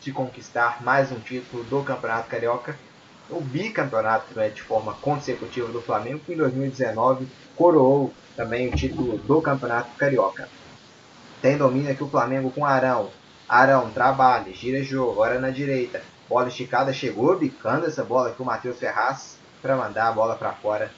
de 0.00 0.12
conquistar 0.12 0.82
mais 0.82 1.12
um 1.12 1.20
título 1.20 1.64
do 1.64 1.82
Campeonato 1.82 2.28
Carioca. 2.28 2.76
O 3.28 3.40
bicampeonato 3.40 4.34
né, 4.34 4.48
de 4.48 4.62
forma 4.62 4.94
consecutiva 4.94 5.68
do 5.68 5.80
Flamengo, 5.80 6.20
que 6.20 6.32
em 6.32 6.36
2019 6.36 7.28
coroou 7.54 8.12
também 8.36 8.68
o 8.68 8.76
título 8.76 9.18
do 9.18 9.40
Campeonato 9.40 9.90
Carioca. 9.96 10.48
Tem 11.40 11.56
domínio 11.56 11.92
aqui 11.92 12.02
o 12.02 12.08
Flamengo 12.08 12.50
com 12.50 12.64
Arão. 12.64 13.10
Arão 13.48 13.90
trabalha, 13.90 14.52
gira 14.52 14.82
jogo, 14.82 15.12
agora 15.12 15.38
na 15.38 15.50
direita. 15.50 16.02
Bola 16.30 16.46
esticada, 16.46 16.92
chegou 16.92 17.36
bicando 17.36 17.86
essa 17.86 18.04
bola 18.04 18.28
aqui 18.28 18.40
o 18.40 18.44
Matheus 18.44 18.78
Ferraz 18.78 19.36
para 19.60 19.74
mandar 19.74 20.06
a 20.06 20.12
bola 20.12 20.36
para 20.36 20.52
fora 20.52 20.88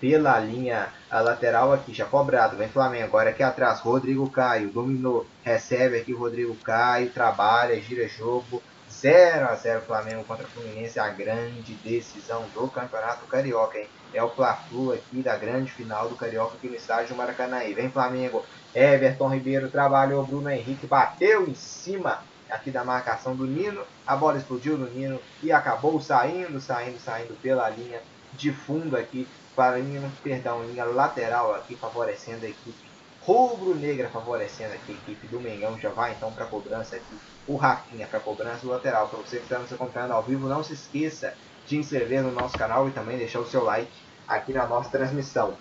pela 0.00 0.38
linha 0.38 0.88
lateral 1.12 1.74
aqui, 1.74 1.92
já 1.92 2.06
cobrado. 2.06 2.56
Vem 2.56 2.70
Flamengo, 2.70 3.04
agora 3.04 3.28
aqui 3.28 3.42
atrás, 3.42 3.80
Rodrigo 3.80 4.30
Caio, 4.30 4.70
dominou, 4.70 5.26
recebe 5.44 5.98
aqui 5.98 6.14
Rodrigo 6.14 6.54
Caio, 6.64 7.10
trabalha, 7.10 7.78
gira 7.78 8.08
jogo. 8.08 8.62
0 8.90 9.50
a 9.50 9.54
0 9.54 9.82
Flamengo 9.82 10.24
contra 10.24 10.46
o 10.46 10.48
Fluminense, 10.48 10.98
a 10.98 11.10
grande 11.10 11.74
decisão 11.74 12.46
do 12.54 12.66
Campeonato 12.68 13.26
Carioca, 13.26 13.78
hein? 13.78 13.86
É 14.14 14.22
o 14.22 14.30
Fla-Flu 14.30 14.94
aqui 14.94 15.20
da 15.20 15.36
grande 15.36 15.70
final 15.70 16.08
do 16.08 16.16
Carioca 16.16 16.54
aqui 16.54 16.66
no 16.66 16.76
estádio 16.76 17.14
Maracanã. 17.14 17.58
Vem 17.74 17.90
Flamengo, 17.90 18.42
Everton 18.74 19.28
Ribeiro 19.28 19.68
trabalhou, 19.68 20.24
Bruno 20.24 20.48
Henrique 20.48 20.86
bateu 20.86 21.46
em 21.46 21.54
cima 21.54 22.22
aqui 22.50 22.70
da 22.70 22.84
marcação 22.84 23.34
do 23.34 23.46
Nino. 23.46 23.82
A 24.06 24.16
bola 24.16 24.38
explodiu 24.38 24.76
no 24.76 24.88
Nino 24.88 25.20
e 25.42 25.52
acabou 25.52 26.00
saindo, 26.00 26.60
saindo, 26.60 26.98
saindo 26.98 27.40
pela 27.40 27.68
linha 27.68 28.00
de 28.32 28.52
fundo 28.52 28.96
aqui 28.96 29.26
para 29.54 29.76
a 29.76 29.78
linha, 29.78 30.10
perdão, 30.22 30.64
linha 30.64 30.84
lateral 30.84 31.54
aqui 31.54 31.74
favorecendo 31.74 32.46
a 32.46 32.48
equipe 32.48 32.88
rubro-negra, 33.22 34.08
favorecendo 34.08 34.72
aqui 34.72 34.92
a 34.92 34.94
equipe 34.94 35.26
do 35.26 35.40
Mengão. 35.40 35.78
Já 35.78 35.90
vai 35.90 36.12
então 36.12 36.32
para 36.32 36.44
a 36.44 36.48
cobrança 36.48 36.96
aqui 36.96 37.18
o 37.46 37.56
Rafinha 37.56 38.06
para 38.06 38.18
a 38.18 38.22
cobrança 38.22 38.60
do 38.60 38.68
lateral. 38.68 39.08
Para 39.08 39.18
você 39.18 39.36
que 39.36 39.42
está 39.42 39.58
nos 39.58 39.72
acompanhando 39.72 40.12
ao 40.12 40.22
vivo, 40.22 40.48
não 40.48 40.62
se 40.64 40.72
esqueça 40.72 41.34
de 41.66 41.76
inscrever 41.76 42.22
no 42.22 42.32
nosso 42.32 42.56
canal 42.56 42.88
e 42.88 42.92
também 42.92 43.18
deixar 43.18 43.40
o 43.40 43.46
seu 43.46 43.64
like 43.64 43.92
aqui 44.26 44.52
na 44.52 44.66
nossa 44.66 44.88
transmissão. 44.90 45.54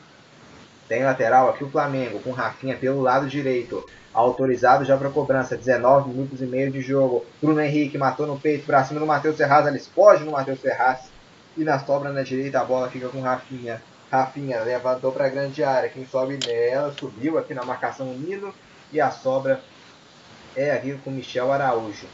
Tem 0.88 1.04
lateral 1.04 1.50
aqui 1.50 1.66
o 1.66 1.70
Flamengo, 1.70 2.22
com 2.22 2.32
Rafinha 2.32 2.78
pelo 2.78 3.02
lado 3.02 3.28
direito. 3.28 3.86
Autorizado 4.18 4.84
já 4.84 4.98
para 4.98 5.12
cobrança. 5.12 5.56
19 5.56 6.10
minutos 6.10 6.42
e 6.42 6.46
meio 6.48 6.72
de 6.72 6.82
jogo. 6.82 7.24
Bruno 7.40 7.62
Henrique 7.62 8.00
matou 8.00 8.26
no 8.26 8.40
peito 8.40 8.66
para 8.66 8.84
cima 8.84 9.00
do 9.00 9.06
Matheus 9.06 9.38
Ferraz. 9.38 9.68
Ele 9.68 9.78
foge 9.78 10.24
no 10.24 10.32
Matheus 10.32 10.60
Ferraz. 10.60 11.12
E 11.56 11.64
na 11.64 11.78
sobra 11.78 12.12
na 12.12 12.24
direita 12.24 12.60
a 12.60 12.64
bola 12.64 12.90
fica 12.90 13.10
com 13.10 13.22
Rafinha. 13.22 13.80
Rafinha 14.12 14.60
levantou 14.62 15.12
para 15.12 15.28
a 15.28 15.30
grande 15.30 15.64
área. 15.64 15.88
Quem 15.88 16.04
sobe 16.08 16.40
nela 16.48 16.92
subiu 17.00 17.38
aqui 17.38 17.54
na 17.54 17.64
marcação 17.64 18.08
Nino. 18.08 18.52
E 18.92 19.00
a 19.00 19.12
sobra 19.12 19.62
é 20.56 20.72
aqui 20.72 20.98
com 21.04 21.12
Michel 21.12 21.52
Araújo. 21.52 22.08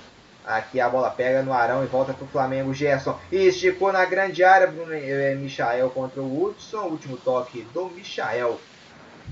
Aqui 0.46 0.82
a 0.82 0.90
bola 0.90 1.10
pega 1.10 1.42
no 1.42 1.54
Arão 1.54 1.86
e 1.86 1.88
volta 1.88 2.14
para 2.14 2.26
o 2.26 2.28
Flamengo. 2.28 2.74
Gerson 2.74 3.18
esticou 3.32 3.94
na 3.94 4.04
grande 4.04 4.44
área. 4.44 4.68
Bruno, 4.68 4.92
é, 4.94 5.36
Michael 5.36 5.90
contra 5.92 6.22
o 6.22 6.44
Hudson. 6.44 6.82
Último 6.82 7.16
toque 7.16 7.62
do 7.74 7.86
Michael. 7.86 8.60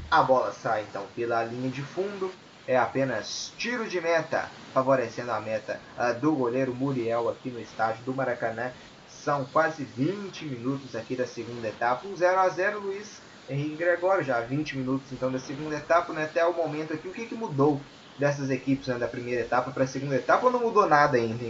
A 0.10 0.24
bola 0.24 0.54
sai 0.54 0.86
então 0.90 1.04
pela 1.14 1.44
linha 1.44 1.70
de 1.70 1.82
fundo. 1.82 2.32
É 2.72 2.78
apenas 2.78 3.52
tiro 3.58 3.86
de 3.86 4.00
meta, 4.00 4.50
favorecendo 4.74 5.30
a 5.30 5.42
meta 5.42 5.78
uh, 6.00 6.18
do 6.22 6.32
goleiro 6.32 6.74
Muriel 6.74 7.28
aqui 7.28 7.50
no 7.50 7.60
estádio 7.60 8.02
do 8.06 8.14
Maracanã. 8.14 8.72
São 9.10 9.44
quase 9.52 9.84
20 9.84 10.46
minutos 10.46 10.96
aqui 10.96 11.18
da 11.18 11.28
segunda 11.28 11.68
etapa. 11.68 12.08
Um 12.08 12.16
0 12.16 12.40
a 12.40 12.48
0 12.48 12.80
Luiz 12.80 13.20
Henrique 13.50 13.76
Gregório, 13.76 14.24
já 14.24 14.40
20 14.40 14.78
minutos 14.78 15.12
então 15.12 15.30
da 15.30 15.38
segunda 15.38 15.76
etapa, 15.76 16.14
né? 16.14 16.24
Até 16.24 16.46
o 16.46 16.54
momento 16.54 16.94
aqui, 16.94 17.10
o 17.10 17.12
que, 17.12 17.26
que 17.26 17.36
mudou 17.36 17.82
dessas 18.18 18.50
equipes 18.50 18.88
né, 18.88 18.98
da 18.98 19.08
primeira 19.10 19.42
etapa 19.42 19.72
para 19.72 19.84
a 19.84 19.88
segunda 19.88 20.16
etapa 20.16 20.46
ou 20.46 20.52
não 20.54 20.62
mudou 20.62 20.88
nada 20.88 21.18
ainda? 21.18 21.44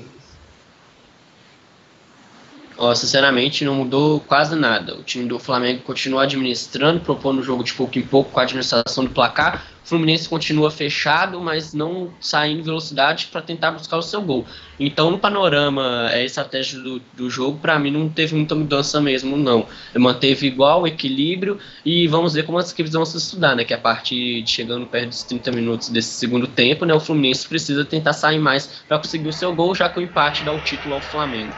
Oh, 2.77 2.95
sinceramente, 2.95 3.63
não 3.65 3.75
mudou 3.75 4.21
quase 4.21 4.55
nada. 4.55 4.97
O 4.97 5.03
time 5.03 5.27
do 5.27 5.37
Flamengo 5.37 5.83
continua 5.83 6.23
administrando, 6.23 7.01
propondo 7.01 7.39
o 7.39 7.43
jogo 7.43 7.63
de 7.63 7.73
pouco 7.73 7.99
em 7.99 8.07
pouco 8.07 8.31
com 8.31 8.39
a 8.39 8.43
administração 8.43 9.03
do 9.03 9.11
placar. 9.11 9.67
O 9.83 9.87
Fluminense 9.87 10.27
continua 10.27 10.71
fechado, 10.71 11.39
mas 11.41 11.73
não 11.73 12.15
saindo 12.19 12.63
velocidade 12.63 13.27
para 13.27 13.41
tentar 13.41 13.71
buscar 13.71 13.97
o 13.97 14.01
seu 14.01 14.21
gol. 14.23 14.47
Então, 14.79 15.11
no 15.11 15.19
panorama, 15.19 16.07
a 16.07 16.23
estratégia 16.23 16.79
do, 16.79 16.99
do 17.13 17.29
jogo, 17.29 17.59
para 17.59 17.77
mim, 17.77 17.91
não 17.91 18.09
teve 18.09 18.35
muita 18.35 18.55
mudança 18.55 18.99
mesmo, 19.01 19.37
não. 19.37 19.67
Manteve 19.95 20.47
igual 20.47 20.81
o 20.83 20.87
equilíbrio 20.87 21.59
e 21.85 22.07
vamos 22.07 22.33
ver 22.33 22.43
como 22.45 22.57
as 22.57 22.71
equipes 22.71 22.93
vão 22.93 23.05
se 23.05 23.17
estudar, 23.17 23.55
né? 23.55 23.63
Que 23.65 23.73
a 23.73 23.77
partir 23.79 24.41
de 24.43 24.49
chegando 24.49 24.87
perto 24.87 25.09
dos 25.09 25.23
30 25.23 25.51
minutos 25.51 25.89
desse 25.89 26.13
segundo 26.17 26.47
tempo, 26.47 26.85
né? 26.85 26.93
O 26.93 26.99
Fluminense 26.99 27.47
precisa 27.47 27.85
tentar 27.85 28.13
sair 28.13 28.39
mais 28.39 28.83
para 28.87 28.97
conseguir 28.97 29.27
o 29.27 29.33
seu 29.33 29.53
gol, 29.53 29.75
já 29.75 29.89
que 29.89 29.99
o 29.99 30.01
empate 30.01 30.43
dá 30.43 30.51
o 30.53 30.61
título 30.61 30.95
ao 30.95 31.01
Flamengo. 31.01 31.55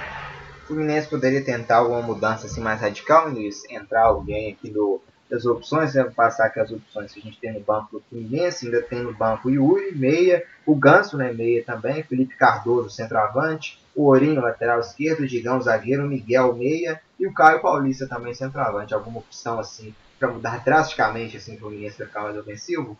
Fluminense 0.74 1.08
poderia 1.08 1.44
tentar 1.44 1.78
alguma 1.78 2.02
mudança 2.02 2.48
assim 2.48 2.60
mais 2.60 2.82
radical, 2.82 3.30
Luiz? 3.30 3.64
Entrar 3.70 4.06
alguém 4.06 4.52
aqui 4.52 4.70
do, 4.70 5.00
das 5.30 5.46
opções, 5.46 5.94
né? 5.94 6.04
passar 6.04 6.46
aqui 6.46 6.60
as 6.60 6.72
opções 6.72 7.14
que 7.14 7.20
a 7.20 7.24
gente 7.24 7.40
tem 7.40 7.54
no 7.54 7.60
banco 7.60 7.92
do 7.92 8.04
Fluminense, 8.10 8.66
ainda 8.66 8.82
tem 8.82 9.04
no 9.04 9.14
banco 9.14 9.50
Yuri, 9.50 9.96
meia, 9.96 10.44
o 10.66 10.76
Ganso, 10.76 11.16
né, 11.18 11.32
meia 11.32 11.64
também, 11.64 12.04
Felipe 12.04 12.36
Cardoso, 12.36 12.90
centroavante, 12.90 13.80
o 13.96 14.06
Ourinho, 14.06 14.42
lateral 14.42 14.80
esquerdo, 14.80 15.28
Digão, 15.28 15.62
zagueiro, 15.62 16.08
Miguel, 16.08 16.56
meia, 16.56 17.00
e 17.20 17.28
o 17.28 17.34
Caio 17.34 17.62
Paulista 17.62 18.08
também, 18.08 18.34
centroavante. 18.34 18.94
Alguma 18.94 19.20
opção 19.20 19.60
assim 19.60 19.94
para 20.20 20.32
mudar 20.32 20.64
drasticamente 20.64 21.38
assim, 21.38 21.56
o 21.56 21.60
Fluminense 21.60 21.98
para 21.98 22.08
ficar 22.08 22.22
mais 22.24 22.38
ofensivo? 22.38 22.98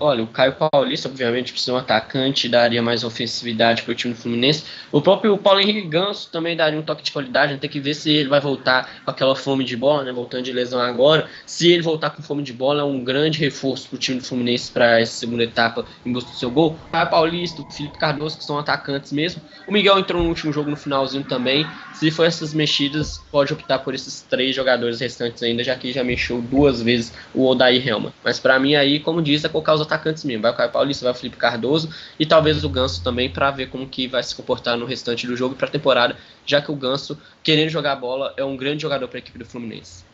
Olha, 0.00 0.22
o 0.22 0.28
Caio 0.28 0.54
Paulista, 0.54 1.08
obviamente, 1.08 1.50
precisa 1.50 1.72
ser 1.72 1.76
um 1.76 1.76
atacante, 1.76 2.48
daria 2.48 2.80
mais 2.80 3.02
ofensividade 3.02 3.82
para 3.82 3.90
o 3.90 3.94
time 3.94 4.14
do 4.14 4.20
Fluminense. 4.20 4.62
O 4.92 5.00
próprio 5.00 5.36
Paulo 5.36 5.60
Henrique 5.60 5.88
Ganso 5.88 6.30
também 6.30 6.56
daria 6.56 6.78
um 6.78 6.82
toque 6.82 7.02
de 7.02 7.10
qualidade. 7.10 7.56
Tem 7.58 7.68
que 7.68 7.80
ver 7.80 7.94
se 7.94 8.10
ele 8.10 8.28
vai 8.28 8.40
voltar 8.40 8.88
com 9.04 9.10
aquela 9.10 9.34
fome 9.34 9.64
de 9.64 9.76
bola, 9.76 10.04
né? 10.04 10.12
Voltando 10.12 10.44
de 10.44 10.52
lesão 10.52 10.80
agora. 10.80 11.28
Se 11.44 11.68
ele 11.72 11.82
voltar 11.82 12.10
com 12.10 12.22
fome 12.22 12.44
de 12.44 12.52
bola, 12.52 12.82
é 12.82 12.84
um 12.84 13.02
grande 13.02 13.40
reforço 13.40 13.88
para 13.88 13.96
o 13.96 13.98
time 13.98 14.18
do 14.18 14.24
Fluminense 14.24 14.70
para 14.70 15.00
essa 15.00 15.12
segunda 15.12 15.42
etapa 15.42 15.84
em 16.06 16.12
busca 16.12 16.30
do 16.30 16.36
seu 16.36 16.50
gol. 16.50 16.76
O 16.88 16.92
Caio 16.92 17.10
Paulista, 17.10 17.62
o 17.62 17.70
Felipe 17.70 17.98
Cardoso, 17.98 18.38
que 18.38 18.44
são 18.44 18.56
atacantes 18.56 19.10
mesmo. 19.10 19.42
O 19.66 19.72
Miguel 19.72 19.98
entrou 19.98 20.22
no 20.22 20.28
último 20.28 20.52
jogo 20.52 20.70
no 20.70 20.76
finalzinho 20.76 21.24
também. 21.24 21.66
Se 21.92 22.08
for 22.12 22.24
essas 22.24 22.54
mexidas, 22.54 23.20
pode 23.32 23.52
optar 23.52 23.80
por 23.80 23.94
esses 23.94 24.22
três 24.22 24.54
jogadores 24.54 25.00
restantes 25.00 25.42
ainda, 25.42 25.64
já 25.64 25.74
que 25.74 25.92
já 25.92 26.04
mexeu 26.04 26.40
duas 26.40 26.80
vezes 26.80 27.12
o 27.34 27.44
Odair 27.44 27.86
Helma. 27.86 28.14
Mas 28.22 28.38
para 28.38 28.58
mim 28.60 28.76
aí, 28.76 29.00
como 29.00 29.20
diz, 29.20 29.44
é 29.44 29.48
colocar 29.48 29.74
os 29.74 29.87
atacantes 29.88 30.24
mesmo. 30.24 30.42
Vai 30.42 30.52
o 30.52 30.54
Caio 30.54 30.70
Paulista, 30.70 31.04
vai 31.04 31.12
o 31.12 31.16
Felipe 31.16 31.36
Cardoso 31.36 31.92
e 32.18 32.26
talvez 32.26 32.62
o 32.62 32.68
Ganso 32.68 33.02
também 33.02 33.30
para 33.30 33.50
ver 33.50 33.68
como 33.70 33.88
que 33.88 34.06
vai 34.06 34.22
se 34.22 34.34
comportar 34.34 34.76
no 34.76 34.86
restante 34.86 35.26
do 35.26 35.36
jogo 35.36 35.54
e 35.54 35.58
para 35.58 35.68
a 35.68 35.70
temporada, 35.70 36.16
já 36.46 36.60
que 36.60 36.70
o 36.70 36.76
Ganso, 36.76 37.20
querendo 37.42 37.70
jogar 37.70 37.96
bola, 37.96 38.34
é 38.36 38.44
um 38.44 38.56
grande 38.56 38.82
jogador 38.82 39.08
para 39.08 39.18
a 39.18 39.20
equipe 39.20 39.38
do 39.38 39.46
Fluminense. 39.46 40.04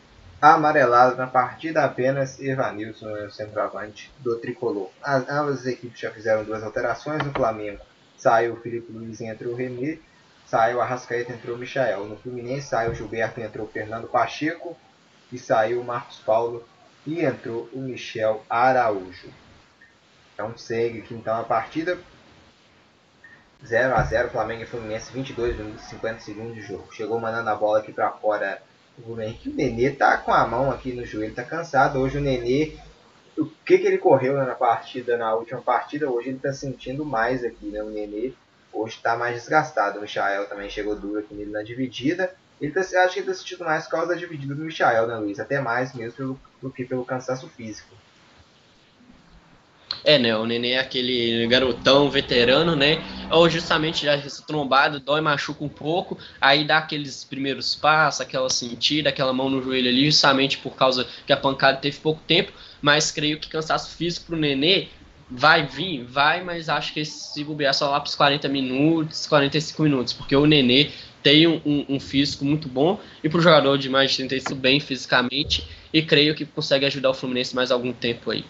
Amarelado 0.41 1.15
na 1.15 1.27
partida 1.27 1.83
apenas 1.83 2.39
Evanilson, 2.39 3.11
o 3.25 3.31
centroavante 3.31 4.11
do 4.19 4.35
tricolor. 4.37 4.89
As, 5.01 5.27
ambas 5.29 5.61
as 5.61 5.65
equipes 5.65 5.99
já 5.99 6.11
fizeram 6.11 6.43
duas 6.43 6.61
alterações. 6.61 7.23
No 7.23 7.31
Flamengo 7.31 7.79
saiu 8.17 8.53
o 8.53 8.57
Felipe 8.57 8.91
Luiz 8.91 9.19
e 9.21 9.25
entrou 9.25 9.53
o 9.53 9.55
René. 9.55 9.97
Saiu 10.45 10.77
o 10.77 10.81
Arrascaeta 10.81 11.33
entrou 11.33 11.55
o 11.55 11.59
Michael. 11.59 12.05
No 12.05 12.17
Fluminense 12.17 12.67
saiu 12.67 12.91
o 12.91 12.95
Gilberto 12.95 13.39
e 13.39 13.43
entrou 13.43 13.65
o 13.65 13.69
Fernando 13.69 14.07
Pacheco. 14.07 14.77
E 15.31 15.39
saiu 15.39 15.81
o 15.81 15.83
Marcos 15.83 16.19
Paulo 16.19 16.63
e 17.07 17.21
entrou 17.23 17.69
o 17.73 17.79
Michel 17.79 18.43
Araújo. 18.49 19.29
Então 20.35 20.55
segue 20.57 20.99
aqui 20.99 21.15
então 21.15 21.39
a 21.39 21.43
partida. 21.43 21.97
0 23.65 23.95
a 23.95 24.03
0 24.03 24.29
Flamengo 24.29 24.63
e 24.63 24.65
Fluminense, 24.65 25.11
22 25.11 25.57
minutos 25.57 25.85
e 25.85 25.89
50 25.89 26.19
segundos 26.19 26.53
de 26.53 26.61
jogo. 26.61 26.93
Chegou 26.93 27.19
mandando 27.19 27.49
a 27.49 27.55
bola 27.55 27.79
aqui 27.79 27.91
para 27.91 28.11
fora 28.11 28.61
o 29.03 29.19
Henrique. 29.19 29.49
O 29.49 29.55
Nenê 29.55 29.91
tá 29.91 30.17
com 30.17 30.33
a 30.33 30.45
mão 30.45 30.69
aqui 30.69 30.93
no 30.93 31.05
joelho, 31.05 31.33
tá 31.33 31.43
cansado. 31.43 31.99
Hoje 31.99 32.17
o 32.17 32.21
Nenê, 32.21 32.77
o 33.37 33.45
que 33.45 33.77
que 33.77 33.87
ele 33.87 33.97
correu 33.97 34.35
na 34.35 34.53
partida, 34.53 35.17
na 35.17 35.33
última 35.33 35.61
partida, 35.61 36.09
hoje 36.09 36.29
ele 36.29 36.39
tá 36.39 36.53
sentindo 36.53 37.05
mais 37.05 37.43
aqui, 37.43 37.67
né? 37.67 37.81
O 37.81 37.89
Nenê 37.89 38.33
hoje 38.71 38.99
tá 39.01 39.15
mais 39.15 39.35
desgastado. 39.35 39.99
O 39.99 40.01
Michael 40.01 40.47
também 40.47 40.69
chegou 40.69 40.95
duro 40.95 41.19
aqui 41.19 41.33
nele 41.33 41.51
na 41.51 41.63
dividida. 41.63 42.35
Ele 42.59 42.71
tá, 42.71 42.81
acho 42.81 43.13
que 43.13 43.19
ele 43.19 43.27
tá 43.27 43.33
sentindo 43.33 43.63
mais 43.63 43.85
por 43.85 43.91
causa 43.91 44.07
da 44.07 44.15
dividida 44.15 44.53
do 44.53 44.63
Michael, 44.63 45.07
né, 45.07 45.15
Luiz? 45.17 45.39
Até 45.39 45.59
mais 45.59 45.93
mesmo 45.93 46.39
do 46.61 46.69
que 46.69 46.85
pelo 46.85 47.05
cansaço 47.05 47.49
físico. 47.49 47.95
É, 50.05 50.19
né? 50.19 50.37
O 50.37 50.45
Nenê 50.45 50.71
é 50.71 50.79
aquele 50.79 51.47
garotão 51.47 52.11
veterano, 52.11 52.75
né? 52.75 53.01
Ou 53.31 53.49
justamente 53.49 54.05
já 54.05 54.15
trombado, 54.45 54.99
dói, 54.99 55.19
machuca 55.19 55.63
um 55.63 55.69
pouco, 55.69 56.17
aí 56.39 56.63
dá 56.63 56.77
aqueles 56.77 57.23
primeiros 57.23 57.73
passos, 57.75 58.21
aquela 58.21 58.47
sentida, 58.49 59.09
aquela 59.09 59.33
mão 59.33 59.49
no 59.49 59.63
joelho 59.63 59.89
ali, 59.89 60.05
justamente 60.05 60.59
por 60.59 60.75
causa 60.75 61.07
que 61.25 61.33
a 61.33 61.37
pancada 61.37 61.79
teve 61.79 61.97
pouco 61.97 62.21
tempo. 62.27 62.51
Mas 62.79 63.11
creio 63.11 63.39
que 63.39 63.49
cansaço 63.49 63.95
físico 63.95 64.27
pro 64.27 64.37
Nenê 64.37 64.89
vai 65.29 65.65
vir, 65.65 66.03
vai, 66.03 66.43
mas 66.43 66.69
acho 66.69 66.93
que 66.93 67.03
se 67.03 67.43
bobear 67.43 67.73
só 67.73 67.89
lá 67.89 67.99
pros 67.99 68.13
40 68.13 68.47
minutos, 68.47 69.25
45 69.25 69.81
minutos, 69.81 70.13
porque 70.13 70.35
o 70.35 70.45
Nenê 70.45 70.91
tem 71.23 71.47
um, 71.47 71.59
um, 71.65 71.85
um 71.89 71.99
físico 71.99 72.45
muito 72.45 72.69
bom 72.69 72.99
e 73.23 73.27
pro 73.27 73.41
jogador 73.41 73.75
de 73.79 73.89
mais 73.89 74.11
de 74.11 74.17
30 74.17 74.35
isso 74.35 74.55
bem 74.55 74.79
fisicamente 74.79 75.67
e 75.91 76.03
creio 76.03 76.35
que 76.35 76.45
consegue 76.45 76.85
ajudar 76.85 77.09
o 77.09 77.13
Fluminense 77.15 77.55
mais 77.55 77.71
algum 77.71 77.91
tempo 77.91 78.29
aí. 78.29 78.45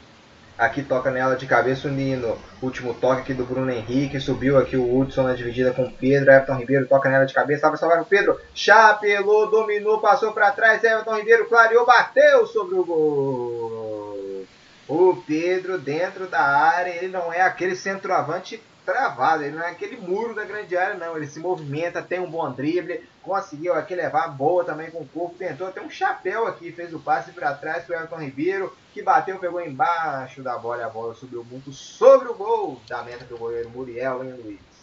Aqui 0.57 0.81
toca 0.81 1.11
nela 1.11 1.35
de 1.35 1.45
cabeça 1.45 1.87
o 1.87 1.91
Nino. 1.91 2.37
Último 2.61 2.93
toque 2.93 3.21
aqui 3.21 3.33
do 3.33 3.43
Bruno 3.43 3.69
Henrique. 3.69 4.21
Subiu 4.21 4.57
aqui 4.57 4.77
o 4.77 4.97
Hudson 4.97 5.23
na 5.23 5.33
dividida 5.33 5.73
com 5.73 5.83
o 5.83 5.91
Pedro. 5.91 6.31
Everton 6.31 6.55
Ribeiro 6.55 6.87
toca 6.87 7.09
nela 7.09 7.25
de 7.25 7.33
cabeça. 7.33 7.67
Vai 7.67 7.77
salvar 7.77 8.01
o 8.01 8.05
Pedro. 8.05 8.39
Chapelou, 8.53 9.49
dominou, 9.49 9.99
passou 9.99 10.31
para 10.31 10.51
trás. 10.51 10.81
Everton 10.81 11.17
Ribeiro 11.17 11.45
clareou, 11.49 11.85
bateu 11.85 12.47
sobre 12.47 12.75
o 12.75 12.85
gol. 12.85 14.45
O 14.87 15.21
Pedro 15.27 15.77
dentro 15.77 16.25
da 16.27 16.41
área. 16.41 16.91
Ele 16.91 17.09
não 17.09 17.33
é 17.33 17.41
aquele 17.41 17.75
centroavante 17.75 18.61
travado, 18.85 19.43
ele 19.43 19.55
não 19.55 19.63
é 19.63 19.71
aquele 19.71 19.97
muro 19.97 20.35
da 20.35 20.45
grande 20.45 20.77
área, 20.77 20.93
não. 20.93 21.17
Ele 21.17 21.27
se 21.27 21.39
movimenta, 21.39 22.01
tem 22.01 22.19
um 22.19 22.29
bom 22.29 22.49
drible, 22.51 23.03
conseguiu 23.21 23.73
aqui 23.73 23.95
levar 23.95 24.27
boa 24.29 24.63
também 24.63 24.91
com 24.91 24.99
o 24.99 25.07
corpo, 25.07 25.35
tentou 25.37 25.67
até 25.67 25.81
um 25.81 25.89
chapéu 25.89 26.47
aqui, 26.47 26.71
fez 26.71 26.93
o 26.93 26.99
passe 26.99 27.31
para 27.31 27.53
trás 27.53 27.83
para 27.83 27.97
o 27.97 28.01
Elton 28.01 28.19
Ribeiro, 28.19 28.75
que 28.93 29.01
bateu, 29.01 29.39
pegou 29.39 29.59
embaixo 29.59 30.41
da 30.41 30.57
bola 30.57 30.81
e 30.81 30.83
a 30.83 30.89
bola 30.89 31.13
subiu 31.15 31.43
muito 31.43 31.73
sobre 31.73 32.29
o 32.29 32.35
gol 32.35 32.79
da 32.87 33.03
meta 33.03 33.25
do 33.25 33.37
goleiro 33.37 33.69
Muriel, 33.69 34.23
hein, 34.23 34.33
Luiz? 34.41 34.74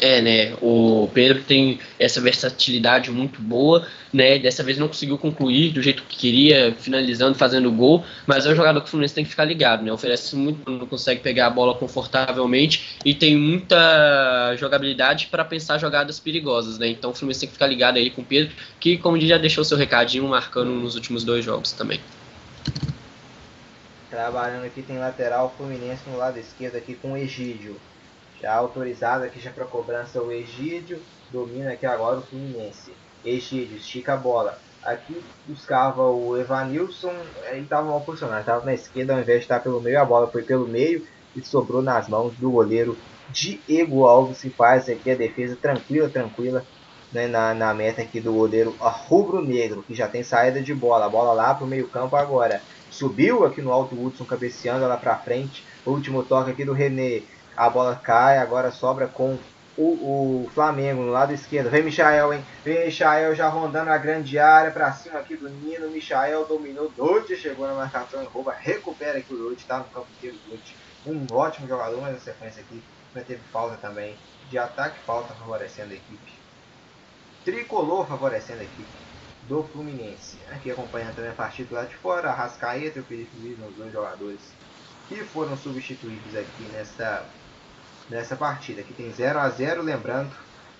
É, 0.00 0.22
né? 0.22 0.56
O 0.62 1.10
Pedro 1.12 1.42
tem 1.42 1.78
essa 1.98 2.22
versatilidade 2.22 3.10
muito 3.10 3.42
boa, 3.42 3.86
né? 4.10 4.38
Dessa 4.38 4.62
vez 4.62 4.78
não 4.78 4.88
conseguiu 4.88 5.18
concluir 5.18 5.72
do 5.72 5.82
jeito 5.82 6.02
que 6.04 6.16
queria, 6.16 6.74
finalizando, 6.78 7.34
fazendo 7.34 7.70
gol, 7.70 8.02
mas 8.26 8.46
é 8.46 8.50
um 8.50 8.54
jogador 8.56 8.80
que 8.80 8.86
o 8.86 8.90
Fluminense 8.90 9.14
tem 9.14 9.24
que 9.24 9.30
ficar 9.30 9.44
ligado, 9.44 9.84
né? 9.84 9.92
Oferece 9.92 10.34
muito, 10.36 10.70
não 10.70 10.86
consegue 10.86 11.20
pegar 11.20 11.48
a 11.48 11.50
bola 11.50 11.74
confortavelmente 11.74 12.96
e 13.04 13.12
tem 13.12 13.36
muita 13.36 14.56
jogabilidade 14.56 15.26
para 15.26 15.44
pensar 15.44 15.76
jogadas 15.76 16.18
perigosas, 16.18 16.78
né? 16.78 16.88
Então 16.88 17.10
o 17.10 17.14
Fluminense 17.14 17.40
tem 17.40 17.48
que 17.48 17.52
ficar 17.52 17.66
ligado 17.66 17.98
aí 17.98 18.08
com 18.08 18.22
o 18.22 18.24
Pedro, 18.24 18.54
que 18.80 18.96
como 18.96 19.20
já 19.20 19.36
deixou 19.36 19.62
seu 19.64 19.76
recadinho 19.76 20.26
marcando 20.26 20.70
nos 20.70 20.94
últimos 20.94 21.24
dois 21.24 21.44
jogos 21.44 21.72
também. 21.72 22.00
Trabalhando 24.08 24.64
aqui 24.64 24.80
tem 24.80 24.98
lateral 24.98 25.54
Fluminense 25.58 26.08
no 26.08 26.16
lado 26.16 26.38
esquerdo 26.38 26.76
aqui 26.76 26.94
com 26.94 27.12
o 27.12 27.16
Egídio. 27.18 27.76
Já 28.40 28.54
autorizado 28.54 29.24
aqui 29.24 29.38
já 29.38 29.50
para 29.50 29.66
cobrança 29.66 30.20
o 30.22 30.32
Egídio. 30.32 30.98
Domina 31.30 31.72
aqui 31.72 31.84
agora 31.84 32.18
o 32.18 32.22
Fluminense. 32.22 32.92
Egídio 33.24 33.76
estica 33.76 34.14
a 34.14 34.16
bola. 34.16 34.58
Aqui 34.82 35.22
buscava 35.46 36.08
o 36.10 36.38
Evanilson. 36.38 37.12
Ele 37.50 37.60
estava 37.60 37.88
mal 37.88 38.00
posicionado. 38.00 38.40
Estava 38.40 38.64
na 38.64 38.72
esquerda 38.72 39.12
ao 39.12 39.20
invés 39.20 39.40
de 39.40 39.44
estar 39.44 39.60
pelo 39.60 39.80
meio. 39.80 40.00
A 40.00 40.04
bola 40.06 40.26
foi 40.26 40.42
pelo 40.42 40.66
meio 40.66 41.06
e 41.36 41.42
sobrou 41.42 41.82
nas 41.82 42.08
mãos 42.08 42.32
do 42.36 42.50
goleiro 42.50 42.96
Diego 43.28 44.06
Alves. 44.06 44.40
Que 44.40 44.48
faz 44.48 44.88
aqui 44.88 45.10
a 45.10 45.14
defesa 45.14 45.54
tranquila, 45.60 46.08
tranquila. 46.08 46.64
Né, 47.12 47.26
na, 47.26 47.52
na 47.52 47.74
meta 47.74 48.02
aqui 48.02 48.20
do 48.20 48.32
goleiro 48.32 48.72
rubro-negro, 48.78 49.82
que 49.82 49.96
já 49.96 50.06
tem 50.06 50.22
saída 50.22 50.62
de 50.62 50.72
bola. 50.72 51.06
A 51.06 51.08
bola 51.08 51.32
lá 51.32 51.52
para 51.52 51.64
o 51.64 51.68
meio 51.68 51.88
campo 51.88 52.16
agora. 52.16 52.62
Subiu 52.88 53.44
aqui 53.44 53.60
no 53.60 53.72
alto 53.72 54.00
Hudson, 54.00 54.24
cabeceando 54.24 54.86
lá 54.86 54.96
para 54.96 55.16
frente. 55.16 55.64
Último 55.84 56.22
toque 56.22 56.52
aqui 56.52 56.64
do 56.64 56.72
René. 56.72 57.22
A 57.60 57.68
bola 57.68 57.94
cai, 57.94 58.38
agora 58.38 58.70
sobra 58.70 59.06
com 59.06 59.38
o, 59.76 59.82
o, 59.82 60.50
Flamengo 60.54 61.02
no 61.02 61.12
lado 61.12 61.34
esquerdo. 61.34 61.68
Vem 61.68 61.82
Michael, 61.82 62.32
hein? 62.32 62.44
Vem 62.64 62.86
Michael 62.86 63.34
já 63.34 63.50
rondando 63.50 63.90
a 63.90 63.98
grande 63.98 64.38
área 64.38 64.70
para 64.70 64.90
cima 64.94 65.18
aqui 65.18 65.36
do 65.36 65.46
Nino. 65.50 65.90
Michael 65.90 66.46
dominou. 66.46 66.90
Doide 66.96 67.36
chegou 67.36 67.66
na 67.66 67.74
marcação 67.74 68.24
rouba. 68.24 68.54
Recupera 68.58 69.18
aqui 69.18 69.34
o 69.34 69.36
Doide. 69.36 69.66
Tá 69.66 69.76
no 69.76 69.84
campo 69.84 70.06
inteiro. 70.16 70.38
Doide. 70.48 70.74
Um 71.04 71.26
ótimo 71.30 71.68
jogador, 71.68 72.00
mas 72.00 72.14
na 72.14 72.18
sequência 72.20 72.62
aqui 72.62 72.82
mas 73.14 73.26
teve 73.26 73.42
falta 73.52 73.76
também. 73.76 74.16
De 74.48 74.56
ataque, 74.56 74.98
falta 75.04 75.34
favorecendo 75.34 75.92
a 75.92 75.96
equipe. 75.96 76.32
Tricolor 77.44 78.06
favorecendo 78.06 78.60
a 78.60 78.64
equipe 78.64 78.88
do 79.46 79.64
Fluminense. 79.64 80.38
Aqui 80.50 80.70
acompanhando 80.70 81.14
também 81.14 81.30
a 81.30 81.34
partida 81.34 81.74
lá 81.74 81.84
de 81.84 81.94
fora. 81.96 82.30
Arrascaeta 82.30 82.98
e 82.98 83.02
o 83.02 83.04
Felipe 83.04 83.36
Luiz, 83.38 83.58
os 83.68 83.76
dois 83.76 83.92
jogadores 83.92 84.40
que 85.10 85.16
foram 85.24 85.58
substituídos 85.58 86.36
aqui 86.36 86.62
nessa 86.72 87.26
nessa 88.10 88.36
partida. 88.36 88.80
Aqui 88.80 88.92
tem 88.92 89.10
0 89.12 89.38
a 89.38 89.48
0 89.48 89.82
lembrando 89.82 90.30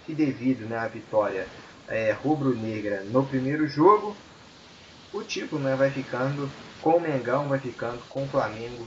que 0.04 0.14
devido 0.14 0.66
né, 0.68 0.76
à 0.76 0.88
vitória 0.88 1.46
é, 1.88 2.12
rubro-negra 2.12 3.04
no 3.04 3.24
primeiro 3.24 3.66
jogo, 3.66 4.16
o 5.12 5.22
título 5.22 5.62
né, 5.62 5.74
vai 5.76 5.90
ficando 5.90 6.50
com 6.82 6.96
o 6.96 7.00
Mengão, 7.00 7.48
vai 7.48 7.58
ficando 7.58 8.00
com 8.08 8.24
o 8.24 8.28
Flamengo 8.28 8.86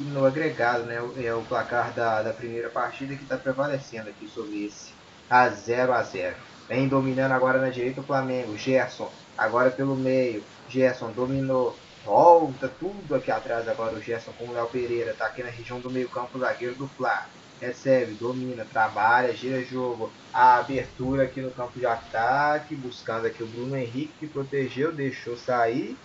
e 0.00 0.02
no 0.02 0.24
agregado, 0.24 0.84
né, 0.84 0.96
é 1.22 1.34
o 1.34 1.42
placar 1.42 1.92
da, 1.92 2.22
da 2.22 2.32
primeira 2.32 2.68
partida 2.68 3.14
que 3.14 3.22
está 3.22 3.36
prevalecendo 3.36 4.08
aqui 4.08 4.28
sobre 4.28 4.66
esse 4.66 4.92
a 5.30 5.48
0 5.48 5.92
a 5.92 6.02
0 6.02 6.36
Vem 6.68 6.88
dominando 6.88 7.32
agora 7.32 7.60
na 7.60 7.68
direita 7.68 8.00
o 8.00 8.04
Flamengo, 8.04 8.56
Gerson, 8.56 9.10
agora 9.36 9.70
pelo 9.70 9.94
meio, 9.94 10.42
Gerson 10.68 11.12
dominou, 11.12 11.76
volta 12.04 12.68
tudo 12.80 13.14
aqui 13.14 13.30
atrás 13.30 13.68
agora 13.68 13.94
o 13.94 14.02
Gerson 14.02 14.32
com 14.32 14.46
o 14.46 14.52
Léo 14.52 14.66
Pereira, 14.68 15.10
está 15.10 15.26
aqui 15.26 15.42
na 15.42 15.50
região 15.50 15.78
do 15.78 15.90
meio 15.90 16.08
campo, 16.08 16.38
zagueiro 16.38 16.74
do 16.74 16.88
Flá 16.88 17.26
recebe, 17.66 18.16
domina, 18.16 18.64
trabalha, 18.66 19.34
gira 19.34 19.62
jogo, 19.64 20.14
a 20.32 20.56
abertura 20.58 21.24
aqui 21.24 21.40
no 21.42 21.52
campo 21.54 21.78
de 21.78 21.86
ataque, 21.86 22.76
buscando 22.76 23.26
aqui 23.26 23.42
o 23.42 23.48
Bruno 23.50 23.76
Henrique 23.76 24.16
que 24.18 24.28
protegeu, 24.28 24.94
deixou 24.94 25.36
sair. 25.36 26.00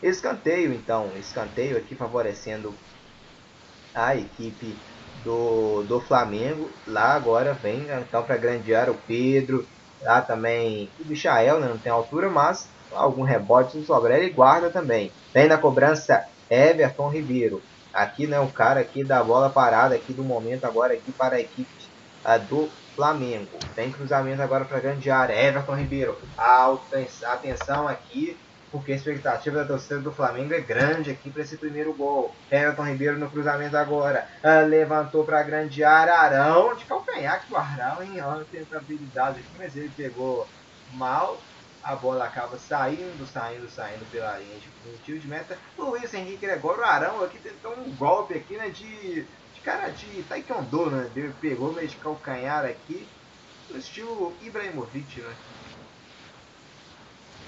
Escanteio 0.00 0.72
então, 0.72 1.16
escanteio 1.16 1.76
aqui 1.76 1.96
favorecendo 1.96 2.80
a 3.94 4.16
equipe 4.16 4.82
do, 5.12 5.82
do 5.84 6.00
Flamengo. 6.00 6.80
Lá 6.86 7.14
agora 7.14 7.54
vem 7.54 7.88
então 7.90 8.24
para 8.24 8.36
grandear 8.36 8.90
o 8.90 9.02
Pedro, 9.02 9.68
lá 10.00 10.22
também 10.22 10.94
o 10.98 11.04
Michael, 11.06 11.60
né, 11.60 11.68
não 11.68 11.80
tem 11.80 11.92
altura, 11.92 12.30
mas 12.30 12.74
algum 12.90 13.22
rebote 13.22 13.76
do 13.78 13.84
Sobrelli 13.84 14.30
guarda 14.32 14.70
também. 14.72 15.16
Vem 15.32 15.48
na 15.48 15.58
cobrança 15.58 16.22
Everton 16.48 17.08
Ribeiro. 17.10 17.66
Aqui, 17.94 18.26
né, 18.26 18.40
o 18.40 18.48
cara 18.48 18.80
aqui 18.80 19.04
da 19.04 19.22
bola 19.22 19.48
parada 19.48 19.94
aqui 19.94 20.12
do 20.12 20.24
momento 20.24 20.64
agora 20.64 20.92
aqui 20.92 21.12
para 21.12 21.36
a 21.36 21.40
equipe 21.40 21.70
do 22.48 22.68
Flamengo. 22.94 23.50
Tem 23.74 23.90
cruzamento 23.90 24.42
agora 24.42 24.64
para 24.64 24.78
a 24.78 24.80
grande 24.80 25.10
área. 25.10 25.34
Everton 25.34 25.74
Ribeiro. 25.74 26.18
Alta, 26.36 27.04
atenção 27.26 27.86
aqui, 27.86 28.36
porque 28.70 28.92
a 28.92 28.96
expectativa 28.96 29.58
da 29.58 29.64
torcida 29.64 30.00
do 30.00 30.12
Flamengo 30.12 30.54
é 30.54 30.60
grande 30.60 31.10
aqui 31.10 31.30
para 31.30 31.42
esse 31.42 31.56
primeiro 31.56 31.92
gol. 31.92 32.34
Everton 32.50 32.84
Ribeiro 32.84 33.18
no 33.18 33.30
cruzamento 33.30 33.76
agora. 33.76 34.26
Uh, 34.42 34.66
levantou 34.66 35.24
para 35.24 35.40
a 35.40 35.44
grande 35.44 35.84
área. 35.84 36.14
Arão 36.14 36.74
de 36.74 36.84
calcanhar 36.84 37.44
que 37.46 37.52
o 37.52 37.56
Arão 37.56 38.02
em 38.02 38.20
Olha, 38.20 38.44
tentabilidade 38.50 39.40
aqui, 39.40 39.50
mas 39.58 39.76
ele 39.76 39.90
pegou 39.96 40.46
mal 40.92 41.38
a 41.84 41.94
bola 41.94 42.24
acaba 42.24 42.58
saindo, 42.58 43.26
saindo, 43.26 43.68
saindo 43.68 44.04
pela 44.06 44.38
linha 44.38 44.58
de 44.58 44.70
tiro 45.04 45.20
de 45.20 45.28
meta. 45.28 45.58
Luiz 45.76 46.12
Henrique 46.14 46.46
Gregório 46.46 46.82
Arão 46.84 47.22
aqui 47.22 47.38
tentou 47.38 47.78
um 47.78 47.94
golpe 47.94 48.34
aqui, 48.34 48.56
né, 48.56 48.70
de, 48.70 49.22
de 49.52 49.60
cara 49.62 49.90
de 49.90 50.22
taekwondo, 50.24 50.90
né, 50.90 51.10
pegou 51.40 51.72
meio 51.72 51.86
de 51.88 51.96
calcanhar 51.96 52.64
aqui, 52.64 53.06
no 53.68 53.78
estilo 53.78 54.36
Ibrahimovic, 54.40 55.20
né. 55.20 55.36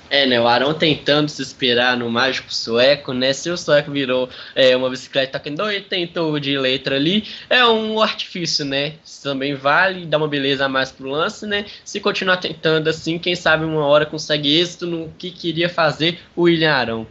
É, 0.08 0.24
né? 0.26 0.40
O 0.40 0.46
Arão 0.46 0.72
tentando 0.72 1.28
se 1.28 1.42
esperar 1.42 1.96
no 1.96 2.08
mágico 2.08 2.52
sueco, 2.52 3.12
né? 3.12 3.32
Se 3.32 3.50
o 3.50 3.56
sueco 3.56 3.90
virou 3.90 4.28
é, 4.54 4.76
uma 4.76 4.88
bicicleta 4.88 5.38
Kendo 5.40 5.70
e 5.70 5.80
tentou 5.80 6.38
de 6.38 6.56
letra 6.56 6.96
ali, 6.96 7.24
é 7.50 7.64
um 7.66 8.00
artifício, 8.00 8.64
né? 8.64 8.94
Isso 9.04 9.22
também 9.22 9.54
vale, 9.54 10.06
dá 10.06 10.16
uma 10.16 10.28
beleza 10.28 10.66
a 10.66 10.68
mais 10.68 10.92
pro 10.92 11.08
lance, 11.08 11.46
né? 11.46 11.66
Se 11.84 12.00
continuar 12.00 12.36
tentando 12.36 12.88
assim, 12.88 13.18
quem 13.18 13.34
sabe 13.34 13.64
uma 13.64 13.84
hora 13.84 14.06
consegue 14.06 14.60
êxito 14.60 14.86
no 14.86 15.08
que 15.18 15.30
queria 15.30 15.68
fazer 15.68 16.20
o 16.36 16.42
William 16.42 16.72
Arão. 16.72 17.06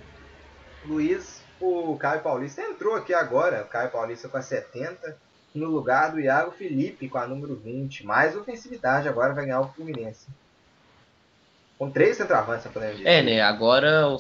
Luiz, 0.86 1.42
o 1.60 1.98
Caio 1.98 2.22
Paulista 2.22 2.62
entrou 2.62 2.96
aqui 2.96 3.14
agora, 3.14 3.64
o 3.64 3.66
Caio 3.66 3.90
Paulista 3.90 4.30
com 4.30 4.38
a 4.38 4.42
70, 4.42 5.18
no 5.54 5.70
lugar 5.70 6.12
do 6.12 6.20
Iago 6.20 6.52
Felipe 6.52 7.10
com 7.10 7.18
a 7.18 7.28
número 7.28 7.56
20. 7.56 8.06
Mais 8.06 8.36
ofensividade 8.36 9.08
agora 9.08 9.34
vai 9.34 9.46
ganhar 9.46 9.62
o 9.62 9.68
Fluminense. 9.70 10.28
Com 11.78 11.92
três 11.92 12.18
centroavantes, 12.18 12.66
podemos 12.72 12.98
dizer. 12.98 13.10
É, 13.10 13.22
né? 13.22 13.42
Agora 13.42 14.08
o 14.08 14.18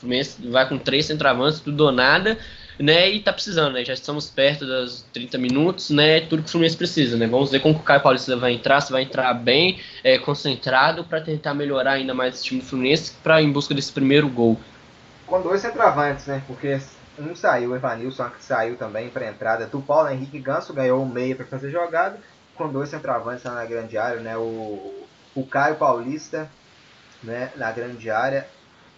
Fluminense 0.00 0.48
vai 0.48 0.68
com 0.68 0.78
três 0.78 1.06
centroavantes, 1.06 1.60
tudo 1.60 1.84
ou 1.84 1.92
nada, 1.92 2.38
né? 2.78 3.10
E 3.10 3.20
tá 3.20 3.32
precisando, 3.32 3.74
né? 3.74 3.84
Já 3.84 3.92
estamos 3.92 4.30
perto 4.30 4.64
dos 4.64 5.02
30 5.12 5.36
minutos, 5.36 5.90
né? 5.90 6.20
Tudo 6.22 6.42
que 6.42 6.48
o 6.48 6.50
Fluminense 6.50 6.76
precisa, 6.76 7.16
né? 7.16 7.26
Vamos 7.26 7.50
ver 7.50 7.60
como 7.60 7.74
o 7.74 7.82
Caio 7.82 8.00
Paulista 8.00 8.36
vai 8.36 8.52
entrar, 8.52 8.80
se 8.80 8.92
vai 8.92 9.02
entrar 9.02 9.34
bem, 9.34 9.80
é, 10.04 10.16
concentrado, 10.18 11.04
para 11.04 11.20
tentar 11.20 11.54
melhorar 11.54 11.92
ainda 11.92 12.14
mais 12.14 12.36
esse 12.36 12.44
time 12.44 12.60
do 12.60 12.66
Fluminense, 12.66 13.12
para 13.22 13.42
em 13.42 13.50
busca 13.50 13.74
desse 13.74 13.92
primeiro 13.92 14.28
gol. 14.28 14.58
Com 15.26 15.42
dois 15.42 15.60
centroavantes, 15.60 16.26
né? 16.26 16.42
Porque 16.46 16.80
um 17.18 17.34
saiu, 17.34 17.72
o 17.72 17.76
Evanilson 17.76 18.30
que 18.30 18.42
saiu 18.42 18.76
também 18.76 19.10
para 19.10 19.28
entrada 19.28 19.66
do 19.66 19.80
Paulo 19.82 20.08
Henrique 20.08 20.38
Ganso, 20.38 20.72
ganhou 20.72 21.02
um 21.02 21.06
meia 21.06 21.34
para 21.34 21.44
fazer 21.44 21.70
jogada, 21.70 22.18
com 22.54 22.68
dois 22.68 22.88
centroavantes 22.88 23.44
lá 23.44 23.54
na 23.54 23.64
grande 23.64 23.98
área, 23.98 24.20
né? 24.20 24.36
O 24.36 25.09
o 25.34 25.46
Caio 25.46 25.76
Paulista 25.76 26.50
né, 27.22 27.52
na 27.56 27.70
grande 27.72 28.10
área 28.10 28.46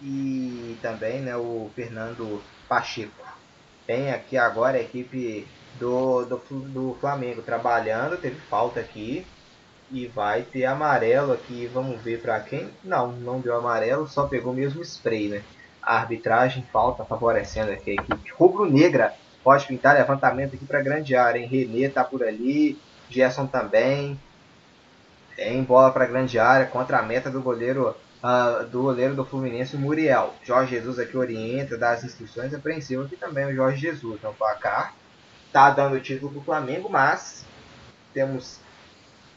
e 0.01 0.77
também 0.81 1.21
né, 1.21 1.35
o 1.35 1.69
Fernando 1.75 2.41
Pacheco. 2.67 3.25
Tem 3.85 4.11
aqui 4.11 4.37
agora 4.37 4.77
a 4.77 4.81
equipe 4.81 5.47
do, 5.79 6.25
do, 6.25 6.37
do 6.49 6.97
Flamengo 6.99 7.41
trabalhando, 7.41 8.17
teve 8.17 8.39
falta 8.41 8.79
aqui 8.79 9.25
e 9.91 10.07
vai 10.07 10.41
ter 10.41 10.65
amarelo 10.65 11.33
aqui, 11.33 11.69
vamos 11.71 12.01
ver 12.01 12.21
para 12.21 12.39
quem. 12.39 12.69
Não, 12.83 13.11
não 13.11 13.39
deu 13.39 13.55
amarelo, 13.55 14.07
só 14.07 14.27
pegou 14.27 14.53
mesmo 14.53 14.81
spray, 14.81 15.29
né? 15.29 15.43
A 15.81 15.97
arbitragem 15.97 16.65
falta 16.71 17.03
favorecendo 17.03 17.71
aqui 17.71 17.91
a 17.91 17.93
equipe 17.93 18.31
rubro-negra. 18.31 19.13
Pode 19.43 19.67
pintar 19.67 19.95
levantamento 19.95 20.55
aqui 20.55 20.65
para 20.65 20.81
grande 20.81 21.15
área, 21.15 21.39
hein? 21.39 21.47
Renê 21.47 21.89
tá 21.89 22.03
por 22.03 22.23
ali, 22.23 22.79
Gerson 23.09 23.45
também. 23.45 24.17
Tem 25.35 25.63
bola 25.63 25.91
para 25.91 26.05
grande 26.05 26.37
área 26.37 26.65
contra 26.67 26.99
a 26.99 27.03
meta 27.03 27.29
do 27.29 27.41
goleiro 27.41 27.95
uh, 28.23 28.65
do 28.65 28.83
goleiro 28.83 29.15
do 29.15 29.25
Fluminense, 29.25 29.75
Muriel. 29.75 30.33
Jorge 30.43 30.75
Jesus 30.75 30.97
aqui 30.97 31.17
orienta, 31.17 31.77
dá 31.77 31.91
as 31.91 32.03
instruções, 32.03 32.53
apreensivo 32.53 33.03
aqui 33.03 33.17
também 33.17 33.45
o 33.45 33.55
Jorge 33.55 33.81
Jesus. 33.81 34.15
Então, 34.15 34.33
placar 34.33 34.93
tá 35.51 35.69
dando 35.69 35.95
o 35.95 35.99
título 35.99 36.31
para 36.31 36.41
o 36.41 36.43
Flamengo, 36.43 36.89
mas 36.89 37.45
temos 38.11 38.59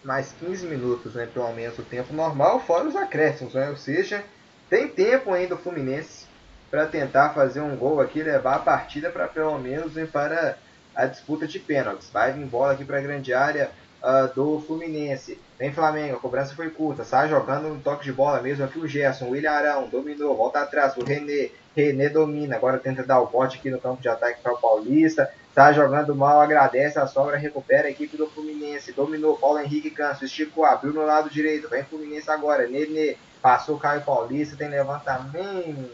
mais 0.03 0.33
15 0.41 0.67
minutos, 0.67 1.15
né, 1.15 1.29
pelo 1.33 1.53
menos 1.53 1.79
o 1.79 1.83
tempo 1.83 2.15
normal, 2.15 2.61
fora 2.61 2.89
os 2.89 2.97
acréscimos, 2.97 3.55
né? 3.55 3.69
ou 3.69 3.77
seja, 3.77 4.25
tem 4.71 4.89
tempo 4.89 5.33
ainda 5.33 5.57
o 5.57 5.59
Fluminense 5.59 6.27
para 6.71 6.87
tentar 6.87 7.31
fazer 7.31 7.61
um 7.61 7.77
gol 7.77 8.01
aqui, 8.01 8.23
levar 8.23 8.55
a 8.55 8.61
partida 8.61 9.11
para 9.11 9.29
pelo 9.29 9.59
menos 9.59 9.93
para 10.11 10.57
a 10.95 11.07
disputa 11.07 11.47
de 11.47 11.59
pênaltis. 11.59 12.09
Vai 12.11 12.33
vir 12.33 12.47
bola 12.47 12.73
aqui 12.73 12.85
para 12.85 12.99
a 12.99 13.03
grande 13.03 13.35
área, 13.35 13.71
uh, 14.03 14.33
do 14.35 14.61
Fluminense. 14.61 15.39
Vem 15.59 15.73
Flamengo, 15.73 16.17
a 16.17 16.21
cobrança 16.21 16.55
foi 16.55 16.69
curta, 16.69 17.03
sai 17.03 17.31
jogando 17.31 17.69
no 17.69 17.81
toque 17.81 18.05
de 18.05 18.13
bola 18.13 18.43
mesmo 18.43 18.63
aqui 18.63 18.79
o 18.79 18.87
Gerson, 18.87 19.25
o 19.25 19.31
William 19.31 19.53
Arão, 19.53 19.89
dominou, 19.89 20.37
volta 20.37 20.61
atrás, 20.61 20.95
o 20.99 21.05
René, 21.05 21.49
René 21.75 22.11
domina, 22.11 22.57
agora 22.57 22.79
tenta 22.79 23.03
dar 23.03 23.21
o 23.21 23.27
bote 23.27 23.57
aqui 23.57 23.71
no 23.71 23.81
campo 23.81 24.03
de 24.03 24.09
ataque 24.09 24.43
para 24.43 24.53
o 24.53 24.59
Paulista, 24.59 25.33
sai 25.55 25.73
jogando 25.73 26.15
mal, 26.15 26.43
agradece 26.43 26.99
a 26.99 27.07
sobra, 27.07 27.39
recupera 27.39 27.89
a 27.89 27.91
equipe 27.91 28.19
do 28.19 28.27
Fluminense, 28.27 28.93
dominou, 28.93 29.39
Paulo 29.39 29.59
Henrique 29.59 29.91
Canso, 29.91 30.27
esticou, 30.27 30.67
abriu 30.67 30.93
no 30.93 31.07
lado 31.07 31.31
direito, 31.31 31.71
vem 31.71 31.85
Fluminense 31.85 32.31
agora, 32.31 32.69
Nenê, 32.69 33.17
passou 33.41 33.79
Caio 33.79 34.03
Paulista, 34.03 34.57
tem 34.57 34.69
levantamento, 34.69 35.91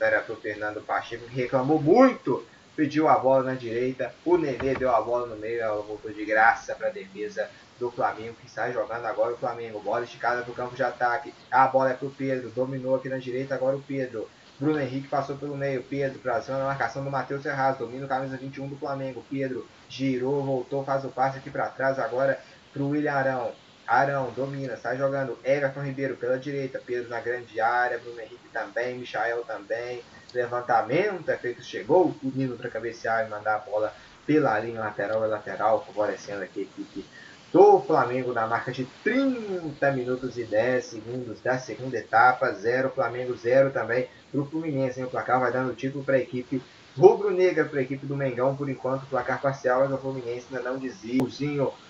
era 0.00 0.20
pro 0.22 0.34
Fernando 0.34 0.80
Pacheco, 0.80 1.24
que 1.26 1.36
reclamou 1.36 1.80
muito 1.80 2.44
pediu 2.74 3.08
a 3.08 3.18
bola 3.18 3.42
na 3.42 3.54
direita, 3.54 4.12
o 4.24 4.36
Nenê 4.36 4.74
deu 4.74 4.94
a 4.94 5.00
bola 5.00 5.26
no 5.26 5.36
meio, 5.36 5.60
ela 5.60 5.82
voltou 5.82 6.12
de 6.12 6.24
graça 6.24 6.76
para 6.76 6.88
a 6.88 6.92
defesa 6.92 7.48
do 7.78 7.90
Flamengo, 7.90 8.34
que 8.34 8.46
está 8.46 8.70
jogando 8.70 9.04
agora 9.06 9.34
o 9.34 9.36
Flamengo. 9.36 9.80
Bola 9.80 10.04
esticada 10.04 10.42
para 10.42 10.50
o 10.50 10.54
campo 10.54 10.74
de 10.74 10.82
ataque, 10.82 11.32
a 11.50 11.66
bola 11.66 11.90
é 11.90 11.94
para 11.94 12.08
o 12.08 12.10
Pedro, 12.10 12.50
dominou 12.50 12.96
aqui 12.96 13.08
na 13.08 13.18
direita 13.18 13.54
agora 13.54 13.76
o 13.76 13.82
Pedro. 13.82 14.28
Bruno 14.58 14.80
Henrique 14.80 15.06
passou 15.06 15.36
pelo 15.36 15.56
meio, 15.56 15.84
Pedro 15.84 16.18
para 16.18 16.42
cima 16.42 16.58
marcação 16.64 17.04
do 17.04 17.10
Matheus 17.10 17.42
Serraz, 17.42 17.78
domina 17.78 18.04
o 18.04 18.08
camisa 18.08 18.36
21 18.36 18.68
do 18.68 18.76
Flamengo, 18.76 19.24
Pedro 19.30 19.66
girou, 19.88 20.42
voltou, 20.42 20.84
faz 20.84 21.04
o 21.04 21.08
passe 21.08 21.38
aqui 21.38 21.48
para 21.48 21.68
trás 21.68 21.98
agora 21.98 22.40
para 22.72 22.82
o 22.82 22.90
William 22.90 23.12
Arão. 23.12 23.52
Arão 23.86 24.30
domina, 24.36 24.76
sai 24.76 24.98
jogando. 24.98 25.38
Everton 25.42 25.80
Ribeiro 25.80 26.14
pela 26.16 26.38
direita. 26.38 26.78
Pedro 26.84 27.08
na 27.08 27.20
grande 27.20 27.58
área. 27.58 27.98
Bruno 27.98 28.20
Henrique 28.20 28.48
também. 28.52 28.98
Michael 28.98 29.44
também. 29.44 30.02
Levantamento 30.34 31.26
é 31.30 31.38
feito. 31.38 31.62
Chegou 31.62 32.08
o 32.08 32.16
Nino 32.22 32.54
para 32.54 32.68
cabecear 32.68 33.26
e 33.26 33.30
mandar 33.30 33.54
a 33.54 33.58
bola 33.60 33.94
pela 34.26 34.58
linha 34.58 34.80
lateral 34.80 35.24
e 35.24 35.28
lateral, 35.28 35.82
favorecendo 35.86 36.42
aqui 36.42 36.60
a 36.60 36.62
equipe 36.64 37.06
do 37.52 37.80
Flamengo 37.80 38.32
na 38.32 38.46
marca 38.46 38.70
de 38.70 38.84
30 39.02 39.90
minutos 39.92 40.36
e 40.36 40.44
10 40.44 40.84
segundos 40.84 41.40
da 41.40 41.58
segunda 41.58 41.96
etapa. 41.96 42.52
0 42.52 42.90
Flamengo, 42.90 43.34
0 43.34 43.70
também 43.70 44.08
para 44.30 44.40
o 44.40 44.44
Fluminense. 44.44 45.02
O 45.02 45.08
placar 45.08 45.40
vai 45.40 45.50
dando 45.50 45.74
título 45.74 46.04
para 46.04 46.16
a 46.16 46.20
equipe 46.20 46.62
rubro-negra, 46.96 47.64
para 47.64 47.78
a 47.78 47.82
equipe 47.82 48.04
do 48.04 48.16
Mengão. 48.16 48.56
Por 48.56 48.68
enquanto, 48.68 49.04
o 49.04 49.06
placar 49.06 49.40
parcial 49.40 49.84
é 49.84 49.88
do 49.88 49.96
Fluminense 49.96 50.46
ainda 50.50 50.70
não 50.70 50.78
dizia. 50.78 51.18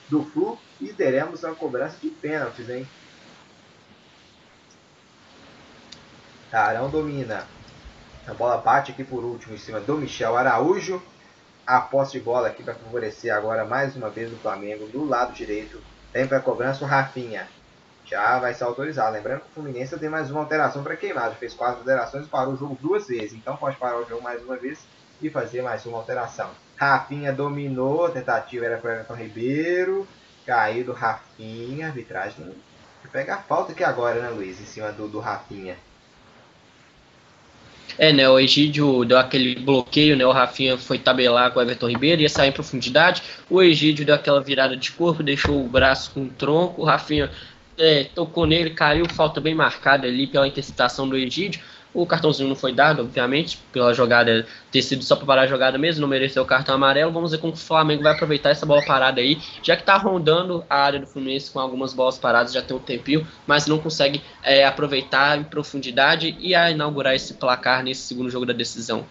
Do 0.08 0.24
Flu 0.24 0.58
e 0.80 0.92
teremos 0.92 1.42
uma 1.42 1.54
cobrança 1.54 1.96
de 2.00 2.08
pênaltis, 2.08 2.68
hein? 2.70 2.86
Arão 6.52 6.88
domina. 6.88 7.46
A 8.26 8.32
bola 8.32 8.58
bate 8.58 8.92
aqui 8.92 9.04
por 9.04 9.24
último 9.24 9.54
em 9.54 9.58
cima 9.58 9.80
do 9.80 9.96
Michel 9.96 10.36
Araújo 10.36 11.02
a 11.68 11.82
posse 11.82 12.12
de 12.12 12.20
bola 12.20 12.48
aqui 12.48 12.62
para 12.62 12.72
favorecer 12.72 13.30
agora 13.34 13.62
mais 13.62 13.94
uma 13.94 14.08
vez 14.08 14.32
o 14.32 14.36
Flamengo 14.36 14.86
do 14.86 15.04
lado 15.04 15.34
direito. 15.34 15.82
Tem 16.10 16.26
para 16.26 16.40
cobrança 16.40 16.82
o 16.82 16.88
Rafinha. 16.88 17.46
Já 18.06 18.38
vai 18.38 18.54
ser 18.54 18.64
autorizado. 18.64 19.12
Lembrando 19.12 19.40
que 19.40 19.48
o 19.48 19.52
Fluminense 19.52 19.98
tem 19.98 20.08
mais 20.08 20.30
uma 20.30 20.40
alteração 20.40 20.82
para 20.82 20.96
queimar. 20.96 21.28
Já 21.28 21.36
fez 21.36 21.52
quatro 21.52 21.80
alterações 21.80 22.24
e 22.24 22.28
parou 22.30 22.54
o 22.54 22.56
jogo 22.56 22.78
duas 22.80 23.06
vezes. 23.06 23.34
Então 23.34 23.54
pode 23.54 23.76
parar 23.76 23.98
o 23.98 24.08
jogo 24.08 24.22
mais 24.22 24.42
uma 24.42 24.56
vez 24.56 24.78
e 25.20 25.28
fazer 25.28 25.60
mais 25.60 25.84
uma 25.84 25.98
alteração. 25.98 26.48
Rafinha 26.74 27.34
dominou. 27.34 28.06
A 28.06 28.12
tentativa 28.12 28.64
era 28.64 28.78
para 28.78 28.94
Everton 28.94 29.14
Ribeiro. 29.16 30.08
Caído 30.46 30.92
Rafinha. 30.92 31.88
Arbitragem. 31.88 32.50
Pega 33.12 33.34
a 33.34 33.42
falta 33.42 33.72
aqui 33.72 33.84
agora, 33.84 34.22
né, 34.22 34.30
Luiz? 34.30 34.58
Em 34.58 34.64
cima 34.64 34.90
do, 34.90 35.06
do 35.06 35.20
Rafinha. 35.20 35.76
É, 37.96 38.12
né, 38.12 38.28
o 38.28 38.38
Egídio 38.38 39.04
deu 39.04 39.18
aquele 39.18 39.54
bloqueio, 39.56 40.16
né, 40.16 40.26
o 40.26 40.32
Rafinha 40.32 40.76
foi 40.76 40.98
tabelar 40.98 41.52
com 41.52 41.58
o 41.58 41.62
Everton 41.62 41.88
Ribeiro, 41.88 42.22
ia 42.22 42.28
sair 42.28 42.50
em 42.50 42.52
profundidade, 42.52 43.22
o 43.48 43.62
Egídio 43.62 44.04
deu 44.04 44.14
aquela 44.14 44.40
virada 44.40 44.76
de 44.76 44.92
corpo, 44.92 45.22
deixou 45.22 45.64
o 45.64 45.68
braço 45.68 46.10
com 46.12 46.24
o 46.24 46.28
tronco, 46.28 46.82
o 46.82 46.84
Rafinha 46.84 47.30
é, 47.78 48.04
tocou 48.04 48.46
nele, 48.46 48.70
caiu, 48.70 49.06
falta 49.08 49.40
bem 49.40 49.54
marcada 49.54 50.06
ali 50.06 50.26
pela 50.26 50.46
interceptação 50.46 51.08
do 51.08 51.16
Egídio, 51.16 51.60
o 52.02 52.06
cartãozinho 52.06 52.48
não 52.48 52.56
foi 52.56 52.72
dado, 52.72 53.02
obviamente, 53.02 53.58
pela 53.72 53.92
jogada 53.92 54.46
ter 54.70 54.82
sido 54.82 55.02
só 55.02 55.16
para 55.16 55.26
parar 55.26 55.42
a 55.42 55.46
jogada 55.46 55.76
mesmo, 55.76 56.00
não 56.00 56.08
mereceu 56.08 56.42
o 56.42 56.46
cartão 56.46 56.74
amarelo. 56.74 57.12
Vamos 57.12 57.32
ver 57.32 57.38
como 57.38 57.52
o 57.52 57.56
Flamengo 57.56 58.02
vai 58.02 58.12
aproveitar 58.12 58.50
essa 58.50 58.64
bola 58.64 58.84
parada 58.84 59.20
aí, 59.20 59.38
já 59.62 59.74
que 59.74 59.82
está 59.82 59.96
rondando 59.96 60.64
a 60.68 60.76
área 60.76 61.00
do 61.00 61.06
Fluminense 61.06 61.50
com 61.50 61.58
algumas 61.58 61.92
bolas 61.92 62.18
paradas, 62.18 62.52
já 62.52 62.62
tem 62.62 62.76
um 62.76 62.80
tempinho, 62.80 63.26
mas 63.46 63.66
não 63.66 63.78
consegue 63.78 64.22
é, 64.42 64.64
aproveitar 64.64 65.38
em 65.38 65.44
profundidade 65.44 66.36
e 66.38 66.54
a 66.54 66.70
inaugurar 66.70 67.14
esse 67.14 67.34
placar 67.34 67.82
nesse 67.82 68.02
segundo 68.02 68.30
jogo 68.30 68.46
da 68.46 68.52
decisão. 68.52 69.04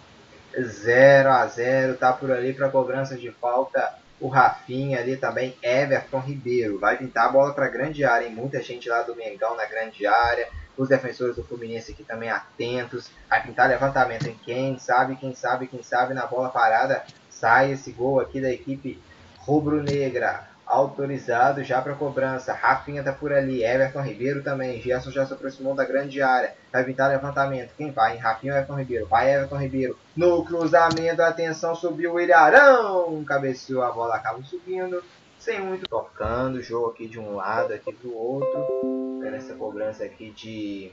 0 0.58 1.30
a 1.30 1.46
0 1.46 1.96
tá 1.96 2.12
por 2.12 2.32
ali 2.32 2.52
para 2.52 2.68
cobrança 2.68 3.16
de 3.16 3.30
falta 3.30 3.94
o 4.20 4.28
Rafinha 4.28 4.98
ali 4.98 5.16
também, 5.16 5.54
Everton 5.62 6.18
Ribeiro. 6.18 6.78
Vai 6.78 6.96
pintar 6.96 7.26
a 7.26 7.32
bola 7.32 7.52
para 7.52 7.68
grande 7.68 8.04
área, 8.04 8.26
hein? 8.26 8.34
Muita 8.34 8.60
gente 8.62 8.88
lá 8.88 9.02
do 9.02 9.14
Mengão 9.14 9.56
na 9.56 9.64
grande 9.64 10.06
área 10.06 10.48
os 10.78 10.88
defensores 10.88 11.36
do 11.36 11.42
Fluminense 11.42 11.92
aqui 11.92 12.04
também 12.04 12.30
atentos, 12.30 13.10
a 13.28 13.40
pintar 13.40 13.68
levantamento 13.68 14.26
em 14.26 14.34
quem 14.34 14.78
sabe, 14.78 15.16
quem 15.16 15.34
sabe, 15.34 15.66
quem 15.66 15.82
sabe, 15.82 16.14
na 16.14 16.26
bola 16.26 16.48
parada 16.48 17.04
sai 17.28 17.72
esse 17.72 17.90
gol 17.92 18.20
aqui 18.20 18.40
da 18.40 18.50
equipe 18.50 19.02
rubro-negra, 19.38 20.48
autorizado 20.68 21.64
já 21.64 21.80
para 21.80 21.94
cobrança, 21.94 22.52
Rafinha 22.52 23.02
tá 23.02 23.12
por 23.12 23.32
ali, 23.32 23.64
Everton 23.64 24.02
Ribeiro 24.02 24.42
também, 24.42 24.80
Gerson 24.80 25.10
já 25.10 25.24
se 25.24 25.32
aproximou 25.32 25.74
da 25.74 25.84
grande 25.84 26.20
área, 26.20 26.54
vai 26.70 26.84
pintar 26.84 27.08
levantamento, 27.08 27.72
quem 27.76 27.90
vai? 27.90 28.16
Rafinha 28.18 28.52
ou 28.52 28.58
Everton 28.58 28.78
Ribeiro, 28.78 29.06
vai 29.06 29.32
Everton 29.32 29.56
Ribeiro, 29.56 29.98
no 30.14 30.44
cruzamento, 30.44 31.22
atenção, 31.22 31.74
subiu 31.74 32.14
o 32.14 32.20
Ilharão, 32.20 33.24
cabeceou 33.24 33.82
a 33.82 33.90
bola, 33.90 34.16
acaba 34.16 34.42
subindo, 34.42 35.02
sem 35.48 35.62
muito 35.62 35.88
tocando, 35.88 36.56
o 36.56 36.62
jogo 36.62 36.90
aqui 36.90 37.08
de 37.08 37.18
um 37.18 37.36
lado, 37.36 37.72
aqui 37.72 37.90
do 37.90 38.14
outro. 38.14 39.18
Vendo 39.22 39.34
essa 39.34 39.54
cobrança 39.54 40.04
aqui 40.04 40.30
de... 40.30 40.92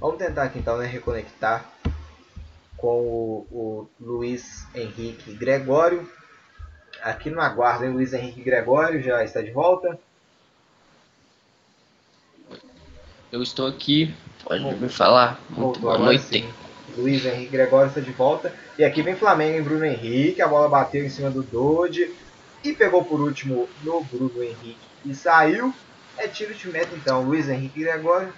Vamos 0.00 0.18
tentar 0.18 0.42
aqui 0.42 0.58
então 0.58 0.76
né, 0.76 0.86
reconectar 0.86 1.64
com 2.76 3.00
o, 3.00 3.46
o 3.52 3.88
Luiz 4.00 4.66
Henrique 4.74 5.32
Gregório. 5.34 6.10
Aqui 7.00 7.30
no 7.30 7.40
aguardo, 7.40 7.84
hein? 7.84 7.92
Luiz 7.92 8.12
Henrique 8.12 8.42
Gregório 8.42 9.00
já 9.00 9.22
está 9.22 9.40
de 9.40 9.52
volta. 9.52 9.96
Eu 13.30 13.40
estou 13.40 13.68
aqui, 13.68 14.12
pode 14.42 14.64
me 14.64 14.88
falar. 14.88 15.40
Muito 15.48 15.78
boa 15.78 15.96
noite. 15.96 16.24
Sim. 16.24 16.63
Luiz 16.96 17.24
Henrique 17.24 17.52
Gregório 17.52 17.88
está 17.88 18.00
de 18.00 18.10
volta. 18.12 18.52
E 18.78 18.84
aqui 18.84 19.02
vem 19.02 19.16
Flamengo 19.16 19.58
em 19.58 19.62
Bruno 19.62 19.84
Henrique. 19.84 20.40
A 20.40 20.48
bola 20.48 20.68
bateu 20.68 21.04
em 21.04 21.08
cima 21.08 21.30
do 21.30 21.42
Dodge. 21.42 22.10
E 22.62 22.72
pegou 22.72 23.04
por 23.04 23.20
último 23.20 23.68
no 23.82 24.02
Bruno 24.04 24.42
Henrique 24.42 24.76
e 25.04 25.14
saiu. 25.14 25.74
É 26.16 26.28
tiro 26.28 26.54
de 26.54 26.68
meta 26.68 26.94
então. 26.94 27.22
Luiz 27.22 27.48
Henrique 27.48 27.80
Gregório. 27.80 28.32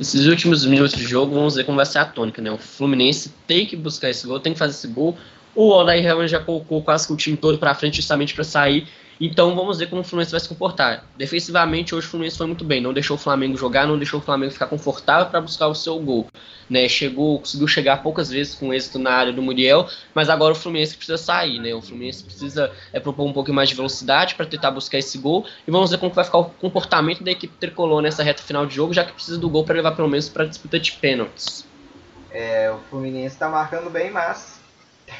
Esses 0.00 0.26
últimos 0.26 0.66
minutos 0.66 0.96
de 0.96 1.04
jogo, 1.04 1.34
vamos 1.34 1.54
ver 1.54 1.64
como 1.64 1.76
vai 1.76 1.86
ser 1.86 1.98
a 1.98 2.04
tônica, 2.04 2.42
né? 2.42 2.50
O 2.50 2.58
Fluminense 2.58 3.32
tem 3.46 3.64
que 3.64 3.76
buscar 3.76 4.10
esse 4.10 4.26
gol, 4.26 4.40
tem 4.40 4.52
que 4.52 4.58
fazer 4.58 4.72
esse 4.72 4.88
gol. 4.88 5.16
O 5.54 5.70
Odair 5.70 6.04
Helman 6.04 6.26
já 6.26 6.40
colocou 6.40 6.82
quase 6.82 7.06
que 7.06 7.12
o 7.12 7.16
time 7.16 7.36
todo 7.36 7.58
para 7.58 7.74
frente 7.76 7.96
justamente 7.96 8.34
para 8.34 8.42
sair 8.42 8.88
então 9.20 9.54
vamos 9.54 9.78
ver 9.78 9.86
como 9.86 10.02
o 10.02 10.04
Fluminense 10.04 10.32
vai 10.32 10.40
se 10.40 10.48
comportar. 10.48 11.04
Defensivamente, 11.16 11.94
hoje 11.94 12.06
o 12.06 12.10
Fluminense 12.10 12.36
foi 12.36 12.46
muito 12.46 12.64
bem, 12.64 12.80
não 12.80 12.92
deixou 12.92 13.16
o 13.16 13.20
Flamengo 13.20 13.56
jogar, 13.56 13.86
não 13.86 13.96
deixou 13.96 14.20
o 14.20 14.22
Flamengo 14.22 14.52
ficar 14.52 14.66
confortável 14.66 15.26
para 15.26 15.40
buscar 15.40 15.68
o 15.68 15.74
seu 15.74 15.98
gol. 15.98 16.28
Né? 16.68 16.88
Chegou, 16.88 17.38
conseguiu 17.38 17.68
chegar 17.68 18.02
poucas 18.02 18.30
vezes 18.30 18.54
com 18.54 18.72
êxito 18.72 18.98
na 18.98 19.12
área 19.12 19.32
do 19.32 19.42
Muriel, 19.42 19.88
mas 20.14 20.28
agora 20.28 20.52
o 20.52 20.56
Fluminense 20.56 20.96
precisa 20.96 21.18
sair, 21.18 21.60
né? 21.60 21.74
O 21.74 21.82
Fluminense 21.82 22.24
precisa 22.24 22.72
é, 22.92 22.98
propor 22.98 23.26
um 23.26 23.32
pouco 23.32 23.52
mais 23.52 23.68
de 23.68 23.74
velocidade 23.74 24.34
para 24.34 24.46
tentar 24.46 24.70
buscar 24.70 24.98
esse 24.98 25.18
gol 25.18 25.46
e 25.66 25.70
vamos 25.70 25.90
ver 25.90 25.98
como 25.98 26.12
vai 26.12 26.24
ficar 26.24 26.38
o 26.38 26.44
comportamento 26.46 27.22
da 27.22 27.30
equipe 27.30 27.54
tricolor 27.58 28.00
nessa 28.00 28.22
reta 28.22 28.42
final 28.42 28.66
de 28.66 28.74
jogo, 28.74 28.94
já 28.94 29.04
que 29.04 29.12
precisa 29.12 29.38
do 29.38 29.48
gol 29.48 29.64
para 29.64 29.74
levar 29.74 29.92
pelo 29.92 30.08
menos 30.08 30.28
para 30.28 30.44
a 30.44 30.46
disputa 30.46 30.80
de 30.80 30.92
pênaltis. 30.92 31.66
É, 32.30 32.70
o 32.70 32.78
Fluminense 32.90 33.34
está 33.34 33.48
marcando 33.48 33.88
bem, 33.90 34.10
mas 34.10 34.58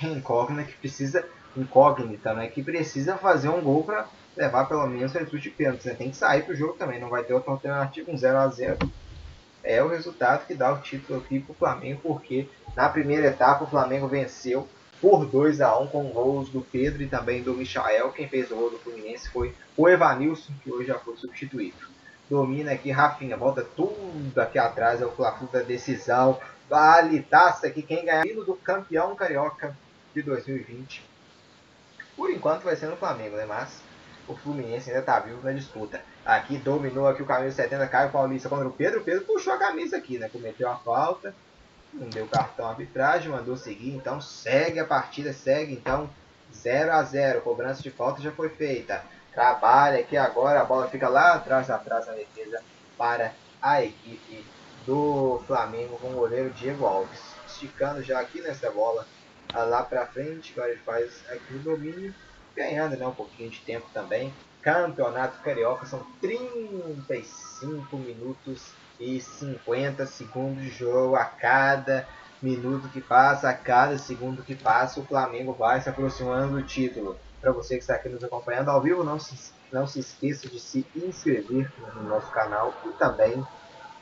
tem 0.00 0.14
incógnita 0.14 0.64
que 0.64 0.72
precisa 0.78 1.24
incógnita, 1.56 2.34
né? 2.34 2.48
Que 2.48 2.62
precisa 2.62 3.16
fazer 3.16 3.48
um 3.48 3.60
gol 3.60 3.84
para 3.84 4.06
levar 4.36 4.66
pelo 4.66 4.86
menos 4.86 5.14
a 5.16 5.22
de 5.22 5.50
pênaltis. 5.50 5.86
Né? 5.86 5.94
Tem 5.94 6.10
que 6.10 6.16
sair 6.16 6.42
pro 6.42 6.54
jogo 6.54 6.74
também, 6.74 7.00
não 7.00 7.08
vai 7.08 7.24
ter 7.24 7.34
outra 7.34 7.52
alternativa, 7.52 8.10
um 8.10 8.16
0 8.16 8.38
a 8.38 8.48
0 8.48 8.78
É 9.62 9.82
o 9.82 9.88
resultado 9.88 10.46
que 10.46 10.54
dá 10.54 10.72
o 10.72 10.80
título 10.80 11.20
aqui 11.20 11.40
pro 11.40 11.54
Flamengo, 11.54 12.00
porque 12.02 12.48
na 12.76 12.88
primeira 12.88 13.28
etapa 13.28 13.64
o 13.64 13.68
Flamengo 13.68 14.08
venceu 14.08 14.68
por 15.00 15.26
2 15.26 15.60
a 15.60 15.78
1 15.78 15.86
com 15.88 16.04
gols 16.10 16.48
do 16.48 16.60
Pedro 16.60 17.02
e 17.02 17.06
também 17.06 17.42
do 17.42 17.54
Michael. 17.54 18.12
Quem 18.12 18.28
fez 18.28 18.50
o 18.50 18.56
gol 18.56 18.70
do 18.70 18.78
Fluminense 18.78 19.28
foi 19.30 19.54
o 19.76 19.88
Evanilson, 19.88 20.52
que 20.62 20.72
hoje 20.72 20.88
já 20.88 20.98
foi 20.98 21.16
substituído. 21.16 21.94
Domina 22.28 22.72
aqui 22.72 22.90
Rafinha, 22.90 23.36
volta 23.36 23.62
tudo 23.62 24.38
aqui 24.40 24.58
atrás, 24.58 25.02
é 25.02 25.06
o 25.06 25.10
fla 25.10 25.38
da 25.52 25.60
decisão. 25.60 26.38
Vale 26.70 27.20
taça 27.20 27.66
aqui, 27.66 27.82
quem 27.82 28.06
ganhar 28.06 28.24
do 28.24 28.54
campeão 28.56 29.14
carioca 29.14 29.76
de 30.14 30.22
2020 30.22 31.13
por 32.16 32.30
enquanto 32.30 32.62
vai 32.62 32.76
ser 32.76 32.86
no 32.86 32.96
Flamengo, 32.96 33.36
né? 33.36 33.44
Mas 33.46 33.80
o 34.26 34.34
Fluminense 34.34 34.90
ainda 34.90 35.02
tá 35.02 35.18
vivo 35.20 35.40
na 35.42 35.52
disputa. 35.52 36.00
Aqui 36.24 36.56
dominou 36.56 37.06
aqui 37.06 37.22
o 37.22 37.26
camisa 37.26 37.56
70, 37.56 37.86
Caio 37.88 38.10
Paulista 38.10 38.48
contra 38.48 38.66
o 38.66 38.72
Pedro. 38.72 39.00
O 39.00 39.04
Pedro 39.04 39.24
puxou 39.24 39.52
a 39.52 39.58
camisa 39.58 39.96
aqui, 39.96 40.18
né? 40.18 40.28
Cometeu 40.28 40.70
a 40.70 40.76
falta. 40.76 41.34
Não 41.92 42.08
deu 42.08 42.26
cartão 42.26 42.66
arbitragem, 42.66 43.30
mandou 43.30 43.56
seguir. 43.56 43.94
Então 43.94 44.20
segue 44.20 44.80
a 44.80 44.84
partida, 44.84 45.32
segue 45.32 45.72
então 45.72 46.08
0 46.52 46.92
a 46.92 47.02
0 47.02 47.40
Cobrança 47.42 47.82
de 47.82 47.90
falta 47.90 48.22
já 48.22 48.30
foi 48.30 48.48
feita. 48.48 49.04
Trabalha 49.32 50.00
aqui 50.00 50.16
agora, 50.16 50.60
a 50.60 50.64
bola 50.64 50.88
fica 50.88 51.08
lá 51.08 51.34
atrás, 51.34 51.68
atrás 51.68 52.06
na 52.06 52.12
defesa 52.12 52.62
para 52.96 53.32
a 53.60 53.82
equipe 53.82 54.44
do 54.86 55.42
Flamengo 55.46 55.98
com 55.98 56.08
o 56.08 56.14
goleiro 56.14 56.50
Diego 56.50 56.86
Alves. 56.86 57.20
Esticando 57.46 58.02
já 58.02 58.20
aqui 58.20 58.40
nessa 58.40 58.70
bola 58.70 59.06
lá 59.62 59.82
para 59.82 60.06
frente, 60.06 60.52
agora 60.52 60.72
ele 60.72 60.80
faz 60.80 61.22
aqui 61.30 61.54
o 61.54 61.58
domínio, 61.58 62.14
ganhando 62.56 62.96
né, 62.96 63.06
um 63.06 63.14
pouquinho 63.14 63.50
de 63.50 63.60
tempo 63.60 63.86
também. 63.92 64.32
Campeonato 64.62 65.42
Carioca 65.42 65.86
são 65.86 66.04
35 66.20 67.96
minutos 67.96 68.72
e 68.98 69.20
50 69.20 70.06
segundos 70.06 70.62
de 70.62 70.70
jogo 70.70 71.16
a 71.16 71.24
cada 71.24 72.08
minuto 72.40 72.88
que 72.88 73.00
passa, 73.00 73.48
a 73.48 73.54
cada 73.54 73.98
segundo 73.98 74.42
que 74.42 74.54
passa, 74.54 75.00
o 75.00 75.04
Flamengo 75.04 75.52
vai 75.52 75.80
se 75.80 75.88
aproximando 75.88 76.56
do 76.56 76.62
título. 76.62 77.16
Para 77.40 77.52
você 77.52 77.76
que 77.76 77.82
está 77.82 77.94
aqui 77.94 78.08
nos 78.08 78.24
acompanhando 78.24 78.70
ao 78.70 78.80
vivo, 78.80 79.04
não 79.04 79.18
se, 79.18 79.52
não 79.70 79.86
se 79.86 80.00
esqueça 80.00 80.48
de 80.48 80.58
se 80.58 80.86
inscrever 80.96 81.70
no 81.94 82.04
nosso 82.04 82.30
canal 82.30 82.74
e 82.86 82.88
também 82.92 83.44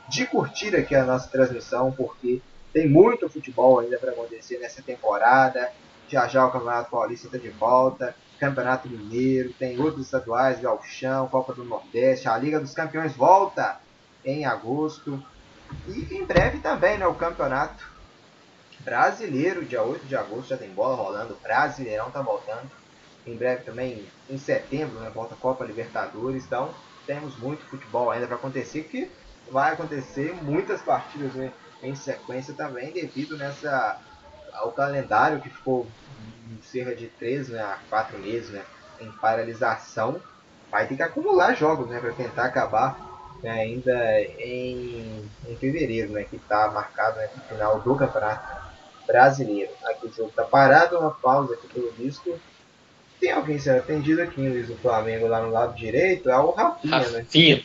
de 0.09 0.27
curtir 0.27 0.77
aqui 0.77 0.95
a 0.95 1.05
nossa 1.05 1.29
transmissão, 1.29 1.91
porque 1.93 2.41
tem 2.73 2.89
muito 2.89 3.29
futebol 3.29 3.79
ainda 3.79 3.99
para 3.99 4.13
acontecer 4.13 4.59
nessa 4.59 4.83
temporada. 4.83 5.71
Já 6.09 6.27
já 6.27 6.47
o 6.47 6.51
Campeonato 6.51 6.91
Paulista 6.91 7.27
está 7.27 7.39
de 7.39 7.51
volta. 7.51 8.15
Campeonato 8.39 8.89
Mineiro, 8.89 9.53
tem 9.53 9.79
outros 9.79 10.07
estaduais, 10.07 10.61
Galchão, 10.61 11.29
Copa 11.29 11.55
do 11.55 11.65
Nordeste, 11.65 12.29
a 12.29 12.37
Liga 12.37 12.59
dos 12.59 12.75
Campeões 12.75 13.15
volta 13.15 13.81
em 14.25 14.45
agosto. 14.45 15.23
E 15.87 16.15
em 16.15 16.25
breve 16.25 16.59
também, 16.59 16.99
né, 16.99 17.07
o 17.07 17.15
Campeonato 17.15 17.87
Brasileiro, 18.81 19.65
dia 19.65 19.83
8 19.83 20.07
de 20.07 20.17
agosto, 20.17 20.49
já 20.49 20.57
tem 20.57 20.71
bola 20.71 20.97
rolando, 20.97 21.39
Brasileirão 21.41 22.11
tá 22.11 22.21
voltando. 22.21 22.69
Em 23.25 23.37
breve 23.37 23.63
também, 23.63 24.05
em 24.29 24.39
setembro, 24.39 24.99
né, 24.99 25.11
volta 25.15 25.35
a 25.35 25.39
Copa 25.39 25.65
Libertadores, 25.65 26.45
então 26.45 26.75
temos 27.07 27.39
muito 27.39 27.65
futebol 27.67 28.11
ainda 28.11 28.27
para 28.27 28.35
acontecer, 28.35 28.83
que 28.85 29.09
vai 29.51 29.73
acontecer 29.73 30.35
muitas 30.43 30.83
partidas 30.83 31.33
né, 31.35 31.53
em 31.83 31.95
sequência 31.95 32.55
também, 32.55 32.93
devido 32.93 33.37
nessa 33.37 34.01
ao 34.53 34.71
calendário 34.73 35.41
que 35.41 35.49
ficou 35.49 35.87
cerca 36.63 36.95
de 36.95 37.07
3 37.07 37.49
né, 37.51 37.61
a 37.61 37.79
4 37.89 38.19
meses 38.19 38.51
né, 38.51 38.63
em 39.01 39.11
paralisação. 39.13 40.21
Vai 40.71 40.87
ter 40.87 40.97
que 40.97 41.03
acumular 41.03 41.55
jogos 41.55 41.89
né, 41.89 41.99
para 41.99 42.13
tentar 42.13 42.45
acabar 42.45 42.99
né, 43.43 43.51
ainda 43.51 44.21
em, 44.21 45.29
em 45.49 45.57
fevereiro, 45.57 46.13
né, 46.13 46.25
que 46.25 46.37
está 46.37 46.71
marcado 46.71 47.19
né, 47.19 47.29
no 47.37 47.43
final 47.43 47.81
do 47.81 47.95
Campeonato 47.97 48.63
Brasileiro. 49.07 49.73
Aqui 49.85 50.07
o 50.07 50.13
jogo 50.13 50.31
está 50.31 50.45
parado, 50.45 50.99
uma 50.99 51.11
pausa 51.11 51.55
aqui 51.55 51.67
pelo 51.69 51.91
visto. 51.93 52.39
Tem 53.21 53.33
alguém 53.33 53.59
sendo 53.59 53.79
atendido 53.79 54.23
aqui, 54.23 54.49
Luiz, 54.49 54.69
do 54.69 54.77
Flamengo, 54.77 55.29
lá 55.29 55.41
no 55.41 55.51
lado 55.51 55.75
direito? 55.77 56.29
É 56.29 56.37
o 56.39 56.51
Rafinha, 56.51 56.99
Rafinha. 56.99 57.57
né? 57.57 57.63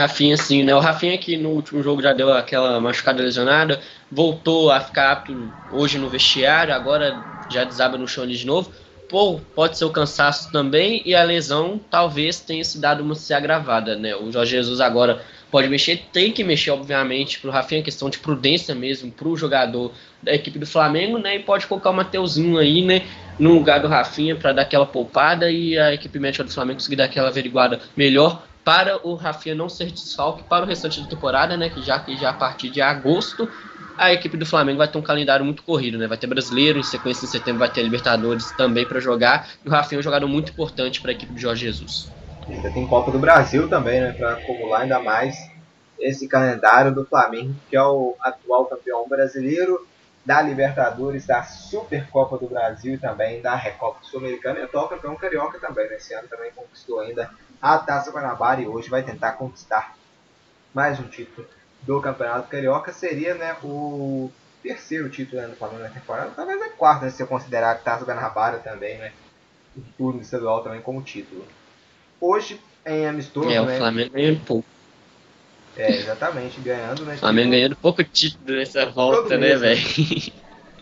Rafinha, 0.00 0.36
sim, 0.36 0.62
né? 0.62 0.74
O 0.74 0.80
Rafinha 0.80 1.18
que 1.18 1.36
no 1.36 1.50
último 1.50 1.82
jogo 1.82 2.00
já 2.00 2.14
deu 2.14 2.32
aquela 2.32 2.80
machucada 2.80 3.22
lesionada, 3.22 3.80
voltou 4.10 4.70
a 4.70 4.80
ficar 4.80 5.12
apto 5.12 5.52
hoje 5.70 5.98
no 5.98 6.08
vestiário, 6.08 6.72
agora 6.72 7.22
já 7.50 7.64
desaba 7.64 7.98
no 7.98 8.08
chão 8.08 8.26
de 8.26 8.46
novo. 8.46 8.72
Pô, 9.08 9.40
pode 9.54 9.76
ser 9.76 9.84
o 9.84 9.90
cansaço 9.90 10.50
também 10.52 11.02
e 11.04 11.14
a 11.14 11.22
lesão 11.22 11.78
talvez 11.90 12.40
tenha 12.40 12.64
se 12.64 12.80
dado 12.80 13.02
uma 13.02 13.14
se 13.14 13.34
agravada, 13.34 13.94
né? 13.94 14.16
O 14.16 14.32
Jorge 14.32 14.52
Jesus 14.52 14.80
agora 14.80 15.20
pode 15.50 15.68
mexer, 15.68 16.04
tem 16.12 16.32
que 16.32 16.44
mexer, 16.44 16.70
obviamente, 16.70 17.38
pro 17.38 17.50
Rafinha, 17.50 17.82
questão 17.82 18.08
de 18.08 18.18
prudência 18.18 18.74
mesmo, 18.74 19.10
pro 19.10 19.36
jogador 19.36 19.92
da 20.22 20.32
equipe 20.32 20.58
do 20.58 20.66
Flamengo, 20.66 21.18
né? 21.18 21.36
E 21.36 21.40
pode 21.40 21.66
colocar 21.66 21.90
o 21.90 21.92
Mateuzinho 21.92 22.56
aí, 22.56 22.82
né? 22.82 23.02
No 23.38 23.52
lugar 23.52 23.80
do 23.80 23.88
Rafinha 23.88 24.36
para 24.36 24.52
dar 24.52 24.62
aquela 24.62 24.86
poupada 24.86 25.50
e 25.50 25.76
a 25.76 25.92
equipe 25.92 26.18
médica 26.18 26.44
do 26.44 26.50
Flamengo 26.52 26.78
conseguir 26.78 26.96
dar 26.96 27.04
aquela 27.04 27.28
averiguada 27.28 27.80
melhor 27.96 28.42
para 28.70 29.04
o 29.04 29.16
Rafinha 29.16 29.52
não 29.52 29.68
ser 29.68 29.90
desfalque 29.90 30.44
para 30.44 30.64
o 30.64 30.68
restante 30.68 31.00
da 31.00 31.08
temporada, 31.08 31.56
né? 31.56 31.68
Que 31.68 31.82
já 31.82 31.98
que 31.98 32.16
já 32.16 32.30
a 32.30 32.32
partir 32.32 32.70
de 32.70 32.80
agosto 32.80 33.48
a 33.98 34.12
equipe 34.12 34.36
do 34.36 34.46
Flamengo 34.46 34.78
vai 34.78 34.86
ter 34.86 34.96
um 34.96 35.02
calendário 35.02 35.44
muito 35.44 35.64
corrido, 35.64 35.98
né? 35.98 36.06
Vai 36.06 36.16
ter 36.16 36.28
brasileiro, 36.28 36.78
em 36.78 36.82
sequência 36.84 37.24
em 37.24 37.28
setembro 37.28 37.58
vai 37.58 37.68
ter 37.68 37.82
Libertadores 37.82 38.52
também 38.52 38.86
para 38.86 39.00
jogar. 39.00 39.48
E 39.64 39.68
o 39.68 39.72
Rafinha 39.72 39.98
é 39.98 40.00
um 40.00 40.02
jogador 40.04 40.28
muito 40.28 40.52
importante 40.52 41.00
para 41.00 41.10
a 41.10 41.14
equipe 41.14 41.32
do 41.32 41.40
Jorge 41.40 41.66
Jesus. 41.66 42.12
Ainda 42.48 42.70
tem 42.70 42.86
Copa 42.86 43.10
do 43.10 43.18
Brasil 43.18 43.68
também, 43.68 44.00
né? 44.00 44.12
Para 44.12 44.34
acumular 44.34 44.82
ainda 44.82 45.00
mais 45.00 45.36
esse 45.98 46.28
calendário 46.28 46.94
do 46.94 47.04
Flamengo, 47.04 47.52
que 47.68 47.76
é 47.76 47.82
o 47.82 48.14
atual 48.20 48.66
campeão 48.66 49.04
brasileiro 49.08 49.84
da 50.24 50.40
Libertadores, 50.40 51.26
da 51.26 51.42
Supercopa 51.42 52.38
do 52.38 52.46
Brasil 52.46 52.94
e 52.94 52.98
também 52.98 53.42
da 53.42 53.56
Recopa 53.56 53.98
Sul-Americana 54.02 54.60
e 54.60 54.62
atual 54.62 54.88
campeão 54.88 55.16
carioca 55.16 55.58
também. 55.58 55.90
Nesse 55.90 56.14
ano 56.14 56.28
também 56.28 56.52
conquistou 56.54 57.00
ainda 57.00 57.28
a 57.60 57.78
Taça 57.78 58.10
Guanabara 58.10 58.60
e 58.60 58.66
hoje 58.66 58.88
vai 58.88 59.02
tentar 59.02 59.32
conquistar 59.32 59.96
mais 60.74 60.98
um 60.98 61.04
título 61.08 61.46
do 61.82 62.00
Campeonato 62.00 62.48
Carioca. 62.48 62.92
Seria 62.92 63.34
né, 63.34 63.56
o 63.62 64.30
terceiro 64.62 65.08
título 65.08 65.40
né, 65.42 65.48
do 65.48 65.56
Flamengo 65.56 65.82
na 65.82 65.88
temporada, 65.90 66.32
talvez 66.34 66.60
é 66.60 66.68
quarto, 66.70 67.04
né, 67.04 67.10
se 67.10 67.22
eu 67.22 67.26
considerar 67.26 67.72
a 67.72 67.74
Taça 67.76 68.04
Guanabara 68.04 68.58
também, 68.58 68.98
né, 68.98 69.12
o 69.76 69.80
turno 69.96 70.20
estadual 70.20 70.62
também 70.62 70.80
como 70.80 71.02
título. 71.02 71.46
Hoje, 72.20 72.60
em 72.84 73.06
amistoso, 73.06 73.48
É, 73.50 73.60
o 73.60 73.66
né, 73.66 73.78
Flamengo 73.78 74.12
ganhando 74.12 74.40
pouco. 74.44 74.68
é, 75.76 75.96
exatamente, 75.96 76.60
ganhando, 76.60 77.04
né, 77.04 77.14
O 77.14 77.18
Flamengo 77.18 77.50
ganhando 77.50 77.76
pouco 77.76 78.02
título 78.04 78.56
nessa 78.58 78.86
volta, 78.86 79.36
né, 79.38 79.50
né? 79.50 79.56
velho? 79.56 79.80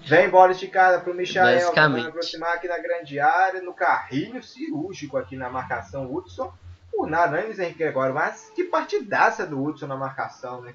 Vem 0.07 0.29
bola 0.31 0.53
esticada 0.53 1.01
pro 1.01 1.15
Michael, 1.15 1.61
Basicamente. 1.61 2.01
vai 2.01 2.09
aproximar 2.09 2.55
aqui 2.55 2.67
na 2.67 2.79
grande 2.79 3.21
área, 3.21 3.61
no 3.61 3.75
carrinho 3.75 4.43
cirúrgico 4.43 5.19
aqui 5.19 5.37
na 5.37 5.51
marcação 5.51 6.11
Hudson. 6.13 6.51
O 6.99 7.07
Naranjo 7.07 7.63
Henrique 7.63 7.85
agora, 7.85 8.13
mas 8.13 8.53
que 8.55 8.65
partidaça 8.65 9.47
do 9.47 9.63
Hudson 9.63 9.87
na 9.87 9.97
marcação, 9.97 10.61
né? 10.61 10.75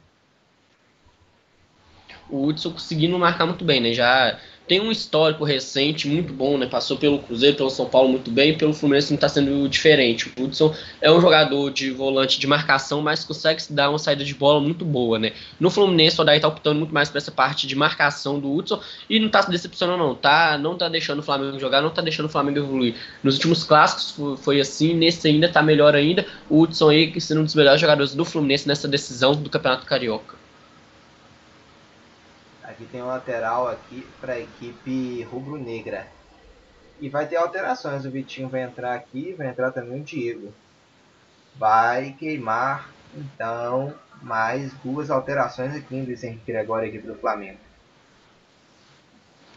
o 2.30 2.48
Hudson 2.48 2.72
conseguindo 2.72 3.18
marcar 3.20 3.46
muito 3.46 3.64
bem, 3.64 3.82
né? 3.82 3.94
Já 3.94 4.40
tem 4.68 4.80
um 4.80 4.92
histórico 4.92 5.44
recente 5.44 6.08
muito 6.08 6.32
bom, 6.34 6.58
né? 6.58 6.66
Passou 6.66 6.98
pelo 6.98 7.20
Cruzeiro, 7.20 7.58
pelo 7.58 7.70
São 7.70 7.86
Paulo 7.86 8.10
muito 8.10 8.32
bem, 8.32 8.58
pelo 8.58 8.74
Fluminense 8.74 9.12
não 9.12 9.16
está 9.16 9.28
sendo 9.28 9.68
diferente. 9.68 10.32
O 10.38 10.44
Hudson 10.44 10.74
é 11.02 11.12
um 11.12 11.20
jogador 11.20 11.70
de 11.70 11.92
volante 11.92 12.40
de 12.40 12.48
marcação, 12.48 13.02
mas 13.02 13.24
consegue 13.26 13.62
dar 13.70 13.90
uma 13.90 14.00
saída 14.00 14.24
de 14.24 14.34
bola 14.34 14.62
muito 14.62 14.86
boa, 14.86 15.20
né? 15.20 15.34
No 15.60 15.70
Fluminense, 15.70 16.18
o 16.18 16.22
Odair 16.22 16.40
tá 16.40 16.48
optando 16.48 16.80
muito 16.80 16.94
mais 16.94 17.10
para 17.10 17.18
essa 17.18 17.32
parte 17.32 17.68
de 17.68 17.76
marcação 17.76 18.40
do 18.40 18.52
Hudson 18.54 18.82
e 19.10 19.20
não 19.20 19.30
tá 19.30 19.42
se 19.44 19.52
decepcionando, 19.52 19.98
não. 20.02 20.16
Tá, 20.16 20.58
não 20.58 20.78
tá 20.78 20.88
deixando 20.88 21.20
o 21.20 21.24
Flamengo 21.24 21.60
jogar, 21.60 21.82
não 21.82 21.90
tá 21.90 22.02
deixando 22.02 22.28
o 22.28 22.30
Flamengo 22.30 22.60
evoluir. 22.60 22.96
Nos 23.22 23.36
últimos 23.36 23.64
clássicos 23.64 24.12
fo- 24.12 24.38
foi 24.38 24.62
assim, 24.62 24.94
nesse 24.94 25.28
ainda 25.28 25.50
tá 25.50 25.62
melhor 25.62 25.96
ainda. 25.96 26.26
O 26.50 26.62
Hudson 26.62 26.90
aí 26.90 27.12
que 27.12 27.20
sendo 27.20 27.42
um 27.42 27.44
dos 27.46 27.56
melhores 27.56 27.82
jogadores 27.82 28.16
do 28.16 28.24
Fluminense 28.24 28.68
nessa 28.68 28.88
decisão 28.88 29.34
do 29.36 29.50
Campeonato 29.50 29.86
Carioca. 29.86 30.43
Aqui 32.74 32.86
tem 32.86 33.04
um 33.04 33.08
lateral 33.08 33.68
aqui 33.68 34.04
para 34.20 34.34
a 34.34 34.40
equipe 34.40 35.22
rubro-negra. 35.24 36.08
E 37.00 37.08
vai 37.08 37.28
ter 37.28 37.36
alterações. 37.36 38.04
O 38.04 38.10
Vitinho 38.10 38.50
vai 38.50 38.64
entrar 38.64 38.96
aqui, 38.96 39.32
vai 39.34 39.48
entrar 39.48 39.72
também 39.72 40.02
o 40.02 40.04
Diego. 40.04 40.52
Vai 41.56 42.14
queimar, 42.14 42.90
então, 43.16 43.94
mais 44.24 44.74
duas 44.84 45.12
alterações 45.12 45.76
aqui 45.76 45.96
em 45.96 46.00
Henrique 46.00 46.52
Gregório, 46.52 46.88
equipe 46.88 47.06
do 47.06 47.14
Flamengo. 47.14 47.60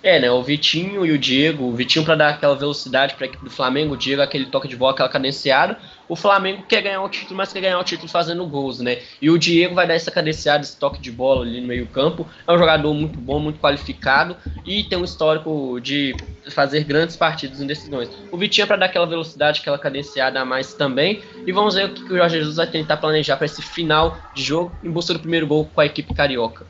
É, 0.06 0.20
né? 0.20 0.30
O 0.30 0.40
Vitinho 0.40 1.04
e 1.04 1.10
o 1.10 1.18
Diego. 1.18 1.64
O 1.64 1.72
Vitinho 1.72 2.04
para 2.04 2.14
dar 2.14 2.28
aquela 2.28 2.54
velocidade 2.54 3.16
para 3.16 3.26
equipe 3.26 3.42
do 3.42 3.50
Flamengo, 3.50 3.94
o 3.94 3.96
Diego 3.96 4.22
aquele 4.22 4.46
toque 4.46 4.68
de 4.68 4.76
bola, 4.76 4.92
aquela 4.92 5.08
cadenciada. 5.08 5.76
O 6.08 6.14
Flamengo 6.14 6.62
quer 6.62 6.80
ganhar 6.80 7.02
o 7.02 7.08
título, 7.08 7.36
mas 7.36 7.52
quer 7.52 7.60
ganhar 7.60 7.76
o 7.76 7.82
título 7.82 8.08
fazendo 8.08 8.46
gols, 8.46 8.78
né? 8.78 8.98
E 9.20 9.28
o 9.28 9.36
Diego 9.36 9.74
vai 9.74 9.84
dar 9.84 9.94
essa 9.94 10.08
cadenciada, 10.12 10.62
esse 10.62 10.76
toque 10.76 11.00
de 11.00 11.10
bola 11.10 11.44
ali 11.44 11.60
no 11.60 11.66
meio-campo. 11.66 12.24
É 12.46 12.52
um 12.52 12.56
jogador 12.56 12.94
muito 12.94 13.18
bom, 13.18 13.40
muito 13.40 13.58
qualificado 13.58 14.36
e 14.64 14.84
tem 14.84 14.96
um 14.96 15.02
histórico 15.02 15.80
de 15.80 16.14
fazer 16.52 16.84
grandes 16.84 17.16
partidas 17.16 17.60
em 17.60 17.66
decisões. 17.66 18.08
O 18.30 18.36
Vitinho 18.36 18.62
é 18.62 18.66
para 18.68 18.76
dar 18.76 18.86
aquela 18.86 19.06
velocidade, 19.06 19.60
aquela 19.60 19.76
cadenciada 19.76 20.40
a 20.40 20.44
mais 20.44 20.72
também. 20.72 21.20
E 21.44 21.50
vamos 21.50 21.74
ver 21.74 21.86
o 21.86 21.92
que 21.92 22.04
que 22.04 22.12
o 22.12 22.16
Jorge 22.16 22.38
Jesus 22.38 22.54
vai 22.54 22.68
tentar 22.68 22.98
planejar 22.98 23.36
para 23.36 23.46
esse 23.46 23.60
final 23.60 24.16
de 24.32 24.44
jogo 24.44 24.70
em 24.84 24.90
busca 24.90 25.12
do 25.12 25.18
primeiro 25.18 25.48
gol 25.48 25.68
com 25.74 25.80
a 25.80 25.86
equipe 25.86 26.14
carioca. 26.14 26.64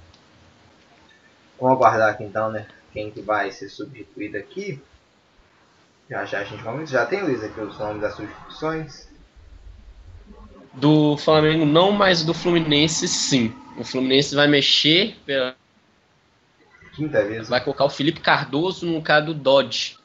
Vamos 1.60 1.76
aguardar 1.76 2.08
aqui 2.08 2.24
então, 2.24 2.50
né? 2.50 2.66
Quem 2.96 3.10
que 3.10 3.20
vai 3.20 3.52
ser 3.52 3.68
substituído 3.68 4.38
aqui. 4.38 4.80
Já 6.08 6.24
já 6.24 6.38
a 6.40 6.44
gente 6.44 6.62
vamos. 6.62 6.88
Já 6.88 7.04
tem 7.04 7.20
Luiz 7.22 7.44
aqui 7.44 7.60
os 7.60 7.78
nomes 7.78 8.00
das 8.00 8.14
substituições. 8.16 9.06
Do 10.72 11.14
Flamengo 11.18 11.66
não, 11.66 11.92
mas 11.92 12.24
do 12.24 12.32
Fluminense 12.32 13.06
sim. 13.06 13.54
O 13.76 13.84
Fluminense 13.84 14.34
vai 14.34 14.46
mexer, 14.48 15.14
pela- 15.26 15.54
Quinta 16.94 17.22
vez. 17.22 17.50
vai 17.50 17.62
colocar 17.62 17.84
o 17.84 17.90
Felipe 17.90 18.20
Cardoso 18.20 18.86
no 18.86 18.94
lugar 18.94 19.20
do 19.20 19.34
Dodge. 19.34 19.98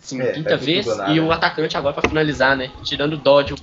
Sim, 0.00 0.20
É, 0.20 0.32
quinta 0.32 0.50
tá 0.50 0.56
vez. 0.56 0.86
E 1.14 1.20
o 1.20 1.30
atacante 1.30 1.76
agora 1.76 1.94
para 1.94 2.08
finalizar, 2.08 2.56
né? 2.56 2.72
Tirando 2.82 3.12
o 3.12 3.18
Dodge. 3.18 3.54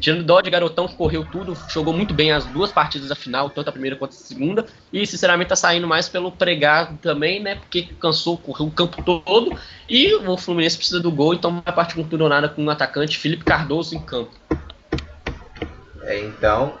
Tirando 0.00 0.24
Dodge, 0.24 0.50
garotão 0.50 0.86
que 0.86 0.94
correu 0.94 1.24
tudo, 1.24 1.56
jogou 1.68 1.92
muito 1.92 2.14
bem 2.14 2.30
as 2.30 2.46
duas 2.46 2.70
partidas 2.70 3.08
da 3.08 3.16
final, 3.16 3.50
tanto 3.50 3.68
a 3.68 3.72
primeira 3.72 3.96
quanto 3.96 4.12
a 4.12 4.14
segunda. 4.14 4.64
E 4.92 5.04
sinceramente 5.06 5.48
tá 5.48 5.56
saindo 5.56 5.88
mais 5.88 6.08
pelo 6.08 6.30
pregar 6.30 6.96
também, 6.98 7.42
né? 7.42 7.56
Porque 7.56 7.88
cansou, 8.00 8.38
correu 8.38 8.66
o 8.66 8.70
campo 8.70 9.02
todo. 9.02 9.58
E 9.88 10.14
o 10.14 10.36
Fluminense 10.36 10.76
precisa 10.76 11.00
do 11.00 11.10
gol, 11.10 11.34
então 11.34 11.60
vai 11.64 11.74
partir 11.74 11.96
com 11.96 12.04
tudo 12.04 12.22
ou 12.22 12.28
nada 12.28 12.48
com 12.48 12.64
o 12.64 12.70
atacante 12.70 13.18
Felipe 13.18 13.44
Cardoso 13.44 13.96
em 13.96 14.00
campo. 14.00 14.30
É, 16.02 16.20
então, 16.20 16.78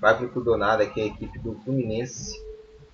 vai 0.00 0.16
pro 0.16 0.28
tudo 0.28 0.52
ou 0.52 0.58
nada 0.58 0.84
aqui 0.84 1.00
a 1.00 1.06
equipe 1.06 1.38
do 1.40 1.60
Fluminense. 1.64 2.40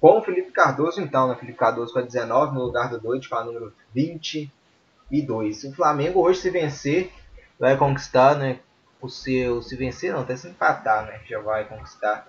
Com 0.01 0.19
o 0.19 0.23
Felipe 0.23 0.51
Cardoso, 0.51 1.01
então, 1.01 1.29
né? 1.29 1.37
Felipe 1.37 1.59
Cardoso 1.59 1.93
com 1.93 1.99
a 1.99 2.03
19 2.03 2.55
no 2.55 2.65
lugar 2.65 2.89
do 2.89 2.99
Doide 2.99 3.29
com 3.29 3.37
a 3.37 3.45
número 3.45 3.73
22. 3.95 5.65
O 5.65 5.73
Flamengo 5.75 6.21
hoje, 6.21 6.41
se 6.41 6.51
vencer, 6.51 7.13
vai 7.61 7.77
conquistar, 7.77 8.35
né? 8.37 8.59
O 9.03 9.09
seu. 9.09 9.61
Se 9.61 9.77
vencer, 9.77 10.13
não, 10.13 10.21
até 10.21 10.37
se 10.37 10.49
empatar, 10.49 11.05
né? 11.05 11.21
Já 11.29 11.41
vai 11.41 11.67
conquistar 11.67 12.29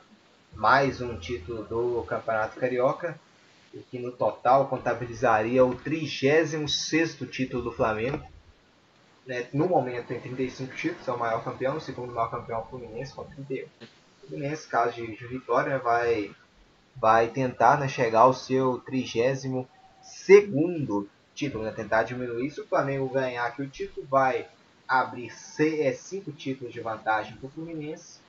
mais 0.54 1.00
um 1.02 1.18
título 1.18 1.64
do 1.64 2.04
Campeonato 2.04 2.60
Carioca. 2.60 3.18
O 3.74 3.82
que 3.84 4.00
no 4.00 4.12
total 4.12 4.68
contabilizaria 4.68 5.64
o 5.64 5.76
36 5.76 7.18
título 7.32 7.64
do 7.64 7.72
Flamengo. 7.72 8.22
Né? 9.26 9.48
No 9.54 9.68
momento 9.68 10.08
tem 10.08 10.20
35 10.20 10.76
títulos, 10.76 11.08
é 11.08 11.12
o 11.12 11.18
maior 11.18 11.44
campeão, 11.44 11.78
o 11.78 11.82
segundo 11.82 12.14
maior 12.14 12.30
campeão 12.30 12.60
é 12.60 12.62
o 12.62 12.66
Fluminense 12.66 13.14
com 13.14 13.24
31. 13.24 13.66
O 13.66 14.28
Fluminense, 14.28 14.68
caso 14.68 14.95
de, 14.95 15.16
de 15.16 15.28
vitória, 15.28 15.80
vai, 15.80 16.32
vai 16.95 17.28
tentar 17.28 17.80
né, 17.80 17.88
chegar 17.88 18.22
ao 18.22 18.34
seu 18.34 18.80
32 18.80 19.66
segundo 20.02 21.10
título, 21.34 21.64
né? 21.64 21.72
Tentar 21.72 22.04
diminuir. 22.04 22.52
Se 22.52 22.62
o 22.62 22.68
Flamengo 22.68 23.08
ganhar 23.10 23.45
aqui 23.45 23.62
o 23.62 23.70
título, 23.70 24.06
vai 24.08 24.48
abrir 24.88 25.31
é, 25.60 25.93
cinco 25.93 26.31
títulos 26.31 26.73
de 26.73 26.80
vantagem 26.81 27.35
para 27.38 27.47
o 27.47 27.51
Fluminense. 27.51 28.19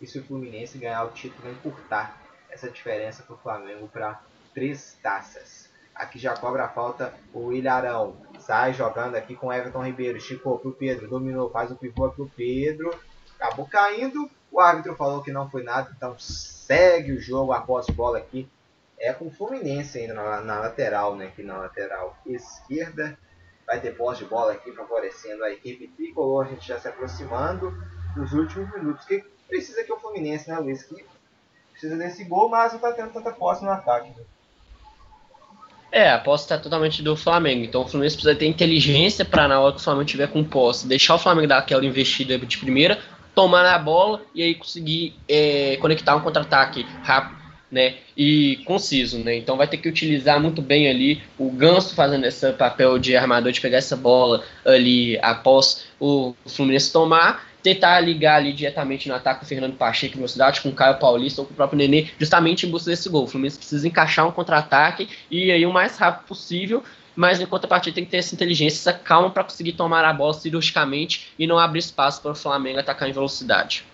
E 0.00 0.06
se 0.06 0.18
o 0.18 0.24
Fluminense 0.24 0.78
ganhar 0.78 1.04
o 1.04 1.10
título, 1.10 1.42
vai 1.42 1.52
encurtar 1.52 2.20
essa 2.50 2.70
diferença 2.70 3.22
para 3.22 3.34
o 3.34 3.38
Flamengo 3.38 3.88
para 3.88 4.20
três 4.54 4.96
taças. 5.02 5.70
Aqui 5.94 6.18
já 6.18 6.34
cobra 6.34 6.64
a 6.64 6.68
falta 6.68 7.12
o 7.32 7.52
Ilharão. 7.52 8.16
Sai 8.38 8.72
jogando 8.72 9.16
aqui 9.16 9.36
com 9.36 9.52
Everton 9.52 9.84
Ribeiro. 9.84 10.16
Esticou 10.16 10.58
pro 10.58 10.72
Pedro. 10.72 11.08
Dominou. 11.08 11.50
Faz 11.50 11.70
o 11.70 11.76
pivô 11.76 12.08
pro 12.10 12.30
Pedro. 12.34 12.98
Acabou 13.38 13.66
caindo. 13.66 14.30
O 14.50 14.60
árbitro 14.60 14.96
falou 14.96 15.22
que 15.22 15.30
não 15.30 15.50
foi 15.50 15.62
nada. 15.62 15.92
Então 15.94 16.18
segue 16.18 17.12
o 17.12 17.20
jogo 17.20 17.52
após 17.52 17.86
bola 17.88 18.18
aqui. 18.18 18.48
É 18.98 19.12
com 19.12 19.26
o 19.26 19.30
Fluminense 19.30 19.98
ainda 19.98 20.14
na, 20.14 20.40
na 20.40 20.60
lateral, 20.60 21.16
né? 21.16 21.26
Aqui 21.26 21.42
na 21.42 21.58
lateral 21.58 22.16
esquerda. 22.24 23.18
Vai 23.70 23.78
ter 23.78 23.96
posse 23.96 24.24
de 24.24 24.28
bola 24.28 24.50
aqui 24.50 24.72
favorecendo 24.72 25.44
a 25.44 25.50
equipe 25.52 25.86
tricolor. 25.86 26.44
A 26.44 26.48
gente 26.48 26.66
já 26.66 26.76
se 26.80 26.88
aproximando 26.88 27.72
dos 28.16 28.32
últimos 28.32 28.68
minutos. 28.74 29.04
Que 29.04 29.24
precisa 29.46 29.84
que 29.84 29.92
o 29.92 29.96
Fluminense, 29.96 30.50
né, 30.50 30.58
Luiz? 30.58 30.82
Que 30.82 31.06
precisa 31.70 31.96
desse 31.96 32.24
gol, 32.24 32.48
mas 32.48 32.72
não 32.72 32.80
tá 32.80 32.92
tendo 32.92 33.12
tanta 33.12 33.30
posse 33.30 33.62
no 33.62 33.70
ataque. 33.70 34.12
É, 35.92 36.10
a 36.10 36.18
posse 36.18 36.46
está 36.46 36.58
totalmente 36.58 37.00
do 37.00 37.16
Flamengo. 37.16 37.64
Então 37.64 37.82
o 37.82 37.86
Fluminense 37.86 38.16
precisa 38.16 38.36
ter 38.36 38.46
inteligência 38.46 39.24
para 39.24 39.46
na 39.46 39.60
hora 39.60 39.72
que 39.72 39.80
o 39.80 39.84
Flamengo 39.84 40.04
tiver 40.04 40.26
com 40.26 40.42
posse, 40.42 40.88
deixar 40.88 41.14
o 41.14 41.18
Flamengo 41.20 41.46
dar 41.46 41.58
aquela 41.58 41.86
investida 41.86 42.36
de 42.36 42.58
primeira, 42.58 42.98
tomar 43.36 43.64
a 43.64 43.78
bola 43.78 44.20
e 44.34 44.42
aí 44.42 44.56
conseguir 44.56 45.14
é, 45.28 45.76
conectar 45.76 46.16
um 46.16 46.22
contra-ataque 46.22 46.82
rápido, 47.04 47.40
né? 47.70 47.98
E 48.22 48.58
conciso, 48.66 49.18
né? 49.18 49.34
Então 49.34 49.56
vai 49.56 49.66
ter 49.66 49.78
que 49.78 49.88
utilizar 49.88 50.38
muito 50.38 50.60
bem 50.60 50.90
ali 50.90 51.22
o 51.38 51.50
Ganso 51.50 51.94
fazendo 51.94 52.26
esse 52.26 52.52
papel 52.52 52.98
de 52.98 53.16
armador 53.16 53.50
de 53.50 53.62
pegar 53.62 53.78
essa 53.78 53.96
bola 53.96 54.44
ali 54.62 55.18
após 55.22 55.86
o 55.98 56.34
Fluminense 56.46 56.92
tomar 56.92 57.48
tentar 57.62 57.98
ligar 58.00 58.36
ali 58.36 58.52
diretamente 58.52 59.08
no 59.08 59.14
ataque 59.14 59.44
o 59.44 59.46
Fernando 59.46 59.74
Pacheco 59.74 60.16
velocidade, 60.16 60.60
com 60.60 60.68
o 60.68 60.74
Caio 60.74 60.98
Paulista 60.98 61.40
ou 61.40 61.46
com 61.46 61.54
o 61.54 61.56
próprio 61.56 61.78
Nenê, 61.78 62.08
justamente 62.18 62.66
em 62.66 62.70
busca 62.70 62.90
desse 62.90 63.08
gol. 63.08 63.24
O 63.24 63.26
Fluminense 63.26 63.56
precisa 63.56 63.88
encaixar 63.88 64.26
um 64.26 64.32
contra-ataque 64.32 65.08
e 65.30 65.50
aí 65.50 65.64
o 65.64 65.72
mais 65.72 65.96
rápido 65.96 66.26
possível, 66.26 66.84
mas 67.16 67.40
em 67.40 67.46
contrapartida 67.46 67.94
tem 67.94 68.04
que 68.04 68.10
ter 68.10 68.18
essa 68.18 68.34
inteligência, 68.34 68.90
essa 68.90 68.98
calma 68.98 69.30
para 69.30 69.44
conseguir 69.44 69.72
tomar 69.72 70.04
a 70.04 70.12
bola 70.12 70.34
cirurgicamente 70.34 71.28
e 71.38 71.46
não 71.46 71.58
abrir 71.58 71.80
espaço 71.80 72.20
para 72.20 72.32
o 72.32 72.34
Flamengo 72.34 72.80
atacar 72.80 73.08
em 73.08 73.12
velocidade. 73.12 73.84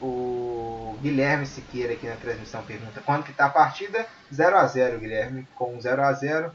O 0.00 0.96
Guilherme 1.00 1.46
Siqueira 1.46 1.94
aqui 1.94 2.06
na 2.06 2.16
transmissão 2.16 2.62
pergunta 2.62 3.02
quando 3.04 3.24
que 3.24 3.30
está 3.30 3.46
a 3.46 3.50
partida? 3.50 4.06
0 4.32 4.56
a 4.56 4.66
0 4.66 4.98
Guilherme, 4.98 5.46
com 5.54 5.80
0 5.80 6.02
a 6.02 6.12
0 6.12 6.52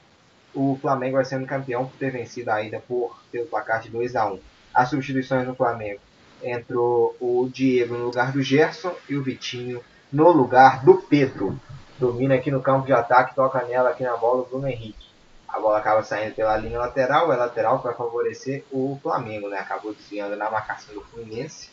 o 0.54 0.78
Flamengo 0.82 1.16
vai 1.16 1.26
sendo 1.26 1.48
campeão 1.48 1.88
por 1.88 1.98
ter 1.98 2.12
vencido 2.12 2.52
a 2.52 2.62
ida 2.62 2.82
por 2.86 3.18
pelo 3.32 3.48
placar 3.48 3.82
de 3.82 3.90
2 3.90 4.16
a 4.16 4.30
1 4.30 4.40
As 4.74 4.90
substituições 4.90 5.48
no 5.48 5.56
Flamengo 5.56 6.02
entrou 6.44 7.16
o 7.20 7.50
Diego 7.52 7.96
no 7.96 8.06
lugar 8.06 8.32
do 8.32 8.42
Gerson 8.42 8.94
e 9.08 9.16
o 9.16 9.24
Vitinho 9.24 9.82
no 10.12 10.30
lugar 10.30 10.84
do 10.84 10.96
Pedro. 10.96 11.60
Domina 11.98 12.36
aqui 12.36 12.52
no 12.52 12.62
campo 12.62 12.86
de 12.86 12.94
ataque, 12.94 13.36
toca 13.36 13.64
nela 13.64 13.92
aqui 13.92 14.04
na 14.04 14.18
bola 14.18 14.42
o 14.42 14.46
Bruno 14.46 14.68
Henrique. 14.68 15.06
A 15.48 15.60
bola 15.60 15.78
acaba 15.78 16.04
saindo 16.04 16.34
pela 16.34 16.58
linha 16.58 16.80
lateral, 16.80 17.32
é 17.32 17.36
lateral 17.36 17.80
para 17.80 17.94
favorecer 17.94 18.64
o 18.72 19.00
Flamengo, 19.02 19.50
né? 19.50 19.60
Acabou 19.60 19.94
desviando 19.94 20.36
na 20.36 20.50
marcação 20.50 20.94
do 20.96 21.02
Fluminense 21.02 21.70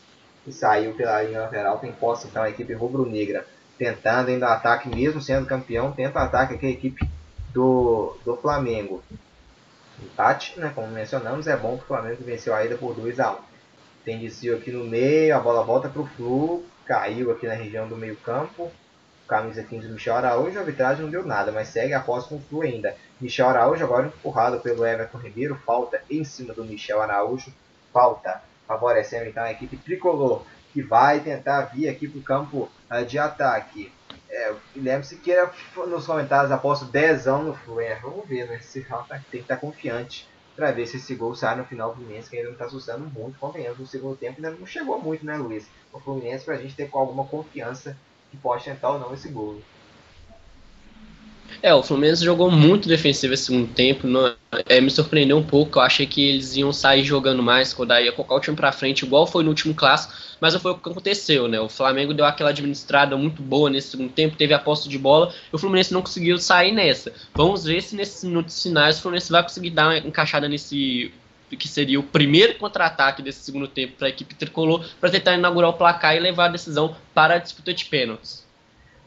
e 0.49 0.53
saiu 0.53 0.95
pela 0.95 1.23
linha 1.23 1.41
lateral. 1.41 1.79
Tem 1.79 1.93
posse 1.93 2.27
então 2.27 2.43
a 2.43 2.51
equipe 2.51 2.73
rubro-negra 2.73 3.47
tentando 3.77 4.29
ainda 4.29 4.49
ataque, 4.49 4.89
mesmo 4.89 5.21
sendo 5.21 5.47
campeão, 5.47 5.93
tenta 5.93 6.19
ataque 6.19 6.55
aqui 6.55 6.67
a 6.67 6.71
equipe 6.71 7.09
do, 7.53 8.17
do 8.25 8.37
Flamengo. 8.37 9.03
Empate, 10.03 10.59
né? 10.59 10.73
Como 10.75 10.89
mencionamos, 10.89 11.47
é 11.47 11.57
bom 11.57 11.77
que 11.77 11.85
o 11.85 11.87
Flamengo 11.87 12.23
venceu 12.25 12.55
a 12.55 12.65
ida 12.65 12.77
por 12.77 12.95
2 12.95 13.21
a 13.21 13.33
1 13.33 13.37
tem 14.09 14.19
desvio 14.19 14.57
aqui 14.57 14.73
no 14.73 14.85
meio, 14.85 15.37
a 15.37 15.39
bola 15.39 15.63
volta 15.63 15.87
para 15.87 16.01
o 16.01 16.07
Flu, 16.07 16.65
caiu 16.87 17.31
aqui 17.31 17.47
na 17.47 17.53
região 17.53 17.87
do 17.87 17.95
meio 17.95 18.17
campo. 18.17 18.73
Camisa 19.29 19.63
15 19.63 19.87
do 19.87 19.93
Michel 19.93 20.17
Araújo, 20.17 20.57
a 20.57 20.63
arbitragem 20.63 21.03
não 21.03 21.11
deu 21.11 21.23
nada, 21.27 21.53
mas 21.53 21.69
segue 21.69 21.93
a 21.93 22.01
posse 22.01 22.27
com 22.27 22.37
o 22.37 22.41
Flu 22.41 22.63
ainda. 22.63 22.97
Michel 23.21 23.47
Araújo 23.47 23.85
agora 23.85 24.07
empurrado 24.07 24.61
pelo 24.61 24.87
Everton 24.87 25.19
Ribeiro, 25.19 25.61
falta 25.67 26.01
em 26.09 26.25
cima 26.25 26.55
do 26.55 26.65
Michel 26.65 27.03
Araújo, 27.03 27.53
falta 27.93 28.43
favorecendo 28.69 29.25
então 29.25 29.43
a 29.43 29.51
equipe 29.51 29.79
tricolor, 29.79 30.45
que 30.73 30.83
vai 30.83 31.21
tentar 31.21 31.63
vir 31.63 31.89
aqui 31.89 32.07
para 32.07 32.19
o 32.19 32.23
campo 32.23 32.71
uh, 32.91 33.05
de 33.05 33.19
ataque. 33.19 33.91
É, 34.31 34.55
Lembre-se 34.77 35.17
que 35.17 35.35
nos 35.89 36.07
comentários 36.07 36.53
aposto 36.53 36.85
10 36.85 37.27
anos 37.27 37.47
no 37.47 37.55
Flu, 37.55 37.81
é, 37.81 37.95
vamos 37.97 38.29
ver, 38.29 38.47
né? 38.47 38.59
Se 38.61 38.83
tem 38.83 39.21
que 39.31 39.37
estar 39.39 39.57
confiante 39.57 40.29
para 40.55 40.71
ver 40.71 40.87
se 40.87 40.99
esse 40.99 41.15
gol 41.15 41.35
sai 41.35 41.57
no 41.57 41.65
final 41.65 41.91
do 41.91 41.97
Fluminense, 41.97 42.29
que 42.29 42.37
ainda 42.37 42.49
não 42.49 42.53
está 42.53 42.67
assustando 42.67 43.09
muito, 43.09 43.39
convenhamos, 43.39 43.79
no 43.79 43.87
segundo 43.87 44.17
tempo 44.17 44.37
ainda 44.37 44.51
não 44.51 44.67
chegou 44.67 45.01
muito, 45.01 45.25
né, 45.25 45.37
Luiz? 45.37 45.67
O 45.93 45.99
Fluminense 45.99 46.45
para 46.45 46.55
a 46.55 46.59
gente 46.59 46.75
ter 46.75 46.91
com 46.91 46.99
alguma 46.99 47.25
confiança 47.25 47.97
que 48.31 48.37
pode 48.37 48.65
tentar 48.65 48.91
ou 48.91 48.99
não 48.99 49.15
esse 49.15 49.29
gol. 49.29 49.63
É, 51.63 51.75
o 51.75 51.83
Fluminense 51.83 52.25
jogou 52.25 52.51
muito 52.51 52.89
defensivo 52.89 53.35
esse 53.35 53.45
segundo 53.45 53.73
tempo. 53.73 54.07
Não, 54.07 54.35
é, 54.69 54.81
me 54.81 54.91
surpreendeu 54.91 55.37
um 55.37 55.43
pouco. 55.43 55.79
Eu 55.79 55.83
achei 55.83 56.07
que 56.07 56.29
eles 56.29 56.57
iam 56.57 56.73
sair 56.73 57.03
jogando 57.03 57.43
mais, 57.43 57.75
quando 57.75 57.99
ia 57.99 58.13
colocar 58.13 58.37
o 58.37 58.41
time 58.41 58.57
pra 58.57 58.71
frente, 58.71 59.05
igual 59.05 59.27
foi 59.27 59.43
no 59.43 59.51
último 59.51 59.75
clássico. 59.75 60.15
Mas 60.41 60.55
foi 60.55 60.71
o 60.71 60.77
que 60.77 60.89
aconteceu, 60.89 61.49
né? 61.49 61.61
O 61.61 61.69
Flamengo 61.69 62.15
deu 62.15 62.25
aquela 62.25 62.51
administrada 62.51 63.17
muito 63.17 63.43
boa 63.43 63.69
nesse 63.69 63.91
segundo 63.91 64.13
tempo, 64.13 64.37
teve 64.37 64.55
a 64.55 64.59
posse 64.59 64.89
de 64.89 64.99
bola 64.99 65.35
e 65.53 65.57
o 65.57 65.59
Fluminense 65.59 65.93
não 65.93 66.01
conseguiu 66.01 66.39
sair 66.39 66.73
nessa. 66.73 67.13
Vamos 67.35 67.65
ver 67.65 67.83
se 67.83 67.97
nesses 67.97 68.23
minutos 68.23 68.63
finais 68.63 68.99
o 68.99 69.03
Fluminense 69.03 69.33
vai 69.33 69.43
conseguir 69.43 69.71
dar 69.71 69.89
uma 69.89 69.99
encaixada 69.99 70.49
nesse 70.49 71.13
que 71.59 71.67
seria 71.67 71.99
o 71.99 72.03
primeiro 72.03 72.57
contra-ataque 72.57 73.23
desse 73.23 73.41
segundo 73.41 73.67
tempo 73.67 73.95
para 73.97 74.09
a 74.09 74.11
equipe 74.11 74.35
tricolor, 74.35 74.85
para 75.01 75.11
tentar 75.11 75.35
inaugurar 75.35 75.71
o 75.71 75.73
placar 75.73 76.15
e 76.15 76.21
levar 76.21 76.47
a 76.47 76.49
decisão 76.49 76.95
para 77.15 77.35
a 77.35 77.39
disputa 77.39 77.73
de 77.73 77.87
pênaltis. 77.87 78.47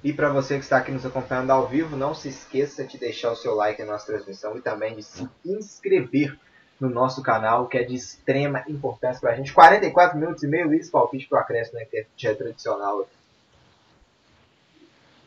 E 0.03 0.11
para 0.11 0.29
você 0.29 0.55
que 0.55 0.63
está 0.63 0.77
aqui 0.77 0.91
nos 0.91 1.05
acompanhando 1.05 1.51
ao 1.51 1.67
vivo, 1.67 1.95
não 1.95 2.15
se 2.15 2.29
esqueça 2.29 2.83
de 2.83 2.97
deixar 2.97 3.31
o 3.31 3.35
seu 3.35 3.53
like 3.53 3.81
na 3.83 3.93
nossa 3.93 4.07
transmissão 4.07 4.57
e 4.57 4.61
também 4.61 4.95
de 4.95 5.03
se 5.03 5.27
inscrever 5.45 6.37
no 6.79 6.89
nosso 6.89 7.21
canal, 7.21 7.67
que 7.67 7.77
é 7.77 7.83
de 7.83 7.93
extrema 7.93 8.63
importância 8.67 9.21
para 9.21 9.33
a 9.33 9.35
gente. 9.35 9.53
44 9.53 10.17
minutos 10.17 10.41
e 10.41 10.47
meio, 10.47 10.73
isso 10.73 10.89
palpite 10.89 11.27
para 11.27 11.37
o 11.37 11.41
acréscimo, 11.41 11.77
né, 11.77 11.85
que 11.85 12.07
já 12.17 12.31
é 12.31 12.33
tradicional. 12.33 13.07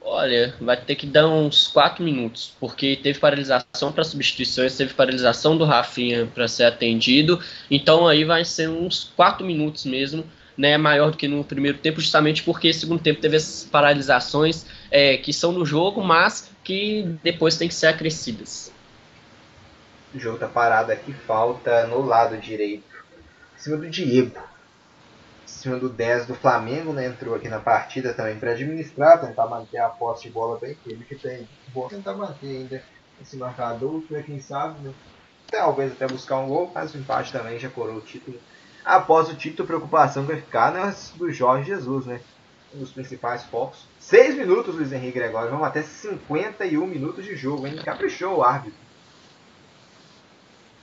Olha, 0.07 0.55
vai 0.61 0.77
ter 0.77 0.97
que 0.97 1.07
dar 1.07 1.29
uns 1.29 1.69
4 1.69 2.03
minutos, 2.03 2.55
porque 2.59 2.97
teve 2.97 3.19
paralisação 3.21 3.93
para 3.93 4.05
substituições, 4.05 4.77
teve 4.77 4.93
paralisação 4.93 5.57
do 5.57 5.65
Rafinha 5.65 6.27
para 6.27 6.49
ser 6.49 6.65
atendido, 6.65 7.41
então 7.71 8.07
aí 8.07 8.25
vai 8.25 8.45
ser 8.45 8.69
uns 8.69 9.05
4 9.17 9.47
minutos 9.47 9.87
mesmo 9.87 10.25
né, 10.57 10.79
maior 10.79 11.11
do 11.11 11.17
que 11.17 11.29
no 11.29 11.45
primeiro 11.45 11.79
tempo, 11.79 12.01
justamente 12.01 12.43
porque 12.43 12.69
no 12.69 12.75
segundo 12.75 13.03
tempo 13.03 13.21
teve 13.21 13.37
essas 13.37 13.65
paralisações 13.65 14.67
é, 14.91 15.17
que 15.17 15.33
são 15.33 15.53
no 15.53 15.65
jogo, 15.65 16.03
mas 16.03 16.51
que 16.63 17.19
depois 17.23 17.57
tem 17.57 17.69
que 17.69 17.75
ser 17.75 17.89
acrescidas. 17.89 18.73
O 20.15 20.19
jogo 20.19 20.39
tá 20.39 20.47
parado 20.47 20.93
aqui, 20.93 21.13
falta 21.13 21.87
no 21.87 22.03
lado 22.03 22.37
direito, 22.37 22.85
em 23.57 23.59
cima 23.59 23.77
do 23.77 23.91
Diego, 23.91 24.39
em 24.39 25.49
cima 25.49 25.77
do 25.77 25.89
10 25.89 26.27
do 26.27 26.35
Flamengo, 26.35 26.93
né, 26.93 27.07
entrou 27.07 27.35
aqui 27.35 27.49
na 27.49 27.59
partida 27.59 28.15
também 28.15 28.39
para 28.39 28.53
administrar, 28.53 29.21
tentar 29.21 29.47
manter 29.47 29.79
a 29.79 29.89
posse 29.89 30.25
de 30.25 30.31
bola 30.31 30.59
da 30.61 30.69
equipe 30.69 31.05
que 31.05 31.17
tem, 31.17 31.49
vou 31.75 31.89
tentar 31.89 32.15
manter 32.15 32.47
ainda 32.47 32.83
esse 33.21 33.37
marcador, 33.37 34.03
quem 34.25 34.41
sabe, 34.41 34.81
né? 34.85 34.95
talvez 35.51 35.93
até 35.93 36.07
buscar 36.07 36.39
um 36.39 36.49
gol, 36.49 36.71
mas 36.75 36.95
o 36.95 36.99
empate 36.99 37.33
também 37.33 37.59
já 37.59 37.69
corou 37.69 37.97
o 37.97 38.01
título 38.01 38.39
após 38.85 39.29
o 39.29 39.35
título, 39.35 39.67
preocupação 39.67 40.25
vai 40.25 40.37
ficar 40.37 40.73
nas 40.73 41.13
do 41.17 41.31
Jorge 41.33 41.69
Jesus, 41.69 42.07
né? 42.07 42.21
Um 42.75 42.81
dos 42.81 42.91
principais 42.91 43.45
focos. 43.45 43.81
6 44.01 44.37
minutos, 44.37 44.75
Luiz 44.75 44.93
Henrique 44.93 45.19
Gregório. 45.19 45.51
Vamos 45.51 45.67
até 45.67 45.83
51 45.83 46.87
minutos 46.87 47.25
de 47.25 47.37
jogo, 47.37 47.67
hein? 47.67 47.77
Caprichou 47.85 48.39
o 48.39 48.43
árbitro. 48.43 48.79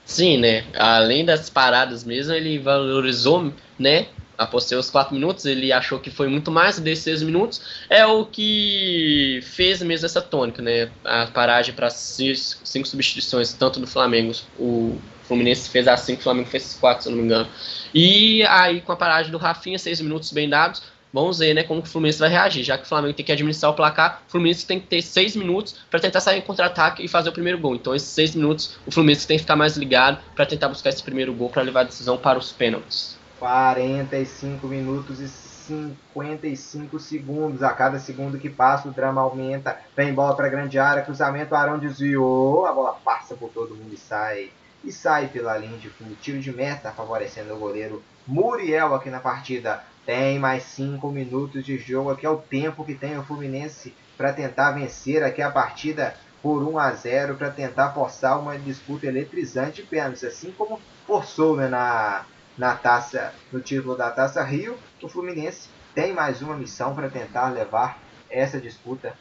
Sim, 0.06 0.38
né? 0.40 0.66
Além 0.74 1.24
das 1.24 1.50
paradas 1.50 2.04
mesmo, 2.04 2.34
ele 2.34 2.58
valorizou, 2.60 3.54
né? 3.78 4.08
Após 4.38 4.64
seus 4.64 4.90
4 4.90 5.14
minutos, 5.14 5.46
ele 5.46 5.72
achou 5.72 6.00
que 6.00 6.10
foi 6.10 6.28
muito 6.28 6.50
mais 6.50 6.80
desses 6.80 7.04
6 7.04 7.24
minutos. 7.24 7.86
É 7.88 8.06
o 8.06 8.26
que 8.26 9.40
fez 9.44 9.82
mesmo 9.84 10.06
essa 10.06 10.22
tônica, 10.22 10.62
né? 10.62 10.90
A 11.04 11.28
paragem 11.28 11.76
para 11.76 11.90
5 11.90 12.66
substituições, 12.88 13.54
tanto 13.54 13.80
do 13.80 13.86
Flamengo, 13.86 14.34
o 14.58 15.00
Fluminense 15.28 15.70
fez 15.70 15.88
as 15.88 16.00
5, 16.02 16.20
o 16.20 16.24
Flamengo 16.24 16.50
fez 16.50 16.76
4, 16.80 17.04
se 17.04 17.10
eu 17.10 17.12
não 17.12 17.20
me 17.20 17.26
engano. 17.26 17.48
E 17.94 18.44
aí, 18.46 18.82
com 18.82 18.92
a 18.92 18.96
paragem 18.96 19.32
do 19.32 19.38
Rafinha, 19.38 19.78
6 19.78 20.02
minutos 20.02 20.32
bem 20.32 20.50
dados, 20.50 20.84
vamos 21.14 21.40
ver 21.40 21.54
né, 21.54 21.64
como 21.64 21.82
o 21.82 21.86
Fluminense 21.86 22.20
vai 22.20 22.30
reagir. 22.30 22.64
Já 22.64 22.78
que 22.78 22.84
o 22.84 22.88
Flamengo 22.88 23.14
tem 23.14 23.26
que 23.26 23.32
administrar 23.32 23.72
o 23.72 23.76
placar, 23.76 24.24
o 24.28 24.32
Fluminense 24.32 24.66
tem 24.66 24.80
que 24.80 24.88
ter 24.88 25.02
6 25.02 25.36
minutos 25.36 25.76
para 25.90 26.00
tentar 26.00 26.22
sair 26.22 26.40
em 26.40 26.42
contra-ataque 26.42 27.04
e 27.04 27.08
fazer 27.08 27.30
o 27.30 27.34
primeiro 27.34 27.60
gol. 27.60 27.76
Então, 27.76 27.94
esses 27.94 28.10
6 28.10 28.36
minutos, 28.36 28.78
o 28.86 28.92
Fluminense 28.92 29.28
tem 29.28 29.38
que 29.38 29.44
ficar 29.44 29.56
mais 29.56 29.76
ligado 29.76 30.20
para 30.36 30.46
tentar 30.46 30.70
buscar 30.70 30.90
esse 30.90 31.04
primeiro 31.04 31.34
gol 31.34 31.50
para 31.50 31.62
levar 31.62 31.82
a 31.82 31.86
decisão 31.86 32.18
para 32.18 32.40
os 32.40 32.52
pênaltis. 32.52 33.20
45 33.40 34.68
minutos 34.68 35.20
e 35.20 35.28
55 35.28 37.00
segundos. 37.00 37.64
A 37.64 37.72
cada 37.72 38.00
segundo 38.00 38.38
que 38.38 38.50
passa, 38.50 38.88
o 38.88 38.92
drama 38.92 39.22
aumenta. 39.22 39.78
Vem 39.96 40.14
bola 40.14 40.36
para 40.36 40.50
grande 40.50 40.78
área, 40.78 41.04
cruzamento, 41.04 41.56
Arão 41.56 41.80
desviou. 41.80 42.66
A 42.66 42.74
bola 42.74 42.94
passa 42.94 43.36
por 43.36 43.50
todo 43.50 43.76
mundo 43.76 43.94
e 43.94 43.98
sai. 43.98 44.52
E 44.84 44.92
sai 44.92 45.28
pela 45.28 45.58
linha 45.58 45.78
de 45.78 45.90
fundo. 45.90 46.16
Tiro 46.16 46.40
de 46.40 46.52
meta 46.52 46.92
favorecendo 46.92 47.54
o 47.54 47.60
goleiro 47.60 48.04
Muriel 48.26 48.96
aqui 48.96 49.10
na 49.10 49.20
partida. 49.20 49.84
Tem 50.06 50.40
mais 50.40 50.64
5 50.64 51.08
minutos 51.10 51.64
de 51.64 51.78
jogo. 51.78 52.10
Aqui 52.10 52.26
é 52.26 52.30
o 52.30 52.38
tempo 52.38 52.84
que 52.84 52.96
tem 52.96 53.18
o 53.18 53.24
Fluminense 53.24 53.94
para 54.18 54.34
tentar 54.34 54.72
vencer 54.72 55.24
aqui 55.24 55.42
a 55.42 55.52
partida 55.52 56.16
por 56.42 56.64
1 56.64 56.80
a 56.80 56.92
0 56.92 57.36
para 57.36 57.52
tentar 57.52 57.92
forçar 57.92 58.40
uma 58.40 58.58
disputa 58.58 59.06
eletrizante 59.06 59.82
de 59.82 59.88
pênaltis, 59.88 60.24
assim 60.24 60.52
como 60.52 60.82
forçou 61.06 61.56
né, 61.56 61.68
na, 61.68 62.26
na 62.58 62.76
taça, 62.76 63.34
no 63.52 63.60
título 63.60 63.96
da 63.96 64.10
Taça 64.10 64.44
Rio, 64.44 64.78
o 65.02 65.08
Fluminense 65.08 65.70
tem 65.94 66.14
mais 66.14 66.42
uma 66.42 66.56
missão 66.56 66.96
para 66.96 67.10
tentar 67.10 67.50
levar 67.50 68.00
essa 68.30 68.60
disputa 68.60 69.14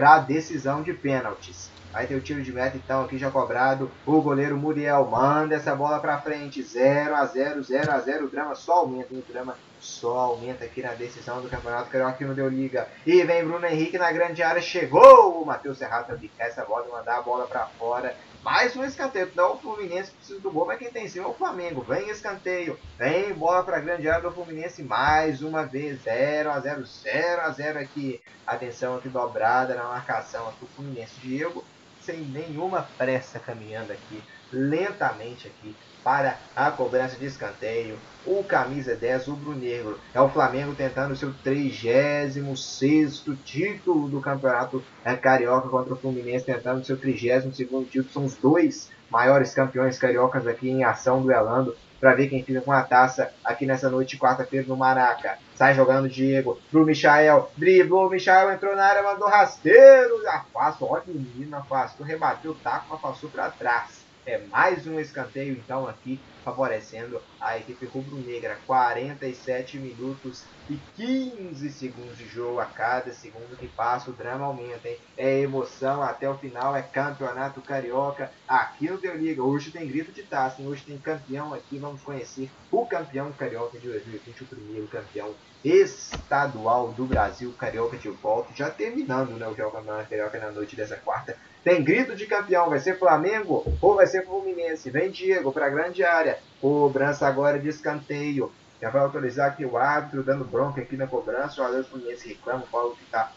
para 0.00 0.14
a 0.14 0.18
decisão 0.18 0.82
de 0.82 0.94
pênaltis. 0.94 1.70
Vai 1.92 2.06
ter 2.06 2.14
o 2.14 2.22
tiro 2.22 2.42
de 2.42 2.50
meta 2.50 2.74
então 2.74 3.04
aqui 3.04 3.18
já 3.18 3.30
cobrado. 3.30 3.90
O 4.06 4.22
goleiro 4.22 4.56
Muriel 4.56 5.04
manda 5.04 5.54
essa 5.54 5.76
bola 5.76 5.98
para 5.98 6.22
frente. 6.22 6.62
0 6.62 7.14
a 7.14 7.26
0 7.26 7.62
0 7.62 7.92
a 7.92 8.00
0 8.00 8.24
O 8.24 8.28
drama 8.30 8.54
só 8.54 8.78
aumenta. 8.78 9.12
O 9.12 9.22
drama 9.30 9.58
só 9.78 10.16
aumenta 10.16 10.64
aqui 10.64 10.80
na 10.80 10.94
decisão 10.94 11.42
do 11.42 11.50
Campeonato 11.50 11.90
Carioca 11.90 12.24
não 12.24 12.32
deu 12.32 12.48
liga. 12.48 12.88
E 13.04 13.22
vem 13.24 13.44
Bruno 13.44 13.66
Henrique 13.66 13.98
na 13.98 14.10
grande 14.10 14.42
área. 14.42 14.62
Chegou 14.62 15.42
o 15.42 15.44
Matheus 15.44 15.76
Serrato 15.76 16.06
para 16.06 16.16
picar 16.16 16.46
essa 16.46 16.64
bola 16.64 16.86
e 16.88 16.92
mandar 16.92 17.18
a 17.18 17.22
bola 17.22 17.46
para 17.46 17.66
fora. 17.66 18.16
Mais 18.42 18.74
um 18.74 18.82
escanteio. 18.82 19.30
Não, 19.34 19.54
o 19.54 19.58
Fluminense 19.58 20.12
precisa 20.12 20.40
do 20.40 20.50
gol, 20.50 20.66
mas 20.66 20.78
quem 20.78 20.90
tem 20.90 21.04
em 21.04 21.08
cima 21.08 21.26
é 21.26 21.28
o 21.28 21.34
Flamengo. 21.34 21.82
Vem 21.82 22.08
escanteio. 22.08 22.78
Vem 22.98 23.34
bola 23.34 23.62
para 23.62 23.76
a 23.76 23.80
grande 23.80 24.08
área 24.08 24.22
do 24.22 24.34
Fluminense 24.34 24.82
mais 24.82 25.42
uma 25.42 25.64
vez. 25.64 26.02
0 26.02 26.50
a 26.50 26.58
0 26.58 26.84
0 26.86 27.40
a 27.42 27.50
0 27.50 27.78
aqui. 27.78 28.20
Atenção 28.46 28.96
aqui 28.96 29.10
dobrada 29.10 29.74
na 29.74 29.84
marcação 29.84 30.48
aqui 30.48 30.64
o 30.64 30.68
Fluminense. 30.68 31.12
Diego 31.20 31.62
sem 32.00 32.20
nenhuma 32.20 32.88
pressa 32.96 33.38
caminhando 33.38 33.92
aqui, 33.92 34.22
lentamente 34.52 35.46
aqui, 35.46 35.74
para 36.02 36.38
a 36.56 36.70
cobrança 36.70 37.16
de 37.16 37.26
escanteio. 37.26 37.98
O 38.24 38.42
camisa 38.42 38.94
10, 38.94 39.28
o 39.28 39.36
Brunegro, 39.36 39.98
é 40.14 40.20
o 40.20 40.28
Flamengo 40.28 40.74
tentando 40.74 41.14
seu 41.14 41.32
36 41.32 43.24
título 43.44 44.08
do 44.08 44.20
Campeonato 44.20 44.82
Carioca 45.20 45.68
contra 45.68 45.92
o 45.92 45.96
Fluminense, 45.96 46.46
tentando 46.46 46.84
seu 46.84 46.96
32 46.96 47.90
título. 47.90 48.12
São 48.12 48.24
os 48.24 48.34
dois 48.36 48.90
maiores 49.10 49.52
campeões 49.52 49.98
cariocas 49.98 50.46
aqui 50.46 50.70
em 50.70 50.84
ação, 50.84 51.22
duelando 51.22 51.76
para 52.00 52.14
ver 52.14 52.28
quem 52.28 52.42
fica 52.42 52.60
com 52.60 52.72
a 52.72 52.82
taça 52.82 53.32
aqui 53.44 53.66
nessa 53.66 53.90
noite 53.90 54.18
quarta-feira 54.18 54.66
no 54.66 54.76
Maraca. 54.76 55.38
Sai 55.54 55.74
jogando 55.74 56.08
Diego 56.08 56.58
pro 56.70 56.86
Michael, 56.86 57.50
driblou, 57.56 58.06
o 58.06 58.10
Michael 58.10 58.52
entrou 58.52 58.74
na 58.74 58.86
área, 58.86 59.02
mandou 59.02 59.28
rasteiro, 59.28 60.26
afasta, 60.26 60.84
olha 60.84 61.02
o 61.06 61.10
menino, 61.10 61.56
afastou, 61.56 62.06
rebateu 62.06 62.52
o 62.52 62.54
taco, 62.54 62.86
mas 62.90 63.00
passou 63.00 63.28
para 63.28 63.50
trás. 63.50 64.00
É 64.24 64.38
mais 64.50 64.86
um 64.86 64.98
escanteio 64.98 65.52
então 65.52 65.86
aqui 65.86 66.20
favorecendo 66.44 67.20
a 67.40 67.58
equipe 67.58 67.86
rubro-negra. 67.86 68.58
47 68.66 69.78
minutos 69.78 70.44
e 70.70 70.78
15 70.96 71.68
segundos 71.72 72.16
de 72.16 72.28
jogo 72.28 72.60
a 72.60 72.64
cada 72.64 73.12
segundo 73.12 73.56
que 73.58 73.66
passa. 73.66 74.08
O 74.08 74.14
drama 74.14 74.46
aumenta, 74.46 74.88
hein? 74.88 74.96
É 75.16 75.40
emoção 75.40 76.00
até 76.00 76.30
o 76.30 76.38
final, 76.38 76.76
é 76.76 76.82
campeonato 76.82 77.60
carioca 77.60 78.30
aqui 78.46 78.88
no 78.88 78.96
Deu 78.96 79.16
Liga. 79.16 79.42
Hoje 79.42 79.72
tem 79.72 79.88
grito 79.88 80.12
de 80.12 80.22
taça, 80.22 80.62
hein? 80.62 80.68
hoje 80.68 80.84
tem 80.84 80.96
campeão 80.96 81.52
aqui. 81.52 81.76
Vamos 81.76 82.00
conhecer 82.02 82.48
o 82.70 82.86
campeão 82.86 83.32
carioca 83.32 83.80
de 83.80 83.88
2020, 83.88 84.42
o 84.42 84.46
primeiro 84.46 84.86
campeão 84.86 85.34
estadual 85.64 86.92
do 86.92 87.04
Brasil, 87.04 87.52
Carioca 87.58 87.96
de 87.96 88.08
volta, 88.08 88.50
já 88.54 88.70
terminando 88.70 89.32
né, 89.32 89.46
o 89.46 89.54
Jogo 89.54 89.72
Campeonato 89.72 90.08
Carioca 90.08 90.38
na 90.38 90.50
noite 90.50 90.74
dessa 90.74 90.96
quarta. 90.96 91.36
Tem 91.62 91.84
grito 91.84 92.16
de 92.16 92.26
campeão, 92.26 92.70
vai 92.70 92.78
ser 92.78 92.98
Flamengo 92.98 93.64
ou 93.82 93.96
vai 93.96 94.06
ser 94.06 94.24
Fluminense? 94.24 94.88
Vem 94.88 95.10
Diego 95.10 95.52
para 95.52 95.66
a 95.66 95.70
grande 95.70 96.02
área, 96.02 96.38
cobrança 96.60 97.26
agora 97.26 97.58
de 97.58 97.68
escanteio. 97.68 98.50
Já 98.80 98.90
vai 98.90 99.02
autorizar 99.02 99.48
aqui 99.48 99.64
o 99.64 99.76
árbitro, 99.76 100.22
dando 100.22 100.44
bronca 100.44 100.80
aqui 100.80 100.96
na 100.96 101.06
cobrança. 101.06 101.60
O 101.60 101.64
Alex 101.64 101.88
Fluminense 101.88 102.28
reclama, 102.28 102.64
o 102.64 102.66
Paulo 102.66 102.96
que 102.96 103.04
está 103.04 103.30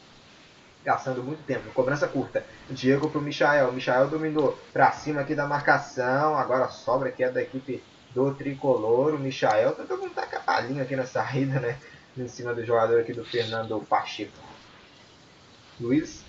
gastando 0.83 1.23
muito 1.23 1.43
tempo. 1.43 1.69
Cobrança 1.73 2.07
curta. 2.07 2.45
Diego 2.69 3.09
para 3.09 3.19
o 3.19 3.21
Michael. 3.21 3.69
O 3.69 3.73
Michael 3.73 4.07
dominou 4.07 4.57
para 4.71 4.91
cima 4.91 5.21
aqui 5.21 5.35
da 5.35 5.47
marcação. 5.47 6.37
Agora 6.37 6.69
sobra 6.69 7.09
aqui 7.09 7.23
é 7.23 7.29
da 7.29 7.41
equipe 7.41 7.83
do 8.13 8.33
tricolor. 8.33 9.13
O 9.13 9.19
Michael. 9.19 9.73
Todo 9.73 9.97
mundo 9.97 10.13
tá 10.13 10.25
com 10.25 10.37
a 10.37 10.39
palhinha 10.39 10.83
aqui 10.83 10.95
na 10.95 11.05
saída, 11.05 11.59
né? 11.59 11.77
em 12.17 12.27
cima 12.27 12.53
do 12.53 12.63
jogador 12.63 12.99
aqui 12.99 13.13
do 13.13 13.25
Fernando 13.25 13.79
Pacheco. 13.89 14.31
Luiz? 15.79 16.22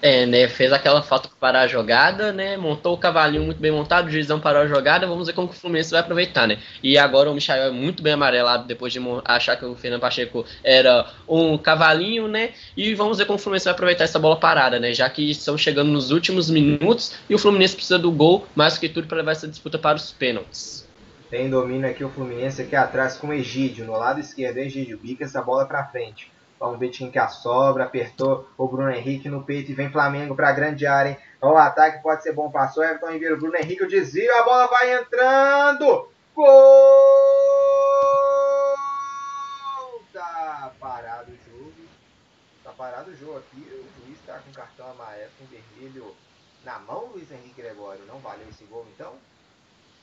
É, 0.00 0.26
né? 0.26 0.48
Fez 0.48 0.72
aquela 0.72 1.00
falta 1.00 1.28
para 1.28 1.36
parar 1.38 1.60
a 1.60 1.66
jogada, 1.68 2.32
né? 2.32 2.56
Montou 2.56 2.94
o 2.94 2.98
cavalinho 2.98 3.44
muito 3.44 3.60
bem 3.60 3.70
montado, 3.70 4.08
o 4.08 4.10
juizão 4.10 4.40
parou 4.40 4.62
a 4.62 4.66
jogada. 4.66 5.06
Vamos 5.06 5.28
ver 5.28 5.32
como 5.32 5.48
o 5.48 5.52
Fluminense 5.52 5.92
vai 5.92 6.00
aproveitar, 6.00 6.48
né? 6.48 6.58
E 6.82 6.98
agora 6.98 7.30
o 7.30 7.34
Michael 7.34 7.68
é 7.68 7.70
muito 7.70 8.02
bem 8.02 8.14
amarelado 8.14 8.66
depois 8.66 8.92
de 8.92 8.98
achar 9.24 9.56
que 9.56 9.64
o 9.64 9.76
Fernando 9.76 10.00
Pacheco 10.00 10.44
era 10.64 11.06
um 11.28 11.56
cavalinho, 11.56 12.26
né? 12.26 12.50
E 12.76 12.94
vamos 12.96 13.18
ver 13.18 13.26
como 13.26 13.38
o 13.38 13.40
Fluminense 13.40 13.66
vai 13.66 13.74
aproveitar 13.74 14.02
essa 14.02 14.18
bola 14.18 14.36
parada, 14.36 14.80
né? 14.80 14.92
Já 14.92 15.08
que 15.08 15.30
estão 15.30 15.56
chegando 15.56 15.92
nos 15.92 16.10
últimos 16.10 16.50
minutos 16.50 17.14
e 17.30 17.34
o 17.36 17.38
Fluminense 17.38 17.76
precisa 17.76 17.98
do 17.98 18.10
gol 18.10 18.44
mais 18.56 18.78
que 18.78 18.88
tudo 18.88 19.06
para 19.06 19.18
levar 19.18 19.32
essa 19.32 19.46
disputa 19.46 19.78
para 19.78 19.96
os 19.96 20.10
pênaltis. 20.10 20.82
Tem 21.30 21.48
domínio 21.48 21.88
aqui 21.88 22.02
o 22.02 22.10
Fluminense 22.10 22.60
aqui 22.60 22.74
atrás 22.74 23.16
com 23.16 23.28
o 23.28 23.32
Egídio. 23.32 23.84
No 23.84 23.92
lado 23.92 24.18
esquerdo, 24.18 24.58
Egídio 24.58 24.98
bica 24.98 25.24
essa 25.24 25.40
bola 25.40 25.64
para 25.64 25.86
frente. 25.86 26.31
Vamos 26.62 26.78
ver 26.78 26.90
quem 26.90 27.10
que 27.10 27.18
a 27.18 27.26
sobra. 27.26 27.82
Apertou 27.82 28.48
o 28.56 28.68
Bruno 28.68 28.88
Henrique 28.88 29.28
no 29.28 29.42
peito 29.42 29.72
e 29.72 29.74
vem 29.74 29.90
Flamengo 29.90 30.36
para 30.36 30.50
a 30.50 30.52
grande 30.52 30.86
área. 30.86 31.10
Hein? 31.10 31.18
O 31.40 31.56
ataque 31.56 32.00
pode 32.00 32.22
ser 32.22 32.32
bom. 32.32 32.52
Passou 32.52 32.84
Everton 32.84 33.10
envia 33.10 33.34
o 33.34 33.36
Bruno 33.36 33.56
Henrique. 33.56 33.82
O 33.82 33.88
desvio. 33.88 34.32
A 34.36 34.44
bola 34.44 34.68
vai 34.68 34.94
entrando. 34.94 36.08
Gol! 36.36 36.46
Tá 40.12 40.72
parado 40.78 41.32
o 41.32 41.50
jogo. 41.50 41.72
Tá 42.62 42.70
parado 42.70 43.10
o 43.10 43.16
jogo 43.16 43.38
aqui. 43.38 43.58
O 43.58 44.06
juiz 44.06 44.20
está 44.20 44.38
com 44.38 44.52
cartão 44.52 44.88
amarelo, 44.88 45.32
com 45.40 45.46
vermelho 45.46 46.14
na 46.64 46.78
mão, 46.78 47.06
Luiz 47.12 47.28
Henrique 47.32 47.60
Gregório. 47.60 48.06
Não 48.06 48.20
valeu 48.20 48.46
esse 48.48 48.62
gol 48.66 48.86
então? 48.94 49.14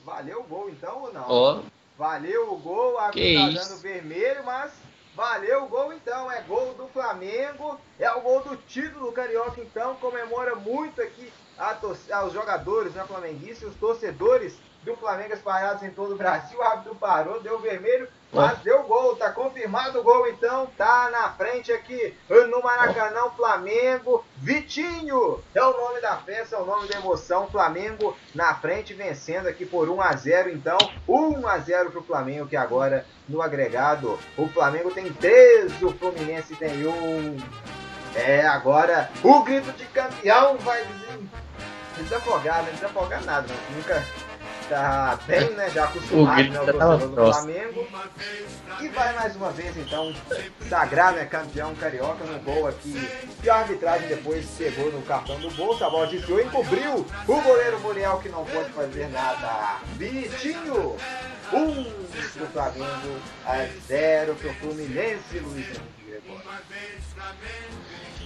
Valeu 0.04 0.42
o 0.42 0.44
gol 0.44 0.70
então 0.70 1.04
ou 1.04 1.14
não? 1.14 1.30
Oh. 1.30 1.64
Valeu 1.98 2.52
o 2.54 2.58
gol, 2.58 2.98
a 2.98 3.12
tá 3.12 3.12
dando 3.14 3.82
vermelho, 3.82 4.44
mas 4.46 4.72
valeu 5.20 5.66
o 5.66 5.68
gol 5.68 5.92
então. 5.92 6.32
É 6.32 6.42
gol 6.42 6.74
do 6.76 6.88
Flamengo, 6.88 7.78
é 8.00 8.10
o 8.12 8.22
gol 8.22 8.42
do 8.42 8.56
título 8.56 9.12
carioca 9.12 9.60
então. 9.60 9.96
Comemora 9.96 10.56
muito 10.56 11.02
aqui 11.02 11.32
aos 11.58 12.32
jogadores 12.32 12.94
né, 12.94 13.04
flamenguistas, 13.06 13.70
os 13.70 13.76
torcedores 13.76 14.58
do 14.84 14.96
Flamengo 14.96 15.34
espalhados 15.34 15.84
em 15.84 15.92
todo 15.92 16.14
o 16.14 16.18
Brasil. 16.18 16.58
O 16.58 16.64
árbitro 16.64 16.96
parou, 16.96 17.42
deu 17.42 17.60
vermelho, 17.60 18.08
mas 18.32 18.60
oh. 18.60 18.64
deu 18.64 18.84
gol. 18.84 19.16
Tá 19.16 19.32
confirmado 19.32 20.00
o 20.00 20.04
gol 20.04 20.28
então. 20.28 20.68
Tá 20.78 21.10
na 21.12 21.30
frente 21.32 21.72
aqui 21.72 22.16
no 22.50 22.62
Maracanã, 22.62 23.30
Flamengo. 23.36 24.24
Vitinho 24.38 25.42
é 25.54 25.64
o 25.64 25.74
nome 25.74 26.02
da 26.02 26.18
festa, 26.18 26.56
é 26.56 26.60
o 26.60 26.66
nome 26.66 26.88
da 26.88 27.00
emoção. 27.00 27.48
Flamengo 27.48 28.16
na 28.34 28.56
frente, 28.56 28.94
vencendo 28.94 29.48
aqui 29.48 29.66
por 29.66 29.90
1 29.90 30.02
a 30.02 30.14
0 30.14 30.50
então. 30.50 30.78
1 31.08 31.48
a 31.48 31.58
0 31.58 31.92
pro 31.92 32.04
Flamengo, 32.04 32.48
que 32.48 32.56
agora 32.56 33.06
no 33.28 33.42
agregado 33.42 34.20
o 34.38 34.48
Flamengo 34.48 34.92
tem 34.92 35.12
3, 35.12 35.82
o 35.82 35.92
Fluminense 35.92 36.56
tem 36.56 36.88
1. 36.88 37.38
É, 38.16 38.46
agora 38.48 39.10
o 39.24 39.44
grito 39.44 39.72
de 39.74 39.86
campeão 39.86 40.58
vai 40.58 40.84
desafogar, 41.98 42.64
não 42.64 42.74
desafogar 42.74 43.24
nada, 43.24 43.48
nunca 43.76 44.04
tá 44.70 45.20
bem, 45.26 45.50
né? 45.52 45.70
Já 45.72 45.86
acostumado, 45.86 46.50
né? 46.50 46.62
O 46.62 46.66
torcedor 46.66 47.08
do 47.10 47.34
Flamengo. 47.34 47.88
E 48.80 48.88
vai 48.90 49.14
mais 49.14 49.36
uma 49.36 49.52
vez, 49.52 49.76
então, 49.76 50.16
sagrar, 50.70 51.14
né? 51.14 51.26
Campeão 51.26 51.76
carioca 51.76 52.24
no 52.24 52.40
gol 52.40 52.68
aqui. 52.68 53.10
E 53.44 53.50
a 53.50 53.56
arbitragem 53.56 54.08
depois 54.08 54.46
chegou 54.58 54.92
no 54.92 55.02
cartão 55.02 55.38
do 55.40 55.50
bolso. 55.52 55.84
A 55.84 55.90
bola 55.90 56.08
desviou 56.08 56.40
e 56.40 56.44
encobriu 56.44 57.06
o 57.28 57.42
goleiro 57.42 57.80
Muriel, 57.82 58.20
que 58.20 58.30
não 58.30 58.46
pode 58.46 58.70
fazer 58.72 59.10
nada. 59.10 59.80
Vitinho! 59.98 60.96
Um 61.52 61.84
do 61.84 62.48
Flamengo 62.54 63.20
a 63.46 63.66
zero 63.88 64.36
pro 64.36 64.54
Fluminense, 64.56 65.40
Luiz 65.40 65.66
Henrique 65.66 66.06
Gregório. 66.06 66.44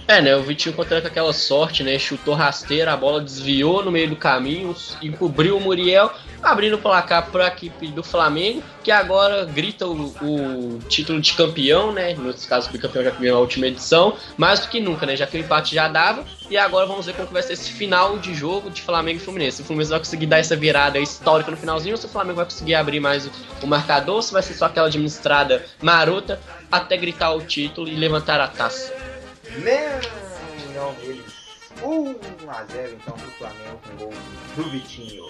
É, 0.06 0.20
né? 0.20 0.36
O 0.36 0.42
Vitinho 0.42 0.74
contando 0.74 1.00
com 1.00 1.08
aquela 1.08 1.32
sorte, 1.32 1.82
né? 1.82 1.98
Chutou 1.98 2.34
rasteira, 2.34 2.92
a 2.92 2.96
bola 2.96 3.22
desviou 3.22 3.82
no 3.82 3.90
meio 3.90 4.10
do 4.10 4.16
caminho, 4.16 4.76
encobriu 5.00 5.56
o 5.56 5.60
Muriel, 5.60 6.12
abrindo 6.42 6.76
o 6.76 6.78
placar 6.78 7.30
para 7.30 7.46
a 7.46 7.48
equipe 7.48 7.86
do 7.86 8.02
Flamengo, 8.02 8.62
que 8.82 8.90
agora 8.90 9.46
grita 9.46 9.86
o, 9.86 10.14
o 10.20 10.78
título 10.90 11.22
de 11.22 11.32
campeão, 11.32 11.90
né? 11.90 12.12
No 12.12 12.34
caso, 12.34 12.68
o 12.68 12.78
campeão 12.78 13.02
já 13.02 13.10
ganhou 13.12 13.38
a 13.38 13.40
última 13.40 13.66
edição, 13.66 14.14
mais 14.36 14.60
do 14.60 14.68
que 14.68 14.78
nunca, 14.78 15.06
né? 15.06 15.16
Já 15.16 15.26
que 15.26 15.38
o 15.38 15.40
empate 15.40 15.74
já 15.74 15.88
dava. 15.88 16.22
E 16.50 16.58
agora 16.58 16.84
vamos 16.84 17.06
ver 17.06 17.14
como 17.14 17.28
vai 17.28 17.42
ser 17.42 17.54
esse 17.54 17.72
final 17.72 18.18
de 18.18 18.34
jogo 18.34 18.68
de 18.68 18.82
Flamengo 18.82 19.16
e 19.16 19.22
Fluminense. 19.22 19.56
Se 19.56 19.62
o 19.62 19.64
Fluminense 19.64 19.90
vai 19.90 20.00
conseguir 20.00 20.26
dar 20.26 20.38
essa 20.38 20.54
virada 20.54 20.98
histórica 20.98 21.50
no 21.50 21.56
finalzinho, 21.56 21.94
ou 21.94 21.96
se 21.96 22.04
o 22.04 22.10
Flamengo 22.10 22.36
vai 22.36 22.44
conseguir 22.44 22.74
abrir 22.74 23.00
mais 23.00 23.30
o 23.62 23.66
marcador, 23.66 24.22
se 24.22 24.34
vai 24.34 24.42
ser 24.42 24.52
só 24.52 24.66
aquela 24.66 24.88
administrada 24.88 25.64
marota 25.80 26.38
até 26.70 26.94
gritar 26.98 27.32
o 27.32 27.40
título 27.40 27.88
e 27.88 27.94
levantar 27.94 28.38
a 28.38 28.48
taça. 28.48 29.13
Mengão 29.52 30.94
deles. 30.94 31.44
1 31.82 32.50
a 32.50 32.64
0 32.64 32.92
então 32.94 33.14
pro 33.14 33.30
Flamengo 33.32 33.80
com 33.86 33.96
gol 33.96 34.12
do 34.56 34.70
Vitinho. 34.70 35.26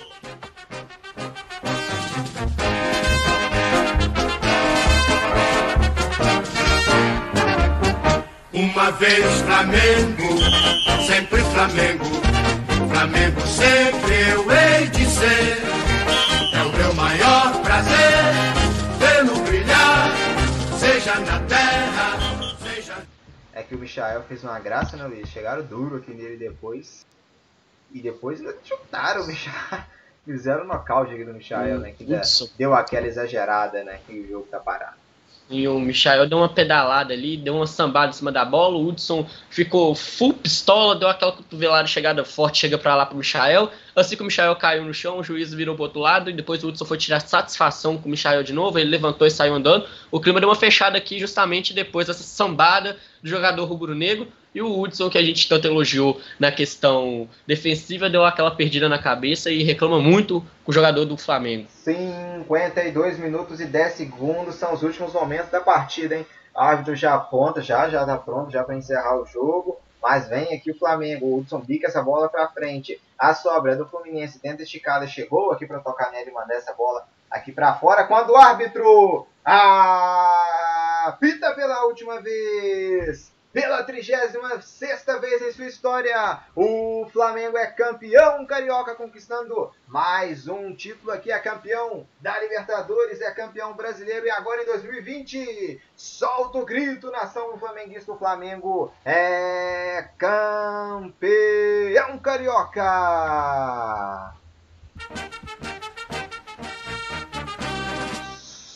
Uma 8.53 8.91
vez 8.93 9.25
Flamengo, 9.41 11.07
sempre 11.07 11.41
Flamengo, 11.43 12.05
Flamengo 12.89 13.41
sempre 13.47 14.31
eu 14.31 14.51
hei 14.51 14.87
de 14.89 15.07
ser. 15.07 15.63
É 16.53 16.63
o 16.63 16.73
meu 16.73 16.95
maior 16.95 17.61
prazer 17.63 18.54
É 23.65 23.67
que 23.67 23.75
o 23.75 23.79
Michael 23.79 24.23
fez 24.25 24.45
uma 24.45 24.59
graça, 24.59 24.95
né, 24.95 25.07
Luiz? 25.07 25.27
Chegaram 25.31 25.65
duro 25.65 25.97
aqui 25.97 26.13
nele 26.13 26.37
depois. 26.37 27.07
E 27.91 28.01
depois 28.01 28.43
chutaram 28.63 29.23
o 29.23 29.27
Michael. 29.27 29.85
Fizeram 30.25 30.65
o 30.65 30.67
nocaute 30.67 31.15
aqui 31.15 31.25
do 31.25 31.33
Michael, 31.33 31.79
né? 31.79 31.93
Que 31.93 32.05
Hudson. 32.05 32.49
deu 32.59 32.75
aquela 32.75 33.07
exagerada, 33.07 33.83
né? 33.85 34.01
Que 34.07 34.21
o 34.21 34.29
jogo 34.29 34.47
tá 34.51 34.59
parado. 34.59 34.97
E 35.49 35.69
o 35.69 35.79
Michael 35.79 36.27
deu 36.27 36.39
uma 36.39 36.49
pedalada 36.49 37.13
ali, 37.13 37.37
deu 37.37 37.57
uma 37.57 37.67
sambada 37.67 38.09
em 38.09 38.15
cima 38.15 38.33
da 38.33 38.45
bola. 38.47 38.77
O 38.77 38.89
Hudson 38.89 39.27
ficou 39.51 39.95
full 39.95 40.33
pistola, 40.33 40.97
deu 40.97 41.09
aquela 41.09 41.33
cotovelada 41.33 41.87
chegada 41.87 42.25
forte, 42.25 42.59
chega 42.59 42.79
pra 42.79 42.95
lá 42.95 43.05
pro 43.05 43.17
Michael. 43.17 43.71
Assim 43.95 44.17
que 44.17 44.23
o 44.23 44.27
Michael 44.27 44.57
caiu 44.57 44.85
no 44.85 44.95
chão, 44.95 45.19
o 45.19 45.23
juiz 45.23 45.53
virou 45.53 45.75
pro 45.75 45.85
outro 45.85 46.01
lado 46.01 46.31
e 46.31 46.33
depois 46.33 46.65
o 46.65 46.69
Hudson 46.69 46.87
foi 46.87 46.97
tirar 46.97 47.21
satisfação 47.21 47.99
com 47.99 48.09
o 48.09 48.11
Michael 48.11 48.43
de 48.43 48.55
novo. 48.55 48.79
Ele 48.79 48.89
levantou 48.89 49.27
e 49.27 49.31
saiu 49.31 49.55
andando. 49.55 49.87
O 50.11 50.19
clima 50.19 50.41
deu 50.41 50.49
uma 50.49 50.57
fechada 50.57 50.97
aqui 50.97 51.19
justamente 51.19 51.75
depois 51.75 52.07
dessa 52.07 52.23
sambada 52.23 52.97
do 53.25 53.31
jogador 53.31 53.65
rubro-negro. 53.65 54.29
E 54.55 54.61
o 54.61 54.79
Hudson, 54.79 55.09
que 55.09 55.19
a 55.19 55.23
gente 55.23 55.49
tanto 55.49 55.67
elogiou 55.67 56.21
na 56.39 56.53
questão 56.53 57.27
defensiva, 57.47 58.11
deu 58.11 58.25
aquela 58.25 58.51
perdida 58.51 58.89
na 58.89 59.03
cabeça 59.03 59.51
e 59.51 59.65
reclama 59.65 59.99
muito 59.99 60.45
com 60.63 60.71
o 60.71 60.75
jogador 60.75 61.07
do 61.07 61.17
Flamengo. 61.17 61.67
52 61.71 63.19
minutos 63.19 63.61
e 63.61 63.65
10 63.65 63.95
segundos 63.95 64.55
são 64.57 64.75
os 64.75 64.83
últimos 64.83 65.13
momentos 65.15 65.51
da 65.51 65.61
partida, 65.61 66.15
hein? 66.15 66.27
O 66.55 66.61
árbitro 66.61 66.95
já 66.95 67.15
aponta, 67.15 67.61
já, 67.61 67.89
já 67.89 68.05
tá 68.05 68.17
pronto, 68.17 68.53
já 68.53 68.63
para 68.63 68.77
encerrar 68.77 69.21
o 69.21 69.27
jogo. 69.27 69.81
Mas 70.01 70.29
vem 70.29 70.55
aqui 70.55 70.71
o 70.71 70.79
Flamengo, 70.79 71.27
o 71.27 71.39
Hudson 71.39 71.61
bica 71.61 71.89
essa 71.89 72.03
bola 72.03 72.29
para 72.29 72.49
frente. 72.51 73.01
A 73.19 73.35
sobra 73.35 73.73
é 73.73 73.77
do 73.77 73.87
Fluminense, 73.87 74.39
tenta 74.39 74.63
esticada, 74.63 75.07
chegou 75.09 75.51
aqui 75.51 75.67
para 75.67 75.81
tocar 75.81 76.13
nele 76.13 76.31
e 76.31 76.35
mandar 76.35 76.55
essa 76.55 76.75
bola 76.75 77.05
aqui 77.31 77.51
para 77.51 77.75
fora. 77.75 78.05
Quando 78.05 78.31
o 78.31 78.37
árbitro 78.37 79.27
apita 81.05 81.55
pela 81.55 81.85
última 81.85 82.21
vez, 82.21 83.33
pela 83.53 83.85
36 83.85 84.35
vez 85.21 85.43
em 85.43 85.53
sua 85.53 85.67
história, 85.67 86.41
o 86.57 87.07
Flamengo 87.13 87.57
é 87.57 87.67
campeão 87.67 88.45
carioca, 88.47 88.95
conquistando 88.95 89.71
mais 89.87 90.49
um 90.49 90.75
título 90.75 91.13
aqui. 91.13 91.31
É 91.31 91.39
campeão 91.39 92.07
da 92.21 92.39
Libertadores, 92.41 93.21
é 93.21 93.31
campeão 93.31 93.75
brasileiro 93.75 94.27
e 94.27 94.31
agora 94.31 94.63
em 94.63 94.67
2020, 94.67 95.81
solta 95.95 96.59
o 96.59 96.65
grito, 96.65 97.11
nação 97.11 97.57
flamenguista. 97.59 98.13
O 98.13 98.19
Flamengo 98.19 98.93
é 99.05 100.09
campeão 100.19 102.19
carioca. 102.19 102.83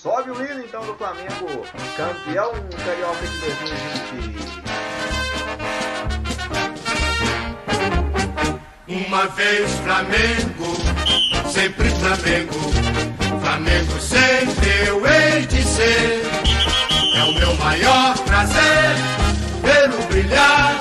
Sobe 0.08 0.30
o 0.30 0.42
hino 0.42 0.64
então 0.64 0.80
do 0.86 0.94
Flamengo, 0.94 1.66
campeão 1.94 2.50
carioca 2.82 3.26
de 3.26 3.38
2020. 3.40 4.62
Uma 8.88 9.26
vez 9.26 9.70
Flamengo, 9.80 10.74
sempre 11.52 11.90
Flamengo, 11.90 12.54
Flamengo 13.42 14.00
sempre 14.00 14.86
eu 14.86 15.06
hei 15.06 15.46
de 15.46 15.62
ser. 15.62 16.22
É 17.14 17.24
o 17.24 17.34
meu 17.34 17.54
maior 17.56 18.16
prazer 18.20 18.96
vê-lo 19.62 20.02
brilhar, 20.06 20.80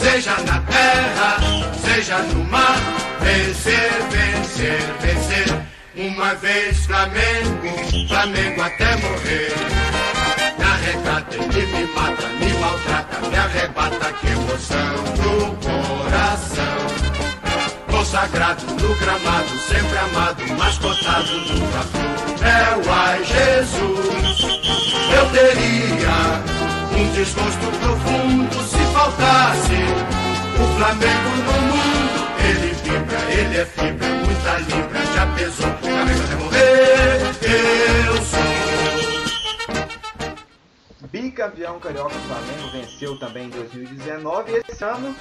seja 0.00 0.36
na 0.42 0.60
terra, 0.60 1.40
seja 1.84 2.18
no 2.18 2.44
mar, 2.44 2.78
vencer, 3.20 3.90
vencer, 4.12 4.80
vencer. 5.00 5.71
Uma 5.94 6.34
vez 6.36 6.86
Flamengo, 6.86 8.08
Flamengo 8.08 8.62
até 8.62 8.96
morrer. 8.96 9.52
Me 10.58 10.64
arrecata, 10.64 11.36
ele 11.36 11.66
me 11.66 11.86
mata, 11.92 12.28
me 12.28 12.52
maltrata, 12.54 13.28
me 13.28 13.36
arrebata, 13.36 14.12
que 14.14 14.26
emoção 14.28 15.04
do 15.16 15.52
coração. 15.60 16.64
Consagrado 17.90 18.64
no 18.64 18.94
gramado, 18.94 19.58
sempre 19.68 19.98
amado, 19.98 20.42
mascotado 20.56 21.30
no 21.30 21.66
vapor. 21.66 22.02
É 22.42 22.74
o 22.74 22.92
ai 22.92 23.22
Jesus, 23.24 24.40
eu 25.14 25.26
teria 25.30 26.42
um 26.98 27.12
desgosto 27.12 27.66
profundo 27.80 28.64
se 28.64 28.78
faltasse 28.94 29.76
o 30.58 30.76
Flamengo 30.78 31.30
no 31.44 31.52
mundo. 31.68 32.22
Ele 32.44 32.72
vibra, 32.82 33.18
ele 33.30 33.56
é 33.58 33.64
fibra, 33.66 34.08
muita 34.08 34.58
libra, 34.58 34.91
pesou, 35.34 35.66
Flamengo 35.78 36.48
até. 37.30 38.06
Eu 38.06 38.16
sou. 38.22 38.62
Bicampeão 41.10 41.78
carioca 41.78 42.14
do 42.14 42.20
Flamengo 42.20 42.70
venceu 42.72 43.18
também 43.18 43.46
em 43.46 43.50
2019 43.50 44.52
e 44.52 44.62
esse 44.66 44.84
ano 44.84 45.14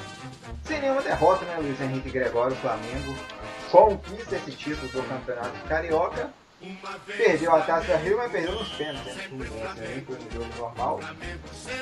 sem 0.64 0.80
nenhuma 0.80 1.02
derrota, 1.02 1.44
né, 1.46 1.58
Luiz 1.58 1.82
Henrique 1.82 2.10
Gregório, 2.10 2.54
o 2.54 2.60
Flamengo 2.60 3.16
conquista 3.70 4.36
esse 4.36 4.52
título 4.52 4.88
do 4.90 5.04
Campeonato 5.04 5.60
Carioca. 5.68 6.30
Perdeu 7.18 7.56
a 7.56 7.62
Taça 7.62 7.98
Rio, 7.98 8.18
mas 8.18 8.32
perdeu 8.32 8.54
nos 8.54 8.70
pênaltis, 8.70 9.16
né? 9.16 9.24
Fluminense, 9.24 9.80
né? 9.80 10.04
Foi 10.06 10.16
no 10.16 10.32
jogo 10.32 10.58
normal. 10.58 11.00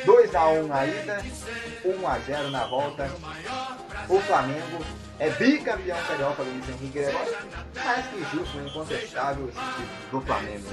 2x1 0.05 0.67
na 0.67 0.87
ida, 0.87 1.23
1x0 1.85 2.49
na 2.49 2.65
volta. 2.65 3.11
O 4.07 4.19
Flamengo 4.21 4.85
é 5.19 5.29
bicampeão 5.31 5.97
carioca 6.07 6.43
do 6.43 6.49
Luiz 6.49 6.69
Henrique 6.69 6.99
Gregório. 6.99 7.35
Mais 7.75 8.05
que 8.07 8.37
justo, 8.37 8.57
né? 8.57 8.69
incontestável 8.69 9.51
do 10.11 10.21
Flamengo. 10.21 10.65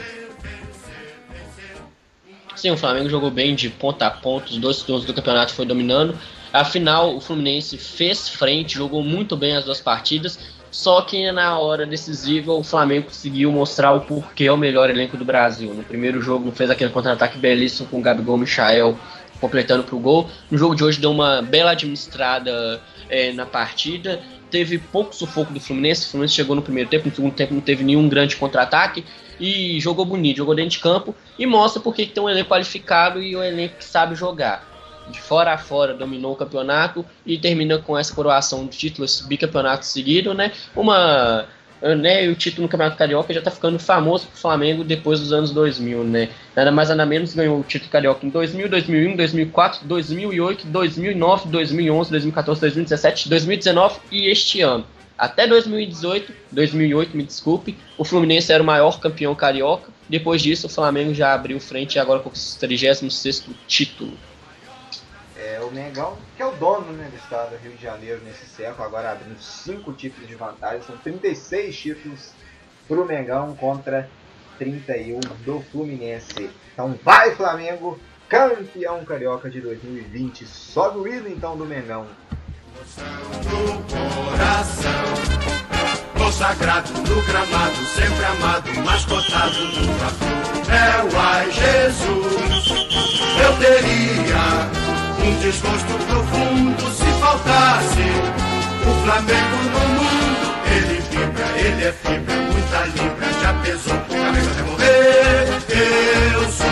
Sim, 2.54 2.70
o 2.70 2.76
Flamengo 2.76 3.10
jogou 3.10 3.30
bem 3.30 3.54
de 3.54 3.68
ponta 3.68 4.06
a 4.06 4.10
ponta, 4.10 4.50
os 4.50 4.58
dois 4.58 4.82
turnos 4.82 5.04
do 5.04 5.12
campeonato 5.12 5.52
foi 5.52 5.66
dominando. 5.66 6.18
Afinal, 6.52 7.14
o 7.14 7.20
Fluminense 7.20 7.76
fez 7.76 8.28
frente, 8.28 8.76
jogou 8.76 9.02
muito 9.02 9.36
bem 9.36 9.56
as 9.56 9.64
duas 9.64 9.80
partidas, 9.80 10.38
só 10.70 11.00
que 11.02 11.30
na 11.32 11.58
hora 11.58 11.86
decisiva 11.86 12.52
o 12.52 12.62
Flamengo 12.62 13.06
conseguiu 13.06 13.50
mostrar 13.50 13.92
o 13.92 14.00
porquê 14.00 14.44
é 14.44 14.52
o 14.52 14.56
melhor 14.56 14.90
elenco 14.90 15.16
do 15.16 15.24
Brasil. 15.24 15.72
No 15.72 15.82
primeiro 15.82 16.20
jogo 16.20 16.50
fez 16.52 16.70
aquele 16.70 16.90
contra-ataque 16.90 17.38
belíssimo 17.38 17.88
com 17.88 17.98
o 17.98 18.02
Gabigol 18.02 18.36
Michael 18.36 18.96
completando 19.40 19.84
para 19.84 19.94
o 19.94 19.98
gol. 19.98 20.28
No 20.50 20.58
jogo 20.58 20.74
de 20.74 20.82
hoje 20.82 21.00
deu 21.00 21.10
uma 21.10 21.42
bela 21.42 21.72
administrada 21.72 22.80
é, 23.08 23.32
na 23.32 23.46
partida. 23.46 24.20
Teve 24.50 24.78
pouco 24.78 25.14
sufoco 25.14 25.52
do 25.52 25.60
Fluminense. 25.60 26.06
O 26.06 26.10
Fluminense 26.10 26.34
chegou 26.34 26.56
no 26.56 26.62
primeiro 26.62 26.88
tempo, 26.88 27.08
no 27.08 27.14
segundo 27.14 27.34
tempo 27.34 27.54
não 27.54 27.60
teve 27.60 27.84
nenhum 27.84 28.08
grande 28.08 28.36
contra-ataque 28.36 29.04
e 29.38 29.78
jogou 29.80 30.04
bonito, 30.04 30.38
jogou 30.38 30.54
dentro 30.54 30.70
de 30.70 30.78
campo 30.78 31.14
e 31.38 31.46
mostra 31.46 31.80
porque 31.80 32.06
que 32.06 32.12
tem 32.12 32.22
um 32.22 32.28
elenco 32.28 32.50
qualificado 32.50 33.22
e 33.22 33.36
um 33.36 33.42
elenco 33.42 33.76
que 33.76 33.84
sabe 33.84 34.14
jogar. 34.14 34.75
De 35.10 35.20
fora 35.20 35.52
a 35.52 35.58
fora 35.58 35.94
dominou 35.94 36.32
o 36.32 36.36
campeonato 36.36 37.04
e 37.24 37.38
termina 37.38 37.78
com 37.78 37.96
essa 37.96 38.14
coroação 38.14 38.66
de 38.66 38.76
títulos 38.76 39.20
bicampeonato 39.20 39.86
seguido, 39.86 40.34
né? 40.34 40.52
Uma 40.74 41.46
né, 41.82 42.26
o 42.28 42.34
título 42.34 42.62
no 42.62 42.68
Campeonato 42.68 42.96
Carioca 42.96 43.32
já 43.32 43.40
está 43.40 43.50
ficando 43.50 43.78
famoso 43.78 44.26
pro 44.28 44.38
Flamengo 44.38 44.82
depois 44.82 45.20
dos 45.20 45.32
anos 45.32 45.50
2000, 45.50 46.04
né? 46.04 46.30
Nada 46.54 46.70
mais 46.72 46.88
nada 46.88 47.04
menos 47.04 47.34
ganhou 47.34 47.60
o 47.60 47.62
título 47.62 47.90
carioca 47.90 48.24
em 48.24 48.30
2000, 48.30 48.68
2001, 48.68 49.16
2004, 49.16 49.86
2008, 49.86 50.66
2009, 50.66 51.48
2011, 51.48 52.10
2014, 52.10 52.60
2017, 52.60 53.28
2019 53.28 54.00
e 54.10 54.26
este 54.28 54.62
ano. 54.62 54.86
Até 55.18 55.46
2018, 55.46 56.32
2008, 56.52 57.16
me 57.16 57.22
desculpe, 57.22 57.76
o 57.96 58.04
Fluminense 58.04 58.52
era 58.52 58.62
o 58.62 58.66
maior 58.66 59.00
campeão 59.00 59.34
carioca. 59.34 59.90
Depois 60.08 60.42
disso, 60.42 60.66
o 60.66 60.70
Flamengo 60.70 61.14
já 61.14 61.32
abriu 61.32 61.58
frente 61.58 61.94
e 61.94 61.98
agora 61.98 62.20
conquistou 62.20 62.68
o 62.68 62.72
36º 62.72 63.48
título. 63.66 64.12
É 65.46 65.60
o 65.60 65.70
Mengão, 65.70 66.18
que 66.36 66.42
é 66.42 66.46
o 66.46 66.50
dono 66.56 66.92
né, 66.92 67.08
do 67.08 67.16
estado 67.16 67.50
do 67.50 67.56
Rio 67.62 67.72
de 67.76 67.82
Janeiro 67.82 68.20
nesse 68.24 68.44
século, 68.46 68.82
agora 68.82 69.12
abrindo 69.12 69.40
5 69.40 69.92
títulos 69.92 70.28
de 70.28 70.34
vantagem, 70.34 70.82
são 70.82 70.96
36 70.96 71.78
títulos 71.78 72.32
para 72.88 73.00
o 73.00 73.04
Mengão 73.04 73.54
contra 73.54 74.10
31 74.58 75.20
do 75.44 75.60
Fluminense. 75.70 76.50
Então 76.72 76.98
vai 77.04 77.32
Flamengo, 77.36 77.96
campeão 78.28 79.04
carioca 79.04 79.48
de 79.48 79.60
2020. 79.60 80.44
Sobe 80.46 80.98
o 80.98 81.06
hino 81.06 81.28
então 81.28 81.56
do 81.56 81.64
Mengão. 81.64 82.06
do 83.44 84.28
coração. 84.28 84.90
consagrado 86.18 86.92
no 86.92 87.22
gramado, 87.22 87.76
sempre 87.94 88.24
amado, 88.24 88.74
mascotado 88.84 89.64
no 89.64 89.94
flor. 89.94 90.74
É 90.74 91.02
o 91.04 91.20
ai 91.20 91.50
Jesus, 91.52 92.68
eu 93.40 93.58
teria 93.58 94.85
um 95.26 95.38
desgosto 95.40 95.92
profundo 96.06 96.90
se 96.92 97.04
faltasse 97.18 98.06
o 98.82 98.92
Flamengo 99.02 99.56
no 99.56 99.88
mundo. 99.88 100.46
Ele 100.70 101.00
vibra, 101.00 101.46
ele 101.58 101.84
é 101.84 101.92
fibra, 101.92 102.34
muita 102.36 102.84
libra, 102.86 103.26
já 103.42 103.52
pesou, 103.54 103.98
cabeça 103.98 104.50
até 104.50 104.62
morrer. 104.62 105.48
Eu 106.32 106.48
sou. 106.52 106.66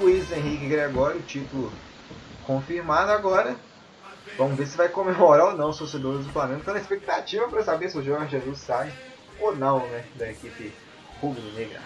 Luiz 0.00 0.32
Henrique 0.32 0.68
Gregório, 0.68 1.20
título 1.22 1.70
confirmado 2.46 3.12
agora. 3.12 3.56
Vamos 4.36 4.56
ver 4.58 4.66
se 4.66 4.76
vai 4.76 4.88
comemorar 4.88 5.46
ou 5.46 5.56
não 5.56 5.70
os 5.70 5.78
torcedores 5.78 6.26
do 6.26 6.32
Flamengo. 6.32 6.60
Estão 6.60 6.74
na 6.74 6.80
expectativa 6.80 7.48
para 7.48 7.62
saber 7.62 7.88
se 7.88 7.98
o 7.98 8.02
Jorge 8.02 8.30
Jesus 8.30 8.58
sai 8.58 8.92
ou 9.40 9.54
não 9.54 9.80
né, 9.86 10.04
da 10.14 10.30
equipe 10.30 10.72
rubro-negra. 11.20 11.80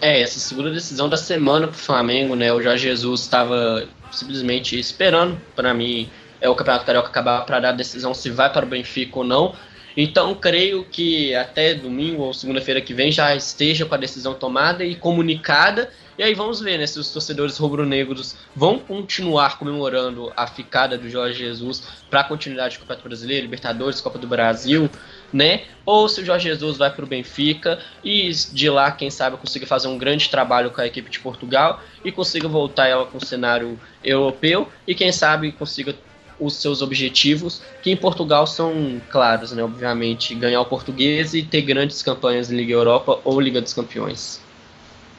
É, 0.00 0.20
essa 0.20 0.38
segunda 0.40 0.70
decisão 0.70 1.08
da 1.08 1.16
semana 1.16 1.68
pro 1.68 1.76
Flamengo, 1.76 2.34
né? 2.34 2.52
O 2.52 2.60
Jorge 2.60 2.88
Jesus 2.88 3.20
estava 3.20 3.86
simplesmente 4.10 4.78
esperando, 4.78 5.40
para 5.54 5.72
mim, 5.72 6.10
é 6.40 6.48
o 6.48 6.56
Campeonato 6.56 6.84
Carioca 6.84 7.08
acabar 7.08 7.46
para 7.46 7.60
dar 7.60 7.68
a 7.68 7.72
decisão 7.72 8.12
se 8.12 8.28
vai 8.28 8.52
para 8.52 8.66
o 8.66 8.68
Benfica 8.68 9.18
ou 9.18 9.24
não. 9.24 9.54
Então, 9.96 10.34
creio 10.34 10.84
que 10.84 11.34
até 11.34 11.74
domingo 11.74 12.22
ou 12.22 12.34
segunda-feira 12.34 12.80
que 12.80 12.92
vem 12.92 13.12
já 13.12 13.34
esteja 13.36 13.86
com 13.86 13.94
a 13.94 13.98
decisão 13.98 14.34
tomada 14.34 14.84
e 14.84 14.96
comunicada. 14.96 15.90
E 16.18 16.22
aí 16.22 16.34
vamos 16.34 16.60
ver 16.60 16.78
né, 16.78 16.86
se 16.86 16.98
os 16.98 17.10
torcedores 17.10 17.56
rubro-negros 17.56 18.36
vão 18.54 18.78
continuar 18.78 19.58
comemorando 19.58 20.30
a 20.36 20.46
ficada 20.46 20.98
do 20.98 21.08
Jorge 21.08 21.38
Jesus 21.38 21.82
para 22.10 22.20
a 22.20 22.24
continuidade 22.24 22.76
do 22.76 22.80
Campeonato 22.80 23.08
Brasileiro, 23.08 23.44
Libertadores, 23.44 24.00
Copa 24.00 24.18
do 24.18 24.26
Brasil, 24.26 24.90
né? 25.32 25.62
Ou 25.86 26.06
se 26.10 26.20
o 26.20 26.24
Jorge 26.24 26.48
Jesus 26.50 26.76
vai 26.76 26.90
para 26.90 27.04
o 27.04 27.08
Benfica 27.08 27.78
e 28.04 28.30
de 28.30 28.68
lá, 28.68 28.92
quem 28.92 29.08
sabe, 29.08 29.38
consiga 29.38 29.66
fazer 29.66 29.88
um 29.88 29.96
grande 29.96 30.28
trabalho 30.28 30.70
com 30.70 30.82
a 30.82 30.86
equipe 30.86 31.10
de 31.10 31.18
Portugal 31.18 31.80
e 32.04 32.12
consiga 32.12 32.46
voltar 32.46 32.88
ela 32.88 33.06
com 33.06 33.16
o 33.16 33.24
cenário 33.24 33.80
europeu 34.04 34.68
e 34.86 34.94
quem 34.94 35.10
sabe 35.10 35.50
consiga 35.50 35.96
os 36.38 36.56
seus 36.56 36.82
objetivos, 36.82 37.62
que 37.82 37.90
em 37.90 37.96
Portugal 37.96 38.46
são 38.46 39.00
claros, 39.08 39.52
né? 39.52 39.62
Obviamente, 39.62 40.34
ganhar 40.34 40.60
o 40.60 40.66
português 40.66 41.32
e 41.32 41.42
ter 41.42 41.62
grandes 41.62 42.02
campanhas 42.02 42.50
em 42.50 42.56
Liga 42.56 42.74
Europa 42.74 43.18
ou 43.24 43.40
Liga 43.40 43.62
dos 43.62 43.72
Campeões. 43.72 44.41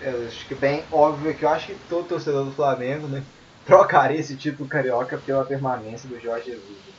Eu 0.04 0.28
acho 0.28 0.46
que 0.46 0.56
bem 0.56 0.84
óbvio 0.92 1.34
que 1.34 1.44
eu 1.44 1.50
acho 1.50 1.68
que 1.68 1.76
todo 1.90 2.08
torcedor 2.08 2.46
do 2.46 2.52
Flamengo 2.52 3.08
né, 3.08 3.24
trocaria 3.66 4.20
esse 4.20 4.36
título 4.36 4.68
carioca 4.68 5.18
pela 5.18 5.46
permanência 5.46 6.10
do 6.10 6.20
Jorge 6.20 6.52
Jesus. 6.52 6.94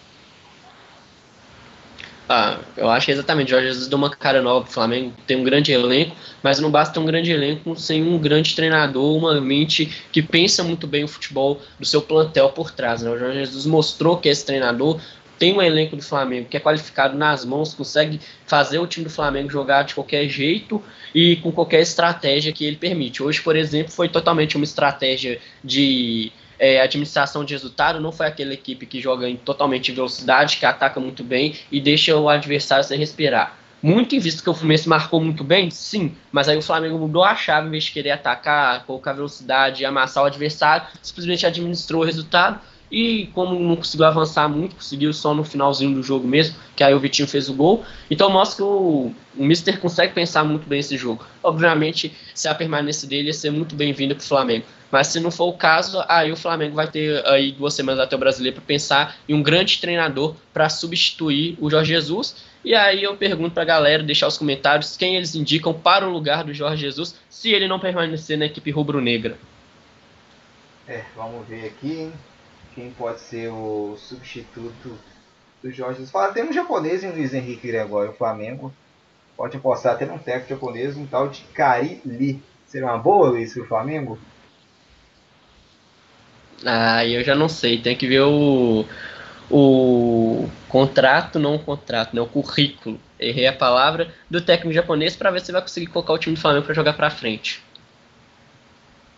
Ah, 2.27 2.59
eu 2.75 2.89
acho 2.89 3.05
que 3.05 3.13
exatamente, 3.13 3.51
Jorge 3.51 3.67
Jesus 3.67 3.87
deu 3.87 3.99
uma 3.99 4.09
cara 4.09 4.41
nova 4.41 4.63
pro 4.65 4.73
Flamengo, 4.73 5.13
tem 5.27 5.37
um 5.37 5.45
grande 5.45 5.73
elenco, 5.73 6.17
mas 6.43 6.59
não 6.59 6.71
basta 6.71 6.99
um 6.99 7.05
grande 7.05 7.31
elenco 7.31 7.77
sem 7.77 8.03
um 8.03 8.19
grande 8.19 8.57
treinador, 8.57 9.15
uma 9.15 9.39
mente 9.43 9.93
que 10.11 10.23
pensa 10.23 10.65
muito 10.65 10.87
bem 10.87 11.05
o 11.05 11.09
futebol 11.09 11.61
do 11.79 11.85
seu 11.85 12.01
plantel 12.01 12.49
por 12.49 12.71
trás. 12.71 13.03
Né? 13.03 13.11
O 13.11 13.19
Jorge 13.19 13.41
Jesus 13.41 13.67
mostrou 13.67 14.17
que 14.17 14.31
esse 14.31 14.45
treinador 14.47 14.99
tem 15.45 15.53
um 15.53 15.61
elenco 15.61 15.95
do 15.95 16.03
Flamengo 16.03 16.49
que 16.49 16.57
é 16.57 16.61
qualificado 16.61 17.19
nas 17.19 17.45
mãos, 17.45 17.75
consegue 17.75 18.19
fazer 18.47 18.79
o 18.79 18.87
time 18.87 19.05
do 19.05 19.11
Flamengo 19.11 19.51
jogar 19.51 19.83
de 19.83 19.95
qualquer 19.95 20.27
jeito 20.27 20.83
e 21.15 21.37
com 21.37 21.53
qualquer 21.53 21.83
estratégia 21.83 22.51
que 22.51 22.65
ele 22.65 22.77
permite. 22.77 23.23
Hoje, 23.23 23.43
por 23.43 23.55
exemplo, 23.55 23.93
foi 23.93 24.09
totalmente 24.09 24.57
uma 24.57 24.65
estratégia 24.65 25.39
de 25.63 26.33
é, 26.59 26.81
administração 26.81 27.45
de 27.45 27.53
resultado, 27.53 28.01
não 28.01 28.11
foi 28.11 28.27
aquela 28.27 28.55
equipe 28.55 28.87
que 28.87 29.03
joga 29.03 29.29
em 29.29 29.37
totalmente 29.37 29.93
velocidade, 29.93 30.57
que 30.57 30.65
ataca 30.65 30.99
muito 30.99 31.23
bem 31.23 31.55
e 31.71 31.79
deixa 31.79 32.17
o 32.17 32.27
adversário 32.27 32.83
sem 32.83 32.99
respirar. 32.99 33.59
Muito 33.83 34.17
em 34.17 34.19
vista 34.19 34.43
que 34.43 34.49
o 34.49 34.55
Fluminense 34.55 34.89
marcou 34.89 35.21
muito 35.21 35.45
bem, 35.45 35.71
sim, 35.71 36.15
mas 36.33 36.49
aí 36.49 36.57
o 36.57 36.63
Flamengo 36.63 36.99
mudou 36.99 37.23
a 37.23 37.37
chave 37.37 37.69
em 37.69 37.71
vez 37.71 37.85
de 37.85 37.93
querer 37.93 38.13
atacar, 38.13 38.83
colocar 38.87 39.13
velocidade 39.13 39.83
e 39.83 39.85
amassar 39.85 40.25
o 40.25 40.27
adversário, 40.27 40.87
simplesmente 41.03 41.45
administrou 41.45 42.01
o 42.01 42.05
resultado 42.07 42.59
e 42.91 43.27
como 43.35 43.59
não 43.59 43.77
conseguiu 43.77 44.07
avançar 44.07 44.49
muito, 44.49 44.77
conseguiu 44.77 45.13
só 45.13 45.35
no 45.35 45.45
finalzinho 45.45 45.95
do 45.95 46.03
jogo 46.03 46.27
mesmo, 46.27 46.57
que 46.77 46.85
aí 46.85 46.95
o 46.95 47.01
Vitinho 47.01 47.27
fez 47.27 47.49
o 47.49 47.55
gol. 47.55 47.85
Então 48.11 48.31
mostra 48.31 48.57
que 48.57 48.63
o, 48.63 49.13
o 49.37 49.45
Mister 49.45 49.81
consegue 49.81 50.13
pensar 50.13 50.45
muito 50.45 50.69
bem 50.69 50.81
esse 50.81 50.97
jogo. 50.97 51.25
Obviamente, 51.43 52.15
se 52.35 52.47
a 52.49 52.55
permanência 52.55 53.09
dele 53.09 53.29
ia 53.29 53.33
ser 53.33 53.51
muito 53.51 53.75
bem-vinda 53.75 54.15
para 54.15 54.23
o 54.23 54.27
Flamengo. 54.27 54.65
Mas 54.91 55.09
se 55.09 55.19
não 55.19 55.31
for 55.33 55.47
o 55.47 55.55
caso, 55.55 56.05
aí 56.09 56.31
o 56.31 56.37
Flamengo 56.37 56.77
vai 56.77 56.87
ter 56.89 57.27
aí 57.27 57.51
duas 57.51 57.75
semanas 57.75 57.99
até 58.01 58.15
o 58.15 58.19
brasileiro 58.19 58.57
para 58.57 58.65
pensar 58.65 59.17
em 59.29 59.35
um 59.35 59.43
grande 59.43 59.81
treinador 59.81 60.37
para 60.53 60.69
substituir 60.69 61.59
o 61.61 61.69
Jorge 61.69 61.93
Jesus. 61.93 62.37
E 62.65 62.75
aí 62.75 63.03
eu 63.03 63.17
pergunto 63.17 63.51
para 63.51 63.65
a 63.65 63.67
galera 63.67 64.03
deixar 64.05 64.29
os 64.29 64.39
comentários 64.39 64.97
quem 64.97 65.17
eles 65.17 65.35
indicam 65.35 65.75
para 65.75 66.09
o 66.09 66.13
lugar 66.13 66.45
do 66.45 66.55
Jorge 66.55 66.83
Jesus 66.83 67.17
se 67.29 67.51
ele 67.51 67.67
não 67.67 67.81
permanecer 67.81 68.39
na 68.39 68.47
equipe 68.47 68.71
rubro-negra. 68.71 69.37
É, 70.87 71.03
vamos 71.17 71.47
ver 71.49 71.67
aqui, 71.67 71.93
hein? 71.93 72.13
Quem 72.75 72.91
pode 72.91 73.21
ser 73.21 73.49
o 73.49 73.97
substituto 73.97 74.99
do 75.63 75.71
Jorge 75.71 75.99
Jesus. 75.99 76.11
Fala, 76.11 76.33
tem 76.33 76.45
um 76.45 76.53
japonês 76.53 77.03
em 77.05 77.11
Luiz 77.11 77.33
Henrique 77.33 77.69
Gregório, 77.69 78.11
o 78.11 78.15
Flamengo. 78.15 78.73
Pode 79.37 79.57
apostar 79.57 79.95
até 79.95 80.05
num 80.05 80.19
técnico 80.19 80.51
japonês, 80.51 80.97
um 80.97 81.07
tal 81.07 81.29
de 81.29 81.43
Kari 81.55 82.01
Lee. 82.05 82.43
Seria 82.67 82.87
uma 82.87 82.99
boa, 82.99 83.31
Luiz, 83.31 83.53
para 83.55 83.63
o 83.63 83.67
Flamengo? 83.67 84.19
Ah, 86.65 87.05
eu 87.07 87.23
já 87.25 87.35
não 87.35 87.49
sei. 87.49 87.81
Tem 87.81 87.97
que 87.97 88.07
ver 88.07 88.23
o, 88.23 88.85
o 89.51 90.49
contrato, 90.69 91.39
não 91.39 91.57
o 91.57 91.59
contrato, 91.59 92.15
né? 92.15 92.21
O 92.21 92.27
currículo. 92.27 92.99
Errei 93.19 93.47
a 93.47 93.53
palavra 93.53 94.13
do 94.29 94.41
técnico 94.41 94.73
japonês 94.73 95.17
para 95.17 95.31
ver 95.31 95.41
se 95.41 95.53
vai 95.53 95.63
conseguir 95.63 95.87
colocar 95.87 96.13
o 96.13 96.19
time 96.19 96.35
do 96.35 96.41
Flamengo 96.41 96.67
para 96.67 96.75
jogar 96.75 96.95
para 96.95 97.11
frente. 97.11 97.63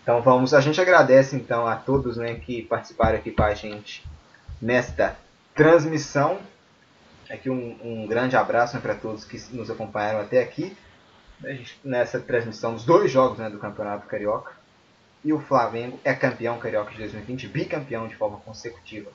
Então 0.07 0.23
vamos, 0.23 0.55
a 0.55 0.61
gente 0.61 0.81
agradece 0.81 1.35
então 1.35 1.67
a 1.67 1.75
todos 1.75 2.17
né, 2.17 2.37
que 2.37 2.63
participaram 2.63 3.17
aqui 3.19 3.33
com 3.33 3.43
a 3.43 3.53
gente 3.55 4.07
nesta 4.63 5.17
transmissão. 5.53 6.39
Aqui 7.29 7.51
um, 7.51 7.77
um 7.83 8.07
grande 8.07 8.37
abraço 8.37 8.77
né, 8.77 8.81
para 8.81 8.95
todos 8.95 9.25
que 9.25 9.37
nos 9.53 9.69
acompanharam 9.69 10.21
até 10.21 10.41
aqui 10.41 10.77
nessa 11.83 12.21
transmissão 12.21 12.75
dos 12.75 12.85
dois 12.85 13.11
jogos 13.11 13.39
né, 13.39 13.51
do 13.51 13.59
Campeonato 13.59 14.07
Carioca. 14.07 14.53
E 15.25 15.33
o 15.33 15.41
Flamengo 15.41 15.99
é 16.05 16.15
campeão 16.15 16.57
carioca 16.57 16.93
de 16.93 16.99
2020, 16.99 17.49
bicampeão 17.49 18.07
de 18.07 18.15
forma 18.15 18.37
consecutiva. 18.37 19.11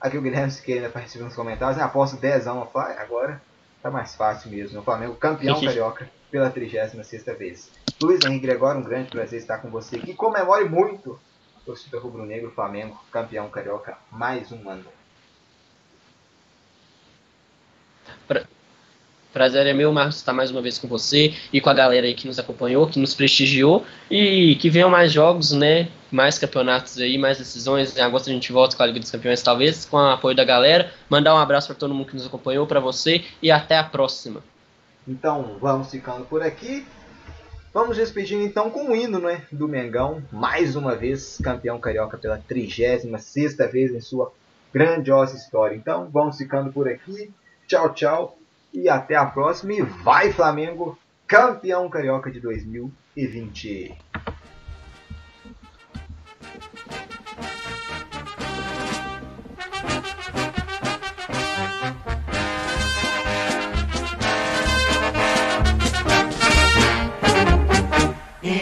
Aqui 0.00 0.16
o 0.16 0.22
Guilherme 0.22 0.52
Siqueira 0.52 0.88
participa 0.88 1.24
nos 1.24 1.34
comentários, 1.34 1.76
né, 1.76 1.82
aposto 1.82 2.18
10 2.18 2.46
a 2.46 2.54
1 2.54 2.68
agora 3.00 3.42
tá 3.82 3.90
mais 3.90 4.14
fácil 4.14 4.48
mesmo. 4.52 4.78
O 4.78 4.84
Flamengo 4.84 5.16
campeão 5.16 5.58
carioca 5.60 6.08
pela 6.30 6.52
36ª 6.52 7.36
vez. 7.36 7.68
Luiz 8.02 8.22
Henrique 8.24 8.46
Gregório, 8.46 8.80
um 8.80 8.84
grande 8.84 9.10
prazer 9.10 9.40
estar 9.40 9.58
com 9.58 9.70
você 9.70 9.96
aqui. 9.96 10.12
Comemore 10.12 10.68
muito, 10.68 11.18
torcida 11.64 11.98
rubro-negro, 11.98 12.50
Flamengo, 12.50 13.02
campeão 13.10 13.48
carioca, 13.48 13.96
mais 14.10 14.52
um 14.52 14.68
ano. 14.68 14.84
Pra... 18.28 18.44
Prazer 19.32 19.66
é 19.66 19.72
meu, 19.72 19.92
Marcos, 19.92 20.16
estar 20.16 20.34
mais 20.34 20.50
uma 20.50 20.60
vez 20.60 20.78
com 20.78 20.86
você 20.86 21.34
e 21.50 21.58
com 21.58 21.70
a 21.70 21.74
galera 21.74 22.06
aí 22.06 22.14
que 22.14 22.26
nos 22.26 22.38
acompanhou, 22.38 22.86
que 22.86 22.98
nos 22.98 23.14
prestigiou 23.14 23.84
e 24.10 24.56
que 24.56 24.68
venham 24.68 24.90
mais 24.90 25.10
jogos, 25.10 25.52
né? 25.52 25.88
Mais 26.12 26.38
campeonatos 26.38 26.98
aí, 26.98 27.16
mais 27.16 27.38
decisões. 27.38 27.96
Em 27.96 28.00
agosto 28.00 28.28
a 28.28 28.32
gente 28.32 28.52
volta 28.52 28.76
com 28.76 28.82
a 28.82 28.86
Liga 28.86 29.00
dos 29.00 29.10
Campeões, 29.10 29.42
talvez, 29.42 29.86
com 29.86 29.96
o 29.96 30.10
apoio 30.10 30.36
da 30.36 30.44
galera. 30.44 30.92
Mandar 31.08 31.34
um 31.34 31.38
abraço 31.38 31.66
para 31.66 31.76
todo 31.76 31.94
mundo 31.94 32.08
que 32.08 32.14
nos 32.14 32.26
acompanhou, 32.26 32.66
para 32.66 32.80
você 32.80 33.24
e 33.42 33.50
até 33.50 33.76
a 33.76 33.84
próxima. 33.84 34.42
Então, 35.08 35.56
vamos 35.60 35.90
ficando 35.90 36.24
por 36.24 36.42
aqui. 36.42 36.86
Vamos 37.76 37.98
despedindo 37.98 38.42
então 38.42 38.70
com 38.70 38.90
o 38.90 38.96
hino 38.96 39.18
né, 39.18 39.42
do 39.52 39.68
Mengão, 39.68 40.22
mais 40.32 40.76
uma 40.76 40.96
vez 40.96 41.36
campeão 41.44 41.78
carioca 41.78 42.16
pela 42.16 42.38
36 42.38 43.04
vez 43.70 43.92
em 43.92 44.00
sua 44.00 44.32
grandiosa 44.72 45.36
história. 45.36 45.76
Então, 45.76 46.08
vamos 46.10 46.38
ficando 46.38 46.72
por 46.72 46.88
aqui. 46.88 47.30
Tchau, 47.66 47.92
tchau 47.92 48.38
e 48.72 48.88
até 48.88 49.14
a 49.14 49.26
próxima. 49.26 49.74
E 49.74 49.82
vai 49.82 50.32
Flamengo, 50.32 50.98
campeão 51.26 51.86
carioca 51.90 52.30
de 52.30 52.40
2020. 52.40 53.94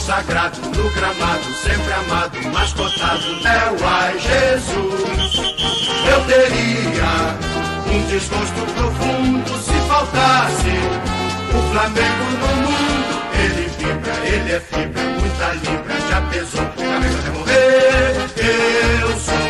Consagrado 0.00 0.58
no 0.62 0.90
gramado, 0.92 1.44
sempre 1.62 1.92
amado, 1.92 2.38
mascotado, 2.54 3.22
é 3.44 3.70
o 3.70 3.86
ai 3.86 4.18
Jesus. 4.18 5.36
Eu 6.10 6.24
teria 6.24 7.36
um 7.94 8.06
desgosto 8.06 8.60
profundo 8.74 9.58
se 9.58 9.78
faltasse 9.86 10.72
o 11.54 11.70
Flamengo 11.70 12.24
no 12.40 12.48
mundo. 12.62 13.12
Ele 13.44 13.68
vibra, 13.76 14.14
ele 14.26 14.52
é 14.52 14.60
fibra, 14.60 15.02
muita 15.20 15.52
libra, 15.52 15.94
já 16.08 16.22
pesou, 16.22 16.66
Flamengo 16.76 17.18
até 17.18 17.30
morrer. 17.32 19.02
Eu 19.02 19.20
sou. 19.20 19.49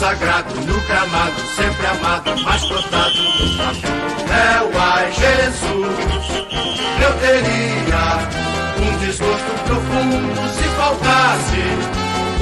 consagrado 0.00 0.54
no 0.54 0.80
gramado, 0.80 1.40
sempre 1.54 1.86
amado, 1.86 2.34
mas 2.42 2.64
plantado 2.64 3.22
no 3.22 3.56
campo. 3.58 3.86
É 4.32 4.62
o 4.62 4.80
ai 4.80 5.12
Jesus, 5.12 5.90
eu 7.02 7.12
teria 7.20 8.16
um 8.78 8.98
desgosto 8.98 9.52
profundo 9.66 10.48
se 10.54 10.68
faltasse 10.70 11.60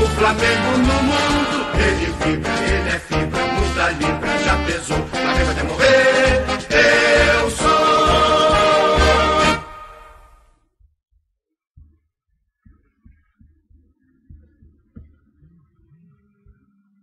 o 0.00 0.08
Flamengo 0.16 0.78
no 0.86 1.02
mundo. 1.02 1.66
Ele 1.74 2.14
vibra, 2.22 2.52
ele 2.52 2.90
é 2.90 2.98
fibra, 3.00 3.44
muita 3.46 3.90
libra, 3.90 4.38
já 4.44 4.56
pesou, 4.64 5.04
Flamengo 5.10 5.50
até 5.50 5.62
morrer. 5.64 6.18